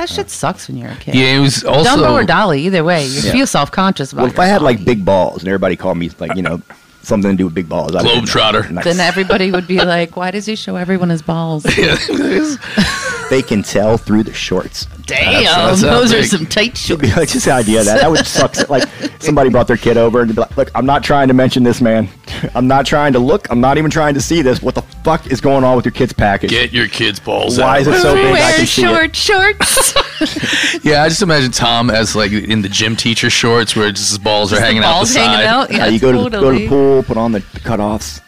That 0.00 0.08
shit 0.08 0.30
sucks 0.30 0.66
when 0.66 0.78
you're 0.78 0.90
a 0.90 0.96
kid. 0.96 1.14
Yeah, 1.14 1.36
it 1.36 1.40
was 1.40 1.62
also 1.62 1.90
Dumbo 1.90 2.12
or 2.12 2.24
Dolly, 2.24 2.62
either 2.64 2.82
way, 2.82 3.04
you 3.04 3.20
Yeah. 3.20 3.32
feel 3.32 3.46
self 3.46 3.70
conscious 3.70 4.12
about. 4.12 4.22
Well, 4.22 4.32
if 4.32 4.38
I 4.38 4.46
had 4.46 4.62
yourself. 4.62 4.64
like 4.78 4.84
big 4.86 5.04
balls 5.04 5.40
and 5.42 5.48
everybody 5.48 5.76
called 5.76 5.98
me 5.98 6.10
like 6.18 6.34
you 6.36 6.42
know 6.42 6.62
something 7.02 7.30
to 7.32 7.36
do 7.36 7.44
with 7.44 7.54
big 7.54 7.68
balls, 7.68 7.94
I'd 7.94 8.06
Globetrotter. 8.06 8.70
Nice. 8.70 8.84
then 8.84 8.98
everybody 9.00 9.50
would 9.50 9.66
be 9.66 9.76
like, 9.78 10.16
"Why 10.16 10.30
does 10.30 10.46
he 10.46 10.56
show 10.56 10.76
everyone 10.76 11.10
his 11.10 11.20
balls?" 11.20 11.64
they 13.30 13.42
can 13.42 13.62
tell 13.62 13.96
through 13.98 14.22
the 14.24 14.32
shorts. 14.32 14.86
Damn, 15.06 15.44
that's 15.44 15.82
how 15.82 15.90
those 16.00 16.12
are 16.12 16.16
big. 16.18 16.24
some 16.26 16.46
tight 16.46 16.68
It'd 16.72 16.78
shorts. 16.78 17.16
like 17.16 17.28
just 17.28 17.44
the 17.44 17.52
idea 17.52 17.80
of 17.80 17.86
that 17.86 18.00
that 18.00 18.10
would 18.10 18.26
suck. 18.26 18.54
Like 18.70 18.88
somebody 19.18 19.50
brought 19.50 19.66
their 19.66 19.76
kid 19.76 19.96
over 19.96 20.20
and 20.20 20.30
they'd 20.30 20.34
be 20.34 20.40
like, 20.40 20.56
"Look, 20.56 20.70
I'm 20.74 20.86
not 20.86 21.02
trying 21.04 21.28
to 21.28 21.34
mention 21.34 21.62
this, 21.62 21.80
man. 21.80 22.08
I'm 22.54 22.66
not 22.68 22.86
trying 22.86 23.12
to 23.14 23.18
look. 23.18 23.50
I'm 23.50 23.60
not 23.60 23.76
even 23.78 23.90
trying 23.90 24.14
to 24.14 24.20
see 24.20 24.40
this. 24.42 24.62
What 24.62 24.74
the 24.76 24.82
fuck 25.04 25.26
is 25.26 25.40
going 25.40 25.64
on 25.64 25.76
with 25.76 25.84
your 25.84 25.92
kid's 25.92 26.12
package? 26.12 26.50
get 26.50 26.72
your 26.72 26.88
kids' 26.88 27.18
balls 27.20 27.58
Why 27.58 27.76
out. 27.76 27.80
is 27.82 27.86
it 27.88 28.00
so 28.00 28.14
big? 28.14 28.26
I 28.26 28.32
Wear 28.32 28.56
can 28.56 28.66
see 28.66 28.82
it. 28.82 28.88
short 29.16 29.16
shorts. 29.16 29.94
Yeah, 30.84 31.02
I 31.02 31.08
just 31.08 31.22
imagine 31.22 31.50
Tom 31.50 31.90
as 31.90 32.14
like 32.14 32.30
in 32.32 32.60
the 32.62 32.68
gym 32.68 32.94
teacher 32.96 33.30
shorts 33.30 33.74
where 33.74 33.90
just 33.90 34.10
his 34.10 34.18
balls 34.18 34.52
are 34.52 34.60
hanging 34.60 34.82
balls 34.82 35.14
out 35.16 35.20
the 35.20 35.20
hanging 35.20 35.36
side. 35.38 35.46
out. 35.46 35.72
Yeah, 35.72 35.84
Uh, 35.84 35.88
you 35.88 35.98
go 35.98 36.12
to, 36.12 36.18
go 36.18 36.24
to 36.24 36.30
totally. 36.30 36.62
the 36.64 36.68
pool, 36.68 37.02
put 37.02 37.16
on 37.16 37.32
the, 37.32 37.38
the 37.38 37.60
cutoffs. 37.60 38.20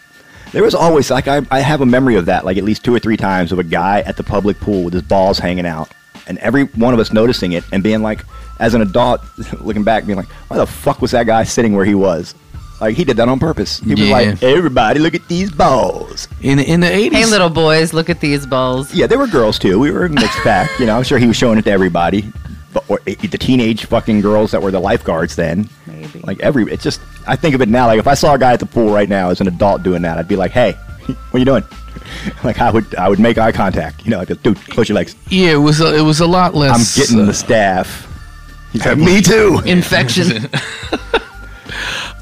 There 0.52 0.62
was 0.62 0.74
always 0.74 1.10
like 1.10 1.28
I, 1.28 1.42
I 1.50 1.60
have 1.60 1.80
a 1.82 1.86
memory 1.86 2.16
of 2.16 2.26
that, 2.26 2.44
like 2.44 2.56
at 2.56 2.64
least 2.64 2.84
two 2.84 2.94
or 2.94 2.98
three 2.98 3.16
times 3.16 3.52
of 3.52 3.58
a 3.58 3.64
guy 3.64 4.00
at 4.00 4.16
the 4.16 4.22
public 4.22 4.58
pool 4.60 4.84
with 4.84 4.94
his 4.94 5.02
balls 5.02 5.38
hanging 5.38 5.66
out, 5.66 5.90
and 6.26 6.38
every 6.38 6.64
one 6.64 6.92
of 6.94 7.00
us 7.00 7.12
noticing 7.12 7.52
it 7.52 7.64
and 7.72 7.82
being 7.82 8.02
like, 8.02 8.22
as 8.58 8.74
an 8.74 8.80
adult, 8.82 9.20
looking 9.60 9.84
back, 9.84 10.06
being 10.06 10.16
like, 10.16 10.28
why 10.48 10.56
the 10.56 10.66
fuck 10.66 11.00
was 11.02 11.10
that 11.12 11.26
guy 11.26 11.44
sitting 11.44 11.74
where 11.74 11.84
he 11.84 11.94
was? 11.94 12.34
Like 12.82 12.96
he 12.96 13.04
did 13.04 13.16
that 13.18 13.28
on 13.28 13.38
purpose. 13.38 13.78
He 13.78 13.90
was 13.94 14.00
Yeah. 14.00 14.12
like, 14.12 14.42
everybody, 14.42 14.98
look 14.98 15.14
at 15.14 15.26
these 15.28 15.50
balls. 15.52 16.26
In 16.42 16.58
in 16.58 16.80
the 16.80 16.90
eighties, 16.92 17.18
hey, 17.18 17.26
little 17.26 17.48
boys, 17.48 17.92
look 17.92 18.10
at 18.10 18.20
these 18.20 18.44
balls. 18.44 18.92
Yeah, 18.92 19.06
there 19.06 19.18
were 19.18 19.28
girls 19.28 19.56
too. 19.58 19.78
We 19.78 19.90
were 19.92 20.04
a 20.06 20.08
mixed 20.08 20.42
bag. 20.44 20.68
You 20.80 20.86
know, 20.86 20.96
I'm 20.96 21.04
sure 21.04 21.18
he 21.18 21.26
was 21.28 21.36
showing 21.36 21.58
it 21.58 21.64
to 21.66 21.70
everybody. 21.70 22.24
But 22.74 22.84
or, 22.88 22.98
eh, 23.06 23.14
the 23.14 23.38
teenage 23.38 23.84
fucking 23.84 24.20
girls 24.20 24.50
that 24.50 24.60
were 24.62 24.70
the 24.72 24.80
lifeguards 24.80 25.36
then. 25.36 25.68
Maybe. 25.86 26.20
Like 26.20 26.40
every, 26.40 26.64
it's 26.72 26.82
just. 26.82 27.00
I 27.26 27.36
think 27.36 27.54
of 27.54 27.60
it 27.62 27.68
now. 27.68 27.86
Like 27.86 28.00
if 28.00 28.08
I 28.08 28.14
saw 28.14 28.34
a 28.34 28.38
guy 28.38 28.52
at 28.54 28.60
the 28.60 28.66
pool 28.66 28.92
right 28.92 29.08
now 29.08 29.30
as 29.30 29.40
an 29.40 29.46
adult 29.46 29.82
doing 29.84 30.02
that, 30.02 30.18
I'd 30.18 30.26
be 30.26 30.36
like, 30.36 30.50
"Hey, 30.50 30.72
what 31.06 31.16
are 31.34 31.38
you 31.38 31.44
doing?" 31.44 31.64
Like 32.44 32.58
I 32.60 32.70
would, 32.70 32.94
I 32.96 33.08
would 33.08 33.20
make 33.20 33.38
eye 33.38 33.52
contact. 33.52 34.04
You 34.04 34.10
know, 34.10 34.20
I'd 34.20 34.26
go, 34.28 34.34
"Dude, 34.34 34.56
close 34.74 34.88
your 34.88 34.96
legs. 34.96 35.14
yeah, 35.28 35.52
it 35.52 35.56
was 35.68 35.80
a, 35.80 35.94
it 35.96 36.00
was 36.02 36.18
a 36.20 36.26
lot 36.26 36.54
less. 36.54 36.74
I'm 36.74 37.00
getting 37.02 37.20
uh, 37.20 37.26
the 37.26 37.34
staff." 37.34 38.08
He's 38.72 38.84
like, 38.84 38.98
"Me 38.98 39.20
too." 39.22 39.60
Infection. 39.64 40.48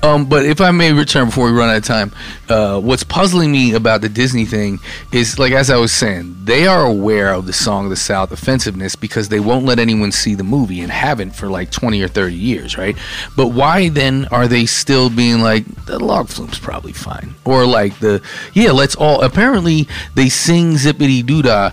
Um, 0.02 0.26
but 0.26 0.46
if 0.46 0.60
I 0.60 0.70
may 0.70 0.92
return 0.92 1.26
before 1.26 1.46
we 1.46 1.52
run 1.52 1.68
out 1.68 1.76
of 1.76 1.84
time, 1.84 2.12
uh, 2.48 2.80
what's 2.80 3.04
puzzling 3.04 3.52
me 3.52 3.74
about 3.74 4.00
the 4.00 4.08
Disney 4.08 4.46
thing 4.46 4.78
is, 5.12 5.38
like 5.38 5.52
as 5.52 5.68
I 5.70 5.76
was 5.76 5.92
saying, 5.92 6.36
they 6.44 6.66
are 6.66 6.84
aware 6.84 7.34
of 7.34 7.46
the 7.46 7.52
Song 7.52 7.84
of 7.84 7.90
the 7.90 7.96
South 7.96 8.32
offensiveness 8.32 8.96
because 8.96 9.28
they 9.28 9.40
won't 9.40 9.66
let 9.66 9.78
anyone 9.78 10.10
see 10.10 10.34
the 10.34 10.44
movie 10.44 10.80
and 10.80 10.90
haven't 10.90 11.32
for 11.32 11.48
like 11.48 11.70
twenty 11.70 12.02
or 12.02 12.08
thirty 12.08 12.34
years, 12.36 12.78
right? 12.78 12.96
But 13.36 13.48
why 13.48 13.90
then 13.90 14.26
are 14.30 14.48
they 14.48 14.64
still 14.66 15.10
being 15.10 15.42
like 15.42 15.66
the 15.84 15.98
log 15.98 16.28
flume's 16.28 16.58
probably 16.58 16.92
fine, 16.92 17.34
or 17.44 17.66
like 17.66 17.98
the 17.98 18.22
yeah, 18.54 18.70
let's 18.70 18.94
all 18.94 19.20
apparently 19.22 19.86
they 20.14 20.30
sing 20.30 20.72
zippity 20.72 21.24
doo 21.24 21.42
dah 21.42 21.72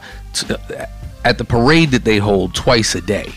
at 1.23 1.37
the 1.37 1.45
parade 1.45 1.91
that 1.91 2.03
they 2.03 2.17
hold 2.17 2.53
twice 2.53 2.93
a 2.93 3.01
day. 3.01 3.33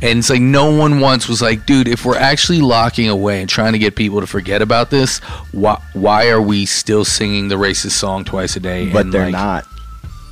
And 0.00 0.18
it's 0.20 0.30
like 0.30 0.40
no 0.40 0.70
one 0.76 1.00
once 1.00 1.28
was 1.28 1.42
like, 1.42 1.66
dude, 1.66 1.88
if 1.88 2.04
we're 2.04 2.16
actually 2.16 2.60
locking 2.60 3.08
away 3.08 3.40
and 3.40 3.48
trying 3.48 3.72
to 3.72 3.78
get 3.78 3.96
people 3.96 4.20
to 4.20 4.26
forget 4.26 4.62
about 4.62 4.90
this, 4.90 5.18
why 5.52 5.80
why 5.92 6.28
are 6.28 6.40
we 6.40 6.66
still 6.66 7.04
singing 7.04 7.48
the 7.48 7.56
racist 7.56 7.92
song 7.92 8.24
twice 8.24 8.56
a 8.56 8.60
day? 8.60 8.90
But 8.92 9.06
And, 9.06 9.12
they're 9.12 9.24
like, 9.24 9.32
not. 9.32 9.66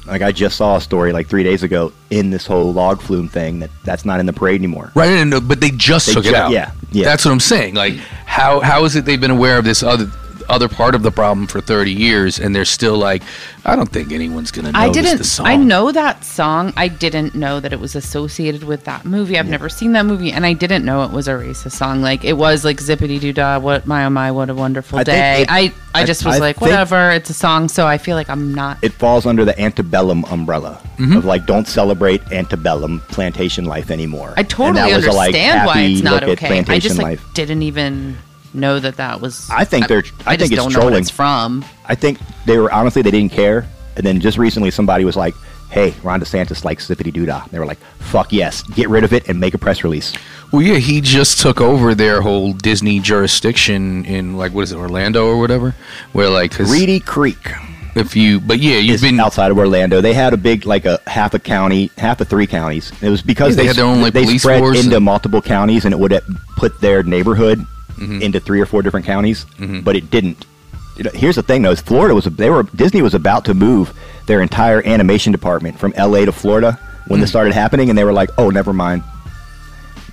Like 0.06 0.22
I 0.22 0.30
just 0.30 0.56
saw 0.56 0.76
a 0.76 0.80
story 0.80 1.12
like 1.12 1.26
three 1.26 1.42
days 1.42 1.64
ago 1.64 1.92
in 2.10 2.30
this 2.30 2.46
whole 2.46 2.72
log 2.72 3.00
flume 3.00 3.28
thing 3.28 3.58
that 3.58 3.70
that's 3.82 4.04
not 4.04 4.20
in 4.20 4.26
the 4.26 4.32
parade 4.32 4.60
anymore. 4.60 4.92
Right, 4.94 5.10
and, 5.10 5.32
but 5.48 5.60
they 5.60 5.70
just 5.70 6.06
They 6.06 6.12
took 6.12 6.26
it 6.26 6.34
out. 6.34 6.52
yeah, 6.52 6.70
yeah. 6.92 7.04
That's 7.04 7.24
what 7.24 7.32
I'm 7.32 7.40
saying. 7.40 7.74
Like, 7.74 7.94
how 8.24 8.60
how 8.60 8.84
is 8.84 8.94
it 8.94 9.04
they've 9.04 9.20
been 9.20 9.32
aware 9.32 9.58
of 9.58 9.64
this 9.64 9.82
other 9.82 10.08
other 10.48 10.68
part 10.68 10.94
of 10.94 11.02
the 11.02 11.10
problem 11.10 11.46
for 11.46 11.60
30 11.60 11.92
years, 11.92 12.38
and 12.38 12.54
they're 12.54 12.64
still 12.64 12.96
like, 12.96 13.22
I 13.64 13.74
don't 13.76 13.90
think 13.90 14.12
anyone's 14.12 14.50
gonna 14.50 14.70
I 14.74 14.86
notice 14.86 15.02
didn't. 15.04 15.18
the 15.18 15.24
song. 15.24 15.46
I 15.46 15.56
know 15.56 15.90
that 15.92 16.24
song. 16.24 16.72
I 16.76 16.88
didn't 16.88 17.34
know 17.34 17.58
that 17.60 17.72
it 17.72 17.80
was 17.80 17.96
associated 17.96 18.64
with 18.64 18.84
that 18.84 19.04
movie. 19.04 19.38
I've 19.38 19.48
never 19.48 19.68
seen 19.68 19.92
that 19.92 20.06
movie, 20.06 20.30
and 20.32 20.46
I 20.46 20.52
didn't 20.52 20.84
know 20.84 21.02
it 21.02 21.10
was 21.10 21.28
a 21.28 21.32
racist 21.32 21.72
song. 21.72 22.00
Like 22.02 22.24
it 22.24 22.34
was 22.34 22.64
like 22.64 22.78
zippity 22.78 23.18
doo 23.20 23.32
dah. 23.32 23.58
What 23.58 23.86
my 23.86 24.04
oh 24.04 24.10
my, 24.10 24.30
what 24.30 24.50
a 24.50 24.54
wonderful 24.54 24.98
I 25.00 25.04
day. 25.04 25.42
it- 25.42 25.50
I 25.50 25.72
I 25.94 26.02
I- 26.02 26.04
just 26.04 26.24
was 26.24 26.36
I 26.36 26.38
like, 26.38 26.60
whatever. 26.60 27.10
It's 27.10 27.30
a 27.30 27.34
song, 27.34 27.68
so 27.68 27.86
I 27.86 27.98
feel 27.98 28.16
like 28.16 28.28
I'm 28.30 28.54
not. 28.54 28.78
it 28.82 28.92
falls 28.92 29.26
under 29.26 29.44
the 29.44 29.58
antebellum 29.60 30.24
umbrella 30.26 30.80
Mm-hmm. 30.96 31.16
of 31.18 31.24
like 31.26 31.44
don't 31.44 31.68
celebrate 31.68 32.22
antebellum 32.32 33.00
plantation 33.08 33.66
life 33.66 33.90
anymore. 33.90 34.32
I 34.38 34.42
totally 34.44 34.80
that 34.90 34.96
was 34.96 35.04
a, 35.04 35.12
like, 35.12 35.26
understand 35.34 35.66
why 35.66 35.80
it's 35.82 36.02
not 36.02 36.24
okay. 36.24 36.64
I 36.68 36.78
just 36.78 36.96
like 36.96 37.04
life. 37.20 37.34
didn't 37.34 37.60
even 37.62 38.16
know 38.56 38.78
that 38.80 38.96
that 38.96 39.20
was. 39.20 39.48
I 39.50 39.64
think 39.64 39.88
they're- 39.88 40.04
I 40.26 40.36
just 40.36 40.50
think 40.50 40.52
it's 40.52 40.62
don't 40.62 40.72
know 40.72 40.78
what 40.78 40.82
trolling. 40.86 41.00
it's 41.02 41.10
from. 41.10 41.64
I 41.86 41.94
think 41.94 42.18
they 42.46 42.58
were 42.58 42.72
honestly 42.72 43.02
they 43.02 43.10
didn't 43.10 43.32
care, 43.32 43.66
and 43.96 44.04
then 44.04 44.20
just 44.20 44.38
recently 44.38 44.70
somebody 44.70 45.04
was 45.04 45.16
like, 45.16 45.34
"Hey, 45.70 45.94
Ron 46.02 46.20
DeSantis 46.20 46.64
likes 46.64 46.88
zippity 46.88 47.12
doo 47.12 47.26
dah." 47.26 47.44
They 47.50 47.58
were 47.58 47.66
like, 47.66 47.78
"Fuck 47.98 48.32
yes, 48.32 48.62
get 48.62 48.88
rid 48.88 49.04
of 49.04 49.12
it 49.12 49.28
and 49.28 49.38
make 49.40 49.54
a 49.54 49.58
press 49.58 49.84
release." 49.84 50.12
Well, 50.52 50.62
yeah, 50.62 50.76
he 50.78 51.00
just 51.00 51.40
took 51.40 51.60
over 51.60 51.94
their 51.94 52.22
whole 52.22 52.52
Disney 52.52 53.00
jurisdiction 53.00 54.04
in 54.04 54.36
like 54.36 54.52
what 54.52 54.62
is 54.62 54.72
it, 54.72 54.76
Orlando 54.76 55.26
or 55.26 55.38
whatever, 55.38 55.74
where 56.12 56.28
like 56.30 56.58
Reedy 56.58 57.00
Creek 57.00 57.50
if 57.96 58.14
you, 58.14 58.40
but 58.40 58.58
yeah, 58.58 58.76
you've 58.76 59.00
been 59.00 59.18
outside 59.18 59.50
of 59.50 59.56
Orlando. 59.58 60.00
They 60.02 60.12
had 60.12 60.34
a 60.34 60.36
big 60.36 60.66
like 60.66 60.84
a 60.84 61.00
half 61.06 61.32
a 61.34 61.38
county, 61.38 61.90
half 61.96 62.20
of 62.20 62.28
three 62.28 62.46
counties. 62.46 62.92
It 63.00 63.08
was 63.08 63.22
because 63.22 63.56
Yeah, 63.56 63.62
they 63.62 63.66
had 63.68 63.76
their 63.76 63.86
own, 63.86 64.02
like, 64.02 64.12
they 64.12 64.22
police 64.24 64.42
spread 64.42 64.58
force 64.60 64.84
into 64.84 64.96
and- 64.96 65.04
multiple 65.04 65.40
counties, 65.40 65.84
and 65.86 65.94
it 65.94 65.98
would 65.98 66.12
put 66.56 66.78
their 66.82 67.02
neighborhood 67.02 67.64
Mm-hmm. 67.96 68.20
into 68.22 68.40
three 68.40 68.60
or 68.60 68.66
four 68.66 68.82
different 68.82 69.06
counties, 69.06 69.46
but 69.84 69.96
it 69.96 70.10
didn't. 70.10 70.44
You 70.98 71.04
know, 71.04 71.10
here's 71.14 71.36
the 71.36 71.42
thing, 71.42 71.62
though: 71.62 71.70
is 71.72 71.80
Florida 71.80 72.14
was 72.14 72.24
they 72.26 72.50
were 72.50 72.64
Disney 72.74 73.00
was 73.02 73.14
about 73.14 73.44
to 73.46 73.54
move 73.54 73.92
their 74.26 74.40
entire 74.42 74.82
animation 74.86 75.32
department 75.32 75.78
from 75.78 75.92
L.A. 75.96 76.24
to 76.26 76.32
Florida 76.32 76.78
when 77.06 77.18
Mm. 77.18 77.22
this 77.22 77.30
started 77.30 77.52
happening, 77.54 77.88
and 77.88 77.98
they 77.98 78.04
were 78.04 78.12
like, 78.12 78.30
"Oh, 78.38 78.50
never 78.50 78.72
mind." 78.72 79.02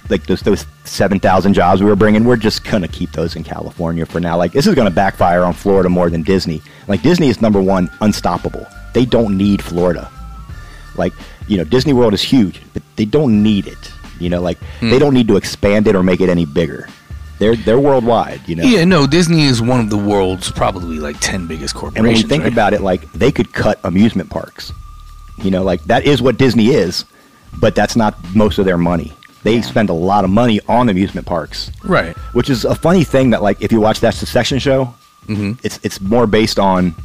Like 0.10 0.26
those 0.26 0.42
those 0.42 0.66
seven 0.84 1.20
thousand 1.20 1.54
jobs 1.54 1.82
we 1.82 1.90
were 1.90 1.96
bringing, 1.96 2.26
we're 2.26 2.36
just 2.36 2.64
gonna 2.66 2.88
keep 2.90 3.12
those 3.14 3.36
in 3.36 3.44
California 3.44 4.06
for 4.06 4.20
now. 4.20 4.38
Like 4.38 4.52
this 4.52 4.68
is 4.68 4.76
gonna 4.76 4.92
backfire 4.92 5.44
on 5.44 5.54
Florida 5.54 5.88
more 5.90 6.10
than 6.10 6.24
Disney. 6.24 6.62
Like 6.88 7.02
Disney 7.02 7.30
is 7.30 7.42
number 7.42 7.62
one, 7.62 7.90
unstoppable. 8.02 8.68
They 8.94 9.06
don't 9.06 9.38
need 9.38 9.62
Florida. 9.62 10.10
Like 10.98 11.14
you 11.48 11.58
know, 11.58 11.64
Disney 11.64 11.94
World 11.94 12.14
is 12.14 12.22
huge, 12.22 12.62
but 12.74 12.84
they 12.98 13.06
don't 13.06 13.42
need 13.42 13.66
it. 13.68 13.92
You 14.20 14.30
know, 14.30 14.42
like 14.42 14.58
Hmm. 14.82 14.90
they 14.90 15.00
don't 15.00 15.14
need 15.14 15.28
to 15.30 15.38
expand 15.38 15.88
it 15.88 15.96
or 15.96 16.04
make 16.04 16.20
it 16.22 16.30
any 16.30 16.46
bigger. 16.46 16.88
They're 17.40 17.56
they're 17.56 17.80
worldwide. 17.80 18.42
You 18.48 18.56
know. 18.58 18.64
Yeah, 18.64 18.86
no, 18.86 19.08
Disney 19.08 19.44
is 19.44 19.62
one 19.62 19.80
of 19.80 19.90
the 19.90 19.98
world's 19.98 20.52
probably 20.52 21.00
like 21.00 21.20
ten 21.20 21.48
biggest 21.48 21.74
corporations. 21.76 21.98
And 21.98 22.06
when 22.08 22.16
you 22.16 22.28
think 22.28 22.44
right? 22.44 22.54
about 22.54 22.74
it, 22.74 22.82
like 22.82 23.12
they 23.14 23.32
could 23.32 23.52
cut 23.54 23.80
amusement 23.84 24.30
parks. 24.30 24.72
You 25.38 25.52
know, 25.52 25.64
like 25.64 25.84
that 25.86 26.06
is 26.06 26.22
what 26.22 26.38
Disney 26.38 26.68
is, 26.68 27.06
but 27.60 27.76
that's 27.76 27.96
not 27.96 28.16
most 28.36 28.60
of 28.60 28.66
their 28.66 28.78
money. 28.78 29.14
They 29.44 29.62
spend 29.62 29.90
a 29.90 29.94
lot 29.94 30.24
of 30.24 30.30
money 30.30 30.62
on 30.70 30.88
amusement 30.90 31.28
parks, 31.28 31.70
right, 31.84 32.16
which 32.34 32.50
is 32.50 32.64
a 32.66 32.76
funny 32.76 33.04
thing. 33.04 33.32
That 33.32 33.42
like 33.42 33.62
if 33.62 33.72
you 33.72 33.82
watch 33.82 34.00
that 34.02 34.14
Succession 34.14 34.60
show, 34.60 34.94
Mhm. 35.28 35.58
it's 35.64 35.80
it's 35.84 36.00
more 36.00 36.28
based 36.28 36.60
on 36.60 36.96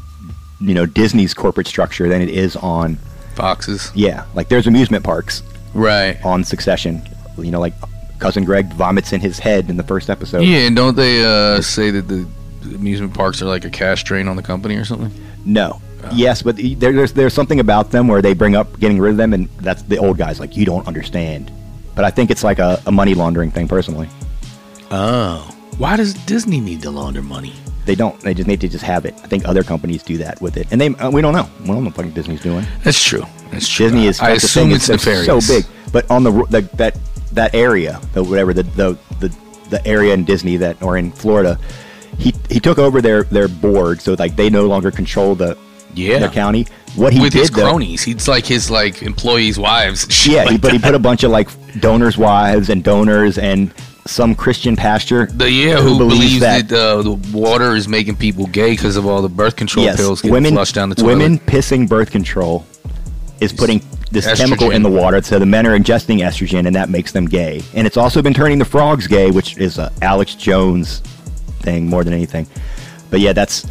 you 0.60 0.74
know 0.74 0.86
Disney's 0.86 1.34
corporate 1.34 1.66
structure 1.66 2.08
than 2.08 2.20
it 2.22 2.28
is 2.28 2.54
on 2.56 2.98
Fox's, 3.34 3.90
yeah. 3.94 4.24
Like 4.34 4.48
there's 4.48 4.66
amusement 4.66 5.04
parks 5.04 5.42
right, 5.74 6.16
on 6.24 6.44
Succession. 6.44 7.02
You 7.38 7.50
know, 7.50 7.60
like 7.60 7.74
cousin 8.18 8.44
Greg 8.44 8.66
vomits 8.74 9.12
in 9.12 9.20
his 9.20 9.38
head 9.38 9.70
in 9.70 9.76
the 9.76 9.82
first 9.82 10.10
episode. 10.10 10.42
Yeah, 10.42 10.66
and 10.66 10.76
don't 10.76 10.96
they 10.96 11.24
uh, 11.24 11.60
say 11.60 11.90
that 11.90 12.08
the 12.08 12.26
amusement 12.74 13.14
parks 13.14 13.40
are 13.42 13.46
like 13.46 13.64
a 13.64 13.70
cash 13.70 14.04
drain 14.04 14.28
on 14.28 14.36
the 14.36 14.42
company 14.42 14.76
or 14.76 14.84
something? 14.84 15.10
No. 15.44 15.80
Oh. 16.04 16.10
Yes, 16.14 16.42
but 16.42 16.56
there, 16.56 16.92
there's 16.92 17.12
there's 17.12 17.34
something 17.34 17.60
about 17.60 17.90
them 17.90 18.06
where 18.08 18.22
they 18.22 18.34
bring 18.34 18.54
up 18.54 18.78
getting 18.78 18.98
rid 18.98 19.10
of 19.12 19.16
them, 19.16 19.32
and 19.32 19.48
that's 19.60 19.82
the 19.82 19.98
old 19.98 20.16
guys 20.18 20.38
like 20.40 20.56
you 20.56 20.64
don't 20.64 20.86
understand. 20.86 21.50
But 21.94 22.04
I 22.04 22.10
think 22.10 22.30
it's 22.30 22.44
like 22.44 22.58
a, 22.60 22.80
a 22.86 22.92
money 22.92 23.14
laundering 23.14 23.50
thing. 23.50 23.66
Personally, 23.66 24.08
Oh. 24.90 25.54
Why 25.78 25.96
does 25.96 26.14
Disney 26.14 26.60
need 26.60 26.82
to 26.82 26.90
launder 26.90 27.22
money? 27.22 27.52
they 27.88 27.94
don't. 27.94 28.20
They 28.20 28.34
just 28.34 28.46
need 28.46 28.60
to 28.60 28.68
just 28.68 28.84
have 28.84 29.06
it. 29.06 29.14
I 29.24 29.28
think 29.28 29.48
other 29.48 29.62
companies 29.62 30.02
do 30.02 30.18
that 30.18 30.38
with 30.42 30.58
it, 30.58 30.66
and 30.70 30.78
they 30.78 30.88
uh, 30.88 31.10
we 31.10 31.22
don't 31.22 31.32
know. 31.32 31.48
We 31.60 31.68
don't 31.68 31.76
know 31.78 31.84
what 31.84 31.94
fucking 31.94 32.10
Disney's 32.12 32.42
doing. 32.42 32.66
That's 32.84 33.02
true. 33.02 33.24
That's 33.50 33.66
true. 33.66 33.86
Disney 33.86 34.06
is. 34.06 34.20
I 34.20 34.32
assume 34.32 34.64
thing, 34.64 34.76
it's 34.76 34.86
they're 34.88 34.96
nefarious. 34.96 35.46
So 35.46 35.54
big, 35.54 35.64
but 35.90 36.08
on 36.10 36.22
the, 36.22 36.30
the 36.50 36.60
that 36.76 36.98
that 37.32 37.54
area, 37.54 38.00
the 38.12 38.22
whatever 38.22 38.52
the 38.52 38.62
the 38.62 38.98
the, 39.20 39.34
the 39.70 39.86
area 39.86 40.14
in 40.14 40.24
Disney 40.24 40.56
that 40.58 40.82
or 40.82 40.96
in 40.96 41.12
Florida, 41.12 41.58
he 42.18 42.34
he 42.50 42.60
took 42.60 42.78
over 42.78 43.00
their 43.00 43.24
their 43.24 43.48
board, 43.48 44.00
so 44.00 44.14
like 44.18 44.36
they 44.36 44.50
no 44.50 44.66
longer 44.66 44.90
control 44.90 45.34
the 45.34 45.56
Yeah. 45.94 46.18
their 46.18 46.30
county. 46.30 46.66
What 46.96 47.12
he 47.12 47.20
With 47.20 47.32
did 47.32 47.40
his 47.40 47.50
though, 47.50 47.68
cronies, 47.70 48.02
he's 48.02 48.26
like 48.28 48.46
his 48.46 48.70
like 48.70 49.02
employees' 49.02 49.58
wives. 49.58 50.26
yeah, 50.26 50.42
like 50.44 50.50
he, 50.52 50.58
but 50.58 50.72
he 50.72 50.78
put 50.78 50.94
a 50.94 50.98
bunch 50.98 51.22
of 51.22 51.30
like 51.30 51.48
donors' 51.80 52.16
wives 52.18 52.70
and 52.70 52.82
donors 52.82 53.38
and 53.38 53.72
some 54.06 54.34
Christian 54.34 54.74
pastor. 54.74 55.26
The 55.26 55.50
yeah, 55.50 55.76
who, 55.82 55.98
believes 55.98 56.40
that, 56.40 56.72
uh, 56.72 57.02
the 57.02 57.12
water 57.32 57.76
is 57.76 57.86
making 57.88 58.16
people 58.16 58.46
gay 58.46 58.70
because 58.70 58.96
of 58.96 59.04
all 59.06 59.20
the 59.20 59.28
birth 59.28 59.54
control 59.56 59.84
yes, 59.84 59.96
pills 59.98 60.22
getting 60.22 60.32
women 60.32 60.54
flushed 60.54 60.74
down 60.74 60.88
the 60.88 60.94
toilet. 60.94 61.08
women 61.18 61.38
pissing 61.40 61.86
birth 61.86 62.10
control 62.10 62.64
is 63.40 63.52
putting 63.52 63.80
this 64.10 64.26
chemical 64.40 64.70
in 64.70 64.82
the 64.82 64.90
water, 64.90 65.20
so 65.22 65.38
the 65.38 65.46
men 65.46 65.66
are 65.66 65.78
ingesting 65.78 66.20
estrogen, 66.20 66.66
and 66.66 66.74
that 66.76 66.88
makes 66.88 67.12
them 67.12 67.26
gay. 67.26 67.62
And 67.74 67.86
it's 67.86 67.96
also 67.96 68.22
been 68.22 68.34
turning 68.34 68.58
the 68.58 68.64
frogs 68.64 69.06
gay, 69.06 69.30
which 69.30 69.56
is 69.58 69.78
a 69.78 69.92
Alex 70.02 70.34
Jones 70.34 71.00
thing 71.60 71.86
more 71.86 72.04
than 72.04 72.12
anything. 72.14 72.46
But 73.10 73.20
yeah, 73.20 73.32
that's 73.32 73.66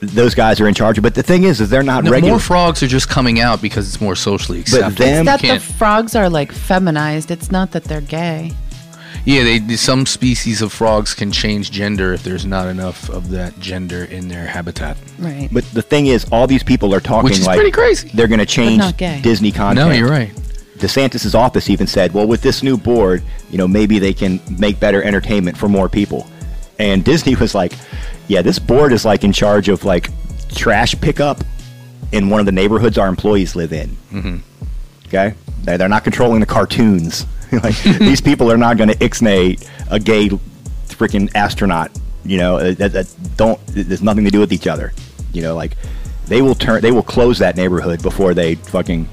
those 0.00 0.34
guys 0.34 0.60
are 0.60 0.68
in 0.68 0.74
charge. 0.74 1.00
But 1.00 1.14
the 1.14 1.22
thing 1.22 1.44
is, 1.44 1.60
is 1.60 1.70
they're 1.70 1.82
not 1.82 2.04
No, 2.04 2.10
regular. 2.10 2.34
more 2.34 2.40
frogs 2.40 2.82
are 2.82 2.86
just 2.86 3.08
coming 3.08 3.40
out 3.40 3.62
because 3.62 3.88
it's 3.88 4.00
more 4.00 4.14
socially 4.14 4.60
accepted. 4.60 4.96
them- 4.98 5.26
It's 5.28 5.42
that 5.42 5.54
the 5.54 5.58
frogs 5.74 6.14
are 6.14 6.28
like 6.28 6.52
feminized. 6.52 7.30
It's 7.30 7.50
not 7.50 7.72
that 7.72 7.84
they're 7.84 8.00
gay. 8.02 8.52
Yeah, 9.26 9.42
they 9.42 9.76
some 9.76 10.06
species 10.06 10.62
of 10.62 10.72
frogs 10.72 11.12
can 11.12 11.32
change 11.32 11.72
gender 11.72 12.12
if 12.12 12.22
there's 12.22 12.46
not 12.46 12.68
enough 12.68 13.10
of 13.10 13.30
that 13.30 13.58
gender 13.58 14.04
in 14.04 14.28
their 14.28 14.46
habitat. 14.46 14.96
Right. 15.18 15.48
but 15.52 15.64
the 15.72 15.82
thing 15.82 16.06
is, 16.06 16.24
all 16.30 16.46
these 16.46 16.62
people 16.62 16.94
are 16.94 17.00
talking 17.00 17.24
Which 17.24 17.40
is 17.40 17.46
like 17.46 17.56
pretty 17.56 17.72
crazy. 17.72 18.08
they're 18.14 18.28
going 18.28 18.38
to 18.38 18.46
change 18.46 18.78
not 18.78 18.96
gay. 18.96 19.20
Disney 19.22 19.50
content. 19.50 19.88
No, 19.90 19.94
you're 19.94 20.08
right. 20.08 20.30
DeSantis' 20.78 21.34
office 21.34 21.68
even 21.70 21.86
said, 21.86 22.12
well, 22.12 22.26
with 22.26 22.40
this 22.40 22.62
new 22.62 22.76
board, 22.76 23.22
you 23.50 23.58
know, 23.58 23.66
maybe 23.66 23.98
they 23.98 24.12
can 24.12 24.40
make 24.58 24.78
better 24.78 25.02
entertainment 25.02 25.56
for 25.56 25.68
more 25.68 25.88
people. 25.88 26.26
And 26.78 27.04
Disney 27.04 27.34
was 27.34 27.54
like, 27.54 27.72
yeah, 28.28 28.42
this 28.42 28.58
board 28.58 28.92
is 28.92 29.04
like 29.04 29.24
in 29.24 29.32
charge 29.32 29.68
of 29.68 29.84
like 29.84 30.08
trash 30.54 30.94
pickup 31.00 31.42
in 32.12 32.28
one 32.30 32.38
of 32.40 32.46
the 32.46 32.52
neighborhoods 32.52 32.96
our 32.98 33.08
employees 33.08 33.56
live 33.56 33.72
in. 33.72 33.96
Mm-hmm. 34.12 34.36
Okay? 35.06 35.34
They're, 35.62 35.78
they're 35.78 35.88
not 35.88 36.04
controlling 36.04 36.40
the 36.40 36.46
cartoons. 36.46 37.26
like, 37.52 37.80
these 37.82 38.20
people 38.30 38.50
are 38.50 38.56
not 38.56 38.76
going 38.76 38.88
to 38.88 38.96
ixnay 38.96 39.66
a 39.90 39.98
gay 39.98 40.28
freaking 40.88 41.30
astronaut, 41.34 41.90
you 42.24 42.38
know, 42.38 42.56
uh, 42.56 42.72
that, 42.74 42.92
that 42.92 43.14
don't, 43.36 43.60
there's 43.68 44.02
nothing 44.02 44.24
to 44.24 44.30
do 44.30 44.40
with 44.40 44.52
each 44.52 44.66
other. 44.66 44.92
You 45.32 45.42
know, 45.42 45.54
like, 45.54 45.76
they 46.26 46.42
will 46.42 46.54
turn, 46.54 46.80
they 46.80 46.92
will 46.92 47.02
close 47.02 47.38
that 47.38 47.56
neighborhood 47.56 48.02
before 48.02 48.34
they 48.34 48.56
fucking 48.56 49.08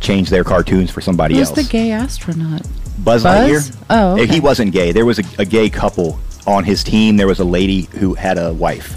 change 0.00 0.30
their 0.30 0.44
cartoons 0.44 0.90
for 0.90 1.00
somebody 1.00 1.36
Who's 1.36 1.48
else. 1.48 1.56
the 1.56 1.70
gay 1.70 1.90
astronaut? 1.90 2.62
Buzz, 2.98 3.22
Buzz? 3.22 3.24
Lightyear? 3.24 3.76
Oh, 3.90 4.12
okay. 4.12 4.26
He 4.26 4.40
wasn't 4.40 4.72
gay. 4.72 4.92
There 4.92 5.06
was 5.06 5.18
a, 5.18 5.24
a 5.38 5.44
gay 5.44 5.68
couple 5.68 6.18
on 6.46 6.64
his 6.64 6.82
team. 6.84 7.16
There 7.16 7.26
was 7.26 7.40
a 7.40 7.44
lady 7.44 7.82
who 7.92 8.14
had 8.14 8.38
a 8.38 8.52
wife. 8.52 8.96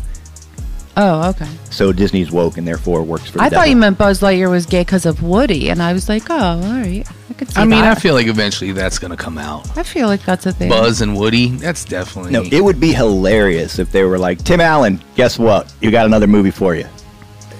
Oh, 1.02 1.30
okay. 1.30 1.47
So 1.72 1.93
Disney's 1.93 2.30
woke 2.30 2.58
and 2.58 2.68
therefore 2.68 3.04
works 3.04 3.30
for 3.30 3.38
the 3.38 3.43
I 3.45 3.50
thought 3.50 3.70
you 3.70 3.78
meant 3.78 3.97
Buzz 3.97 4.20
Lightyear 4.20 4.52
was 4.52 4.66
gay 4.66 4.82
because 4.82 5.06
of 5.06 5.24
Woody, 5.24 5.70
and 5.70 5.82
I 5.82 5.93
was 5.93 6.10
like, 6.10 6.24
oh, 6.30 6.36
all 6.36 6.58
right, 6.60 7.08
I 7.30 7.34
could 7.36 7.50
see 7.50 7.56
I 7.62 7.64
mean, 7.64 7.80
that. 7.82 7.95
I 7.97 8.00
feel 8.02 8.16
like 8.16 8.28
eventually 8.28 8.74
that's 8.74 9.00
going 9.00 9.12
to 9.12 9.18
come 9.18 9.38
out. 9.38 9.78
I 9.78 9.84
feel 9.84 10.08
like 10.08 10.24
that's 10.26 10.45
a 10.45 10.52
thing. 10.52 10.68
Buzz 10.68 11.00
and 11.00 11.16
Woody, 11.16 11.52
that's 11.52 11.86
definitely. 11.86 12.32
No, 12.34 12.43
it 12.43 12.62
would 12.62 12.82
be 12.82 12.91
hilarious 12.91 13.80
if 13.80 13.93
they 13.93 14.04
were 14.04 14.20
like, 14.20 14.43
Tim 14.43 14.60
Allen, 14.60 15.02
guess 15.16 15.39
what? 15.39 15.74
You 15.80 15.89
got 15.89 16.06
another 16.06 16.28
movie 16.28 16.52
for 16.52 16.76
you. 16.76 16.86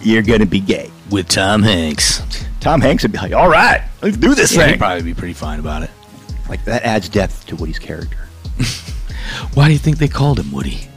You're 0.02 0.22
going 0.24 0.42
to 0.42 0.46
be 0.46 0.60
gay. 0.60 0.92
with 1.10 1.30
Tom 1.30 1.64
Hanks. 1.64 2.22
Tom 2.60 2.82
Hanks 2.82 3.04
would 3.04 3.14
be 3.14 3.20
like, 3.20 3.32
all 3.34 3.48
right, 3.50 3.88
let's 4.02 4.18
do 4.18 4.36
this 4.36 4.54
Yeah, 4.54 4.66
he'd 4.66 4.72
thing. 4.72 4.80
probably 4.80 5.04
be 5.04 5.14
pretty 5.14 5.34
fine 5.34 5.60
about 5.60 5.84
it. 5.84 5.92
Like, 6.50 6.66
that 6.66 6.84
adds 6.84 7.08
depth 7.08 7.46
to 7.48 7.56
Woody's 7.56 7.80
character. 7.80 8.18
Why 9.54 9.68
do 9.68 9.72
you 9.74 9.80
think 9.80 9.98
they 9.98 10.10
called 10.10 10.40
him 10.40 10.52
Woody? 10.52 10.89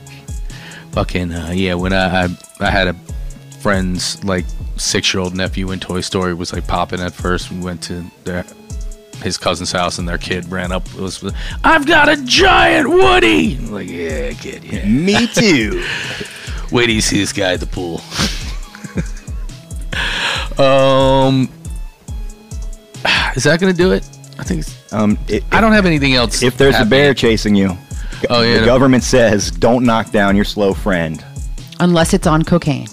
Fucking 0.93 1.32
uh, 1.32 1.51
yeah. 1.55 1.74
When 1.74 1.93
I, 1.93 2.24
I 2.24 2.28
I 2.61 2.70
had 2.70 2.88
a 2.88 2.97
friend's 3.61 4.22
like 4.24 4.45
six 4.76 5.12
year 5.14 5.22
old 5.22 5.34
nephew 5.34 5.70
in 5.70 5.80
Toy 5.80 6.01
Story 6.01 6.34
was 6.34 6.53
like 6.53 6.66
popping 6.66 7.01
at 7.01 7.12
first. 7.12 7.51
We 7.51 7.61
went 7.61 7.82
to 7.84 8.05
their 8.24 8.45
his 9.22 9.38
cousin's 9.38 9.72
house 9.72 9.99
and 9.99 10.09
their 10.09 10.18
kid 10.18 10.51
ran 10.51 10.72
up. 10.72 10.86
It 10.88 11.01
was 11.01 11.22
I've 11.64 11.86
got 11.86 12.09
a 12.09 12.16
giant 12.24 12.88
Woody. 12.90 13.57
I'm 13.57 13.72
like 13.72 13.88
yeah, 13.88 14.32
kid. 14.32 14.64
Yeah. 14.64 14.84
Me 14.86 15.26
too. 15.28 15.84
Wait 16.72 16.86
till 16.86 16.95
you 16.95 17.01
see 17.01 17.18
this 17.18 17.32
guy 17.32 17.53
at 17.53 17.61
the 17.61 17.66
pool. 17.66 18.01
um, 20.64 21.49
is 23.36 23.45
that 23.45 23.61
gonna 23.61 23.72
do 23.72 23.93
it? 23.93 24.09
I 24.38 24.45
think. 24.45 24.64
Um, 24.93 25.18
it, 25.28 25.45
I 25.53 25.61
don't 25.61 25.72
have 25.72 25.86
anything 25.86 26.14
else. 26.14 26.43
if 26.43 26.57
there's 26.59 26.78
a 26.78 26.84
bear 26.84 27.14
chasing 27.14 27.55
you, 27.55 27.76
Oh, 28.30 28.42
yeah, 28.42 28.54
the 28.54 28.60
no. 28.60 28.66
government 28.66 29.02
says 29.04 29.50
don't 29.50 29.84
knock 29.84 30.10
down 30.10 30.36
your 30.36 30.44
slow 30.44 30.72
friend. 30.74 31.24
Unless 31.80 32.14
it's 32.14 32.26
on 32.26 32.42
cocaine. 32.44 32.86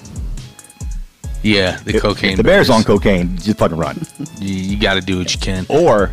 yeah, 1.44 1.78
the 1.86 1.96
If- 1.96 2.02
cocaine. 2.02 2.32
If 2.32 2.38
the 2.38 2.44
bear's 2.44 2.68
bears. 2.68 2.70
on 2.70 2.84
cocaine, 2.84 3.38
just 3.38 3.58
fucking 3.60 3.78
run. 3.78 4.00
You, 4.40 4.54
you 4.56 4.80
got 4.80 4.94
to 4.94 5.02
do 5.02 5.18
what 5.20 5.34
you 5.34 5.40
can. 5.40 5.66
or 5.70 6.12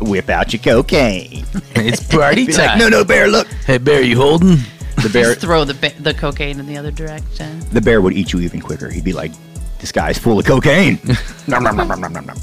whip 0.00 0.28
out 0.30 0.52
your 0.52 0.62
cocaine. 0.62 1.44
It's 1.76 2.02
party 2.02 2.46
time. 2.46 2.66
like, 2.66 2.78
no, 2.78 2.88
no, 2.88 3.04
bear, 3.04 3.28
look. 3.28 3.46
Hey, 3.66 3.78
bear, 3.78 4.00
you 4.02 4.16
holding? 4.16 4.56
The 5.02 5.08
bear, 5.12 5.30
Just 5.34 5.40
throw 5.42 5.64
the 5.64 5.74
ba- 5.74 5.92
the 6.00 6.12
cocaine 6.14 6.58
in 6.60 6.66
the 6.66 6.76
other 6.76 6.90
direction. 6.90 7.60
the 7.72 7.80
bear 7.80 8.00
would 8.02 8.12
eat 8.14 8.32
you 8.32 8.40
even 8.40 8.60
quicker. 8.60 8.90
He'd 8.90 9.04
be 9.04 9.12
like, 9.14 9.32
this 9.78 9.92
guy's 9.92 10.18
full 10.18 10.38
of 10.38 10.44
cocaine. 10.44 10.98
Nom, 11.46 11.62
nom, 11.62 11.76
nom, 11.76 11.88
nom, 11.88 12.00
nom, 12.00 12.12
nom, 12.26 12.36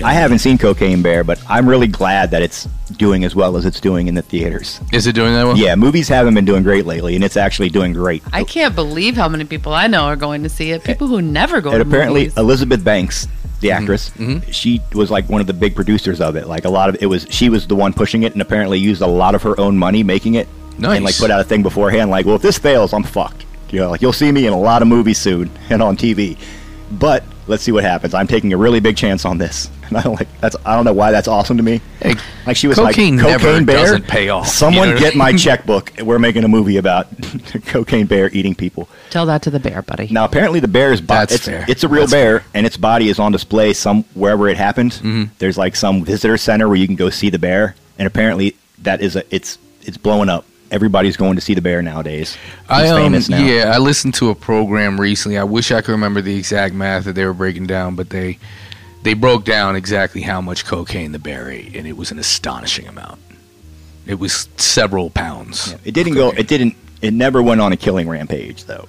nom. 0.00 0.08
I 0.08 0.12
haven't 0.14 0.38
seen 0.38 0.58
Cocaine 0.58 1.02
Bear, 1.02 1.24
but 1.24 1.40
I'm 1.48 1.68
really 1.68 1.86
glad 1.86 2.30
that 2.30 2.42
it's 2.42 2.66
doing 2.96 3.24
as 3.24 3.34
well 3.34 3.56
as 3.56 3.64
it's 3.64 3.80
doing 3.80 4.08
in 4.08 4.14
the 4.14 4.22
theaters. 4.22 4.80
Is 4.92 5.06
it 5.06 5.14
doing 5.14 5.34
that 5.34 5.44
well? 5.44 5.56
Yeah, 5.56 5.74
movies 5.74 6.08
haven't 6.08 6.34
been 6.34 6.44
doing 6.44 6.62
great 6.62 6.86
lately, 6.86 7.14
and 7.14 7.24
it's 7.24 7.36
actually 7.36 7.68
doing 7.70 7.92
great. 7.92 8.22
I 8.32 8.44
can't 8.44 8.74
believe 8.74 9.16
how 9.16 9.28
many 9.28 9.44
people 9.44 9.72
I 9.72 9.86
know 9.86 10.04
are 10.04 10.16
going 10.16 10.42
to 10.44 10.48
see 10.48 10.70
it. 10.70 10.84
People 10.84 11.06
who 11.08 11.20
never 11.22 11.60
go 11.60 11.70
to 11.72 11.78
movies. 11.78 11.82
and 11.84 11.90
to 11.90 11.96
apparently 11.96 12.20
movies. 12.22 12.36
Elizabeth 12.38 12.84
Banks, 12.84 13.26
the 13.60 13.68
Mm-hmm. 13.68 13.82
actress, 13.82 14.54
she 14.56 14.80
was 14.92 15.10
like 15.10 15.28
one 15.28 15.40
of 15.40 15.46
the 15.46 15.52
big 15.52 15.74
producers 15.74 16.20
of 16.20 16.34
it. 16.36 16.46
Like 16.48 16.64
a 16.64 16.70
lot 16.70 16.88
of 16.88 16.96
it 17.00 17.06
was, 17.06 17.26
she 17.30 17.48
was 17.48 17.66
the 17.66 17.76
one 17.76 17.92
pushing 17.92 18.22
it, 18.24 18.32
and 18.32 18.42
apparently 18.42 18.78
used 18.78 19.02
a 19.02 19.06
lot 19.06 19.34
of 19.34 19.42
her 19.42 19.58
own 19.60 19.76
money 19.78 20.02
making 20.02 20.34
it. 20.34 20.48
Nice. 20.78 20.96
And 20.96 21.04
like 21.04 21.16
put 21.18 21.30
out 21.30 21.40
a 21.40 21.44
thing 21.44 21.62
beforehand, 21.62 22.10
like, 22.10 22.26
well, 22.26 22.34
if 22.36 22.42
this 22.42 22.58
fails, 22.58 22.92
I'm 22.92 23.02
fucked. 23.04 23.44
You 23.70 23.80
know, 23.80 23.90
like 23.90 24.02
you'll 24.02 24.12
see 24.12 24.30
me 24.32 24.46
in 24.46 24.52
a 24.52 24.58
lot 24.58 24.82
of 24.82 24.88
movies 24.88 25.18
soon 25.18 25.50
and 25.70 25.82
on 25.82 25.96
TV. 25.96 26.36
But 26.90 27.24
let's 27.46 27.62
see 27.62 27.72
what 27.72 27.84
happens. 27.84 28.14
I'm 28.14 28.26
taking 28.26 28.52
a 28.52 28.56
really 28.56 28.80
big 28.80 28.96
chance 28.96 29.24
on 29.24 29.38
this, 29.38 29.70
and 29.88 29.96
I 29.96 30.02
don't 30.02 30.14
like 30.18 30.28
that's. 30.40 30.56
I 30.64 30.74
don't 30.74 30.84
know 30.84 30.92
why 30.92 31.10
that's 31.10 31.28
awesome 31.28 31.56
to 31.56 31.62
me. 31.62 31.80
Hey, 32.00 32.14
Like 32.46 32.56
she 32.56 32.66
was 32.68 32.76
cocaine 32.78 33.16
like, 33.16 33.26
never 33.26 33.44
cocaine 33.44 33.64
bear 33.64 33.76
doesn't 33.76 34.06
pay 34.08 34.28
off, 34.28 34.48
Someone 34.48 34.88
you 34.88 34.94
know 34.94 35.00
what 35.00 35.06
I 35.06 35.10
get 35.10 35.16
my 35.16 35.32
checkbook. 35.36 35.92
We're 36.00 36.18
making 36.18 36.44
a 36.44 36.48
movie 36.48 36.76
about 36.76 37.08
cocaine 37.66 38.06
bear 38.06 38.30
eating 38.30 38.54
people. 38.54 38.88
Tell 39.10 39.26
that 39.26 39.42
to 39.42 39.50
the 39.50 39.60
bear, 39.60 39.82
buddy. 39.82 40.08
Now, 40.10 40.24
apparently, 40.24 40.60
the 40.60 40.68
bear's 40.68 41.00
body. 41.00 41.20
That's 41.20 41.34
It's, 41.34 41.44
fair. 41.44 41.64
it's 41.68 41.84
a 41.84 41.88
real 41.88 42.02
That's 42.02 42.12
bear, 42.12 42.44
and 42.54 42.66
its 42.66 42.76
body 42.76 43.08
is 43.08 43.18
on 43.18 43.32
display 43.32 43.72
some 43.72 44.04
wherever 44.14 44.48
it 44.48 44.56
happened. 44.56 44.92
Mm-hmm. 44.92 45.24
There's 45.38 45.58
like 45.58 45.76
some 45.76 46.04
visitor 46.04 46.36
center 46.36 46.68
where 46.68 46.76
you 46.76 46.86
can 46.86 46.96
go 46.96 47.10
see 47.10 47.30
the 47.30 47.38
bear, 47.38 47.74
and 47.98 48.06
apparently, 48.06 48.56
that 48.78 49.00
is 49.00 49.16
a 49.16 49.24
it's 49.34 49.58
it's 49.82 49.96
blowing 49.96 50.28
up. 50.28 50.44
Everybody's 50.72 51.16
going 51.16 51.36
to 51.36 51.40
see 51.42 51.54
the 51.54 51.60
bear 51.60 51.82
nowadays. 51.82 52.34
He's 52.34 52.70
I 52.70 52.88
um, 52.88 52.96
famous 53.02 53.28
now. 53.28 53.44
yeah, 53.44 53.72
I 53.74 53.78
listened 53.78 54.14
to 54.14 54.30
a 54.30 54.34
program 54.34 55.00
recently. 55.00 55.36
I 55.38 55.44
wish 55.44 55.70
I 55.70 55.80
could 55.82 55.92
remember 55.92 56.20
the 56.22 56.36
exact 56.36 56.74
math 56.74 57.04
that 57.04 57.12
they 57.12 57.24
were 57.26 57.34
breaking 57.34 57.66
down, 57.66 57.94
but 57.94 58.10
they 58.10 58.38
they 59.02 59.14
broke 59.14 59.44
down 59.44 59.76
exactly 59.76 60.22
how 60.22 60.40
much 60.40 60.64
cocaine 60.64 61.12
the 61.12 61.18
bear 61.18 61.50
ate, 61.50 61.76
and 61.76 61.86
it 61.86 61.96
was 61.96 62.10
an 62.10 62.18
astonishing 62.18 62.88
amount. 62.88 63.20
It 64.06 64.18
was 64.18 64.48
several 64.56 65.10
pounds. 65.10 65.72
Yeah, 65.72 65.78
It 65.84 65.94
didn't 65.94 66.14
go. 66.14 66.30
It 66.30 66.48
didn't. 66.48 66.74
It 67.02 67.12
never 67.12 67.42
went 67.42 67.60
on 67.60 67.72
a 67.72 67.76
killing 67.76 68.08
rampage, 68.08 68.64
though. 68.64 68.88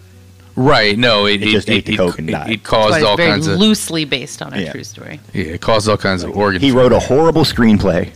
Right? 0.55 0.97
No, 0.99 1.25
it, 1.25 1.41
It 1.41 1.47
just 1.49 1.67
ate 1.69 1.85
the 1.87 1.95
it, 1.95 1.97
coke 1.97 2.19
and 2.19 2.27
died. 2.27 2.49
it 2.51 2.63
caused 2.63 2.91
But 2.91 3.03
all 3.03 3.17
very 3.17 3.31
kinds 3.31 3.47
of 3.47 3.57
loosely 3.59 4.05
based 4.05 4.41
on 4.43 4.53
a 4.53 4.59
Yeah. 4.61 4.71
true 4.71 4.83
story. 4.83 5.19
yeah, 5.33 5.45
it 5.45 5.61
caused 5.61 5.89
all 5.89 5.97
kinds 5.97 6.23
of 6.23 6.37
organ. 6.37 6.61
He 6.61 6.69
wrote 6.71 6.91
a 6.93 6.99
horrible 6.99 7.43
screenplay, 7.43 8.11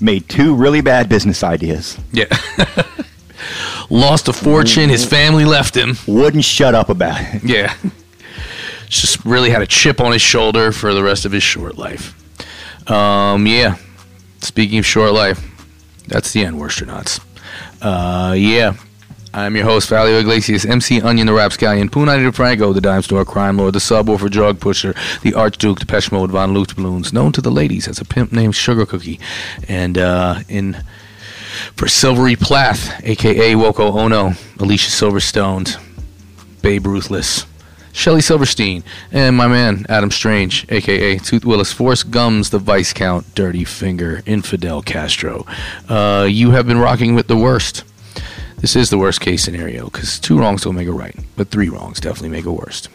made 0.00 0.28
two 0.28 0.54
really 0.54 0.80
bad 0.80 1.08
business 1.08 1.42
ideas, 1.42 1.98
yeah. 2.12 2.26
Lost 3.90 4.28
a 4.28 4.32
fortune. 4.32 4.90
His 4.90 5.04
family 5.06 5.44
left 5.44 5.74
him. 5.76 5.96
wouldn't 6.06 6.44
shut 6.44 6.74
up 6.74 6.88
about 6.90 7.18
it. 7.34 7.42
Yeah. 7.44 7.74
Just 8.88 9.24
really 9.24 9.50
had 9.50 9.62
a 9.62 9.66
chip 9.66 10.00
on 10.00 10.12
his 10.12 10.22
shoulder 10.22 10.72
for 10.72 10.92
the 10.94 11.02
rest 11.02 11.24
of 11.24 11.32
his 11.32 11.42
short 11.42 11.76
life. 11.78 12.14
Um, 12.90 13.46
yeah. 13.46 13.76
Speaking 14.40 14.78
of 14.78 14.86
short 14.86 15.12
life, 15.12 15.40
that's 16.06 16.32
the 16.32 16.44
end, 16.44 16.56
worsternauts. 16.56 17.20
Uh, 17.80 18.32
yeah. 18.34 18.74
I'm 19.34 19.54
your 19.54 19.66
host, 19.66 19.90
Valio 19.90 20.20
Iglesias, 20.20 20.64
MC 20.64 21.02
Onion, 21.02 21.26
the 21.26 21.34
Rapscallion, 21.34 21.90
Punani 21.90 22.28
DeFranco, 22.30 22.72
the 22.72 22.80
Dime 22.80 23.02
Store 23.02 23.24
Crime 23.24 23.58
Lord, 23.58 23.74
the 23.74 23.78
Subwoofer 23.78 24.30
Drug 24.30 24.58
Pusher, 24.58 24.94
the 25.22 25.34
Archduke, 25.34 25.78
Depeche 25.78 26.10
Mode, 26.10 26.30
Von 26.30 26.54
Luftballoons, 26.54 27.12
known 27.12 27.32
to 27.32 27.42
the 27.42 27.50
ladies 27.50 27.86
as 27.86 28.00
a 28.00 28.04
pimp 28.04 28.32
named 28.32 28.54
Sugar 28.54 28.86
Cookie. 28.86 29.20
And 29.68 29.98
uh, 29.98 30.40
in 30.48 30.82
for 31.76 31.88
Silvery 31.88 32.36
Plath, 32.36 33.04
aka 33.04 33.52
Woko 33.52 33.94
Ono, 33.96 34.32
Alicia 34.58 34.90
Silverstone, 34.90 35.76
Babe 36.62 36.86
Ruthless, 36.86 37.44
Shelley 37.92 38.22
Silverstein, 38.22 38.82
and 39.12 39.36
my 39.36 39.46
man 39.46 39.84
Adam 39.90 40.10
Strange, 40.10 40.64
aka 40.70 41.18
Tooth 41.18 41.44
Willis, 41.44 41.72
Force 41.72 42.02
Gums, 42.02 42.50
the 42.50 42.58
Vice 42.58 42.92
Count, 42.94 43.34
Dirty 43.34 43.64
Finger, 43.64 44.22
Infidel 44.24 44.80
Castro. 44.82 45.44
Uh, 45.88 46.26
you 46.30 46.52
have 46.52 46.66
been 46.66 46.78
rocking 46.78 47.14
with 47.14 47.26
the 47.26 47.36
worst. 47.36 47.84
This 48.60 48.74
is 48.74 48.90
the 48.90 48.98
worst 48.98 49.20
case 49.20 49.44
scenario 49.44 49.84
because 49.84 50.18
two 50.18 50.36
wrongs 50.36 50.62
don't 50.62 50.74
make 50.74 50.88
a 50.88 50.92
right, 50.92 51.14
but 51.36 51.48
three 51.48 51.68
wrongs 51.68 52.00
definitely 52.00 52.30
make 52.30 52.44
a 52.44 52.52
worst. 52.52 52.88